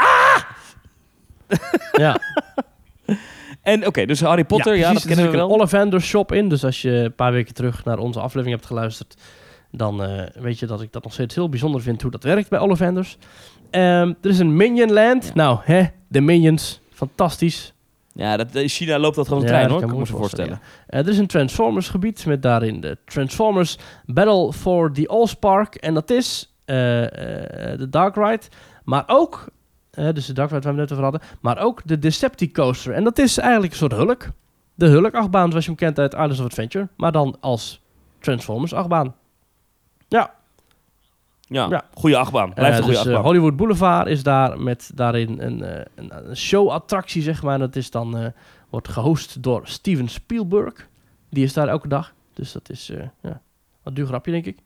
ja. 1.91 2.17
En 3.65 3.87
oké, 3.87 4.05
dus 4.05 4.21
Harry 4.21 4.43
Potter, 4.43 4.75
ja, 4.75 4.89
precies. 4.89 4.93
dat 4.93 5.07
kennen 5.07 5.25
we 5.25 5.31
Er 5.31 5.37
zit 5.37 5.47
wel. 5.47 5.55
een 5.55 5.61
Ollivander 5.61 6.01
shop 6.01 6.31
in. 6.31 6.49
Dus 6.49 6.63
als 6.63 6.81
je 6.81 6.91
een 6.91 7.15
paar 7.15 7.31
weken 7.31 7.53
terug 7.53 7.85
naar 7.85 7.97
onze 7.97 8.19
aflevering 8.19 8.55
hebt 8.55 8.65
geluisterd... 8.65 9.15
dan 9.71 10.03
eh, 10.03 10.23
weet 10.41 10.59
je 10.59 10.65
dat 10.65 10.81
ik 10.81 10.91
dat 10.91 11.03
nog 11.03 11.13
steeds 11.13 11.35
heel 11.35 11.49
bijzonder 11.49 11.81
vind 11.81 12.01
hoe 12.01 12.11
dat 12.11 12.23
werkt 12.23 12.49
bij 12.49 12.59
Ollivanders. 12.59 13.17
Ehm, 13.69 14.13
er 14.21 14.29
is 14.29 14.39
een 14.39 14.55
Minionland. 14.55 15.25
Ja. 15.25 15.31
Nou, 15.33 15.59
hè, 15.63 15.83
de 16.07 16.21
Minions. 16.21 16.79
Fantastisch. 16.93 17.73
Ja, 18.13 18.37
dat, 18.37 18.55
in 18.55 18.67
China 18.69 18.99
loopt 18.99 19.15
dat 19.15 19.27
gewoon 19.27 19.41
een 19.43 19.47
Ja, 19.49 19.53
trein 19.55 19.69
hoor, 19.69 19.79
kan 19.79 19.89
ik 19.91 19.97
me 19.97 20.05
voorstellen. 20.05 20.59
Eh, 20.87 20.99
er 20.99 21.09
is 21.09 21.17
een 21.17 21.27
Transformers 21.27 21.89
gebied 21.89 22.25
met 22.25 22.41
daarin 22.41 22.81
de 22.81 22.97
Transformers 23.05 23.77
Battle 24.05 24.53
for 24.53 24.91
the 24.91 25.07
Allspark. 25.07 25.75
En 25.75 25.93
dat 25.93 26.09
is 26.09 26.53
eh, 26.65 27.03
eh, 27.03 27.79
de 27.79 27.89
Dark 27.89 28.15
Ride. 28.15 28.41
Maar 28.83 29.03
ook, 29.07 29.45
eh, 29.95 30.13
dus 30.13 30.25
de 30.25 30.33
Dark 30.33 30.49
Ride 30.51 30.61
waar 30.63 30.73
we 30.75 30.79
het 30.81 30.89
net 30.89 30.99
over 30.99 31.11
hadden. 31.11 31.29
Maar 31.41 31.57
ook 31.57 31.81
de 31.85 31.99
Decepticoaster. 31.99 32.93
En 32.93 33.03
dat 33.03 33.17
is 33.17 33.37
eigenlijk 33.37 33.71
een 33.71 33.77
soort 33.77 33.91
Hulk. 33.91 34.27
De 34.75 34.87
Hulk 34.87 35.13
achtbaan 35.13 35.49
zoals 35.49 35.65
je 35.65 35.69
hem 35.69 35.79
kent 35.79 35.99
uit 35.99 36.13
Islands 36.13 36.39
of 36.39 36.45
Adventure. 36.45 36.87
Maar 36.97 37.11
dan 37.11 37.37
als 37.39 37.81
Transformers 38.19 38.73
achtbaan. 38.73 39.15
Ja, 40.07 40.33
Ja, 41.47 41.67
Ja. 41.69 41.83
goede 41.93 42.17
achtbaan. 42.17 42.53
Blijft 42.53 42.71
eh, 42.71 42.77
een 42.77 42.83
goede 42.83 42.97
dus, 42.97 43.05
eh, 43.07 43.13
achtbaan. 43.13 43.31
Hollywood 43.31 43.55
Boulevard 43.55 44.07
is 44.07 44.23
daar 44.23 44.59
met 44.61 44.91
daarin 44.95 45.41
een, 45.41 45.63
eh, 45.63 45.85
een, 45.95 46.29
een 46.29 46.37
show-attractie, 46.37 47.21
zeg 47.21 47.43
maar. 47.43 47.59
Dat 47.59 47.75
is 47.75 47.91
dan, 47.91 48.33
wordt 48.69 48.87
gehost 48.87 49.43
door 49.43 49.61
Steven 49.63 50.07
Spielberg. 50.07 50.87
Die 51.29 51.43
is 51.43 51.53
daar 51.53 51.67
elke 51.67 51.87
dag. 51.87 52.13
Dus 52.33 52.51
dat 52.51 52.69
is, 52.69 52.91
ja, 53.21 53.41
wat 53.83 53.95
duur 53.95 54.05
grapje, 54.05 54.31
denk 54.31 54.45
ik. 54.45 54.57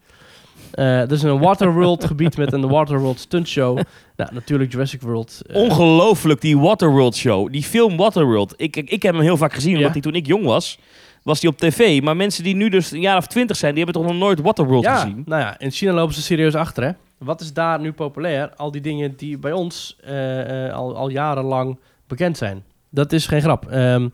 Er 0.72 1.12
is 1.12 1.22
een 1.24 1.40
Waterworld 1.40 2.06
gebied 2.06 2.38
met 2.38 2.54
een 2.54 2.68
Waterworld 2.68 3.20
stuntshow. 3.20 3.80
Nou, 4.16 4.34
natuurlijk 4.34 4.72
Jurassic 4.72 5.02
World. 5.02 5.42
eh, 5.48 5.56
Ongelooflijk, 5.56 6.42
die 6.42 6.58
Waterworld 6.58 7.16
show. 7.16 7.52
Die 7.52 7.64
film 7.64 7.98
Waterworld. 7.98 8.54
Ik, 8.58 8.76
ik, 8.76 8.90
ik 8.90 9.04
heb 9.04 9.14
hem 9.14 9.24
heel 9.24 9.38
vaak 9.38 9.54
gezien, 9.54 9.72
omdat 9.74 9.88
Ja. 9.88 9.94
die 9.94 10.02
toen 10.02 10.16
ik 10.16 10.26
jong 10.28 10.46
was, 10.46 10.80
was 11.24 11.40
die 11.40 11.50
op 11.50 11.58
tv. 11.58 12.02
Maar 12.02 12.16
mensen 12.16 12.44
die 12.44 12.56
nu 12.56 12.70
dus 12.70 12.92
een 12.92 13.02
jaar 13.02 13.18
of 13.18 13.28
twintig 13.28 13.58
zijn, 13.58 13.76
die 13.76 13.84
hebben 13.84 14.02
toch 14.02 14.12
nog 14.12 14.22
nooit 14.22 14.42
Waterworld 14.42 14.84
ja, 14.84 14.96
gezien? 14.96 15.24
nou 15.26 15.42
ja, 15.42 15.60
in 15.60 15.72
China 15.72 15.94
lopen 15.94 16.16
ze 16.16 16.22
serieus 16.22 16.56
achter, 16.56 16.84
hè. 16.84 16.92
Wat 17.18 17.42
is 17.42 17.54
daar 17.54 17.80
nu 17.80 17.92
populair? 17.94 18.50
Al 18.56 18.72
die 18.72 18.82
dingen 18.82 19.14
die 19.18 19.38
bij 19.38 19.52
ons 19.52 19.98
eh, 20.04 20.74
al, 20.74 20.96
al 20.96 21.10
jarenlang 21.10 21.80
bekend 22.08 22.38
zijn. 22.38 22.64
Dat 22.90 23.12
is 23.12 23.26
geen 23.28 23.42
grap. 23.42 23.66
Ehm, 23.70 24.08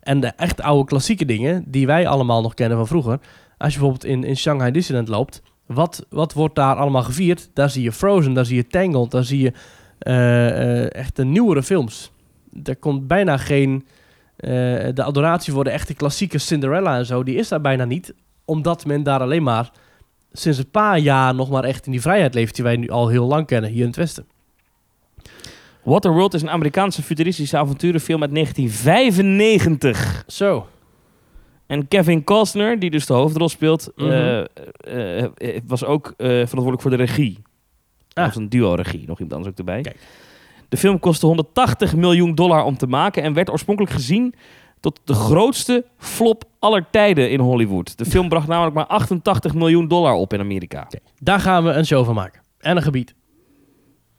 en 0.00 0.20
de 0.20 0.26
echt 0.36 0.60
oude 0.62 0.84
klassieke 0.84 1.24
dingen, 1.24 1.64
die 1.66 1.86
wij 1.86 2.06
allemaal 2.06 2.42
nog 2.42 2.54
kennen 2.54 2.76
van 2.78 2.86
vroeger. 2.86 3.18
Als 3.58 3.72
je 3.74 3.78
bijvoorbeeld 3.78 4.12
in, 4.12 4.24
in 4.24 4.36
Shanghai 4.36 4.70
Disneyland 4.70 5.08
loopt, 5.08 5.42
wat, 5.66 6.06
wat 6.08 6.32
wordt 6.32 6.54
daar 6.54 6.76
allemaal 6.76 7.02
gevierd? 7.02 7.50
Daar 7.54 7.70
zie 7.70 7.82
je 7.82 7.92
Frozen, 7.92 8.34
daar 8.34 8.46
zie 8.46 8.56
je 8.56 8.66
Tangled, 8.66 9.10
daar 9.10 9.24
zie 9.24 9.40
je 9.42 9.52
eh, 9.98 10.82
eh, 10.82 10.94
echt 10.94 11.16
de 11.16 11.24
nieuwere 11.24 11.62
films. 11.62 12.12
Er 12.64 12.76
komt 12.76 13.06
bijna 13.06 13.36
geen... 13.36 13.86
eh, 14.36 14.50
de 14.94 15.02
adoratie 15.02 15.52
voor 15.52 15.64
de 15.64 15.70
echte 15.70 15.94
klassieke 15.94 16.38
Cinderella 16.38 16.96
en 16.96 17.06
zo, 17.06 17.22
die 17.22 17.36
is 17.36 17.48
daar 17.48 17.60
bijna 17.60 17.84
niet. 17.84 18.14
Omdat 18.44 18.86
men 18.86 19.02
daar 19.02 19.20
alleen 19.20 19.42
maar 19.42 19.70
sinds 20.32 20.58
een 20.58 20.70
paar 20.70 20.98
jaar 20.98 21.34
nog 21.34 21.50
maar 21.50 21.64
echt 21.64 21.86
in 21.86 21.92
die 21.92 22.00
vrijheid 22.00 22.34
leeft... 22.34 22.54
die 22.54 22.64
wij 22.64 22.76
nu 22.76 22.88
al 22.88 23.08
heel 23.08 23.26
lang 23.26 23.46
kennen 23.46 23.70
hier 23.70 23.80
in 23.80 23.86
het 23.86 23.96
Westen. 23.96 24.26
Waterworld 25.82 26.34
is 26.34 26.42
een 26.42 26.50
Amerikaanse 26.50 27.02
futuristische 27.02 27.56
avonturenfilm 27.56 28.22
uit 28.22 28.34
1995. 28.34 30.24
Zo. 30.26 30.66
En 31.72 31.88
Kevin 31.88 32.24
Costner, 32.24 32.78
die 32.78 32.90
dus 32.90 33.06
de 33.06 33.12
hoofdrol 33.12 33.48
speelt, 33.48 33.92
Mhm. 33.96 34.10
eh, 34.10 34.38
eh, 34.40 35.24
eh, 35.36 35.60
was 35.66 35.84
ook 35.84 36.14
verantwoordelijk 36.16 36.82
voor 36.82 36.90
de 36.90 36.96
regie. 36.96 37.38
Dat 38.08 38.18
Ah. 38.18 38.24
was 38.26 38.36
een 38.36 38.48
duo-regie, 38.48 39.04
nog 39.06 39.18
iemand 39.18 39.32
anders 39.32 39.50
ook 39.52 39.58
erbij. 39.58 39.80
Kijk. 39.80 39.96
De 40.68 40.76
film 40.76 40.98
kostte 40.98 41.26
180 41.26 41.96
miljoen 41.96 42.34
dollar 42.34 42.64
om 42.64 42.76
te 42.76 42.86
maken 42.86 43.22
en 43.22 43.32
werd 43.32 43.50
oorspronkelijk 43.50 43.92
gezien 43.94 44.34
tot 44.80 45.00
de 45.04 45.14
grootste 45.14 45.84
flop 45.98 46.44
aller 46.58 46.86
tijden 46.90 47.30
in 47.30 47.40
Hollywood. 47.40 47.98
De 47.98 48.04
film 48.04 48.28
bracht 48.28 48.46
namelijk 48.48 48.74
maar 48.74 48.86
88 48.86 49.54
miljoen 49.54 49.88
dollar 49.88 50.14
op 50.14 50.32
in 50.32 50.40
Amerika. 50.40 50.88
Daar 51.20 51.40
gaan 51.40 51.64
we 51.64 51.70
een 51.70 51.86
show 51.86 52.04
van 52.04 52.14
maken. 52.14 52.40
En 52.58 52.76
een 52.76 52.82
gebied. 52.82 53.14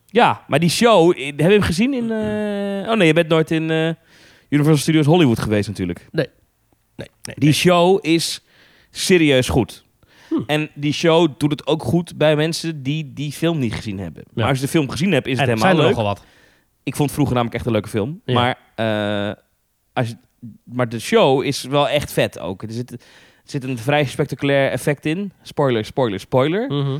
Ja, 0.06 0.41
maar 0.47 0.60
die 0.60 0.70
show, 0.70 1.08
heb 1.18 1.39
je 1.39 1.43
hem 1.43 1.62
gezien 1.62 1.93
in... 1.93 2.04
Oh 2.89 2.95
nee, 2.97 3.08
je 3.08 3.14
bent 3.14 3.28
nooit 3.28 3.51
in 3.51 3.64
Universal 4.49 4.78
Studios 4.82 5.06
Hollywood 5.06 5.39
geweest 5.39 5.68
natuurlijk. 5.68 6.08
Nee, 6.12 6.28
nee. 6.96 7.08
Die 7.36 7.54
show 7.54 8.00
is 8.02 8.41
serieus 8.91 9.50
goed. 9.50 9.84
Hm. 10.30 10.36
En 10.48 10.70
die 10.74 10.94
show 10.94 11.30
doet 11.38 11.52
het 11.52 11.68
ook 11.68 11.84
goed 11.84 12.18
bij 12.18 12.36
mensen 12.36 12.84
die 12.84 13.14
die 13.14 13.32
film 13.32 13.60
niet 13.60 13.74
gezien 13.74 14.00
hebben. 14.00 14.24
Maar 14.34 14.48
als 14.48 14.58
je 14.60 14.64
de 14.66 14.70
film 14.72 14.89
gezien 14.89 15.12
hebt, 15.12 15.28
is 15.28 15.39
het 15.39 15.41
En 15.41 15.48
helemaal 15.48 15.68
zijn 15.68 15.78
er 15.78 15.88
leuk. 15.88 15.96
nogal 15.98 16.14
wat. 16.14 16.24
Ik 16.84 16.96
vond 16.96 17.12
vroeger 17.12 17.34
namelijk 17.36 17.56
echt 17.58 17.66
een 17.66 17.72
leuke 17.72 17.89
film. 17.89 18.22
Ja. 18.26 18.34
Maar, 18.34 18.58
eh, 18.76 19.44
als 19.94 20.08
je, 20.08 20.16
maar 20.64 20.89
de 20.89 21.00
show 21.00 21.44
is 21.44 21.64
wel 21.64 21.89
echt 21.89 22.12
vet 22.14 22.39
ook. 22.39 22.64
Er 22.64 22.72
zit, 22.72 22.91
er 22.91 23.00
zit 23.44 23.64
een 23.64 23.78
vrij 23.78 24.06
spectaculair 24.06 24.72
effect 24.72 25.06
in. 25.06 25.32
Spoiler, 25.41 25.86
spoiler, 25.86 26.20
spoiler. 26.20 26.68
Mhm. 26.68 27.00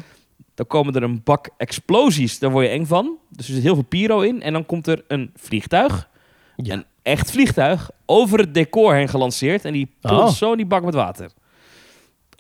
Dan 0.56 0.68
komen 0.68 0.94
er 0.96 1.04
een 1.04 1.22
bak 1.24 1.50
explosies, 1.58 2.40
daar 2.40 2.52
word 2.52 2.66
je 2.66 2.72
eng 2.72 2.86
van. 2.86 3.18
Dus 3.30 3.48
er 3.48 3.54
zit 3.54 3.64
heel 3.64 3.74
veel 3.74 3.84
pyro 3.84 4.20
in. 4.22 4.42
En 4.42 4.54
dan 4.54 4.66
komt 4.66 4.88
er 4.88 5.04
een 5.08 5.32
vliegtuig, 5.36 6.10
Ja. 6.56 6.74
een 6.74 6.86
echt 7.04 7.32
vliegtuig, 7.32 7.90
over 8.06 8.40
het 8.40 8.54
decor 8.54 8.94
heen 8.94 9.08
gelanceerd. 9.10 9.66
En 9.66 9.74
die 9.74 9.96
plonst 10.02 10.24
Oh. 10.24 10.38
zo 10.38 10.52
in 10.52 10.58
die 10.58 10.66
bak 10.66 10.84
met 10.84 10.94
water. 10.94 11.30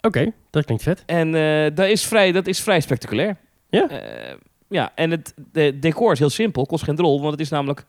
Oké, 0.01 0.31
dat 0.49 0.65
klinkt 0.65 0.83
vet. 0.83 1.03
En 1.05 1.35
eh, 1.35 1.75
dat, 1.75 1.87
is 1.87 2.05
vrij, 2.05 2.31
dat 2.31 2.47
is 2.47 2.61
vrij 2.61 2.79
spectaculair. 2.79 3.37
Ja. 3.69 3.89
Eh, 3.89 4.35
ja, 4.69 4.91
en 4.95 5.11
het 5.11 5.33
de 5.51 5.79
decor 5.79 6.11
is 6.11 6.19
heel 6.19 6.29
simpel, 6.29 6.65
kost 6.65 6.83
geen 6.83 6.95
drol, 6.95 7.19
want 7.19 7.31
het 7.31 7.39
is 7.41 7.49
namelijk 7.49 7.85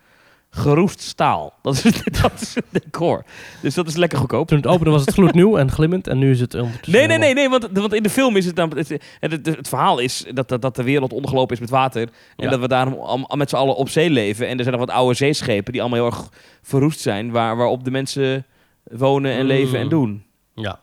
geroest 0.57 1.01
staal. 1.01 1.53
Dat 1.63 1.75
is, 1.85 2.03
dat 2.23 2.41
is 2.41 2.55
het 2.55 2.65
decor. 2.71 3.25
Dus 3.63 3.75
dat 3.75 3.87
is 3.87 3.97
lekker 3.97 4.19
goedkoop. 4.19 4.49
Toen 4.49 4.57
het 4.57 4.67
opende 4.67 4.91
was 4.91 5.01
het 5.05 5.15
gloednieuw 5.15 5.59
en 5.59 5.71
glimmend. 5.71 6.07
En 6.07 6.19
nu 6.19 6.31
is 6.31 6.41
het 6.41 6.55
ondertussen... 6.55 6.93
Nee, 6.93 7.07
nee, 7.07 7.19
nee, 7.19 7.35
nee 7.35 7.49
want, 7.49 7.69
want 7.73 7.93
in 7.95 8.03
de 8.03 8.11
film 8.11 8.37
is 8.37 8.47
het 8.47 8.55
namelijk... 8.55 8.89
Het, 8.89 9.03
het, 9.21 9.33
het, 9.33 9.57
het 9.57 9.69
verhaal 9.69 9.99
is 9.99 10.25
dat, 10.35 10.49
dat, 10.49 10.63
dat 10.63 10.77
de 10.77 10.83
wereld 10.83 11.13
ondergelopen 11.13 11.55
is 11.55 11.61
met 11.61 11.71
water. 11.71 12.03
En 12.03 12.45
Ja. 12.45 12.51
dat 12.51 12.61
we 12.61 12.69
daarom 12.69 12.95
al, 12.95 13.27
al 13.29 13.37
met 13.37 13.49
z'n 13.51 13.57
allen 13.57 13.77
op 13.77 13.89
zee 13.89 14.11
leven. 14.11 14.49
En 14.49 14.57
er 14.59 14.65
zijn 14.65 14.77
nog 14.77 14.87
wat 14.87 14.95
oude 14.97 15.15
zeeschepen 15.15 15.73
die 15.73 15.81
allemaal 15.81 15.99
heel 15.99 16.11
erg 16.19 16.29
verroest 16.63 17.01
zijn. 17.01 17.31
Waar, 17.31 17.57
waarop 17.57 17.85
de 17.85 17.91
mensen 17.91 18.47
wonen 18.85 19.33
en 19.33 19.45
leven 19.47 19.79
en 19.79 19.85
Mm. 19.85 19.91
doen. 19.91 20.25
Ja. 20.55 20.81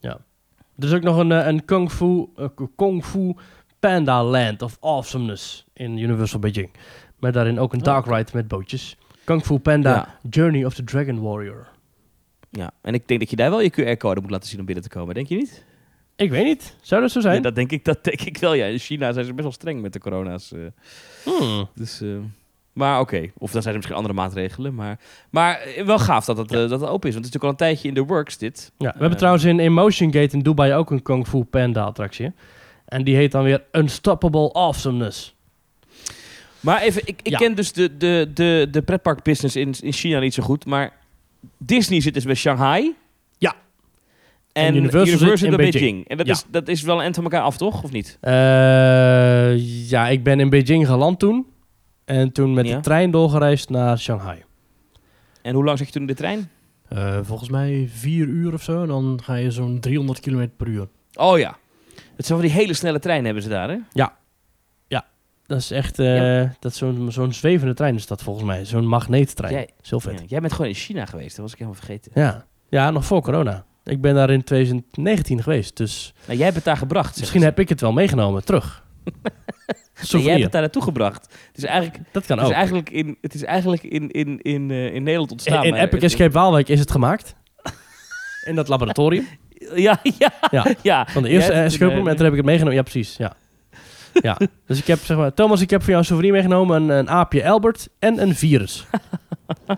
ja. 0.00 0.18
Er 0.78 0.84
is 0.84 0.92
ook 0.92 1.02
nog 1.02 1.16
een, 1.16 1.32
eh, 1.32 1.46
een 1.46 1.64
Kung 1.64 1.92
Fu, 1.92 2.26
eh, 2.36 2.46
Kung 2.76 3.04
Fu 3.04 3.34
Panda 3.80 4.24
Land 4.24 4.62
of 4.62 4.76
Awesomeness 4.80 5.64
in 5.74 5.98
Universal 5.98 6.38
Beijing. 6.40 6.70
Met 7.18 7.34
daarin 7.34 7.58
ook 7.60 7.72
een 7.72 7.78
dark 7.78 8.06
ride 8.06 8.30
met 8.32 8.48
bootjes. 8.48 8.96
Kung 9.28 9.44
Fu 9.44 9.58
Panda 9.58 9.90
Ja. 9.90 10.18
Journey 10.30 10.64
of 10.64 10.74
the 10.74 10.84
Dragon 10.84 11.20
Warrior. 11.22 11.66
Ja, 12.50 12.70
en 12.82 12.94
ik 12.94 13.08
denk 13.08 13.20
dat 13.20 13.30
je 13.30 13.36
daar 13.36 13.50
wel 13.50 13.60
je 13.60 13.70
QR-code 13.70 14.20
moet 14.20 14.30
laten 14.30 14.48
zien 14.48 14.60
om 14.60 14.66
binnen 14.66 14.84
te 14.84 14.90
komen. 14.90 15.14
Denk 15.14 15.26
je 15.26 15.36
niet? 15.36 15.64
Ik 16.16 16.30
weet 16.30 16.44
niet. 16.44 16.76
Zou 16.80 17.00
dat 17.00 17.10
zo 17.10 17.20
zijn? 17.20 17.34
Ja, 17.34 17.40
dat, 17.40 17.54
denk 17.54 17.70
ik, 17.72 17.84
dat 17.84 18.04
denk 18.04 18.20
ik 18.20 18.38
wel, 18.38 18.54
ja. 18.54 18.64
In 18.66 18.78
China 18.78 19.12
zijn 19.12 19.24
ze 19.24 19.30
best 19.32 19.42
wel 19.42 19.52
streng 19.52 19.82
met 19.82 19.92
de 19.92 19.98
corona's. 19.98 20.52
eh. 20.52 20.60
Hmm. 21.24 21.68
dus, 21.74 22.00
eh, 22.00 22.08
maar 22.72 23.00
oké. 23.00 23.30
Of 23.38 23.50
dan 23.50 23.62
zijn 23.62 23.74
er 23.74 23.80
misschien 23.80 23.96
andere 23.96 24.14
maatregelen. 24.14 24.74
Maar, 24.74 24.98
maar 25.30 25.60
eh, 25.60 25.84
wel 25.84 25.98
gaaf 25.98 26.24
dat 26.24 26.36
het, 26.36 26.48
dat 26.48 26.70
het 26.70 26.82
open 26.82 27.08
is. 27.08 27.14
Want 27.14 27.24
het 27.24 27.34
is 27.34 27.40
natuurlijk 27.40 27.44
al 27.44 27.48
een 27.50 27.56
tijdje 27.56 27.88
in 27.88 27.94
de 27.94 28.04
works, 28.04 28.38
dit. 28.38 28.72
Ja, 28.78 28.92
we 28.92 28.98
hebben 29.00 29.18
trouwens 29.18 29.44
in 29.44 29.58
Emotion 29.58 30.12
Gate 30.12 30.36
in 30.36 30.42
Dubai 30.42 30.74
ook 30.74 30.90
een 30.90 31.02
Kung 31.02 31.26
Fu 31.26 31.44
Panda 31.44 31.82
attractie. 31.84 32.32
En 32.84 33.04
die 33.04 33.16
heet 33.16 33.32
dan 33.32 33.42
weer 33.44 33.64
Unstoppable 33.72 34.52
Awesomeness. 34.52 35.36
Maar 36.60 36.80
even, 36.82 37.02
ik, 37.04 37.20
ik 37.22 37.28
Ja. 37.28 37.38
ken 37.38 37.54
dus 37.54 37.72
de, 37.72 37.96
de, 37.96 38.30
de, 38.34 38.68
de 38.70 38.82
pretparkbusiness 38.82 39.56
in, 39.56 39.74
in 39.80 39.92
China 39.92 40.18
niet 40.18 40.34
zo 40.34 40.42
goed. 40.42 40.66
Maar 40.66 40.92
Disney 41.58 42.00
zit 42.00 42.14
dus 42.14 42.24
bij 42.24 42.34
Shanghai. 42.34 42.94
Ja. 43.38 43.54
En, 44.52 44.64
En 44.66 44.74
Universal, 44.76 45.06
Universal 45.06 45.36
zit 45.36 45.50
in 45.50 45.56
Beijing. 45.56 45.72
Beijing. 45.80 46.08
En 46.08 46.16
dat, 46.16 46.26
Ja. 46.26 46.32
is, 46.32 46.44
dat 46.50 46.68
is 46.68 46.82
wel 46.82 47.04
een 47.04 47.14
van 47.14 47.24
elkaar 47.24 47.42
af, 47.42 47.56
toch? 47.56 47.82
Of 47.82 47.92
niet? 47.92 48.18
Eh, 48.20 49.88
ja, 49.90 50.08
ik 50.08 50.22
ben 50.22 50.40
in 50.40 50.50
Beijing 50.50 50.86
geland 50.86 51.18
toen. 51.18 51.46
En 52.04 52.32
toen 52.32 52.54
met 52.54 52.66
Ja. 52.68 52.76
de 52.76 52.82
trein 52.82 53.10
doorgereisd 53.10 53.68
naar 53.68 53.98
Shanghai. 53.98 54.42
En 55.42 55.54
hoe 55.54 55.64
lang 55.64 55.78
zat 55.78 55.86
je 55.86 55.92
toen 55.92 56.02
in 56.02 56.08
de 56.08 56.14
trein? 56.14 56.50
Eh, 56.88 57.18
volgens 57.22 57.48
mij 57.50 57.88
vier 57.92 58.26
uur 58.26 58.52
of 58.52 58.62
zo. 58.62 58.82
En 58.82 58.88
dan 58.88 59.20
ga 59.24 59.34
je 59.34 59.50
zo'n 59.50 59.80
300 59.80 60.20
km 60.20 60.48
per 60.56 60.66
uur. 60.66 60.88
Oh 61.14 61.38
ja. 61.38 61.56
Het 62.16 62.26
zijn 62.26 62.38
van 62.38 62.48
die 62.48 62.56
hele 62.56 62.74
snelle 62.74 62.98
treinen 62.98 63.24
hebben 63.24 63.42
ze 63.42 63.48
daar, 63.48 63.68
hè? 63.70 63.76
Dat 65.48 65.58
is 65.58 65.70
echt 65.70 65.98
eh, 65.98 66.42
dat 66.58 66.72
is 66.72 66.78
zo'n 66.78 67.12
zo'n 67.12 67.32
zwevende 67.32 67.74
trein 67.74 67.94
is 67.94 68.06
dat 68.06 68.22
volgens 68.22 68.46
mij. 68.46 68.64
Zo'n 68.64 68.86
magneettrein. 68.86 69.52
Jij- 69.52 69.68
Is 69.82 69.88
vet. 70.02 70.18
Ja, 70.18 70.24
jij 70.26 70.40
bent 70.40 70.52
gewoon 70.52 70.68
in 70.70 70.74
China 70.76 71.04
geweest, 71.06 71.30
dat 71.36 71.38
was 71.44 71.52
ik 71.52 71.58
helemaal 71.58 71.78
vergeten. 71.80 72.12
Ja. 72.14 72.44
ja, 72.68 72.90
nog 72.90 73.04
voor 73.04 73.22
corona. 73.22 73.64
Ik 73.84 74.00
ben 74.00 74.14
daar 74.14 74.30
in 74.30 74.44
2019 74.44 75.42
geweest. 75.42 75.76
Dus 75.76 76.14
Nou, 76.24 76.34
jij 76.36 76.44
hebt 76.44 76.56
het 76.56 76.64
daar 76.64 76.76
gebracht. 76.76 77.18
misschien 77.20 77.42
heb 77.42 77.58
ik 77.58 77.68
het 77.68 77.80
wel 77.80 77.92
meegenomen 77.92 78.44
terug. 78.44 78.84
Nee, 80.12 80.22
jij 80.22 80.30
hebt 80.30 80.42
het 80.42 80.52
daar 80.52 80.60
naartoe 80.60 80.82
gebracht. 80.82 81.22
Het 81.48 81.56
is 81.58 81.64
eigenlijk, 81.64 81.98
dat 82.12 82.26
kan 82.26 82.36
het 82.36 82.46
is 82.46 82.52
ook. 82.52 82.58
eigenlijk, 82.58 82.90
in, 82.90 83.16
het 83.20 83.34
is 83.34 83.44
eigenlijk 83.44 83.82
in, 83.82 84.10
in, 84.10 84.40
in, 84.42 84.70
eh, 84.70 84.94
in 84.94 85.02
Nederland 85.02 85.30
ontstaan. 85.30 85.64
In, 85.64 85.74
Epic 85.74 86.02
Escape 86.02 86.30
Waalwijk 86.30 86.68
is 86.68 86.80
het 86.80 86.90
gemaakt. 86.90 87.34
in 88.48 88.54
dat 88.54 88.68
laboratorium. 88.68 89.26
Ja, 89.74 89.98
ja, 90.18 90.32
Ja. 90.50 90.66
ja. 90.82 91.06
Van 91.06 91.22
de 91.22 91.28
eerste 91.28 91.52
escape 91.52 91.94
room. 91.94 92.08
En 92.08 92.14
toen 92.16 92.24
heb 92.24 92.32
ik 92.32 92.38
het 92.38 92.46
meegenomen. 92.46 92.76
Ja, 92.76 92.82
precies. 92.82 93.16
Ja. 93.16 93.32
Ja. 94.22 94.38
Dus 94.66 94.78
ik 94.78 94.86
heb, 94.86 94.98
zeg 94.98 95.16
maar... 95.16 95.34
Thomas, 95.34 95.60
ik 95.60 95.70
heb 95.70 95.80
voor 95.80 95.88
jou 95.88 96.00
een 96.00 96.06
souvenir 96.06 96.32
meegenomen. 96.32 96.82
Een, 96.82 96.88
een 96.88 97.10
aapje 97.10 97.48
Albert 97.48 97.88
en 97.98 98.22
een 98.22 98.34
virus. 98.34 98.86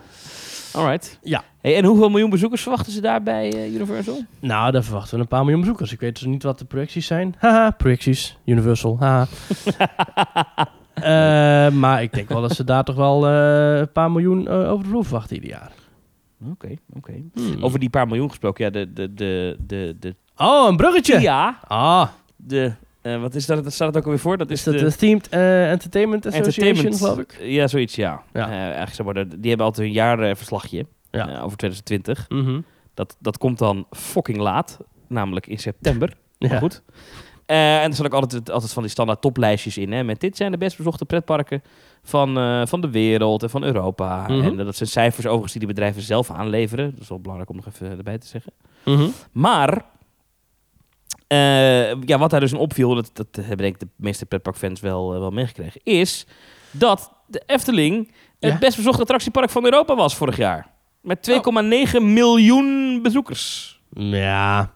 Alright. 0.72 1.18
Ja. 1.22 1.44
Hey, 1.60 1.76
en 1.76 1.84
hoeveel 1.84 2.08
miljoen 2.08 2.30
bezoekers 2.30 2.62
verwachten 2.62 2.92
ze 2.92 3.00
daar 3.00 3.22
bij 3.22 3.52
eh, 3.52 3.74
Universal? 3.74 4.24
Nou, 4.40 4.72
daar 4.72 4.82
verwachten 4.84 5.14
we 5.16 5.22
een 5.22 5.28
paar 5.28 5.42
miljoen 5.42 5.60
bezoekers. 5.60 5.92
Ik 5.92 6.00
weet 6.00 6.14
dus 6.18 6.24
niet 6.24 6.42
wat 6.42 6.58
de 6.58 6.64
projecties 6.64 7.06
zijn. 7.06 7.34
Haha, 7.38 7.70
projecties. 7.70 8.36
Universal. 8.44 8.96
Haha. 9.00 9.26
Eh, 10.94 11.70
maar 11.70 12.02
ik 12.02 12.12
denk 12.12 12.28
wel 12.28 12.40
dat 12.40 12.54
ze 12.54 12.64
daar 12.64 12.84
toch 12.84 12.96
wel 12.96 13.26
eh, 13.28 13.78
een 13.78 13.92
paar 13.92 14.10
miljoen 14.10 14.48
over 14.48 14.84
de 14.84 14.88
vloer 14.90 15.04
verwachten 15.04 15.34
ieder 15.36 15.50
jaar. 15.50 15.70
Oké, 16.50 16.74
oké. 16.96 17.12
Hmm. 17.34 17.62
Over 17.64 17.78
die 17.78 17.90
paar 17.90 18.06
miljoen 18.06 18.28
gesproken, 18.28 18.64
ja, 18.64 18.70
de, 18.70 18.92
de, 18.92 19.14
de, 19.14 19.56
de, 19.66 19.96
de 20.00 20.14
Oh, 20.36 20.68
een 20.68 20.76
bruggetje. 20.76 21.18
TIA, 21.18 21.58
Ah, 21.68 22.08
de, 22.36 22.72
eh, 23.02 23.20
wat 23.20 23.34
is 23.34 23.46
dat, 23.46 23.64
dat 23.64 23.72
staat 23.72 23.86
het 23.88 23.96
ook 23.96 24.04
alweer 24.04 24.20
voor? 24.20 24.36
Dat 24.36 24.50
is 24.50 24.66
is 24.66 24.80
dat 24.80 24.90
de 24.90 24.96
Themed 24.96 25.28
eh, 25.28 25.70
Entertainment 25.70 26.26
Association, 26.26 26.66
Entertainment, 26.66 26.96
geloof 27.02 27.18
ik? 27.18 27.38
Ja, 27.42 27.66
zoiets, 27.66 27.94
ja. 27.94 28.22
Ja. 28.32 28.46
Eh, 28.46 28.52
eigenlijk 28.52 28.94
zeg 28.94 29.06
maar, 29.06 29.14
die 29.28 29.48
hebben 29.48 29.66
altijd 29.66 29.86
een 29.86 29.92
jaarverslagje 29.92 30.86
Ja. 31.10 31.40
over 31.40 31.56
2020. 31.56 32.26
Mhm. 32.28 32.60
Dat, 32.94 33.16
dat 33.18 33.38
komt 33.38 33.58
dan 33.58 33.86
fucking 33.90 34.38
laat, 34.38 34.78
namelijk 35.06 35.46
in 35.46 35.58
september. 35.58 36.12
Maar 36.38 36.50
Ja. 36.52 36.58
goed. 36.58 36.82
En 37.46 37.56
er 37.56 37.92
staan 37.94 38.06
ook 38.06 38.12
altijd, 38.14 38.50
altijd 38.50 38.72
van 38.72 38.82
die 38.82 38.90
standaard 38.90 39.20
toplijstjes 39.20 39.78
in. 39.78 39.92
Hè, 39.92 40.04
met 40.04 40.20
dit 40.20 40.36
zijn 40.36 40.50
de 40.50 40.58
best 40.58 40.76
bezochte 40.76 41.04
pretparken 41.04 41.62
van, 42.02 42.34
van 42.68 42.80
de 42.80 42.90
wereld 42.90 43.42
en 43.42 43.50
van 43.50 43.62
Europa. 43.64 44.28
Mhm. 44.28 44.44
En 44.44 44.56
dat 44.56 44.76
zijn 44.76 44.88
cijfers 44.88 45.24
overigens 45.26 45.52
die 45.52 45.60
de 45.60 45.66
bedrijven 45.66 46.02
zelf 46.02 46.30
aanleveren. 46.30 46.90
Dat 46.90 47.00
is 47.00 47.08
wel 47.08 47.20
belangrijk 47.20 47.50
om 47.50 47.56
nog 47.56 47.66
even 47.66 47.96
erbij 47.96 48.18
te 48.18 48.26
zeggen. 48.26 48.52
Mhm. 48.84 49.08
Maar, 49.32 49.84
eh, 51.30 52.02
ja, 52.02 52.18
wat 52.18 52.30
daar 52.30 52.40
dus 52.40 52.52
in 52.52 52.58
opviel, 52.58 52.94
dat, 52.94 53.10
dat 53.12 53.26
hebben 53.36 53.56
denk 53.56 53.74
ik 53.74 53.80
de 53.80 53.88
meeste 53.96 54.26
pretparkfans 54.26 54.80
wel, 54.80 55.14
eh, 55.14 55.18
wel 55.20 55.30
meegekregen, 55.30 55.80
is 55.84 56.26
dat 56.70 57.12
de 57.26 57.42
Efteling 57.46 58.12
het 58.40 58.52
Ja. 58.52 58.58
best 58.58 58.76
bezochte 58.76 59.00
attractiepark 59.02 59.50
van 59.50 59.64
Europa 59.64 59.94
was 59.94 60.16
vorig 60.16 60.36
jaar. 60.36 60.66
Met 61.02 61.22
2,9 61.22 62.12
miljoen 62.12 63.00
bezoekers. 63.02 63.80
Ja, 63.94 64.74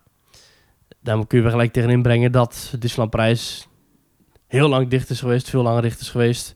daar 1.01 1.27
kun 1.27 1.37
je 1.39 1.43
wel 1.43 1.53
gelijk 1.53 1.73
tegenin 1.73 2.03
brengen 2.03 2.33
dat 2.33 2.75
Disneyland 2.79 3.11
Prijs 3.11 3.69
heel 4.47 4.69
lang 4.69 4.89
dicht 4.89 5.11
is 5.11 5.21
geweest, 5.21 5.51
veel 5.51 5.63
langer 5.63 5.83
dicht 5.83 6.01
is 6.01 6.09
geweest. 6.09 6.55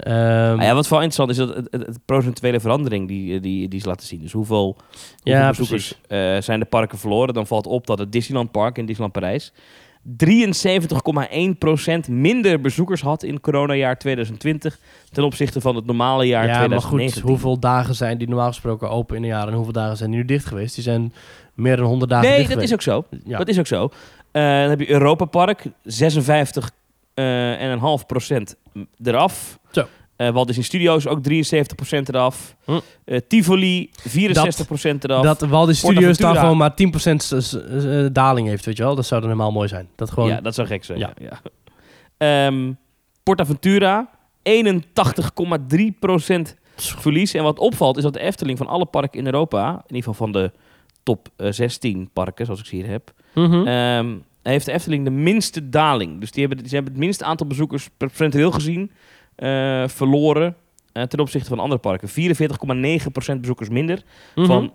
Ehm, 0.00 0.58
Ah 0.58 0.62
ja, 0.62 0.74
wat 0.74 0.86
vooral 0.86 1.04
interessant 1.04 1.30
is, 1.30 1.36
dat 1.36 1.56
het, 1.56 1.68
het, 1.70 1.86
het 1.86 1.98
procentuele 2.04 2.60
verandering 2.60 3.08
die, 3.08 3.40
die, 3.40 3.68
die 3.68 3.80
ze 3.80 3.86
laten 3.86 4.06
zien. 4.06 4.20
Dus 4.20 4.32
hoeveel, 4.32 4.76
Ja, 5.22 5.48
bezoekers 5.48 5.94
eh, 6.08 6.36
zijn 6.40 6.60
de 6.60 6.66
parken 6.66 6.98
verloren. 6.98 7.34
Dan 7.34 7.46
valt 7.46 7.66
op 7.66 7.86
dat 7.86 7.98
het 7.98 8.12
Disneyland 8.12 8.50
Park 8.50 8.78
in 8.78 8.86
Disneyland 8.86 9.12
Parijs 9.12 9.52
73,1% 10.06 12.10
minder 12.10 12.60
bezoekers 12.60 13.00
had 13.00 13.22
in 13.22 13.40
coronajaar 13.40 13.98
2020 13.98 14.78
ten 15.12 15.24
opzichte 15.24 15.60
van 15.60 15.76
het 15.76 15.86
normale 15.86 16.26
jaar 16.26 16.46
ja, 16.46 16.48
maar 16.48 16.56
2019. 16.58 17.20
goed, 17.20 17.30
hoeveel 17.30 17.58
dagen 17.58 17.94
zijn 17.94 18.18
die 18.18 18.28
normaal 18.28 18.48
gesproken 18.48 18.90
open 18.90 19.16
in 19.16 19.22
een 19.22 19.28
jaar 19.28 19.48
en 19.48 19.54
hoeveel 19.54 19.72
dagen 19.72 19.96
zijn 19.96 20.10
die 20.10 20.18
nu 20.18 20.24
dicht 20.24 20.46
geweest? 20.46 20.74
Die 20.74 20.84
zijn 20.84 21.12
meer 21.54 21.76
dan 21.76 21.86
100 21.86 22.10
dagen 22.10 22.28
Nee, 22.28 22.38
dicht 22.38 22.54
dat 22.54 22.62
is 22.62 22.72
ook 22.72 22.82
zo. 22.82 23.04
Ja. 23.24 23.38
Dat 23.38 23.48
is 23.48 23.58
ook 23.58 23.66
zo. 23.66 23.90
Eh, 24.30 24.42
dan 24.42 24.70
heb 24.70 24.80
je 24.80 24.90
Europa 24.90 25.24
Park, 25.24 25.64
56 25.82 26.70
eh, 27.20 27.62
en 27.62 27.70
een 27.70 27.78
half 27.78 28.06
procent 28.06 28.56
eraf. 29.02 29.58
Zo. 29.70 29.86
Eh 30.16 30.30
Walt 30.30 30.46
Disney 30.46 30.64
Studios 30.64 31.06
ook 31.06 31.22
73% 31.22 32.08
eraf. 32.08 32.56
Hm. 32.64 32.78
Eh, 33.04 33.18
Tivoli 33.28 33.90
64% 34.08 35.04
eraf. 35.04 35.22
Dat 35.24 35.40
Walt 35.40 35.66
Disney 35.66 35.92
Studios 35.92 36.18
dan 36.18 36.32
Portaventura. 36.32 36.40
gewoon 36.40 36.56
maar 36.56 36.74
10% 36.74 37.22
s- 37.22 37.48
s- 37.48 37.64
eh, 37.84 38.06
daling 38.12 38.48
heeft, 38.48 38.64
weet 38.64 38.76
je 38.76 38.82
wel? 38.82 38.94
Dat 38.94 39.06
zou 39.06 39.20
dan 39.20 39.30
helemaal 39.30 39.52
mooi 39.52 39.68
zijn. 39.68 39.88
Dat 39.96 40.10
gewoon... 40.10 40.28
Ja, 40.28 40.40
dat 40.40 40.54
zou 40.54 40.66
gek 40.66 40.84
zijn. 40.84 40.98
Ja. 40.98 41.12
Ja. 41.20 41.40
Ja. 42.18 42.50
PortAventura 43.22 44.10
81,3% 44.42 46.56
verlies. 46.74 47.34
En 47.34 47.42
wat 47.42 47.58
opvalt 47.58 47.96
is 47.96 48.02
dat 48.02 48.12
de 48.12 48.20
Efteling 48.20 48.58
van 48.58 48.66
alle 48.66 48.86
parken 48.86 49.18
in 49.18 49.26
Europa, 49.26 49.68
in 49.70 49.76
ieder 49.94 50.10
geval 50.10 50.14
van 50.14 50.32
de 50.32 50.50
top 51.02 51.28
eh, 51.36 51.50
16 51.52 52.10
parken, 52.12 52.44
zoals 52.44 52.60
ik 52.60 52.66
ze 52.66 52.76
hier 52.76 52.86
heb, 52.88 53.12
Mhm. 53.34 53.66
Ehm, 53.66 54.16
heeft 54.42 54.66
de 54.66 54.72
Efteling 54.72 55.04
de 55.04 55.10
minste 55.10 55.68
daling. 55.68 56.20
Dus 56.20 56.30
die 56.30 56.46
hebben, 56.46 56.64
die 56.64 56.74
hebben 56.74 56.92
het 56.92 57.02
minste 57.02 57.24
aantal 57.24 57.46
bezoekers 57.46 57.88
procentueel 57.96 58.50
gezien 58.50 58.90
eh, 59.34 59.88
verloren 59.88 60.56
eh, 60.92 61.02
ten 61.02 61.18
opzichte 61.18 61.48
van 61.48 61.58
andere 61.58 61.80
parken. 61.80 62.08
44,9% 62.08 63.40
bezoekers 63.40 63.68
minder. 63.68 64.02
Mhm. 64.34 64.46
Van 64.46 64.72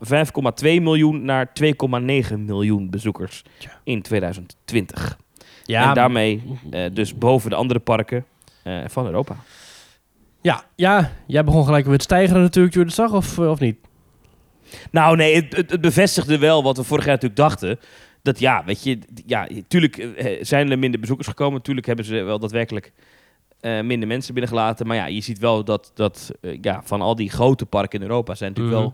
5,2 0.64 0.82
miljoen 0.82 1.26
naar 1.26 1.52
2,9 1.64 2.38
miljoen 2.38 2.90
bezoekers 2.90 3.44
in 3.84 4.02
2020. 4.02 5.18
ja, 5.64 5.88
en 5.88 5.94
daarmee 5.94 6.44
eh, 6.72 6.86
dus 6.94 7.18
boven 7.18 7.50
de 7.50 7.56
andere 7.56 7.80
parken 7.80 8.26
van 8.88 9.06
Europa. 9.06 9.36
ja, 10.42 10.64
ja, 10.76 11.12
jij 11.28 11.44
begon 11.44 11.66
gelijk 11.66 11.86
weer 11.86 11.94
het 11.94 12.04
stijgeren 12.04 12.42
natuurlijk 12.42 12.74
toen 12.74 12.84
je 12.84 12.88
het 12.88 12.98
zag, 12.98 13.14
of, 13.14 13.40
of 13.40 13.60
niet? 13.60 13.78
Nou 14.92 15.16
nee, 15.16 15.36
het, 15.36 15.56
het, 15.56 15.72
het 15.72 15.82
bevestigde 15.82 16.38
wel 16.38 16.64
wat 16.64 16.78
we 16.78 16.84
vorig 16.84 17.06
jaar 17.06 17.14
natuurlijk 17.14 17.42
dachten. 17.42 17.80
Dat 18.26 18.40
ja, 18.40 18.64
weet 18.66 18.84
je, 18.84 19.00
ja, 19.26 19.48
tuurlijk 19.68 19.98
eh, 19.98 20.44
zijn 20.44 20.72
er 20.72 20.80
minder 20.80 21.00
bezoekers 21.00 21.28
gekomen. 21.28 21.62
Tuurlijk 21.62 21.88
hebben 21.88 22.06
ze 22.06 22.22
wel 22.22 22.40
daadwerkelijk 22.40 22.92
eh, 23.60 23.82
minder 23.82 24.08
mensen 24.08 24.34
binnengelaten. 24.34 24.88
Maar 24.88 24.96
ja, 24.96 25.06
je 25.06 25.22
ziet 25.22 25.40
wel 25.40 25.64
dat, 25.64 25.92
dat 25.94 26.32
eh, 26.42 26.58
ja, 26.62 26.82
van 26.84 27.02
al 27.02 27.16
die 27.16 27.30
grote 27.30 27.66
parken 27.66 28.00
in 28.00 28.06
Europa 28.08 28.36
zijn 28.36 28.54
natuurlijk 28.54 28.78
Mhm. 28.78 28.86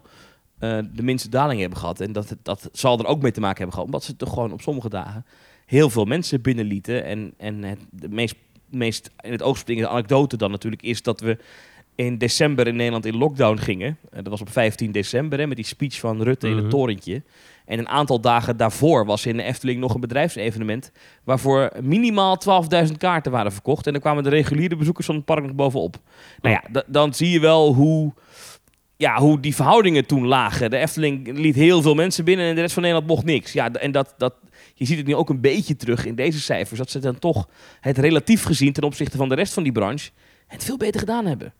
wel 0.59 0.79
eh, 0.79 0.85
de 0.93 1.03
minste 1.03 1.29
daling 1.29 1.59
hebben 1.59 1.79
gehad. 1.79 1.99
En 1.99 2.11
dat, 2.11 2.35
dat 2.43 2.69
zal 2.71 2.99
er 2.99 3.05
ook 3.05 3.21
mee 3.21 3.31
te 3.31 3.39
maken 3.39 3.55
hebben 3.57 3.73
gehad. 3.73 3.87
Omdat 3.89 4.03
ze 4.03 4.15
toch 4.15 4.29
gewoon 4.29 4.51
op 4.51 4.61
sommige 4.61 4.89
dagen 4.89 5.25
heel 5.65 5.89
veel 5.89 6.05
mensen 6.05 6.41
binnenlieten. 6.41 7.03
En, 7.05 7.33
en 7.37 7.63
het 7.63 7.79
de 7.89 8.09
meest, 8.09 8.35
meest 8.69 9.09
in 9.21 9.31
het 9.31 9.41
oog 9.41 9.57
springende 9.57 9.89
anekdote 9.89 10.37
dan 10.37 10.51
natuurlijk 10.51 10.81
is 10.81 11.01
dat 11.01 11.19
we 11.21 11.37
in 11.95 12.17
december 12.17 12.67
in 12.67 12.75
Nederland 12.75 13.05
in 13.05 13.17
lockdown 13.17 13.57
gingen. 13.57 13.97
En 14.11 14.23
dat 14.23 14.27
was 14.31 14.41
op 14.41 14.49
15 14.51 14.91
december 14.91 15.39
hè, 15.39 15.47
met 15.47 15.55
die 15.57 15.65
speech 15.65 15.99
van 15.99 16.21
Rutte 16.21 16.47
in 16.47 16.53
Mhm. 16.53 16.61
het 16.61 16.71
torentje. 16.71 17.21
En 17.71 17.79
een 17.79 17.89
aantal 17.89 18.21
dagen 18.21 18.57
daarvoor 18.57 19.05
was 19.05 19.25
in 19.25 19.37
de 19.37 19.43
Efteling 19.43 19.79
nog 19.79 19.93
een 19.93 19.99
bedrijfsevenement... 20.01 20.91
waarvoor 21.23 21.71
minimaal 21.81 22.37
12.000 22.87 22.91
kaarten 22.97 23.31
waren 23.31 23.51
verkocht. 23.51 23.85
En 23.85 23.91
dan 23.91 24.01
kwamen 24.01 24.23
de 24.23 24.29
reguliere 24.29 24.75
bezoekers 24.75 25.05
van 25.05 25.15
het 25.15 25.25
park 25.25 25.43
nog 25.43 25.55
bovenop. 25.55 25.97
Nou 26.41 26.55
ja, 26.55 26.63
da- 26.71 26.83
dan 26.87 27.13
zie 27.13 27.29
je 27.29 27.39
wel 27.39 27.73
hoe, 27.73 28.13
ja, 28.97 29.19
hoe 29.19 29.39
die 29.39 29.55
verhoudingen 29.55 30.05
toen 30.05 30.27
lagen. 30.27 30.69
De 30.69 30.77
Efteling 30.77 31.37
liet 31.37 31.55
heel 31.55 31.81
veel 31.81 31.93
mensen 31.95 32.25
binnen 32.25 32.45
en 32.45 32.55
de 32.55 32.61
rest 32.61 32.73
van 32.73 32.83
Nederland 32.83 33.09
mocht 33.09 33.25
niks. 33.25 33.53
Ja, 33.53 33.71
en 33.71 33.91
dat, 33.91 34.13
dat, 34.17 34.33
je 34.73 34.85
ziet 34.85 34.97
het 34.97 35.07
nu 35.07 35.15
ook 35.15 35.29
een 35.29 35.41
beetje 35.41 35.75
terug 35.75 36.05
in 36.05 36.15
deze 36.15 36.39
cijfers... 36.39 36.79
dat 36.79 36.91
ze 36.91 36.99
dan 36.99 37.19
toch 37.19 37.47
het 37.79 37.97
relatief 37.97 38.43
gezien 38.43 38.73
ten 38.73 38.83
opzichte 38.83 39.17
van 39.17 39.29
de 39.29 39.35
rest 39.35 39.53
van 39.53 39.63
die 39.63 39.71
branche... 39.71 40.09
het 40.47 40.63
veel 40.63 40.77
beter 40.77 40.99
gedaan 40.99 41.25
hebben. 41.25 41.53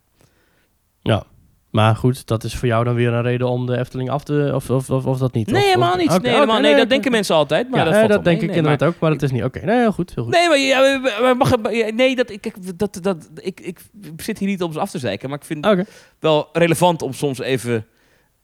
Ja. 1.02 1.26
Maar 1.72 1.96
goed, 1.96 2.26
dat 2.26 2.44
is 2.44 2.54
voor 2.56 2.68
jou 2.68 2.84
dan 2.84 2.94
weer 2.94 3.12
een 3.12 3.22
reden 3.22 3.48
om 3.48 3.66
de 3.66 3.78
Efteling 3.78 4.10
af 4.10 4.24
te... 4.24 4.50
Of, 4.54 4.70
of, 4.70 4.90
of, 4.90 5.06
of 5.06 5.18
dat 5.18 5.32
niet? 5.32 5.46
Nee, 5.46 5.60
Of- 5.60 5.66
helemaal 5.66 5.96
niet. 5.96 6.22
Nee, 6.22 6.32
helemaal, 6.32 6.60
nee, 6.60 6.76
dat 6.76 6.88
denken 6.88 7.10
mensen 7.10 7.34
altijd. 7.34 7.70
Maar 7.70 7.78
ja, 7.78 7.84
dat, 7.84 7.94
valt 7.94 8.08
dat 8.08 8.24
denk 8.24 8.40
mee. 8.40 8.48
ik 8.48 8.52
Nee, 8.54 8.62
maar- 8.62 8.72
inderdaad 8.72 8.94
ook, 8.94 9.00
maar 9.00 9.10
dat 9.10 9.22
is 9.22 9.30
niet... 9.30 9.44
Oké, 9.44 9.64
nee, 9.64 9.78
heel 9.78 9.92
goed, 9.92 10.14
heel 10.14 10.24
goed. 10.24 10.32
Nee, 10.32 10.48
maar, 10.48 10.58
ja, 10.58 10.98
maar- 11.20 11.36
mag 11.36 11.56
nee 11.94 12.16
dat, 12.16 12.30
ik, 12.30 12.78
dat, 12.78 12.98
dat, 13.02 13.28
ik, 13.34 13.60
ik 13.60 13.80
zit 14.16 14.38
hier 14.38 14.48
niet 14.48 14.62
om 14.62 14.72
ze 14.72 14.80
af 14.80 14.90
te 14.90 14.98
zeiken, 14.98 15.28
maar 15.28 15.38
ik 15.38 15.44
vind 15.44 15.64
het 15.66 15.88
wel 16.18 16.48
relevant 16.52 17.02
om 17.02 17.12
soms 17.12 17.38
even, 17.40 17.86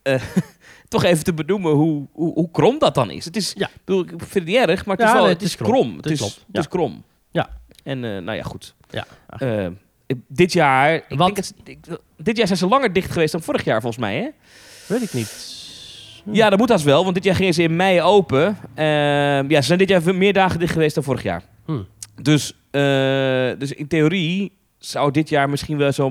eh, 0.03 0.23
toch 0.89 1.05
even 1.05 1.25
te 1.25 1.35
benoemen 1.35 1.73
hoe, 1.73 2.07
hoe, 2.13 2.33
hoe 2.33 2.51
krom 2.51 2.79
dat 2.79 2.95
dan 2.95 3.11
is. 3.11 3.25
Het 3.25 3.37
is, 3.37 3.53
Ja. 3.57 3.67
ik, 3.67 3.85
bedoel, 3.85 4.03
ik 4.03 4.09
vind 4.09 4.33
het 4.35 4.45
niet 4.45 4.57
erg, 4.57 4.87
maar 4.87 4.97
het 4.97 5.07
is, 5.07 5.13
wel, 5.13 5.23
nee, 5.23 5.33
het 5.33 5.43
is 5.43 5.57
krom. 5.57 5.97
Het 5.97 6.07
is, 6.11 6.21
het 6.21 6.59
is 6.59 6.69
krom. 6.69 7.05
Ja. 7.31 7.49
En 7.85 8.05
eh, 8.05 8.11
nou 8.23 8.37
ja, 8.37 8.43
goed. 8.43 8.75
Ja. 8.91 9.07
Eh, 9.39 9.67
dit 10.29 10.53
jaar, 10.53 10.95
ik 10.95 11.05
Want- 11.09 11.53
denk 11.65 11.87
ik- 11.87 11.99
dit 12.17 12.37
jaar 12.37 12.47
zijn 12.47 12.59
ze 12.59 12.67
langer 12.67 12.93
dicht 12.93 13.11
geweest 13.13 13.33
dan 13.33 13.43
vorig 13.43 13.65
jaar 13.65 13.81
volgens 13.81 14.03
mij, 14.03 14.17
hè? 14.17 14.29
Weet 14.87 15.03
ik 15.03 15.13
niet. 15.13 15.57
Ja, 16.33 16.51
dat 16.51 16.59
moet 16.59 16.71
als 16.71 16.83
wel, 16.83 17.03
want 17.03 17.15
dit 17.15 17.25
jaar 17.25 17.35
gingen 17.35 17.55
ze 17.55 17.63
in 17.63 17.77
mei 17.77 18.03
open. 18.03 18.57
Ehm, 18.75 19.51
ja, 19.51 19.61
ze 19.61 19.67
zijn 19.67 19.79
dit 19.79 19.89
jaar 19.89 20.03
veel 20.03 20.15
meer 20.15 20.33
dagen 20.33 20.59
dicht 20.61 20.73
geweest 20.73 20.95
dan 20.95 21.05
vorig 21.05 21.23
jaar. 21.23 21.43
Hmm. 21.65 21.87
Dus, 22.23 22.53
eh, 22.71 22.81
dus 23.59 23.73
in 23.73 23.87
theorie 23.89 24.53
zou 24.79 25.11
dit 25.11 25.29
jaar 25.29 25.51
misschien 25.51 25.77
wel 25.77 25.93
zo... 25.93 26.09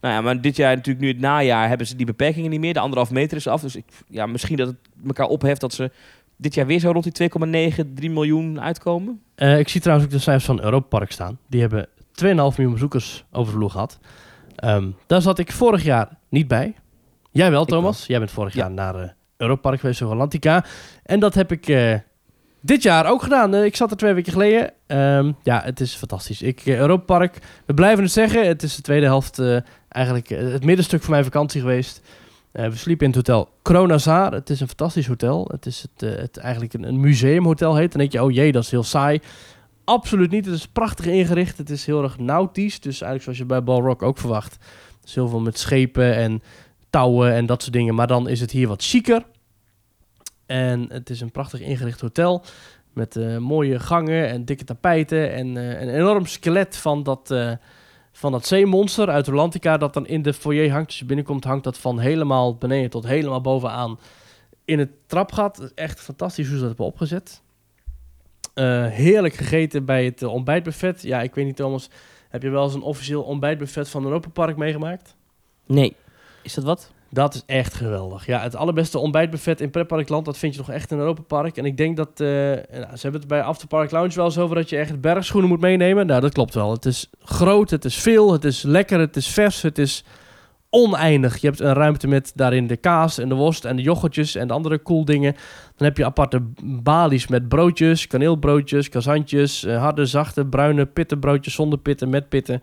Nou 0.00 0.14
ja, 0.14 0.20
maar 0.20 0.40
dit 0.40 0.56
jaar 0.56 0.74
natuurlijk 0.76 1.04
nu 1.04 1.10
het 1.10 1.20
najaar 1.20 1.68
hebben 1.68 1.86
ze 1.86 1.96
die 1.96 2.06
beperkingen 2.06 2.50
niet 2.50 2.60
meer. 2.60 2.72
De 2.72 2.80
anderhalf 2.80 3.10
meter 3.10 3.36
is 3.36 3.46
af. 3.46 3.60
Dus 3.60 3.76
ik, 3.76 3.84
ja, 4.08 4.26
misschien 4.26 4.56
dat 4.56 4.66
het 4.68 4.76
elkaar 5.06 5.26
opheft 5.26 5.60
dat 5.60 5.72
ze 5.72 5.90
dit 6.36 6.54
jaar 6.54 6.66
weer 6.66 6.78
zo 6.78 6.90
rond 6.90 7.04
die 7.04 7.12
2,9, 7.12 7.94
3 7.94 8.10
miljoen 8.10 8.60
uitkomen. 8.60 9.20
Eh, 9.34 9.58
ik 9.58 9.68
zie 9.68 9.80
trouwens 9.80 10.08
ook 10.08 10.14
de 10.14 10.22
cijfers 10.22 10.44
van 10.44 10.62
Europa 10.62 10.86
Park 10.98 11.12
staan. 11.12 11.38
Die 11.48 11.60
hebben 11.60 11.88
2,5 12.22 12.26
miljoen 12.34 12.72
bezoekers 12.72 13.24
over 13.32 13.52
de 13.52 13.58
vloer 13.58 13.70
gehad. 13.70 13.98
Ehm, 14.56 14.90
daar 15.06 15.22
zat 15.22 15.38
ik 15.38 15.52
vorig 15.52 15.82
jaar 15.84 16.08
niet 16.28 16.48
bij. 16.48 16.74
Jij 17.30 17.50
wel, 17.50 17.62
Ik 17.62 17.68
Thomas. 17.68 18.06
Jij 18.06 18.18
bent 18.18 18.30
vorig 18.30 18.54
Ja. 18.54 18.60
jaar 18.60 18.70
naar 18.70 18.94
eh 18.94 19.08
Europa 19.36 19.60
Park 19.68 19.80
geweest, 19.80 20.00
Rolantica. 20.00 20.64
En 21.02 21.20
dat 21.20 21.34
heb 21.34 21.52
ik 21.52 21.68
eh, 21.68 21.94
dit 22.60 22.82
jaar 22.82 23.06
ook 23.06 23.22
gedaan. 23.22 23.54
Eh, 23.54 23.64
ik 23.64 23.76
zat 23.76 23.90
er 23.90 23.96
twee 23.96 24.12
weken 24.12 24.32
geleden. 24.32 24.72
Ehm, 24.86 25.32
ja, 25.42 25.60
het 25.64 25.80
is 25.80 25.94
fantastisch. 25.94 26.42
Ik, 26.42 26.60
eh, 26.66 26.78
Europa 26.78 27.04
Park, 27.04 27.38
we 27.66 27.74
blijven 27.74 28.02
het 28.04 28.12
zeggen. 28.12 28.46
Het 28.46 28.62
is 28.62 28.76
de 28.76 28.82
tweede 28.82 29.06
helft, 29.06 29.38
eh, 29.38 29.56
eigenlijk 29.88 30.30
eh, 30.30 30.38
het 30.52 30.64
middenstuk 30.64 31.02
van 31.02 31.10
mijn 31.10 31.24
vakantie 31.24 31.60
geweest. 31.60 32.00
Eh, 32.52 32.68
we 32.68 32.76
sliepen 32.76 33.06
in 33.06 33.12
het 33.12 33.28
hotel 33.28 33.48
Kronazaar. 33.62 34.32
Het 34.32 34.50
is 34.50 34.60
een 34.60 34.66
fantastisch 34.68 35.06
hotel. 35.06 35.48
Het 35.52 35.66
is 35.66 35.82
het, 35.92 36.02
eh, 36.10 36.20
het 36.20 36.36
eigenlijk 36.36 36.74
een, 36.74 36.82
een 36.82 37.00
museumhotel 37.00 37.76
heet. 37.76 37.90
Dan 37.92 38.00
denk 38.00 38.12
je, 38.12 38.22
oh 38.22 38.30
jee, 38.32 38.52
dat 38.52 38.62
is 38.62 38.70
heel 38.70 38.82
saai. 38.82 39.20
Absoluut 39.84 40.30
niet. 40.30 40.44
Het 40.46 40.54
is 40.54 40.66
prachtig 40.66 41.06
ingericht. 41.06 41.58
Het 41.58 41.70
is 41.70 41.86
heel 41.86 42.02
erg 42.02 42.18
nautisch. 42.18 42.80
Dus 42.80 43.00
eigenlijk 43.00 43.22
zoals 43.22 43.38
je 43.38 43.44
bij 43.44 43.62
Balrock 43.62 44.02
ook 44.02 44.18
verwacht. 44.18 44.56
Dus 45.00 45.14
heel 45.14 45.28
veel 45.28 45.40
met 45.40 45.58
schepen 45.58 46.14
en 46.14 46.42
touwen 46.90 47.32
en 47.32 47.46
dat 47.46 47.62
soort 47.62 47.72
dingen. 47.72 47.94
Maar 47.94 48.06
dan 48.06 48.28
is 48.28 48.40
het 48.40 48.50
hier 48.50 48.68
wat 48.68 48.84
chiquer. 48.84 49.24
En 50.46 50.86
het 50.88 51.10
is 51.10 51.20
een 51.20 51.30
prachtig 51.30 51.60
ingericht 51.60 52.00
hotel. 52.00 52.44
Met 52.92 53.16
eh, 53.16 53.38
mooie 53.38 53.78
gangen 53.78 54.28
en 54.28 54.44
dikke 54.44 54.64
tapijten. 54.64 55.32
En 55.32 55.56
eh, 55.56 55.80
een 55.80 55.94
enorm 55.94 56.26
skelet 56.26 56.76
van 56.76 57.02
dat, 57.02 57.30
eh, 57.30 57.52
van 58.12 58.32
dat 58.32 58.46
zeemonster 58.46 59.08
uit 59.08 59.28
Atlantica. 59.28 59.76
Dat 59.76 59.94
dan 59.94 60.06
in 60.06 60.22
de 60.22 60.34
foyer 60.34 60.70
hangt. 60.70 60.86
Als 60.86 60.98
je 60.98 61.04
binnenkomt 61.04 61.44
hangt 61.44 61.64
dat 61.64 61.78
van 61.78 61.98
helemaal 61.98 62.56
beneden 62.56 62.90
tot 62.90 63.06
helemaal 63.06 63.40
bovenaan 63.40 63.98
in 64.64 64.78
het 64.78 64.90
trapgat. 65.06 65.72
Echt 65.74 66.00
fantastisch 66.00 66.46
hoe 66.46 66.54
ze 66.54 66.60
dat 66.60 66.68
hebben 66.68 66.86
opgezet. 66.86 67.42
Eh, 68.54 68.86
heerlijk 68.86 69.34
gegeten 69.34 69.84
bij 69.84 70.04
het 70.04 70.22
eh, 70.22 70.32
ontbijtbuffet. 70.32 71.02
Ja, 71.02 71.22
ik 71.22 71.34
weet 71.34 71.44
niet 71.44 71.56
Thomas, 71.56 71.90
heb 72.28 72.42
je 72.42 72.50
wel 72.50 72.64
eens 72.64 72.74
een 72.74 72.82
officieel 72.82 73.22
ontbijtbuffet 73.22 73.88
van 73.88 74.04
Europa 74.04 74.28
Park 74.28 74.56
meegemaakt? 74.56 75.16
Nee. 75.66 75.96
Is 76.42 76.54
dat 76.54 76.64
wat? 76.64 76.92
Dat 77.10 77.34
is 77.34 77.42
echt 77.46 77.74
geweldig. 77.74 78.26
Ja, 78.26 78.40
het 78.40 78.56
allerbeste 78.56 78.98
ontbijtbuffet 78.98 79.60
in 79.60 79.70
Pretparkland, 79.70 80.24
dat 80.24 80.38
vind 80.38 80.54
je 80.54 80.60
nog 80.60 80.70
echt 80.70 80.90
in 80.90 80.98
Europa 80.98 81.22
Park. 81.22 81.56
En 81.56 81.64
ik 81.64 81.76
denk 81.76 81.96
dat, 81.96 82.20
eh, 82.20 82.26
nou, 82.26 82.96
ze 82.96 83.00
hebben 83.00 83.20
het 83.20 83.28
bij 83.28 83.42
Afterpark 83.42 83.90
Lounge 83.90 84.14
wel 84.14 84.24
eens 84.24 84.38
over 84.38 84.56
dat 84.56 84.68
je 84.68 84.76
echt 84.76 85.00
bergschoenen 85.00 85.50
moet 85.50 85.60
meenemen. 85.60 86.06
Nou, 86.06 86.20
dat 86.20 86.32
klopt 86.32 86.54
wel. 86.54 86.70
Het 86.70 86.84
is 86.84 87.10
groot, 87.20 87.70
het 87.70 87.84
is 87.84 87.96
veel, 87.96 88.32
het 88.32 88.44
is 88.44 88.62
lekker, 88.62 88.98
het 88.98 89.16
is 89.16 89.28
vers, 89.28 89.62
het 89.62 89.78
is 89.78 90.04
oneindig. 90.74 91.36
Je 91.36 91.46
hebt 91.46 91.60
een 91.60 91.72
ruimte 91.72 92.06
met 92.06 92.32
daarin 92.34 92.66
de 92.66 92.76
kaas 92.76 93.18
en 93.18 93.28
de 93.28 93.34
worst 93.34 93.64
en 93.64 93.76
de 93.76 93.82
yoghurtjes 93.82 94.34
en 94.34 94.46
de 94.46 94.54
andere 94.54 94.82
cool 94.82 95.04
dingen. 95.04 95.32
Dan 95.76 95.86
heb 95.86 95.96
je 95.96 96.04
aparte 96.04 96.40
balies 96.64 97.28
met 97.28 97.48
broodjes, 97.48 98.06
kaneelbroodjes, 98.06 98.88
kazantjes, 98.88 99.64
eh, 99.64 99.78
harde, 99.78 100.06
zachte, 100.06 100.46
bruine 100.46 100.86
pittenbroodjes 100.86 101.54
zonder 101.54 101.78
pitten, 101.78 102.08
met 102.08 102.28
pitten. 102.28 102.62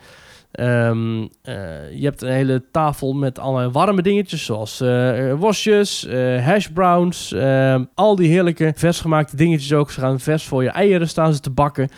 Ehm, 0.52 1.28
eh, 1.42 1.92
je 1.92 2.04
hebt 2.04 2.22
een 2.22 2.32
hele 2.32 2.64
tafel 2.72 3.14
met 3.14 3.40
allerlei 3.40 3.72
warme 3.72 4.02
dingetjes, 4.02 4.46
zoals 4.46 4.82
eh 4.82 5.34
worstjes, 5.34 6.06
eh 6.06 6.46
hash 6.46 6.68
browns, 6.68 7.32
ehm, 7.34 7.84
al 7.94 8.16
die 8.16 8.30
heerlijke 8.30 8.74
versgemaakte 8.76 9.36
dingetjes 9.36 9.74
ook. 9.74 9.92
Ze 9.92 10.00
gaan 10.00 10.20
vers 10.20 10.44
voor 10.44 10.64
je 10.64 10.70
eieren 10.70 11.10
staan 11.10 11.34
ze 11.34 11.40
te 11.40 11.50
bakken. 11.50 11.90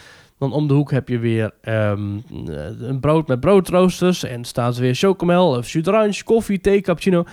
Dan 0.43 0.53
om 0.53 0.67
de 0.67 0.73
hoek 0.73 0.91
heb 0.91 1.07
je 1.07 1.19
weer 1.19 1.51
ehm, 1.61 2.17
eh, 2.47 2.79
een 2.79 2.99
brood 2.99 3.27
met 3.27 3.39
broodroosters. 3.39 4.23
En 4.23 4.45
staan 4.45 4.73
ze 4.73 4.81
weer 4.81 4.95
chocomel, 4.95 5.57
of 5.57 6.23
koffie, 6.23 6.61
thee, 6.61 6.81
cappuccino. 6.81 7.23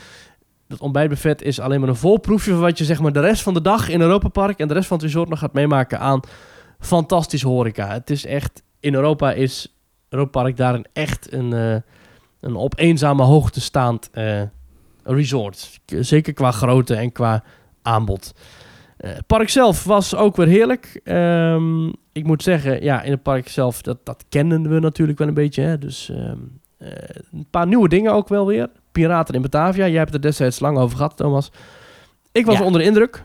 Dat 0.69 0.81
ontbijtbuffet 0.81 1.43
is 1.43 1.61
alleen 1.61 1.81
maar 1.81 1.89
een 1.89 1.97
voorproefje 1.97 2.51
van 2.51 2.61
wat 2.61 2.79
je 2.79 2.85
zeg 2.85 3.01
maar 3.01 3.13
de 3.13 3.21
rest 3.21 3.43
van 3.43 3.55
de 3.55 3.61
dag 3.61 3.89
in 3.89 4.01
Europa 4.01 4.29
Park 4.29 4.59
en 4.59 4.69
de 4.69 4.75
rest 4.75 4.87
van 4.87 4.97
het 4.97 5.07
resort 5.07 5.29
nog 5.29 5.39
gaat 5.39 5.53
meemaken 5.53 6.01
aan 6.01 6.21
fantastische 6.79 7.49
horeca. 7.49 7.89
Het 7.89 8.11
is 8.11 8.27
echt, 8.27 8.63
in 8.81 8.95
Europa 8.95 9.33
is 9.33 9.77
Europa 10.09 10.41
Park 10.43 10.57
daarin 10.57 10.87
echt 10.93 11.33
een, 11.33 11.53
eh, 11.53 11.77
een 12.41 12.55
op 12.55 12.79
eenzame 12.79 13.23
hoogte 13.23 13.61
staand 13.61 14.11
eh, 14.11 14.43
resort. 15.05 15.81
Zeker 15.87 16.33
qua 16.33 16.51
grootte 16.51 16.95
en 16.95 17.13
qua 17.13 17.45
aanbod. 17.83 18.35
Het 18.97 19.27
park 19.27 19.49
zelf 19.49 19.85
was 19.85 20.15
ook 20.15 20.37
weer 20.37 20.47
heerlijk. 20.47 21.01
Ehm, 21.05 21.89
ik 22.13 22.25
moet 22.25 22.43
zeggen, 22.43 22.83
ja, 22.83 23.03
in 23.03 23.11
het 23.11 23.23
park 23.23 23.49
zelf, 23.49 23.83
dat, 23.83 23.99
dat 24.05 24.25
kenden 24.29 24.69
we 24.71 24.81
natuurlijk 24.81 25.19
wel 25.19 25.29
een 25.29 25.35
beetje. 25.35 25.63
Hè? 25.63 25.79
Dus 25.79 26.11
ehm, 26.11 26.37
eh, 26.79 26.89
een 27.33 27.47
paar 27.51 27.67
nieuwe 27.67 27.89
dingen 27.89 28.13
ook 28.13 28.29
wel 28.29 28.47
weer. 28.47 28.69
Piraten 28.93 29.35
in 29.35 29.43
Batavia. 29.43 29.87
Jij 29.89 29.99
hebt 29.99 30.13
het 30.13 30.25
er 30.25 30.31
destijds 30.31 30.61
lang 30.61 30.79
over 30.79 30.97
gehad, 30.97 31.17
Thomas. 31.17 31.51
Ik 32.33 32.47
was 32.47 32.59
Ja. 32.59 32.65
onder 32.65 32.81
de 32.81 32.87
indruk. 32.87 33.25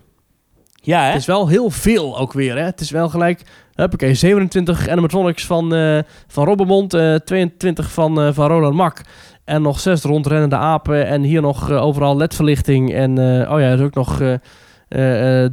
Ja, 0.74 1.02
hè? 1.02 1.08
Het 1.08 1.20
is 1.20 1.26
wel 1.26 1.48
heel 1.48 1.70
veel 1.70 2.18
ook 2.18 2.34
weer. 2.34 2.56
Hè? 2.58 2.64
Het 2.64 2.82
is 2.82 2.92
wel 2.92 3.10
gelijk, 3.10 3.42
oké, 3.76 4.14
27 4.14 4.90
animatronics 4.90 5.46
van, 5.46 5.74
eh 5.74 6.00
van 6.28 6.46
Robbermond, 6.46 6.94
eh 6.94 7.16
22 7.16 7.92
van, 7.92 8.34
van 8.34 8.48
Roland 8.48 8.76
Mak. 8.76 9.02
En 9.44 9.62
nog 9.62 9.80
zes 9.80 10.02
rondrennende 10.04 10.56
apen. 10.56 11.08
En 11.08 11.22
hier 11.22 11.42
nog 11.42 11.72
overal 11.72 12.18
ledverlichting. 12.18 12.94
En 12.94 13.12
oh 13.20 13.60
ja, 13.60 13.66
er 13.70 13.74
is 13.80 13.82
ook 13.86 13.94
nog 13.94 14.22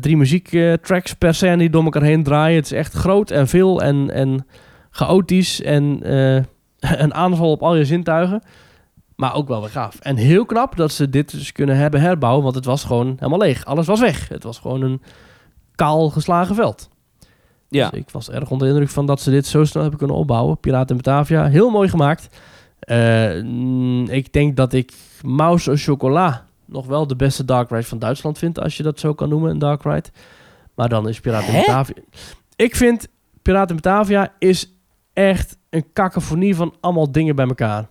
drie 0.00 0.16
muziektracks 0.16 1.14
per 1.14 1.34
scène 1.34 1.56
die 1.56 1.70
door 1.70 1.84
elkaar 1.84 2.02
heen 2.02 2.22
draaien. 2.22 2.56
Het 2.56 2.64
is 2.64 2.72
echt 2.72 2.92
groot 2.92 3.30
en 3.30 3.48
veel 3.48 3.82
en, 3.82 4.10
en 4.10 4.46
chaotisch. 4.92 5.62
En 5.62 6.02
eh, 6.02 6.42
een 7.04 7.14
aanval 7.14 7.50
op 7.50 7.62
al 7.62 7.76
je 7.76 7.84
zintuigen. 7.84 8.42
Maar 9.16 9.34
ook 9.34 9.48
wel 9.48 9.60
weer 9.60 9.70
gaaf. 9.70 9.98
En 10.00 10.16
heel 10.16 10.44
knap 10.44 10.76
dat 10.76 10.92
ze 10.92 11.08
dit 11.08 11.30
dus 11.30 11.52
kunnen 11.52 11.76
hebben 11.76 12.00
herbouwen. 12.00 12.42
Want 12.42 12.54
het 12.54 12.64
was 12.64 12.84
gewoon 12.84 13.16
helemaal 13.18 13.38
leeg. 13.38 13.64
Alles 13.64 13.86
was 13.86 14.00
weg. 14.00 14.28
Het 14.28 14.42
was 14.42 14.58
gewoon 14.58 14.82
een 14.82 15.02
kaal 15.74 16.10
geslagen 16.10 16.54
veld. 16.54 16.90
Ja. 17.68 17.90
Dus 17.90 18.00
ik 18.00 18.10
was 18.10 18.30
erg 18.30 18.50
onder 18.50 18.66
de 18.66 18.72
indruk 18.72 18.90
van 18.90 19.06
dat 19.06 19.20
ze 19.20 19.30
dit 19.30 19.46
zo 19.46 19.64
snel 19.64 19.82
hebben 19.82 20.00
kunnen 20.00 20.16
opbouwen. 20.16 20.58
Piraten 20.58 20.96
in 20.96 21.02
Batavia, 21.02 21.46
heel 21.46 21.70
mooi 21.70 21.88
gemaakt. 21.88 22.28
Eh, 22.78 23.36
ik 24.06 24.32
denk 24.32 24.56
dat 24.56 24.72
ik 24.72 24.92
Mouse 25.22 25.68
au 25.68 25.78
Chocolat 25.78 26.42
nog 26.72 26.86
wel 26.86 27.06
de 27.06 27.16
beste 27.16 27.44
dark 27.44 27.70
ride 27.70 27.82
van 27.82 27.98
Duitsland 27.98 28.38
vind, 28.38 28.60
als 28.60 28.76
je 28.76 28.82
dat 28.82 29.00
zo 29.00 29.14
kan 29.14 29.28
noemen, 29.28 29.50
een 29.50 29.58
dark 29.58 29.82
ride. 29.82 30.08
Maar 30.74 30.88
dan 30.88 31.08
is 31.08 31.20
Piraten? 31.20 31.52
Batavia... 31.52 31.94
Ik 32.56 32.76
vind 32.76 33.08
Piraten 33.42 33.76
Batavia 33.76 34.32
is 34.38 34.72
echt 35.12 35.56
een 35.70 35.84
cacophonie 35.92 36.56
van 36.56 36.74
allemaal 36.80 37.12
dingen 37.12 37.36
bij 37.36 37.46
elkaar. 37.46 37.88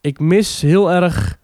Ik 0.00 0.18
mis 0.18 0.60
heel 0.60 0.92
erg 0.92 1.38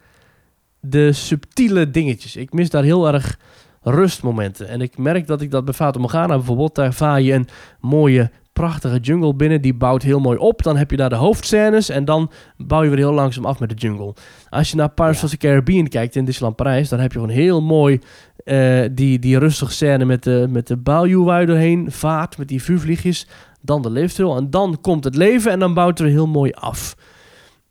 de 0.81 1.13
subtiele 1.13 1.91
dingetjes. 1.91 2.37
Ik 2.37 2.53
mis 2.53 2.71
daar 2.71 2.83
heel 2.83 3.09
erg 3.13 3.39
rustmomenten. 3.83 4.69
En 4.69 4.81
ik 4.81 4.99
merk 4.99 5.27
dat 5.27 5.41
ik 5.41 5.51
dat 5.51 5.65
bij 5.65 5.75
Fata 5.75 5.99
Morgana 5.99 6.37
bijvoorbeeld, 6.37 6.75
daar 6.75 6.95
vaar 6.95 7.21
je 7.21 7.33
een 7.33 7.49
mooie, 7.81 8.31
prachtige 8.61 8.99
jungle 8.99 9.35
binnen. 9.35 9.61
Die 9.61 9.75
bouwt 9.75 10.03
heel 10.03 10.21
mooi 10.21 10.39
op. 10.39 10.63
Dan 10.63 10.77
heb 10.77 10.91
je 10.91 10.97
daar 10.97 11.09
de 11.09 11.15
hoofdscènes 11.15 11.89
en 11.89 12.05
dan 12.05 12.31
bouw 12.57 12.83
je 12.83 12.89
weer 12.89 12.99
heel 12.99 13.13
langzaam 13.13 13.45
af 13.45 13.59
met 13.59 13.69
de 13.69 13.75
jungle. 13.75 14.15
Als 14.49 14.71
je 14.71 14.77
naar 14.77 14.91
Pirates 14.91 15.25
of 15.25 15.31
the 15.31 15.37
Caribbean 15.37 15.89
kijkt 15.89 16.17
in 16.17 16.25
Disneyland 16.25 16.57
Parijs, 16.57 16.89
dan 16.89 17.01
heb 17.01 17.13
je 17.13 17.19
gewoon 17.19 17.35
heel 17.35 17.63
mooi 17.63 17.99
eh, 18.45 18.83
die, 18.93 19.19
die 19.19 19.39
rustige 19.39 19.73
scène 19.73 20.05
met 20.05 20.23
de, 20.23 20.47
met 20.51 20.67
de 20.67 20.79
waar 20.83 21.09
je 21.41 21.47
doorheen 21.47 21.93
vaart, 21.93 22.39
met 22.39 22.49
die 22.49 22.63
vuurvliegjes. 22.63 23.27
Dan 23.61 23.83
de 23.83 23.91
leefstil 23.91 24.37
en 24.37 24.51
dan 24.51 24.79
komt 24.81 25.05
het 25.05 25.17
leven 25.17 25.53
en 25.53 25.59
dan 25.59 25.75
bouwt 25.75 25.99
het 25.99 26.01
weer 26.01 26.17
heel 26.17 26.27
mooi 26.27 26.53
af. 26.53 26.97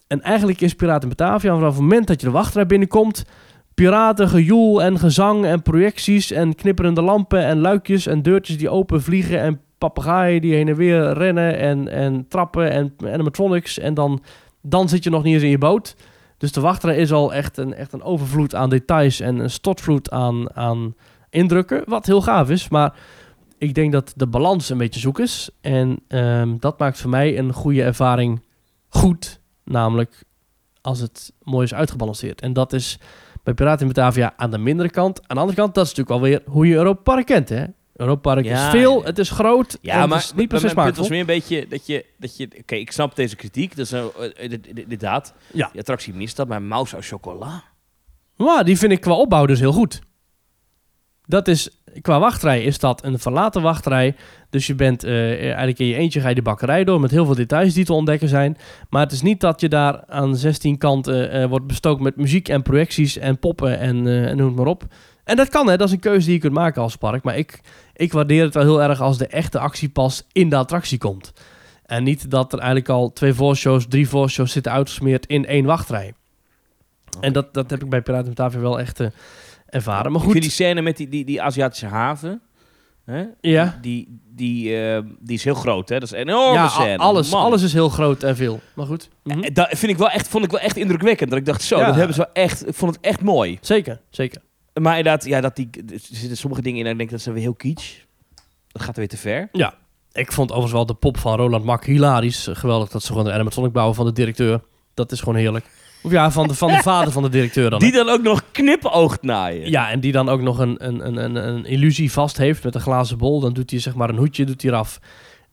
En 0.08 0.22
eigenlijk 0.22 0.62
is 0.62 0.74
Piraten 0.74 1.10
Batavia 1.10 1.54
vanaf 1.54 1.72
het 1.72 1.82
moment 1.82 2.08
dat 2.08 2.22
je 2.22 2.28
de 2.28 2.34
wachtrij 2.34 2.66
binnenkomt, 2.66 3.26
piraten, 3.74 4.30
gejoel 4.30 4.84
en 4.84 5.00
gezang 5.00 5.46
en 5.46 5.62
projecties 5.62 6.32
en 6.32 6.56
knipperende 6.56 7.02
lampen 7.02 7.46
en 7.46 7.60
luikjes 7.60 8.08
en 8.08 8.22
deurtjes 8.22 8.58
die 8.58 8.70
open 8.70 9.02
vliegen 9.02 9.40
en 9.40 9.62
papegaaien 9.80 10.42
die 10.42 10.54
heen 10.54 10.68
en 10.68 10.76
weer 10.76 11.14
rennen 11.14 11.58
en, 11.58 11.88
en 11.88 12.28
trappen 12.28 12.72
en 12.72 12.96
animatronics 13.04 13.80
en 13.80 13.94
dan, 13.94 14.22
dan 14.62 14.90
zit 14.90 15.04
je 15.04 15.10
nog 15.10 15.24
niet 15.24 15.34
eens 15.34 15.44
in 15.44 15.50
je 15.50 15.58
boot. 15.58 15.96
Dus 16.38 16.52
de 16.52 16.62
wachtrij 16.62 16.98
is 16.98 17.12
al 17.12 17.34
echt 17.34 17.58
een, 17.58 17.74
echt 17.74 17.94
een 17.94 18.04
overvloed 18.04 18.56
aan 18.56 18.70
details 18.70 19.20
en 19.20 19.40
een 19.40 19.50
stortvloed 19.50 20.12
aan, 20.12 20.56
aan 20.56 20.96
indrukken, 21.30 21.84
wat 21.86 22.06
heel 22.06 22.22
gaaf 22.22 22.50
is, 22.50 22.70
maar 22.70 22.94
ik 23.58 23.74
denk 23.74 23.92
dat 23.92 24.14
de 24.16 24.28
balans 24.28 24.70
een 24.70 24.78
beetje 24.78 25.00
zoek 25.00 25.20
is 25.20 25.50
en 25.62 26.00
ehm, 26.08 26.56
dat 26.60 26.80
maakt 26.80 27.00
voor 27.00 27.10
mij 27.10 27.38
een 27.38 27.54
goede 27.54 27.84
ervaring 27.84 28.46
goed, 28.88 29.40
namelijk 29.64 30.24
als 30.82 31.00
het 31.00 31.34
mooi 31.44 31.66
is 31.66 31.74
uitgebalanceerd. 31.74 32.42
En 32.42 32.54
dat 32.54 32.74
is 32.74 33.00
bij 33.44 33.54
Piraten 33.54 33.88
in 33.88 33.94
Batavia 33.94 34.34
aan 34.38 34.52
de 34.52 34.58
mindere 34.58 34.90
kant. 34.90 35.20
Aan 35.22 35.36
de 35.36 35.42
andere 35.42 35.58
kant, 35.58 35.76
dat 35.76 35.86
is 35.86 35.90
natuurlijk 35.96 36.16
alweer 36.16 36.42
hoe 36.46 36.68
je 36.68 36.76
Europa 36.76 37.22
kent, 37.22 37.50
hè? 37.50 37.66
Europa 38.00 38.34
Park 38.34 38.45
Ja, 38.45 38.66
is 38.66 38.72
veel, 38.72 39.00
ja. 39.00 39.06
het 39.06 39.20
is 39.20 39.30
groot, 39.30 39.78
Ja, 39.82 40.06
maar, 40.08 40.18
het 40.18 40.26
is 40.26 40.34
niet 40.34 40.47
per 40.47 40.60
se 40.60 40.76
maar 40.76 40.86
punt 40.86 40.97
was 40.97 41.10
meer 41.10 41.20
een 41.20 41.26
beetje 41.26 41.66
dat 41.70 41.88
je... 41.88 42.06
Dat 42.18 42.38
je 42.38 42.50
Oké, 42.62 42.76
ik 42.76 42.91
snap 42.91 43.16
deze 43.16 43.36
kritiek. 43.36 43.76
Dat 43.76 43.86
is 43.86 43.91
nou, 43.91 44.12
eh, 44.36 44.50
dit- 44.50 44.68
inderdaad. 44.68 45.34
Ja. 45.54 45.70
Die 45.72 45.80
attractie 45.80 46.14
mist 46.14 46.36
dat, 46.36 46.47
maar 46.47 46.62
Mouse 46.62 46.93
au 46.93 47.04
chocolat. 47.04 47.64
Maar 48.36 48.66
die 48.66 48.78
vind 48.78 48.91
ik 48.91 49.02
qua 49.02 49.14
opbouw 49.14 49.45
dus 49.45 49.60
heel 49.60 49.72
goed. 49.72 50.02
Dat 51.26 51.47
is, 51.47 51.70
qua 52.02 52.20
wachtrij 52.20 52.64
is 52.64 52.80
dat 52.80 53.04
een 53.04 53.20
verlaten 53.20 53.62
wachtrij. 53.62 54.16
Dus 54.50 54.68
je 54.68 54.76
bent 54.76 55.04
eh, 55.04 55.41
eigenlijk 55.43 55.80
in 55.80 55.86
je 55.86 55.95
eentje 55.95 56.20
ga 56.22 56.30
je 56.30 56.36
de 56.36 56.41
bakkerij 56.41 56.84
door 56.84 57.00
met 57.00 57.12
heel 57.12 57.26
veel 57.26 57.36
details 57.36 57.74
die 57.74 57.86
te 57.86 57.93
ontdekken 57.93 58.28
zijn. 58.30 58.58
Maar 58.89 59.02
het 59.02 59.12
is 59.12 59.22
niet 59.22 59.39
dat 59.39 59.62
je 59.62 59.70
daar 59.70 60.04
aan 60.06 60.36
16 60.36 60.78
kanten 60.78 61.32
eh, 61.32 61.45
wordt 61.45 61.68
bestookt 61.68 62.02
met 62.02 62.16
muziek 62.16 62.47
en 62.47 62.62
projecties 62.62 63.18
en 63.18 63.39
poppen 63.39 63.80
en, 63.80 64.08
eh, 64.08 64.28
en 64.30 64.38
noem 64.38 64.47
het 64.47 64.56
maar 64.56 64.66
op. 64.66 64.84
En 65.24 65.36
dat 65.36 65.50
kan 65.50 65.68
hè, 65.70 65.78
dat 65.78 65.88
is 65.88 65.93
een 65.93 66.00
keuze 66.00 66.26
die 66.26 66.34
je 66.36 66.39
kunt 66.41 66.54
maken 66.54 66.82
als 66.82 66.95
park. 66.95 67.24
Maar 67.24 67.38
ik, 67.38 67.60
ik 68.00 68.12
waardeer 68.12 68.43
het 68.43 68.54
wel 68.54 68.64
heel 68.64 68.82
erg 68.82 69.02
als 69.02 69.18
de 69.18 69.28
echte 69.28 69.60
actie 69.60 69.89
pas 69.89 70.24
in 70.32 70.50
de 70.50 70.56
attractie 70.56 70.97
komt. 70.97 71.34
En 71.86 72.04
niet 72.04 72.32
dat 72.32 72.54
er 72.54 72.60
eigenlijk 72.60 72.89
al 72.89 73.14
twee 73.14 73.34
voorshows, 73.34 73.86
drie 73.89 74.10
voorshows 74.10 74.52
zitten 74.52 74.72
uitgesmeerd 74.72 75.26
in 75.26 75.45
één 75.45 75.66
wachtrij. 75.66 76.14
En 77.22 77.34
dat, 77.34 77.54
dat 77.54 77.70
heb 77.70 77.84
ik 77.84 77.89
bij 77.89 78.02
Piraten 78.02 78.28
Batavia 78.34 78.60
wel 78.60 78.80
echt 78.80 79.00
eh, 79.00 79.08
ervaren. 79.66 80.12
Maar 80.12 80.22
Ik 80.22 80.28
goed, 80.28 80.41
die 80.41 80.52
scène 80.52 80.82
met 80.82 80.97
die, 80.97 81.08
die, 81.10 81.26
die 81.26 81.41
Aziatische 81.41 81.86
haven... 81.86 82.41
Hè? 83.06 83.24
ja, 83.41 83.78
Die, 83.82 84.20
die, 84.36 84.78
eh, 84.78 85.02
die 85.20 85.36
is 85.36 85.43
heel 85.43 85.54
groot, 85.54 85.89
hè? 85.89 86.00
Dat 86.00 86.12
is 86.12 86.12
een 86.12 86.28
enorme 86.28 86.54
ja 86.54 86.68
scène. 86.68 86.97
alles, 86.97 87.30
Man. 87.30 87.43
alles 87.43 87.62
is 87.62 87.74
heel 87.74 87.89
groot 87.89 88.24
en 88.24 88.36
veel. 88.36 88.60
Maar 88.74 88.86
goed, 88.86 89.10
mhm. 89.24 89.39
Eh, 89.43 89.54
Dat 89.54 89.68
vind 89.70 89.91
ik 89.91 89.97
wel 89.97 90.10
echt, 90.10 90.28
vond 90.28 90.43
ik 90.43 90.52
wel 90.52 90.60
echt 90.60 90.78
indrukwekkend. 90.78 91.30
Dat 91.30 91.39
ik 91.39 91.45
dacht, 91.45 91.62
zo, 91.62 91.78
Ja. 91.80 91.86
dat 91.86 91.95
hebben 91.95 92.16
ze 92.16 92.22
wel 92.22 92.43
echt... 92.43 92.68
Ik 92.68 92.74
vond 92.76 92.95
het 92.95 93.06
echt 93.06 93.22
mooi. 93.22 93.58
zeker, 93.62 94.02
zeker. 94.10 94.41
Maar 94.80 94.98
inderdaad, 94.98 95.26
ja, 95.26 95.42
dat 95.42 95.56
die, 95.56 95.70
er 95.92 96.00
zitten 96.00 96.38
sommige 96.38 96.62
dingen 96.62 96.80
in 96.80 96.86
en 96.86 96.92
ik 96.92 96.98
denk 96.98 97.10
dat 97.10 97.22
ze 97.22 97.32
weer 97.32 97.42
heel 97.42 97.54
kitsch. 97.54 97.98
Dat 98.68 98.82
gaat 98.82 98.98
weer 98.98 99.08
te 99.08 99.18
ver. 99.18 99.50
Ik 100.12 100.32
vond 100.32 100.50
overigens 100.50 100.74
wel 100.74 100.86
de 100.86 100.94
pop 100.94 101.18
van 101.18 101.36
Roland 101.36 101.66
Mak 101.66 101.86
hilarisch. 101.86 102.48
Geweldig 102.52 102.90
dat 102.90 103.02
ze 103.02 103.08
gewoon 103.08 103.26
de 103.26 103.32
animatronic 103.32 103.72
bouwen 103.72 103.96
van 103.96 104.06
de 104.06 104.14
directeur. 104.14 104.62
Dat 104.94 105.12
is 105.12 105.20
gewoon 105.20 105.36
heerlijk. 105.36 105.66
Of 106.04 106.12
ja, 106.12 106.32
van 106.32 106.48
de, 106.48 106.54
van 106.54 106.72
de 106.72 106.82
vader 106.92 107.14
van 107.14 107.24
de 107.24 107.30
directeur 107.30 107.70
dan. 107.70 107.80
Die 107.80 107.92
dan 107.92 108.10
ook 108.10 108.22
nog 108.22 108.44
knipoogt 108.52 109.22
naaien. 109.22 109.70
Ja, 109.70 109.90
en 109.90 110.00
die 110.00 110.12
dan 110.12 110.30
ook 110.30 110.42
nog 110.42 110.60
een, 110.60 110.88
een, 110.88 111.08
een, 111.08 111.18
een, 111.18 111.36
een 111.36 111.66
illusie 111.66 112.12
vast 112.12 112.38
heeft 112.38 112.64
met 112.64 112.76
een 112.76 112.82
glazen 112.82 113.18
bol. 113.18 113.40
Dan 113.40 113.54
doet 113.54 113.72
hij 113.72 113.80
zeg 113.80 113.96
maar 113.96 114.10
een 114.10 114.18
hoedje 114.18 114.46
doet 114.46 114.62
hij 114.62 114.72
eraf. 114.72 115.00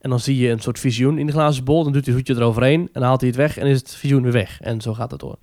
En 0.01 0.11
dan 0.11 0.21
zie 0.21 0.37
je 0.37 0.51
een 0.51 0.61
soort 0.61 0.79
visioen 0.79 1.19
in 1.19 1.27
de 1.27 1.33
glazen 1.33 1.65
bol. 1.65 1.85
Dan 1.85 1.93
doet 1.93 2.07
hij 2.07 2.15
het 2.15 2.27
hoedje 2.27 2.43
eroverheen. 2.43 2.81
En 2.81 2.89
dan 2.93 3.03
haalt 3.03 3.21
hij 3.21 3.29
het 3.29 3.39
weg 3.39 3.59
en 3.59 3.67
is 3.67 3.79
het 3.79 3.95
visioen 3.95 4.23
weer 4.23 4.33
weg. 4.33 4.61
En 4.61 4.81
zo 4.81 4.95
gaat 4.95 5.11
het 5.11 5.21
door. 5.21 5.39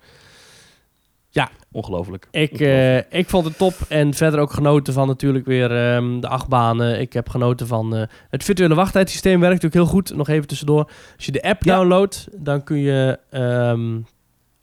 Ongelooflijk. 1.72 2.28
Ik, 2.32 2.60
eh, 2.60 2.98
ik 2.98 3.30
vond 3.30 3.46
het 3.46 3.58
top. 3.58 3.74
En 3.88 4.14
verder 4.14 4.40
ook 4.40 4.54
genoten 4.54 4.94
van 4.94 5.08
natuurlijk 5.08 5.46
weer 5.46 5.72
ehm, 5.96 6.20
de 6.20 6.28
achtbanen. 6.28 7.00
Ik 7.00 7.14
heb 7.14 7.30
genoten 7.30 7.68
van 7.68 7.96
eh, 7.96 8.04
het 8.30 8.44
virtuele 8.44 8.76
wachttijdsysteem. 8.76 9.40
Werkt 9.40 9.62
natuurlijk 9.62 9.84
heel 9.84 9.94
goed. 10.00 10.16
Nog 10.16 10.28
even 10.28 10.48
tussendoor. 10.48 10.90
Als 11.16 11.26
je 11.26 11.32
de 11.32 11.42
app 11.42 11.64
Ja. 11.64 11.76
downloadt, 11.76 12.28
dan 12.32 12.64
kun 12.64 12.78
je... 12.78 13.20
ehm, 13.30 13.96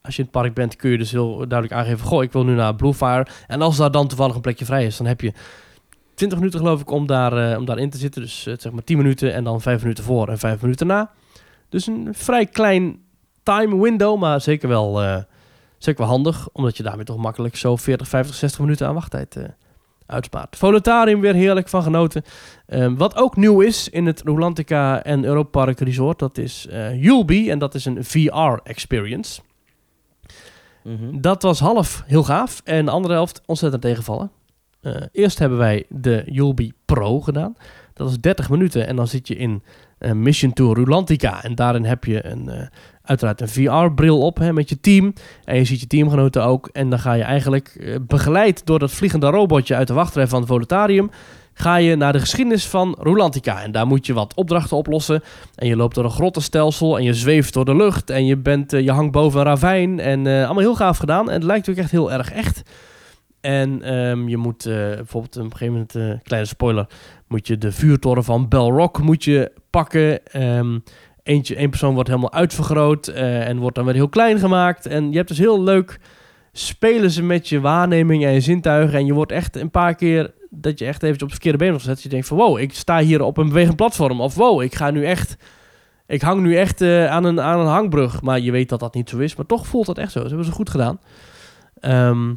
als 0.02 0.16
je 0.16 0.22
in 0.22 0.28
het 0.32 0.40
park 0.40 0.54
bent, 0.54 0.76
kun 0.76 0.90
je 0.90 0.98
dus 0.98 1.10
heel 1.10 1.36
duidelijk 1.36 1.72
aangeven... 1.72 2.06
Goh, 2.06 2.22
ik 2.22 2.32
wil 2.32 2.44
nu 2.44 2.54
naar 2.54 2.74
Bluefire. 2.74 3.26
En 3.46 3.62
als 3.62 3.76
daar 3.76 3.90
dan 3.90 4.08
toevallig 4.08 4.34
een 4.34 4.40
plekje 4.40 4.64
vrij 4.64 4.84
is, 4.86 4.96
dan 4.96 5.06
heb 5.06 5.20
je 5.20 5.32
20 6.14 6.38
minuten 6.38 6.60
geloof 6.60 6.80
ik 6.80 6.90
om, 6.90 7.06
daar, 7.06 7.50
eh, 7.50 7.58
om 7.58 7.64
daarin 7.64 7.90
te 7.90 7.98
zitten. 7.98 8.22
Dus 8.22 8.42
zeg 8.42 8.72
maar 8.72 8.84
10 8.84 8.96
minuten 8.96 9.34
en 9.34 9.44
dan 9.44 9.60
5 9.60 9.80
minuten 9.82 10.04
voor 10.04 10.28
en 10.28 10.38
5 10.38 10.60
minuten 10.60 10.86
na. 10.86 11.10
Dus 11.68 11.86
een 11.86 12.08
vrij 12.12 12.46
klein 12.46 12.98
time 13.42 13.82
window, 13.82 14.18
maar 14.18 14.40
zeker 14.40 14.68
wel, 14.68 15.00
zeker 15.82 16.00
wel 16.00 16.10
handig. 16.10 16.48
Omdat 16.52 16.76
je 16.76 16.82
daarmee 16.82 17.04
toch 17.04 17.16
makkelijk 17.16 17.56
zo 17.56 17.76
40, 17.76 18.08
50, 18.08 18.36
60 18.36 18.60
minuten 18.60 18.86
aan 18.86 18.94
wachttijd 18.94 19.36
eh, 19.36 19.44
uitspaart. 20.06 20.56
Volutarium 20.56 21.20
weer 21.20 21.34
heerlijk 21.34 21.68
van 21.68 21.82
genoten. 21.82 22.22
Ehm, 22.66 22.94
wat 22.94 23.16
ook 23.16 23.36
nieuw 23.36 23.60
is 23.60 23.88
in 23.88 24.06
het 24.06 24.22
Rolantica 24.24 25.02
en 25.02 25.24
Europa 25.24 25.64
Park 25.64 25.80
Resort, 25.80 26.18
dat 26.18 26.38
is 26.38 26.66
eh 26.66 27.02
Yulby. 27.02 27.50
En 27.50 27.58
dat 27.58 27.74
is 27.74 27.84
een 27.84 28.04
VR-experience. 28.04 29.40
Mhm. 30.84 31.20
Dat 31.20 31.42
was 31.42 31.60
half 31.60 32.02
heel 32.06 32.24
gaaf 32.24 32.60
en 32.64 32.84
de 32.84 32.90
andere 32.90 33.14
helft 33.14 33.42
ontzettend 33.46 33.82
tegenvallen. 33.82 34.30
Eh, 34.80 34.94
eerst 35.12 35.38
hebben 35.38 35.58
wij 35.58 35.84
de 35.88 36.22
Yulby 36.26 36.72
Pro 36.84 37.20
gedaan. 37.20 37.56
Dat 37.94 38.10
is 38.10 38.20
30 38.20 38.50
minuten 38.50 38.86
en 38.86 38.96
dan 38.96 39.06
zit 39.06 39.28
je 39.28 39.36
in 39.36 39.62
Mission 40.12 40.52
to 40.52 40.72
Rulantica. 40.72 41.42
En 41.42 41.54
daarin 41.54 41.84
heb 41.84 42.04
je 42.04 42.26
een, 42.26 42.70
uiteraard 43.10 43.40
een 43.40 43.48
VR-bril 43.48 44.20
op 44.20 44.38
hè, 44.38 44.52
met 44.52 44.68
je 44.68 44.80
team. 44.80 45.12
En 45.44 45.56
je 45.56 45.64
ziet 45.64 45.80
je 45.80 45.86
teamgenoten 45.86 46.44
ook. 46.44 46.68
En 46.72 46.90
dan 46.90 46.98
ga 46.98 47.12
je 47.12 47.22
eigenlijk 47.22 47.68
eh, 47.68 47.94
begeleid 48.06 48.66
door 48.66 48.78
dat 48.78 48.90
vliegende 48.90 49.26
robotje 49.26 49.74
uit 49.74 49.86
de 49.86 49.94
wachtrij 49.94 50.26
van 50.26 50.38
het 50.38 50.48
Volutarium... 50.48 51.10
ga 51.52 51.76
je 51.76 51.96
naar 51.96 52.12
de 52.12 52.18
geschiedenis 52.18 52.66
van 52.66 52.96
Rulantica. 53.00 53.62
En 53.62 53.72
daar 53.72 53.86
moet 53.86 54.06
je 54.06 54.12
wat 54.12 54.34
opdrachten 54.34 54.76
oplossen. 54.76 55.22
En 55.54 55.66
je 55.66 55.76
loopt 55.76 55.94
door 55.94 56.04
een 56.04 56.10
grottenstelsel 56.10 56.98
en 56.98 57.04
je 57.04 57.14
zweeft 57.14 57.54
door 57.54 57.64
de 57.64 57.76
lucht. 57.76 58.10
En 58.10 58.26
je, 58.26 58.36
bent, 58.36 58.72
eh, 58.72 58.80
je 58.80 58.92
hangt 58.92 59.12
boven 59.12 59.40
een 59.40 59.46
ravijn. 59.46 60.00
En 60.00 60.26
eh, 60.26 60.44
allemaal 60.44 60.58
heel 60.58 60.76
gaaf 60.76 60.98
gedaan. 60.98 61.28
En 61.28 61.34
het 61.34 61.44
lijkt 61.44 61.68
ook 61.68 61.76
echt 61.76 61.90
heel 61.90 62.12
erg 62.12 62.32
echt. 62.32 62.62
En 63.40 63.82
ehm, 63.82 64.28
je 64.28 64.36
moet 64.36 64.64
bijvoorbeeld 64.64 65.36
op 65.36 65.44
een 65.44 65.56
gegeven 65.56 65.86
moment, 65.92 66.22
kleine 66.22 66.48
spoiler, 66.48 66.86
moet 67.28 67.46
je 67.46 67.58
de 67.58 67.72
vuurtoren 67.72 68.24
van 68.24 68.48
Belrock 68.48 68.98
moet 68.98 69.24
je 69.24 69.52
pakken. 69.70 70.26
Ehm 70.26 70.78
eentje, 71.30 71.56
één 71.56 71.70
persoon 71.70 71.94
wordt 71.94 72.08
helemaal 72.08 72.32
uitvergroot 72.32 73.08
eh, 73.08 73.48
en 73.48 73.58
wordt 73.58 73.76
dan 73.76 73.84
weer 73.84 73.94
heel 73.94 74.08
klein 74.08 74.38
gemaakt. 74.38 74.86
En 74.86 75.10
je 75.10 75.16
hebt 75.16 75.28
dus 75.28 75.38
heel 75.38 75.62
leuk 75.62 76.00
spelen 76.52 77.10
ze 77.10 77.22
met 77.22 77.48
je 77.48 77.60
waarneming 77.60 78.24
en 78.24 78.32
je 78.32 78.40
zintuigen. 78.40 78.98
En 78.98 79.06
je 79.06 79.14
wordt 79.14 79.32
echt 79.32 79.56
een 79.56 79.70
paar 79.70 79.94
keer 79.94 80.34
dat 80.50 80.78
je 80.78 80.86
echt 80.86 81.02
even 81.02 81.14
op 81.14 81.20
het 81.20 81.30
verkeerde 81.30 81.58
been 81.58 81.70
wordt. 81.70 82.02
Je 82.02 82.08
denkt 82.08 82.26
van 82.26 82.36
wow, 82.36 82.58
ik 82.58 82.74
sta 82.74 82.98
hier 82.98 83.22
op 83.22 83.36
een 83.36 83.48
bewegend 83.48 83.76
platform. 83.76 84.20
Of 84.20 84.34
wow, 84.34 84.62
ik 84.62 84.74
ga 84.74 84.90
nu 84.90 85.04
echt, 85.04 85.36
ik 86.06 86.22
hang 86.22 86.40
nu 86.40 86.56
echt 86.56 86.80
eh, 86.80 87.06
aan, 87.06 87.24
een, 87.24 87.40
aan 87.40 87.60
een 87.60 87.66
hangbrug. 87.66 88.22
Maar 88.22 88.40
je 88.40 88.50
weet 88.50 88.68
dat 88.68 88.80
dat 88.80 88.94
niet 88.94 89.08
zo 89.08 89.18
is. 89.18 89.36
Maar 89.36 89.46
toch 89.46 89.66
voelt 89.66 89.86
dat 89.86 89.98
echt 89.98 90.12
zo. 90.12 90.20
Ze 90.20 90.26
hebben 90.26 90.46
ze 90.46 90.52
goed 90.52 90.70
gedaan. 90.70 91.00
Ehm, 91.80 92.34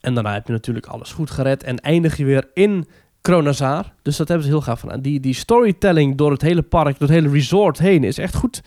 en 0.00 0.14
daarna 0.14 0.32
heb 0.32 0.46
je 0.46 0.52
natuurlijk 0.52 0.86
alles 0.86 1.12
goed 1.12 1.30
gered. 1.30 1.62
En 1.62 1.80
eindig 1.80 2.16
je 2.16 2.24
weer 2.24 2.50
in 2.54 2.86
Kronazar. 3.32 3.92
Dus 4.02 4.16
dat 4.16 4.28
hebben 4.28 4.46
ze 4.46 4.52
heel 4.52 4.60
gaaf 4.62 4.80
gedaan. 4.80 5.00
Die, 5.00 5.20
die 5.20 5.34
storytelling 5.34 6.16
door 6.16 6.30
het 6.30 6.42
hele 6.42 6.62
park, 6.62 6.98
door 6.98 7.08
het 7.08 7.16
hele 7.16 7.28
resort 7.28 7.78
heen 7.78 8.04
is 8.04 8.18
echt 8.18 8.34
goed. 8.36 8.62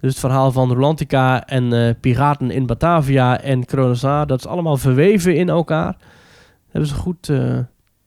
Dus 0.00 0.10
het 0.10 0.18
verhaal 0.18 0.52
van 0.52 0.72
Rolantica 0.72 1.46
en 1.46 1.72
eh, 1.72 1.94
piraten 2.00 2.50
in 2.50 2.66
Batavia 2.66 3.40
en 3.40 3.64
Kronazar, 3.64 4.26
dat 4.26 4.38
is 4.38 4.46
allemaal 4.46 4.76
verweven 4.76 5.36
in 5.36 5.48
elkaar. 5.48 5.96
hebben 6.68 6.88
ze 6.90 6.94
goed, 6.96 7.28
eh, 7.28 7.58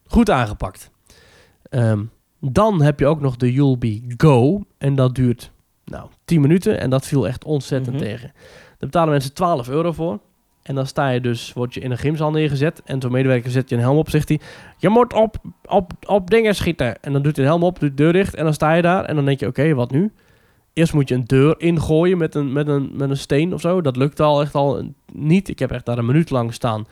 goed 0.08 0.30
aangepakt. 0.30 0.90
Ehm, 1.64 2.04
dan 2.40 2.82
heb 2.82 3.00
je 3.00 3.06
ook 3.08 3.22
nog 3.22 3.36
de 3.38 3.54
You'll 3.54 3.78
Be 3.78 4.02
Go. 4.18 4.64
En 4.78 4.96
dat 4.96 5.16
duurt 5.16 5.52
nou 5.86 6.10
10 6.26 6.42
minuten. 6.42 6.80
En 6.80 6.90
dat 6.90 7.06
viel 7.08 7.28
echt 7.28 7.44
ontzettend 7.44 7.96
Mhm. 7.96 8.04
tegen. 8.06 8.32
Daar 8.34 8.76
betalen 8.80 9.10
mensen 9.10 9.34
12 9.34 9.70
euro 9.70 9.92
voor. 9.92 10.20
En 10.62 10.76
dan 10.76 10.88
sta 10.88 11.10
je 11.10 11.22
dus, 11.22 11.54
word 11.54 11.74
je 11.74 11.80
in 11.80 11.92
een 11.92 11.98
gymzaal 11.98 12.32
neergezet. 12.32 12.82
En 12.86 13.02
zo'n 13.02 13.12
medewerker 13.12 13.52
zet 13.52 13.70
je 13.70 13.76
een 13.76 13.82
helm 13.82 13.98
op, 13.98 14.10
zegt 14.10 14.30
hij... 14.30 14.40
Je 14.78 14.90
moet 14.90 15.14
op, 15.14 15.38
op, 15.66 15.92
op 16.08 16.30
dingen 16.30 16.56
schieten. 16.56 17.02
En 17.02 17.14
dan 17.14 17.22
doet 17.22 17.36
hij 17.36 17.46
een 17.46 17.52
helm 17.52 17.64
op, 17.64 17.80
doet 17.80 17.90
de 17.90 18.04
deur 18.04 18.14
dicht. 18.14 18.36
En 18.36 18.44
dan 18.44 18.54
sta 18.54 18.74
je 18.74 18.82
daar. 18.82 19.06
En 19.06 19.16
dan 19.16 19.26
denk 19.26 19.40
je, 19.40 19.48
oké, 19.48 19.74
wat 19.74 19.92
nu? 19.92 20.12
Eerst 20.74 20.94
moet 20.94 21.10
je 21.10 21.16
een 21.16 21.26
deur 21.26 21.56
ingooien 21.58 22.18
met 22.18 22.36
een, 22.36 22.54
met, 22.54 22.68
een, 22.68 22.92
met 22.94 23.10
een 23.10 23.18
steen 23.18 23.54
of 23.54 23.62
zo. 23.62 23.82
Dat 23.82 23.96
lukt 23.96 24.20
al 24.20 24.42
echt 24.42 24.56
al 24.56 24.94
niet. 25.14 25.50
Ik 25.50 25.60
heb 25.60 25.72
echt 25.72 25.86
daar 25.86 25.98
een 25.98 26.06
minuut 26.06 26.30
lang 26.30 26.54
staan. 26.54 26.86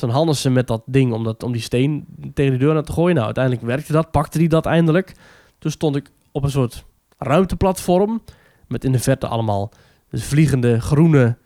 Dan 0.00 0.10
handen 0.10 0.36
ze 0.36 0.50
met 0.50 0.66
dat 0.66 0.82
ding 0.86 1.12
om, 1.12 1.24
dat, 1.24 1.42
om 1.42 1.52
die 1.52 1.60
steen 1.60 2.06
tegen 2.34 2.52
de 2.52 2.58
deur 2.58 2.76
aan 2.76 2.84
te 2.84 2.92
gooien. 2.92 3.14
Nou, 3.14 3.26
uiteindelijk 3.26 3.64
werkte 3.64 3.92
dat. 3.92 4.10
Pakte 4.10 4.38
hij 4.38 4.46
dat 4.46 4.66
eindelijk. 4.66 5.14
Toen 5.58 5.70
stond 5.70 5.96
ik 5.96 6.10
op 6.32 6.44
een 6.44 6.50
soort 6.50 6.84
ruimteplatform. 7.18 8.22
Met 8.68 8.84
in 8.84 8.92
de 8.92 8.98
verte 8.98 9.26
allemaal 9.26 9.70
vliegende 10.10 10.80
groene 10.80 11.36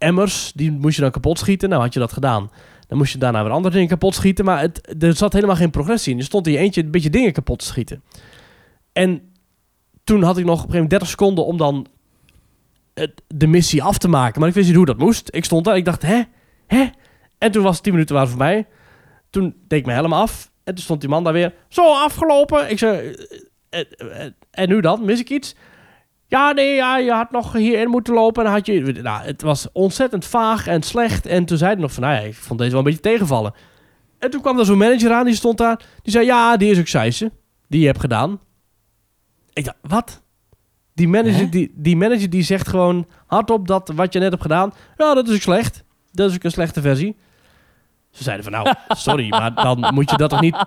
emmers. 0.00 0.52
Die 0.54 0.72
moest 0.72 0.96
je 0.96 1.02
dan 1.02 1.10
kapot 1.10 1.38
schieten. 1.38 1.68
Nou, 1.68 1.82
had 1.82 1.92
je 1.92 2.00
dat 2.00 2.12
gedaan. 2.12 2.50
Dan 2.86 2.98
moest 2.98 3.12
je 3.12 3.18
daarna 3.18 3.42
weer 3.42 3.52
andere 3.52 3.74
dingen 3.74 3.88
kapot 3.88 4.14
schieten. 4.14 4.44
Maar 4.44 4.60
het, 4.60 5.02
er 5.02 5.14
zat 5.14 5.32
helemaal 5.32 5.56
geen 5.56 5.70
progressie 5.70 6.12
in. 6.12 6.18
Je 6.18 6.24
stond 6.24 6.46
in 6.46 6.52
je 6.52 6.58
eentje 6.58 6.82
een 6.82 6.90
beetje 6.90 7.10
dingen 7.10 7.32
kapot 7.32 7.58
te 7.58 7.64
schieten. 7.64 8.02
En 8.92 9.32
toen 10.04 10.22
had 10.22 10.38
ik 10.38 10.44
nog 10.44 10.62
op 10.62 10.66
een 10.66 10.72
gegeven 10.72 10.72
moment 10.72 10.90
30 10.90 11.08
seconden 11.08 11.44
om 11.44 11.56
dan 11.56 11.86
het, 12.94 13.22
de 13.26 13.46
missie 13.46 13.82
af 13.82 13.98
te 13.98 14.08
maken. 14.08 14.40
Maar 14.40 14.48
ik 14.48 14.54
wist 14.54 14.66
niet 14.66 14.76
hoe 14.76 14.86
dat 14.86 14.98
moest. 14.98 15.28
Ik 15.32 15.44
stond 15.44 15.64
daar. 15.64 15.76
Ik 15.76 15.84
dacht, 15.84 16.02
hè? 16.02 16.22
Hè? 16.66 16.86
En 17.38 17.50
toen 17.50 17.62
was 17.62 17.74
het 17.74 17.82
10 17.82 17.92
minuten 17.92 18.14
waren 18.14 18.30
voorbij. 18.30 18.66
Toen 19.30 19.54
deed 19.68 19.78
ik 19.78 19.86
mijn 19.86 19.98
helm 19.98 20.12
af. 20.12 20.50
En 20.64 20.74
toen 20.74 20.84
stond 20.84 21.00
die 21.00 21.10
man 21.10 21.24
daar 21.24 21.32
weer. 21.32 21.54
Zo, 21.68 21.82
afgelopen. 21.86 22.70
Ik 22.70 22.78
zei, 22.78 23.14
eh, 23.68 23.80
eh, 23.80 24.24
eh, 24.24 24.32
en 24.50 24.68
nu 24.68 24.80
dan? 24.80 25.04
Mis 25.04 25.20
ik 25.20 25.30
iets? 25.30 25.54
Ja, 26.30 26.52
nee, 26.52 26.74
ja, 26.74 26.98
je 26.98 27.12
had 27.12 27.30
nog 27.30 27.52
hierin 27.52 27.88
moeten 27.88 28.14
lopen. 28.14 28.44
En 28.44 28.50
had 28.50 28.66
je... 28.66 28.80
Nou, 29.02 29.24
het 29.24 29.42
was 29.42 29.68
ontzettend 29.72 30.24
vaag 30.24 30.66
en 30.66 30.82
slecht. 30.82 31.26
En 31.26 31.44
toen 31.44 31.58
zei 31.58 31.72
hij 31.72 31.80
nog 31.80 31.92
van, 31.92 32.02
nou 32.02 32.14
ja, 32.14 32.20
ik 32.20 32.34
vond 32.34 32.58
deze 32.58 32.70
wel 32.70 32.78
een 32.78 32.84
beetje 32.84 33.00
tegenvallen. 33.00 33.54
En 34.18 34.30
toen 34.30 34.40
kwam 34.40 34.58
er 34.58 34.64
zo'n 34.64 34.78
manager 34.78 35.12
aan, 35.12 35.24
die 35.24 35.34
stond 35.34 35.58
daar. 35.58 35.76
Die 36.02 36.12
zei, 36.12 36.24
ja, 36.26 36.56
die 36.56 36.70
is 36.70 36.78
ook 36.78 36.86
scheisse. 36.86 37.32
Die 37.68 37.80
je 37.80 37.86
hebt 37.86 38.00
gedaan. 38.00 38.40
Ik 39.52 39.64
dacht, 39.64 39.76
wat? 39.80 40.22
Die 40.94 41.08
manager, 41.08 41.38
Hè? 41.38 41.48
die, 41.48 41.72
die 41.76 41.96
manager 41.96 42.30
die 42.30 42.42
zegt 42.42 42.68
gewoon 42.68 43.06
hardop 43.26 43.66
dat 43.66 43.92
wat 43.94 44.12
je 44.12 44.18
net 44.18 44.30
hebt 44.30 44.42
gedaan... 44.42 44.72
Ja, 44.96 45.14
dat 45.14 45.28
is 45.28 45.34
ook 45.34 45.40
slecht. 45.40 45.84
Dat 46.12 46.30
is 46.30 46.36
ook 46.36 46.44
een 46.44 46.50
slechte 46.50 46.80
versie. 46.80 47.16
Ze 48.10 48.22
zeiden 48.22 48.44
van, 48.44 48.52
nou, 48.52 48.74
sorry, 48.88 49.28
maar 49.28 49.54
dan 49.54 49.90
moet 49.94 50.10
je 50.10 50.16
dat 50.16 50.30
toch 50.30 50.40
niet... 50.40 50.64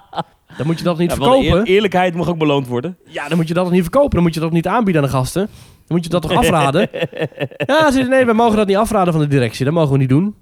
Dan 0.57 0.65
moet 0.65 0.77
je 0.77 0.83
dat 0.83 0.97
niet 0.97 1.11
Ja, 1.11 1.17
wel, 1.17 1.27
verkopen. 1.41 1.59
eer- 1.59 1.63
eerlijkheid 1.65 2.15
mag 2.15 2.27
ook 2.27 2.37
beloond 2.37 2.67
worden. 2.67 2.97
Ja, 3.05 3.27
dan 3.27 3.37
moet 3.37 3.47
je 3.47 3.53
dat 3.53 3.63
toch 3.63 3.73
niet 3.73 3.81
verkopen. 3.81 4.09
Dan 4.09 4.21
moet 4.21 4.33
je 4.33 4.39
dat 4.39 4.49
toch 4.49 4.57
niet 4.57 4.67
aanbieden 4.67 5.01
aan 5.01 5.07
de 5.07 5.13
gasten. 5.15 5.41
Dan 5.41 5.97
moet 5.97 6.03
je 6.03 6.09
dat 6.09 6.21
toch 6.21 6.31
afraden. 6.31 6.89
ja, 7.65 7.85
ze 7.85 7.91
zeiden, 7.91 8.09
nee, 8.09 8.25
we 8.25 8.33
mogen 8.33 8.57
dat 8.57 8.67
niet 8.67 8.75
afraden 8.75 9.13
van 9.13 9.21
de 9.21 9.27
directie. 9.27 9.65
Dat 9.65 9.73
mogen 9.73 9.91
we 9.91 9.97
niet 9.97 10.09
doen. 10.09 10.35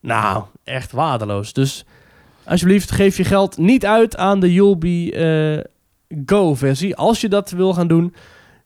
Nou, 0.00 0.44
echt 0.64 0.92
waardeloos. 0.92 1.52
Dus 1.52 1.84
alsjeblieft, 2.44 2.90
geef 2.90 3.16
je 3.16 3.24
geld 3.24 3.56
niet 3.58 3.86
uit 3.86 4.16
aan 4.16 4.40
de 4.40 4.52
You'll 4.52 4.78
Be 4.78 5.12
eh, 6.08 6.18
Go-versie. 6.26 6.96
Als 6.96 7.20
je 7.20 7.28
dat 7.28 7.50
wil 7.50 7.74
gaan 7.74 7.88
doen, 7.88 8.14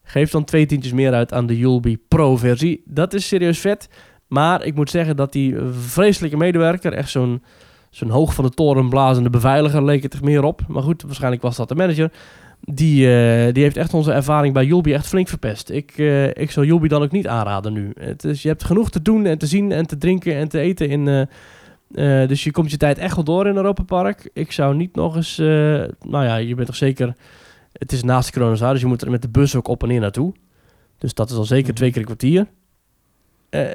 geef 0.03 0.31
dan 0.31 0.45
twee 0.45 0.67
tientjes 0.67 0.93
meer 0.93 1.13
uit 1.13 1.33
aan 1.33 1.47
de 1.47 1.59
You'll 1.59 1.81
Be 1.81 1.99
Pro-versie. 2.09 2.83
Dat 2.87 3.15
is 3.15 3.29
serieus 3.29 3.59
vet. 3.59 3.89
Maar 4.29 4.65
ik 4.65 4.75
moet 4.75 4.91
zeggen 4.91 5.17
dat 5.17 5.33
die 5.33 5.57
vreselijke 5.81 6.37
medewerker, 6.37 6.93
echt 6.93 7.11
zo'n 7.11 7.43
zo'n 7.97 8.11
hoog 8.11 8.35
van 8.35 8.45
de 8.45 8.51
toren 8.51 8.89
blazende 8.89 9.31
beveiliger, 9.31 9.85
leek 9.85 10.03
het 10.03 10.15
er 10.15 10.25
meer 10.25 10.43
op. 10.43 10.61
Maar 10.69 10.83
goed, 10.83 11.03
waarschijnlijk 11.03 11.43
was 11.43 11.57
dat 11.57 11.69
de 11.69 11.75
manager. 11.75 12.11
Die, 12.61 13.07
eh, 13.07 13.53
die 13.53 13.63
heeft 13.63 13.77
echt 13.77 13.95
onze 13.95 14.13
ervaring 14.13 14.55
bij 14.55 14.65
Julbi 14.65 14.93
echt 14.93 15.07
flink 15.07 15.29
verpest. 15.29 15.71
Ik, 15.71 15.93
eh, 15.97 16.27
ik 16.27 16.51
zou 16.51 16.67
Julbi 16.67 16.89
dan 16.89 17.03
ook 17.03 17.11
niet 17.11 17.27
aanraden 17.27 17.73
nu. 17.73 17.93
Het 17.99 18.25
is, 18.25 18.43
je 18.43 18.49
hebt 18.49 18.65
genoeg 18.65 18.91
te 18.91 19.03
doen 19.03 19.27
en 19.27 19.39
te 19.39 19.47
zien 19.47 19.73
en 19.73 19.87
te 19.87 19.99
drinken 19.99 20.35
en 20.35 20.49
te 20.49 20.59
eten. 20.59 20.89
In, 20.89 21.29
eh, 21.95 22.29
dus 22.29 22.45
je 22.45 22.51
komt 22.51 22.71
je 22.71 22.77
tijd 22.77 22.99
echt 22.99 23.15
wel 23.15 23.25
door 23.25 23.47
in 23.47 23.57
Europa 23.57 23.83
Park. 23.83 24.31
Ik 24.33 24.53
zou 24.53 24.77
niet 24.77 24.95
nog 24.95 25.17
eens... 25.17 25.37
nou 25.37 26.25
ja, 26.25 26.37
je 26.37 26.55
bent 26.55 26.67
toch 26.67 26.77
zeker... 26.77 27.15
Het 27.73 27.93
is 27.93 28.03
naast 28.03 28.33
de 28.33 28.39
Coronazaar, 28.39 28.73
dus 28.73 28.81
je 28.81 28.87
moet 28.87 29.03
er 29.03 29.11
met 29.11 29.23
de 29.23 29.29
bus 29.29 29.57
ook 29.57 29.69
op 29.69 29.83
en 29.83 29.89
neer 29.89 30.01
naartoe. 30.01 30.33
Dus 30.99 31.15
dat 31.15 31.31
is 31.31 31.37
al 31.37 31.45
zeker 31.45 31.67
Mhm. 31.67 31.75
twee 31.75 31.91
keer 31.91 32.01
een 32.01 32.07
kwartier. 32.07 32.47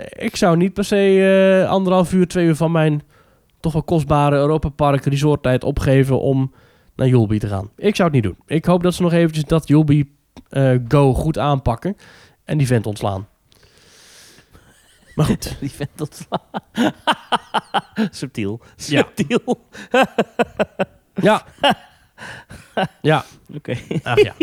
Ik 0.09 0.35
zou 0.35 0.57
niet 0.57 0.73
per 0.73 0.83
se 0.83 1.65
anderhalf 1.69 2.13
uur, 2.13 2.27
twee 2.27 2.45
uur 2.45 2.55
van 2.55 2.71
mijn 2.71 3.01
toch 3.59 3.73
wel 3.73 3.83
kostbare 3.83 4.35
Europa 4.35 4.69
Park 4.69 5.05
resorttijd 5.05 5.63
opgeven 5.63 6.19
om 6.21 6.53
naar 6.95 7.07
Julbi 7.07 7.39
te 7.39 7.47
gaan. 7.47 7.69
Ik 7.75 7.95
zou 7.95 8.07
het 8.13 8.23
niet 8.23 8.23
doen. 8.33 8.37
Ik 8.57 8.65
hoop 8.65 8.83
dat 8.83 8.93
ze 8.93 9.01
nog 9.01 9.13
eventjes 9.13 9.43
dat 9.43 9.67
Julbi 9.67 10.11
eh, 10.49 10.75
Go 10.87 11.13
goed 11.13 11.37
aanpakken 11.37 11.97
en 12.43 12.57
die 12.57 12.67
vent 12.67 12.85
ontslaan. 12.85 13.27
Maar 15.15 15.25
goed. 15.25 15.55
Die 15.59 15.71
vent 15.71 15.89
dat 15.95 16.27
Subtiel. 18.11 18.59
Subtiel. 18.75 19.41
Ja. 21.21 21.43
Ja. 23.01 23.25
Oké. 23.55 23.77
Ach 24.03 24.21
ja. 24.21 24.33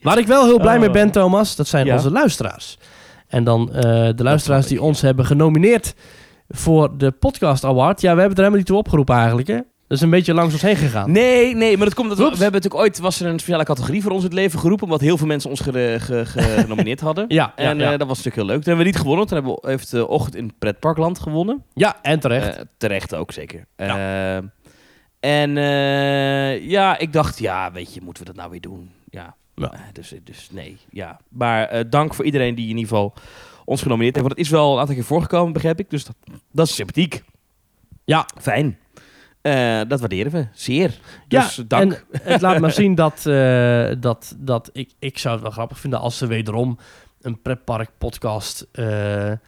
Waar 0.00 0.18
ik 0.18 0.26
wel 0.26 0.44
heel 0.44 0.58
blij 0.60 0.78
mee 0.78 0.90
ben, 0.90 1.06
Oh. 1.06 1.12
Thomas, 1.12 1.56
dat 1.56 1.66
zijn 1.68 1.86
Ja. 1.86 1.94
onze 1.94 2.10
luisteraars. 2.10 2.78
En 3.26 3.44
dan 3.44 3.72
eh, 3.72 3.82
de 4.14 4.22
luisteraars 4.22 4.66
die 4.66 4.82
ons 4.82 5.00
hebben 5.00 5.26
genomineerd 5.26 5.94
voor 6.50 6.98
de 6.98 7.10
Podcast 7.10 7.64
Award. 7.64 8.00
Ja, 8.00 8.14
we 8.14 8.18
hebben 8.20 8.30
er 8.30 8.36
helemaal 8.36 8.58
niet 8.58 8.66
toe 8.66 8.76
opgeroepen 8.76 9.14
eigenlijk, 9.16 9.48
hè? 9.48 9.54
Dat 9.86 9.98
is 9.98 10.04
een 10.04 10.10
beetje 10.10 10.34
langs 10.34 10.52
ons 10.52 10.62
heen 10.62 10.76
gegaan. 10.76 11.10
Nee, 11.12 11.54
nee, 11.56 11.76
maar 11.76 11.86
dat 11.86 11.94
komt 11.94 12.08
dat 12.08 12.18
we, 12.18 12.24
we 12.24 12.30
hebben 12.30 12.52
natuurlijk 12.52 12.82
ooit 12.82 12.98
was 12.98 13.20
er 13.20 13.26
een 13.26 13.38
speciale 13.38 13.64
categorie 13.64 14.02
voor 14.02 14.10
ons 14.10 14.20
in 14.20 14.26
het 14.30 14.38
leven 14.38 14.58
geroepen, 14.58 14.84
omdat 14.84 15.00
heel 15.00 15.16
veel 15.16 15.26
mensen 15.26 15.50
ons 15.50 15.60
ge- 15.60 15.96
ge- 16.00 16.26
ge- 16.26 16.40
genomineerd 16.42 17.00
hadden. 17.00 17.24
Ja, 17.38 17.52
ja, 17.56 17.62
En 17.62 17.78
ja. 17.78 17.92
eh, 17.92 17.98
dat 17.98 18.08
was 18.08 18.16
natuurlijk 18.16 18.36
heel 18.36 18.44
leuk. 18.46 18.54
Toen 18.56 18.66
hebben 18.66 18.84
we 18.84 18.90
niet 18.90 19.00
gewonnen. 19.00 19.26
Toen 19.26 19.36
hebben 19.36 19.54
we, 19.60 19.68
heeft 19.70 19.90
de 19.90 20.08
ochtend 20.08 20.34
in 20.36 20.52
Pretparkland 20.58 21.18
gewonnen. 21.18 21.64
ja, 21.74 21.96
en 22.02 22.20
terecht. 22.20 22.56
Eh, 22.56 22.62
terecht 22.76 23.14
ook 23.14 23.32
zeker. 23.32 23.64
Eh, 23.76 24.36
en 25.20 25.56
eh, 25.56 26.68
ja, 26.68 26.98
ik 26.98 27.12
dacht, 27.12 27.38
ja, 27.38 27.72
weet 27.72 27.94
je, 27.94 28.00
moeten 28.02 28.22
we 28.22 28.28
dat 28.28 28.38
nou 28.38 28.50
weer 28.50 28.60
doen? 28.60 28.90
Ja. 29.10 29.34
Ja. 29.54 29.72
Eh, 29.72 29.80
dus, 29.92 30.14
dus 30.24 30.48
nee, 30.52 30.76
ja. 30.90 31.18
Maar 31.28 31.68
eh, 31.68 31.84
dank 31.90 32.14
voor 32.14 32.24
iedereen 32.24 32.54
die 32.54 32.64
in 32.68 32.76
ieder 32.76 32.88
geval 32.88 33.14
ons 33.70 33.82
genomineerd 33.82 34.14
heeft. 34.14 34.26
Want 34.26 34.38
het 34.38 34.46
is 34.46 34.52
wel 34.52 34.72
een 34.72 34.78
aantal 34.80 34.94
keer 34.94 35.04
voorgekomen, 35.04 35.52
begrijp 35.52 35.78
ik. 35.78 35.90
Dus 35.90 36.04
dat, 36.04 36.16
dat 36.52 36.66
is 36.66 36.74
sympathiek. 36.74 37.22
Ja. 38.04 38.26
Fijn. 38.40 38.78
Eh, 39.42 39.80
dat 39.88 40.00
waarderen 40.00 40.32
we. 40.32 40.46
Zeer. 40.52 41.00
Ja, 41.28 41.42
Dus 41.42 41.62
dank. 41.66 42.04
En 42.10 42.20
het 42.22 42.40
laat 42.40 42.60
maar 42.60 42.72
zien 42.82 42.94
dat, 42.94 43.26
eh, 43.26 43.90
dat, 43.98 44.34
dat 44.38 44.70
ik, 44.72 44.90
ik 44.98 45.18
zou 45.18 45.34
het 45.34 45.42
wel 45.42 45.52
grappig 45.52 45.78
vinden 45.78 46.00
als 46.00 46.18
ze 46.18 46.26
wederom 46.26 46.78
een 47.20 47.42
pretpark 47.42 47.90
podcast 47.98 48.66
eh, 48.72 49.30
eh, 49.30 49.38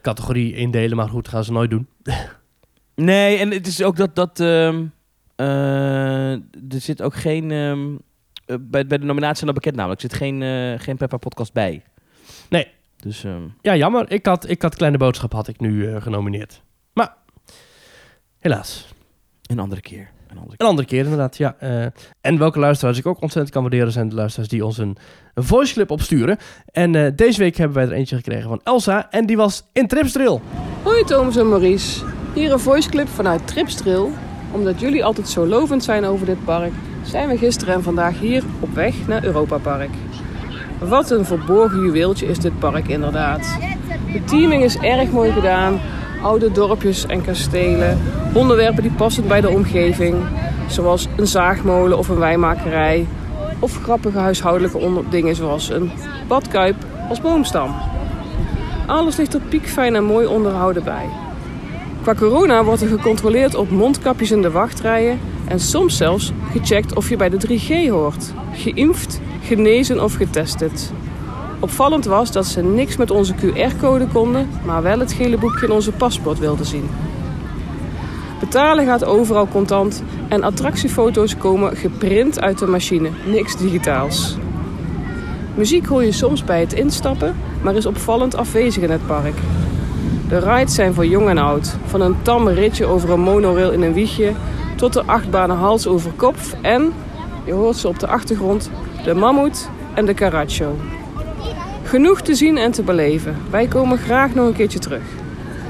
categorie 0.00 0.54
indelen. 0.54 0.96
Maar 0.96 1.08
goed, 1.08 1.28
gaan 1.28 1.44
ze 1.44 1.52
nooit 1.52 1.70
doen. 1.70 1.86
Nee, 2.94 3.36
en 3.38 3.50
het 3.50 3.66
is 3.66 3.82
ook 3.82 3.96
dat... 3.96 4.14
dat 4.14 4.40
eh, 5.36 6.32
er 6.72 6.80
zit 6.80 7.02
ook 7.02 7.14
geen... 7.14 7.50
ehm, 7.50 7.94
eh, 8.46 8.56
bij, 8.60 8.86
bij 8.86 8.98
de 8.98 9.04
nominatie 9.04 9.46
al 9.46 9.52
bekend 9.52 9.76
namelijk. 9.76 10.02
Er 10.02 10.08
zit 10.10 10.18
geen, 10.18 10.42
eh 10.42 10.80
geen 10.80 10.96
Peppa 10.96 11.16
podcast 11.16 11.52
bij. 11.52 11.82
Nee. 12.48 12.68
Dus 13.02 13.24
ehm, 13.24 13.42
Ja, 13.60 13.76
jammer. 13.76 14.10
Ik 14.10 14.26
had, 14.26 14.48
ik 14.48 14.62
had 14.62 14.76
Kleine 14.76 14.98
Boodschap 14.98 15.32
had 15.32 15.48
ik 15.48 15.60
nu 15.60 15.88
eh, 15.88 16.02
genomineerd. 16.02 16.62
Maar, 16.92 17.14
helaas. 18.38 18.88
een 19.46 19.58
andere 19.58 19.80
keer. 19.80 20.10
Een 20.28 20.38
andere 20.38 20.54
Een 20.58 20.66
andere 20.66 20.88
keer 20.88 21.02
inderdaad, 21.02 21.36
ja. 21.36 21.56
Eh, 21.58 21.84
en 22.20 22.38
welke 22.38 22.58
luisteraars 22.58 22.98
ik 22.98 23.06
ook 23.06 23.20
ontzettend 23.20 23.54
kan 23.54 23.62
waarderen... 23.62 23.92
zijn 23.92 24.08
de 24.08 24.14
luisteraars 24.14 24.48
die 24.48 24.64
ons 24.64 24.78
een, 24.78 24.96
een 25.34 25.44
voice 25.44 25.72
clip 25.72 25.90
opsturen. 25.90 26.38
En 26.66 26.94
eh, 26.94 27.12
deze 27.16 27.38
week 27.38 27.56
hebben 27.56 27.76
wij 27.76 27.86
er 27.86 27.92
eentje 27.92 28.16
gekregen 28.16 28.48
van 28.48 28.60
Elsa. 28.64 29.10
En 29.10 29.26
die 29.26 29.36
was 29.36 29.64
in 29.72 29.86
Tripsdrill. 29.86 30.40
Hoi 30.82 31.04
Thomas 31.04 31.36
en 31.36 31.48
Maurice. 31.48 32.04
Hier 32.34 32.52
een 32.52 32.60
voiceclip 32.60 33.08
vanuit 33.08 33.46
Tripstril. 33.46 34.12
Omdat 34.52 34.80
jullie 34.80 35.04
altijd 35.04 35.28
zo 35.28 35.46
lovend 35.46 35.84
zijn 35.84 36.04
over 36.04 36.26
dit 36.26 36.44
park, 36.44 36.72
zijn 37.04 37.28
we 37.28 37.38
gisteren 37.38 37.74
en 37.74 37.82
vandaag 37.82 38.18
hier 38.18 38.44
op 38.60 38.74
weg 38.74 39.06
naar 39.06 39.24
Europa 39.24 39.58
Park. 39.58 39.90
Wat 40.88 41.10
een 41.10 41.24
verborgen 41.24 41.80
juweeltje 41.80 42.26
is 42.26 42.38
dit 42.38 42.58
park 42.58 42.88
inderdaad. 42.88 43.58
De 44.12 44.24
teaming 44.24 44.62
is 44.62 44.76
erg 44.76 45.10
mooi 45.10 45.32
gedaan. 45.32 45.80
Oude 46.22 46.52
dorpjes 46.52 47.06
en 47.06 47.22
kastelen. 47.22 47.98
Onderwerpen 48.34 48.82
die 48.82 48.92
passen 48.92 49.28
bij 49.28 49.40
de 49.40 49.48
omgeving. 49.48 50.16
Zoals 50.68 51.08
een 51.16 51.26
zaagmolen 51.26 51.98
of 51.98 52.08
een 52.08 52.18
wijnmakerij. 52.18 53.06
Of 53.58 53.82
grappige 53.82 54.18
huishoudelijke 54.18 55.02
dingen 55.10 55.34
zoals 55.34 55.70
een 55.70 55.90
badkuip 56.28 56.76
als 57.08 57.20
boomstam. 57.20 57.74
Alles 58.86 59.16
ligt 59.16 59.34
er 59.34 59.40
piekfijn 59.40 59.94
en 59.94 60.04
mooi 60.04 60.26
onderhouden 60.26 60.84
bij. 60.84 61.08
Qua 62.02 62.14
corona 62.14 62.64
wordt 62.64 62.82
er 62.82 62.88
gecontroleerd 62.88 63.54
op 63.54 63.70
mondkapjes 63.70 64.30
in 64.30 64.42
de 64.42 64.50
wachtrijen 64.50 65.18
en 65.48 65.60
soms 65.60 65.96
zelfs 65.96 66.32
gecheckt 66.50 66.94
of 66.94 67.08
je 67.08 67.16
bij 67.16 67.28
de 67.28 67.38
3G 67.48 67.88
hoort. 67.90 68.32
Geïnfd, 68.52 69.11
genezen 69.56 70.02
of 70.02 70.14
getest. 70.14 70.92
Opvallend 71.60 72.04
was 72.04 72.32
dat 72.32 72.46
ze 72.46 72.62
niks 72.62 72.96
met 72.96 73.10
onze 73.10 73.34
QR-code 73.34 74.06
konden, 74.06 74.48
maar 74.64 74.82
wel 74.82 74.98
het 74.98 75.12
gele 75.12 75.38
boekje 75.38 75.66
in 75.66 75.72
onze 75.72 75.92
paspoort 75.92 76.38
wilden 76.38 76.66
zien. 76.66 76.90
Betalen 78.40 78.86
gaat 78.86 79.04
overal 79.04 79.48
contant 79.48 80.02
en 80.28 80.42
attractiefoto's 80.42 81.36
komen 81.36 81.76
geprint 81.76 82.40
uit 82.40 82.58
de 82.58 82.66
machine, 82.66 83.10
niks 83.26 83.56
digitaals. 83.56 84.36
Muziek 85.54 85.86
hoor 85.86 86.04
je 86.04 86.12
soms 86.12 86.44
bij 86.44 86.60
het 86.60 86.72
instappen, 86.72 87.36
maar 87.62 87.74
is 87.74 87.86
opvallend 87.86 88.36
afwezig 88.36 88.82
in 88.82 88.90
het 88.90 89.06
park. 89.06 89.34
De 90.28 90.38
rides 90.38 90.74
zijn 90.74 90.94
voor 90.94 91.06
jong 91.06 91.28
en 91.28 91.38
oud. 91.38 91.76
Van 91.86 92.00
een 92.00 92.22
tam 92.22 92.48
ritje 92.48 92.86
over 92.86 93.10
een 93.10 93.20
monorail 93.20 93.70
in 93.70 93.82
een 93.82 93.92
wiegje 93.92 94.32
tot 94.76 94.92
de 94.92 95.02
achtbanen 95.06 95.56
hals 95.56 95.86
over 95.86 96.10
kop 96.16 96.36
en, 96.62 96.92
je 97.44 97.52
hoort 97.52 97.76
ze 97.76 97.88
op 97.88 97.98
de 97.98 98.06
achtergrond, 98.06 98.70
de 99.04 99.14
mammoet 99.14 99.68
en 99.94 100.06
de 100.06 100.14
caracho. 100.14 100.76
Genoeg 101.82 102.20
te 102.20 102.34
zien 102.34 102.56
en 102.56 102.72
te 102.72 102.82
beleven. 102.82 103.36
Wij 103.50 103.66
komen 103.66 103.98
graag 103.98 104.34
nog 104.34 104.46
een 104.46 104.54
keertje 104.54 104.78
terug. 104.78 105.02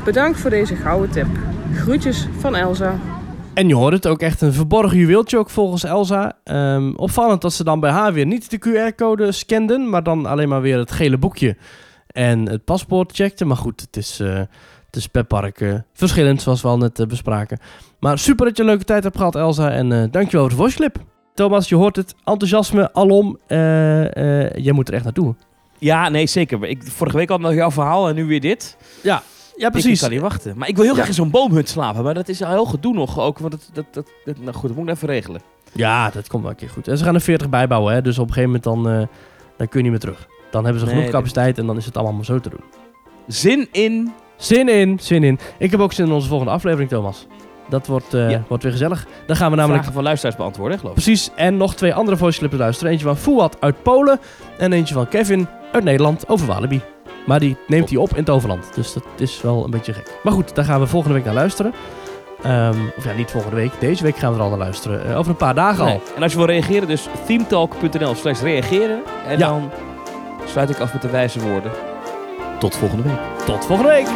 Bedankt 0.04 0.40
voor 0.40 0.50
deze 0.50 0.76
gouden 0.76 1.10
tip. 1.10 1.26
Groetjes 1.74 2.28
van 2.38 2.54
Elsa. 2.54 2.98
En 3.54 3.68
je 3.68 3.74
hoort 3.74 3.92
het 3.92 4.06
ook 4.06 4.20
echt 4.20 4.40
een 4.40 4.52
verborgen 4.52 4.98
juweeltje 4.98 5.38
ook 5.38 5.50
volgens 5.50 5.84
Elsa. 5.84 6.32
Ehm, 6.44 6.92
opvallend 6.96 7.40
dat 7.40 7.52
ze 7.52 7.64
dan 7.64 7.80
bij 7.80 7.90
haar 7.90 8.12
weer 8.12 8.26
niet 8.26 8.50
de 8.50 8.58
QR-code 8.58 9.32
scanden, 9.32 9.90
maar 9.90 10.02
dan 10.02 10.26
alleen 10.26 10.48
maar 10.48 10.60
weer 10.60 10.78
het 10.78 10.92
gele 10.92 11.18
boekje 11.18 11.56
en 12.06 12.48
het 12.48 12.64
paspoort 12.64 13.12
checkten. 13.12 13.46
Maar 13.46 13.56
goed, 13.56 13.80
het 13.80 13.96
is, 13.96 14.20
eh 14.20 14.40
het 14.86 14.96
is 14.96 15.06
per 15.06 15.24
park 15.24 15.60
eh, 15.60 15.74
verschillend, 15.92 16.42
zoals 16.42 16.62
we 16.62 16.68
al 16.68 16.78
net 16.78 16.98
eh, 16.98 17.06
bespraken. 17.06 17.58
Maar 18.00 18.18
super 18.18 18.46
dat 18.46 18.56
je 18.56 18.62
een 18.62 18.68
leuke 18.68 18.84
tijd 18.84 19.02
hebt 19.02 19.16
gehad, 19.16 19.36
Elsa. 19.36 19.70
En 19.70 19.88
dankjewel 20.10 20.40
voor 20.40 20.48
de 20.48 20.56
voice 20.56 20.76
clip. 20.76 20.98
Thomas, 21.34 21.68
je 21.68 21.74
hoort 21.74 21.96
het. 21.96 22.14
Enthousiasme 22.24 22.92
alom. 22.92 23.38
Eh, 23.46 24.44
eh, 24.44 24.50
jij 24.56 24.72
moet 24.72 24.88
er 24.88 24.94
echt 24.94 25.04
naartoe. 25.04 25.34
Ja, 25.78 26.08
nee, 26.08 26.26
zeker. 26.26 26.64
Ik, 26.64 26.82
vorige 26.84 27.16
week 27.16 27.28
had 27.28 27.40
nog 27.40 27.54
jouw 27.54 27.70
verhaal 27.70 28.08
en 28.08 28.14
nu 28.14 28.24
weer 28.24 28.40
dit. 28.40 28.76
Ja, 29.02 29.22
Ik 29.56 29.70
precies. 29.70 30.00
kan 30.00 30.10
niet 30.10 30.20
wachten. 30.20 30.54
Maar 30.56 30.68
ik 30.68 30.74
wil 30.74 30.84
heel 30.84 30.92
Ja. 30.92 30.98
graag 30.98 31.08
in 31.08 31.14
zo'n 31.22 31.30
boomhut 31.30 31.68
slapen. 31.68 32.04
Maar 32.04 32.14
dat 32.14 32.28
is 32.28 32.42
al 32.42 32.50
heel 32.50 32.64
gedoe 32.64 32.94
nog 32.94 33.20
ook. 33.20 33.38
Want 33.38 33.52
dat, 33.52 33.70
dat, 33.72 33.84
dat, 33.90 34.06
dat- 34.24 34.38
nou 34.38 34.52
goed, 34.56 34.68
dat 34.68 34.76
moet 34.78 34.88
ik 34.88 34.94
even 34.94 35.08
regelen. 35.08 35.40
Ja, 35.72 36.10
dat 36.10 36.28
komt 36.28 36.42
wel 36.42 36.50
een 36.50 36.56
keer 36.56 36.68
goed. 36.70 36.88
En 36.88 36.98
ze 36.98 37.04
gaan 37.04 37.14
er 37.14 37.20
40 37.20 37.48
bijbouwen, 37.48 37.94
hè. 37.94 38.02
Dus 38.02 38.18
op 38.18 38.28
een 38.28 38.32
gegeven 38.34 38.60
moment 38.62 38.84
dan, 38.84 38.92
eh, 39.00 39.06
dan 39.56 39.68
kun 39.68 39.76
je 39.78 39.82
niet 39.82 39.90
meer 39.90 40.00
terug. 40.00 40.26
Dan 40.50 40.62
hebben 40.64 40.80
ze 40.80 40.86
Nee, 40.86 40.96
genoeg 40.96 41.10
capaciteit 41.10 41.58
en 41.58 41.66
dan 41.66 41.76
is 41.76 41.84
het 41.84 41.96
allemaal 41.96 42.14
maar 42.14 42.24
zo 42.24 42.40
te 42.40 42.48
doen. 42.48 42.64
Zin 43.26 43.68
in. 43.72 44.12
Zin 44.36 44.68
in, 44.68 44.98
zin 45.00 45.24
in. 45.24 45.38
Ik 45.58 45.70
heb 45.70 45.80
ook 45.80 45.92
zin 45.92 46.06
in 46.06 46.12
onze 46.12 46.28
volgende 46.28 46.52
aflevering, 46.52 46.88
Thomas. 46.90 47.26
Dat 47.72 47.86
wordt, 47.86 48.14
eh, 48.14 48.30
Ja. 48.30 48.42
wordt 48.48 48.62
weer 48.62 48.72
gezellig. 48.72 49.06
Dan 49.26 49.36
gaan 49.36 49.50
we 49.50 49.56
namelijk... 49.56 49.78
Vragen 49.78 49.92
van 49.94 50.02
luisteraars 50.02 50.36
beantwoorden, 50.36 50.78
geloof 50.78 50.96
ik. 50.96 51.02
Precies, 51.02 51.30
en 51.34 51.56
nog 51.56 51.74
twee 51.74 51.94
andere 51.94 52.16
voice 52.16 52.38
clips 52.38 52.54
luisteren. 52.56 52.92
Eentje 52.92 53.06
van 53.06 53.16
Fouad 53.16 53.56
uit 53.60 53.82
Polen 53.82 54.20
en 54.58 54.72
eentje 54.72 54.94
van 54.94 55.08
Kevin 55.08 55.48
uit 55.72 55.84
Nederland 55.84 56.28
over 56.28 56.46
Walibi. 56.46 56.80
Maar 57.26 57.40
die 57.40 57.56
neemt 57.66 57.88
hij 57.88 57.98
op 57.98 58.10
in 58.10 58.16
het 58.16 58.30
overland. 58.30 58.70
Dus 58.74 58.92
dat 58.92 59.02
is 59.16 59.42
wel 59.42 59.64
een 59.64 59.70
beetje 59.70 59.92
gek. 59.92 60.18
Maar 60.22 60.32
goed, 60.32 60.54
daar 60.54 60.64
gaan 60.64 60.80
we 60.80 60.86
volgende 60.86 61.14
week 61.16 61.24
naar 61.24 61.34
luisteren. 61.34 61.72
Ehm, 62.42 62.76
of 62.96 63.04
ja, 63.04 63.12
niet 63.12 63.30
volgende 63.30 63.56
week. 63.56 63.72
Deze 63.78 64.02
week 64.02 64.16
gaan 64.16 64.30
we 64.32 64.36
er 64.38 64.42
al 64.42 64.48
naar 64.48 64.58
luisteren. 64.58 65.06
Eh, 65.06 65.18
over 65.18 65.30
een 65.30 65.36
paar 65.36 65.54
dagen 65.54 65.84
Nee. 65.84 65.94
al. 65.94 66.00
En 66.16 66.22
als 66.22 66.32
je 66.32 66.38
wil 66.38 66.46
reageren, 66.46 66.88
dus 66.88 67.08
themetalk.nl 67.26 68.14
slash 68.14 68.40
reageren. 68.42 69.02
En 69.28 69.38
Ja. 69.38 69.48
dan 69.48 69.70
sluit 70.46 70.70
ik 70.70 70.78
af 70.80 70.92
met 70.92 71.02
de 71.02 71.10
wijze 71.10 71.40
woorden. 71.40 71.70
Tot 72.58 72.76
volgende 72.76 73.02
week. 73.02 73.18
Tot 73.46 73.64
volgende 73.66 73.90
week. 73.92 74.06